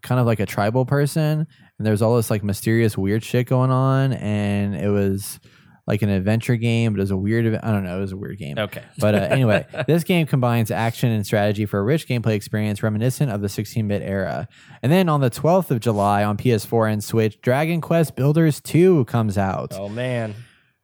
kind 0.03 0.21
of 0.21 0.27
like 0.27 0.39
a 0.39 0.47
tribal 0.47 0.87
person, 0.87 1.49
and 1.81 1.87
there 1.87 1.93
was 1.93 2.03
all 2.03 2.17
this 2.17 2.31
like 2.31 2.45
mysterious 2.45 2.99
weird 2.99 3.25
shit 3.25 3.47
going 3.47 3.71
on, 3.71 4.13
and 4.13 4.75
it 4.77 4.91
was 4.91 5.41
like 5.87 6.03
an 6.03 6.11
adventure 6.11 6.57
game, 6.57 6.93
but 6.93 6.99
it 6.99 7.05
was 7.05 7.11
a 7.11 7.17
weird. 7.17 7.59
I 7.63 7.73
don't 7.73 7.85
know, 7.85 7.97
it 7.97 8.01
was 8.03 8.13
a 8.13 8.19
weird 8.19 8.37
game. 8.37 8.59
Okay. 8.59 8.83
But 8.99 9.15
uh, 9.15 9.19
anyway, 9.31 9.65
this 9.87 10.05
game 10.05 10.27
combines 10.27 10.71
action 10.71 11.11
and 11.11 11.25
strategy 11.25 11.65
for 11.65 11.79
a 11.79 11.83
rich 11.83 12.07
gameplay 12.07 12.35
experience 12.35 12.83
reminiscent 12.83 13.33
of 13.33 13.41
the 13.41 13.49
16-bit 13.49 14.03
era. 14.03 14.47
And 14.83 14.93
then 14.93 15.09
on 15.09 15.23
the 15.23 15.31
12th 15.31 15.71
of 15.71 15.81
July 15.81 16.23
on 16.23 16.37
PS4 16.37 16.93
and 16.93 17.03
Switch, 17.03 17.41
Dragon 17.41 17.81
Quest 17.81 18.15
Builders 18.15 18.61
2 18.61 19.07
comes 19.07 19.39
out. 19.39 19.73
Oh 19.73 19.89
man. 19.89 20.35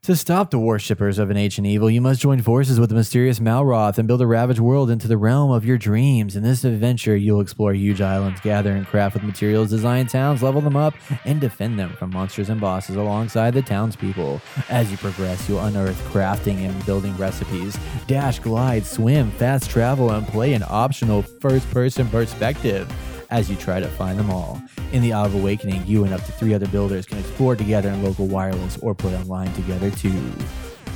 To 0.07 0.15
stop 0.15 0.53
the 0.53 0.59
worshippers 0.61 1.19
of 1.19 1.31
an 1.31 1.37
ancient 1.37 1.67
evil, 1.67 1.91
you 1.91 2.01
must 2.01 2.21
join 2.21 2.41
forces 2.41 2.79
with 2.79 2.91
the 2.91 2.95
mysterious 2.95 3.41
Malroth 3.41 3.99
and 3.99 4.07
build 4.07 4.23
a 4.23 4.27
ravaged 4.29 4.61
world 4.61 4.89
into 4.89 5.09
the 5.09 5.17
realm 5.17 5.51
of 5.51 5.65
your 5.65 5.79
dreams. 5.79 6.37
In 6.37 6.45
this 6.45 6.63
adventure, 6.63 7.17
you'll 7.17 7.41
explore 7.41 7.75
huge 7.75 8.01
islands, 8.01 8.41
gather 8.41 8.71
and 8.71 8.87
craft 8.87 9.15
with 9.15 9.25
materials, 9.25 9.71
design 9.71 10.07
towns, 10.07 10.45
level 10.45 10.61
them 10.61 10.77
up, 10.77 10.95
and 11.25 11.41
defend 11.41 11.77
them 11.77 11.91
from 11.95 12.11
monsters 12.11 12.51
and 12.51 12.61
bosses 12.61 12.95
alongside 12.95 13.53
the 13.53 13.63
townspeople. 13.63 14.41
As 14.69 14.93
you 14.93 14.97
progress, 14.97 15.49
you'll 15.49 15.59
unearth 15.59 16.01
crafting 16.13 16.59
and 16.59 16.87
building 16.87 17.17
recipes, 17.17 17.77
dash, 18.07 18.39
glide, 18.39 18.87
swim, 18.87 19.33
fast 19.33 19.69
travel, 19.71 20.13
and 20.13 20.25
play 20.29 20.55
an 20.55 20.63
optional 20.69 21.23
first 21.23 21.69
person 21.73 22.09
perspective 22.11 22.89
as 23.31 23.49
you 23.51 23.57
try 23.57 23.81
to 23.81 23.89
find 23.89 24.19
them 24.19 24.31
all. 24.31 24.61
In 24.93 25.03
the 25.03 25.13
Hour 25.13 25.27
of 25.27 25.35
Awakening, 25.35 25.87
you 25.87 26.05
and 26.05 26.13
up 26.15 26.23
to 26.25 26.33
three 26.33 26.55
other 26.55 26.69
builders 26.69 27.07
can 27.07 27.19
explore 27.19 27.57
together 27.57 27.89
in 27.89 28.03
local 28.03 28.27
wireless 28.27 28.79
or 28.79 28.95
play 28.95 29.17
online 29.17 29.53
together 29.55 29.91
too. 29.91 30.33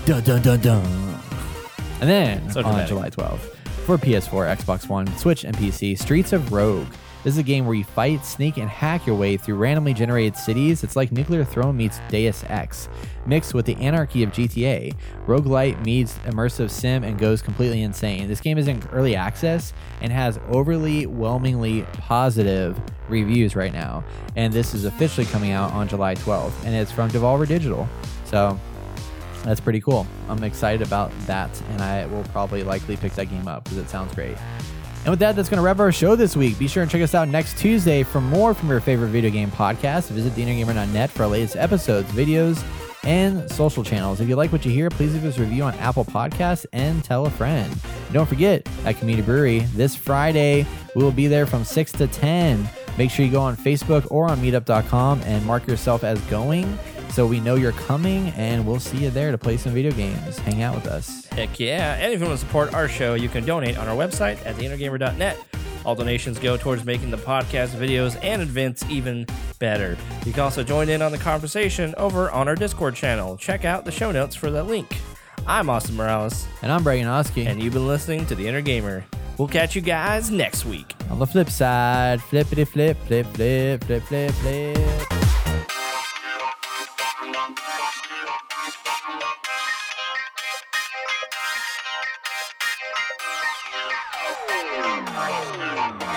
Dun 0.07 0.23
dun 0.23 0.43
dun 0.43 0.61
dun. 0.61 1.21
And 2.01 2.09
then 2.09 2.51
So 2.51 2.61
on 2.61 2.65
dramatic. 2.65 2.89
July 2.89 3.11
12th, 3.11 3.55
for 3.85 3.99
PS4, 3.99 4.57
Xbox 4.57 4.89
One, 4.89 5.07
Switch, 5.19 5.45
and 5.45 5.57
PC, 5.57 5.99
Streets 5.99 6.33
of 6.33 6.53
Rogue. 6.53 6.87
This 7.23 7.35
is 7.35 7.39
a 7.39 7.43
game 7.43 7.67
where 7.67 7.75
you 7.75 7.85
fight, 7.85 8.25
sneak, 8.25 8.57
and 8.57 8.69
hack 8.69 9.07
your 9.07 9.15
way 9.15 9.37
through 9.37 9.57
randomly 9.57 9.93
generated 9.93 10.37
cities. 10.37 10.83
It's 10.83 10.97
like 10.97 11.13
Nuclear 11.13 11.45
Throne 11.45 11.77
meets 11.77 12.01
Deus 12.09 12.45
Ex, 12.49 12.89
mixed 13.27 13.53
with 13.53 13.67
the 13.67 13.77
anarchy 13.77 14.23
of 14.23 14.31
GTA. 14.31 14.95
Roguelite 15.27 15.85
meets 15.85 16.15
immersive 16.25 16.71
sim 16.71 17.05
and 17.05 17.19
goes 17.19 17.43
completely 17.43 17.83
insane. 17.83 18.27
This 18.27 18.41
game 18.41 18.57
is 18.57 18.69
in 18.69 18.83
early 18.91 19.17
access 19.17 19.75
and 20.01 20.11
has 20.11 20.41
overly 20.49 21.05
whelmingly 21.05 21.83
positive 21.93 22.81
reviews 23.09 23.55
right 23.55 23.75
now. 23.75 24.03
And 24.35 24.51
this 24.51 24.73
is 24.73 24.87
officially 24.87 25.27
coming 25.27 25.51
out 25.51 25.73
on 25.73 25.89
July 25.89 26.15
12th, 26.15 26.65
and 26.65 26.75
it's 26.75 26.91
from 26.91 27.11
Devolver 27.11 27.47
Digital. 27.47 27.87
So 28.25 28.59
that's 29.45 29.61
pretty 29.61 29.83
cool. 29.83 30.07
I'm 30.29 30.43
excited 30.43 30.87
about 30.87 31.13
that, 31.27 31.51
and 31.71 31.83
I 31.83 32.07
will 32.07 32.25
probably 32.25 32.63
likely 32.63 32.97
pick 32.97 33.13
that 33.15 33.27
game 33.27 33.47
up 33.47 33.65
because 33.65 33.77
it 33.77 33.91
sounds 33.91 34.15
great. 34.15 34.39
And 35.05 35.11
with 35.11 35.19
that, 35.21 35.35
that's 35.35 35.49
going 35.49 35.59
to 35.59 35.63
wrap 35.63 35.79
our 35.79 35.93
show 35.93 36.15
this 36.15 36.37
week. 36.37 36.59
Be 36.59 36.69
sure 36.69 36.83
and 36.83 36.91
check 36.91 37.01
us 37.01 37.15
out 37.15 37.29
next 37.29 37.57
Tuesday 37.59 38.03
for 38.03 38.21
more 38.21 38.53
from 38.53 38.69
your 38.69 38.81
favorite 38.81 39.09
video 39.09 39.31
game 39.31 39.51
podcast. 39.51 40.11
Visit 40.11 40.35
theinnergamer.net 40.35 41.11
for 41.11 41.23
our 41.23 41.29
latest 41.31 41.57
episodes, 41.57 42.11
videos, 42.13 42.63
and 43.05 43.51
social 43.51 43.83
channels. 43.83 44.21
If 44.21 44.29
you 44.29 44.37
like 44.37 44.53
what 44.53 44.65
you 44.67 44.71
hear, 44.71 44.91
please 44.91 45.15
leave 45.15 45.25
us 45.25 45.39
a 45.39 45.41
review 45.41 45.63
on 45.63 45.75
Apple 45.77 46.05
Podcasts 46.05 46.67
and 46.75 47.03
tell 47.03 47.25
a 47.25 47.31
friend. 47.31 47.73
And 47.73 48.13
don't 48.13 48.29
forget, 48.29 48.69
at 48.85 48.99
Community 48.99 49.25
Brewery, 49.25 49.61
this 49.75 49.97
Friday, 49.97 50.67
we 50.95 51.03
will 51.03 51.13
be 51.13 51.27
there 51.27 51.47
from 51.47 51.65
6 51.65 51.93
to 51.93 52.07
10. 52.07 52.69
Make 52.99 53.11
sure 53.11 53.25
you 53.25 53.33
go 53.33 53.41
on 53.41 53.57
Facebook 53.57 54.07
or 54.11 54.29
on 54.29 54.39
meetup.com 54.39 55.23
and 55.23 55.47
mark 55.47 55.67
yourself 55.67 56.05
as 56.05 56.21
going 56.23 56.79
so 57.13 57.27
we 57.27 57.41
know 57.41 57.55
you're 57.57 57.73
coming, 57.73 58.29
and 58.31 58.67
we'll 58.67 58.81
see 58.81 58.99
you 58.99 59.11
there 59.11 59.31
to 59.31 59.39
play 59.39 59.57
some 59.57 59.73
video 59.73 59.93
games. 59.93 60.39
Hang 60.39 60.63
out 60.63 60.75
with 60.75 60.87
us. 60.87 61.27
Heck 61.27 61.59
yeah. 61.61 61.95
And 61.97 62.13
if 62.13 62.21
you 62.21 62.27
want 62.27 62.39
to 62.39 62.45
support 62.47 62.73
our 62.75 62.89
show, 62.89 63.15
you 63.15 63.29
can 63.29 63.45
donate 63.45 63.77
on 63.79 63.89
our 63.89 63.97
website 63.97 64.45
at 64.47 64.57
theinnergamer.net. 64.57 65.39
All 65.85 65.95
donations 65.95 66.39
go 66.39 66.57
towards 66.57 66.85
making 66.85 67.11
the 67.11 67.17
podcast, 67.17 67.69
videos, 67.69 68.19
and 68.23 68.43
events 68.43 68.85
even 68.91 69.27
better. 69.59 69.97
You 70.27 70.33
can 70.33 70.43
also 70.43 70.63
join 70.63 70.89
in 70.91 71.01
on 71.03 71.11
the 71.11 71.19
conversation 71.19 71.95
over 71.97 72.31
on 72.31 72.49
our 72.49 72.55
Discord 72.55 72.95
channel. 72.95 73.37
Check 73.37 73.65
out 73.65 73.85
the 73.85 73.91
show 73.93 74.13
notes 74.13 74.37
for 74.37 74.51
that 74.51 74.65
link. 74.65 74.99
I'm 75.47 75.71
Austin 75.71 75.97
Morales, 75.97 76.47
And 76.63 76.71
I'm 76.71 76.83
Brian 76.85 77.07
Oski. 77.09 77.47
and 77.47 77.63
you've 77.63 77.73
been 77.73 77.87
listening 77.89 78.27
to 78.27 78.35
The 78.35 78.47
Inner 78.47 78.61
Gamer. 78.61 79.05
We'll 79.39 79.49
catch 79.49 79.75
you 79.75 79.81
guys 79.81 80.31
next 80.31 80.67
week. 80.67 80.95
On 81.09 81.19
the 81.19 81.27
flip 81.27 81.49
side, 81.49 82.21
flippity 82.21 82.67
flip, 82.67 82.99
flip, 83.07 83.27
flip, 83.29 83.83
flip, 83.85 84.03
flip, 84.03 84.33
flip. 84.33 85.20
Oh, 95.23 96.10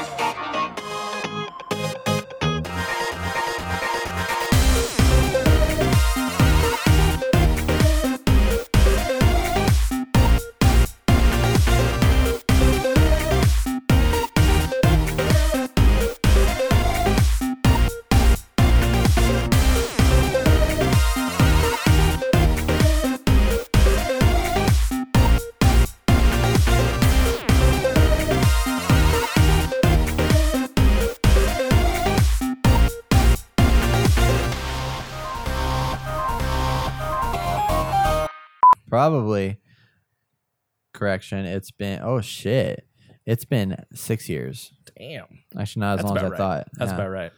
Probably. 38.93 39.57
Correction. 40.93 41.45
It's 41.47 41.71
been, 41.71 41.99
oh 42.03 42.21
shit. 42.21 42.85
It's 43.25 43.43
been 43.43 43.75
six 43.95 44.29
years. 44.29 44.71
Damn. 44.95 45.25
Actually, 45.57 45.79
not 45.79 45.93
as 45.93 45.97
That's 45.97 46.07
long 46.09 46.17
as 46.17 46.23
I 46.23 46.27
about 46.27 46.31
right. 46.31 46.37
thought. 46.37 46.67
That's 46.73 46.91
Yeah. 46.91 46.95
about 46.95 47.09
right. 47.09 47.31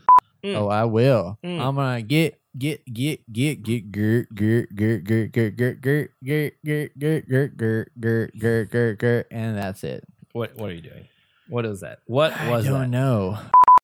Mm. 0.43 0.55
Oh, 0.57 0.67
I 0.67 0.83
will. 0.83 1.39
Mm. 1.45 1.61
I'm 1.61 1.75
gonna 1.75 2.01
get 2.01 2.41
get 2.57 2.83
get 2.93 3.31
get 3.31 3.63
get 3.63 3.89
gert 3.89 4.35
gert 4.35 4.75
gert 4.75 5.05
gert 5.05 5.31
gert 5.31 5.55
gert 5.55 5.81
gert 5.81 6.11
gert 6.21 6.53
gert 6.61 6.93
gert 6.99 7.27
gert 7.29 7.57
gert 7.57 7.91
gert 8.01 8.37
gert 8.37 8.69
gert 8.71 8.99
gert 8.99 9.27
and 9.31 9.57
that's 9.57 9.85
it. 9.85 10.03
What 10.33 10.57
What 10.57 10.71
are 10.71 10.73
you 10.73 10.81
doing? 10.81 11.07
What 11.47 11.65
is 11.65 11.79
that? 11.79 11.99
What 12.05 12.31
was 12.49 12.65
it? 12.65 12.69
I 12.69 12.71
don't 12.71 12.81
that? 12.81 12.97
know. 12.97 13.37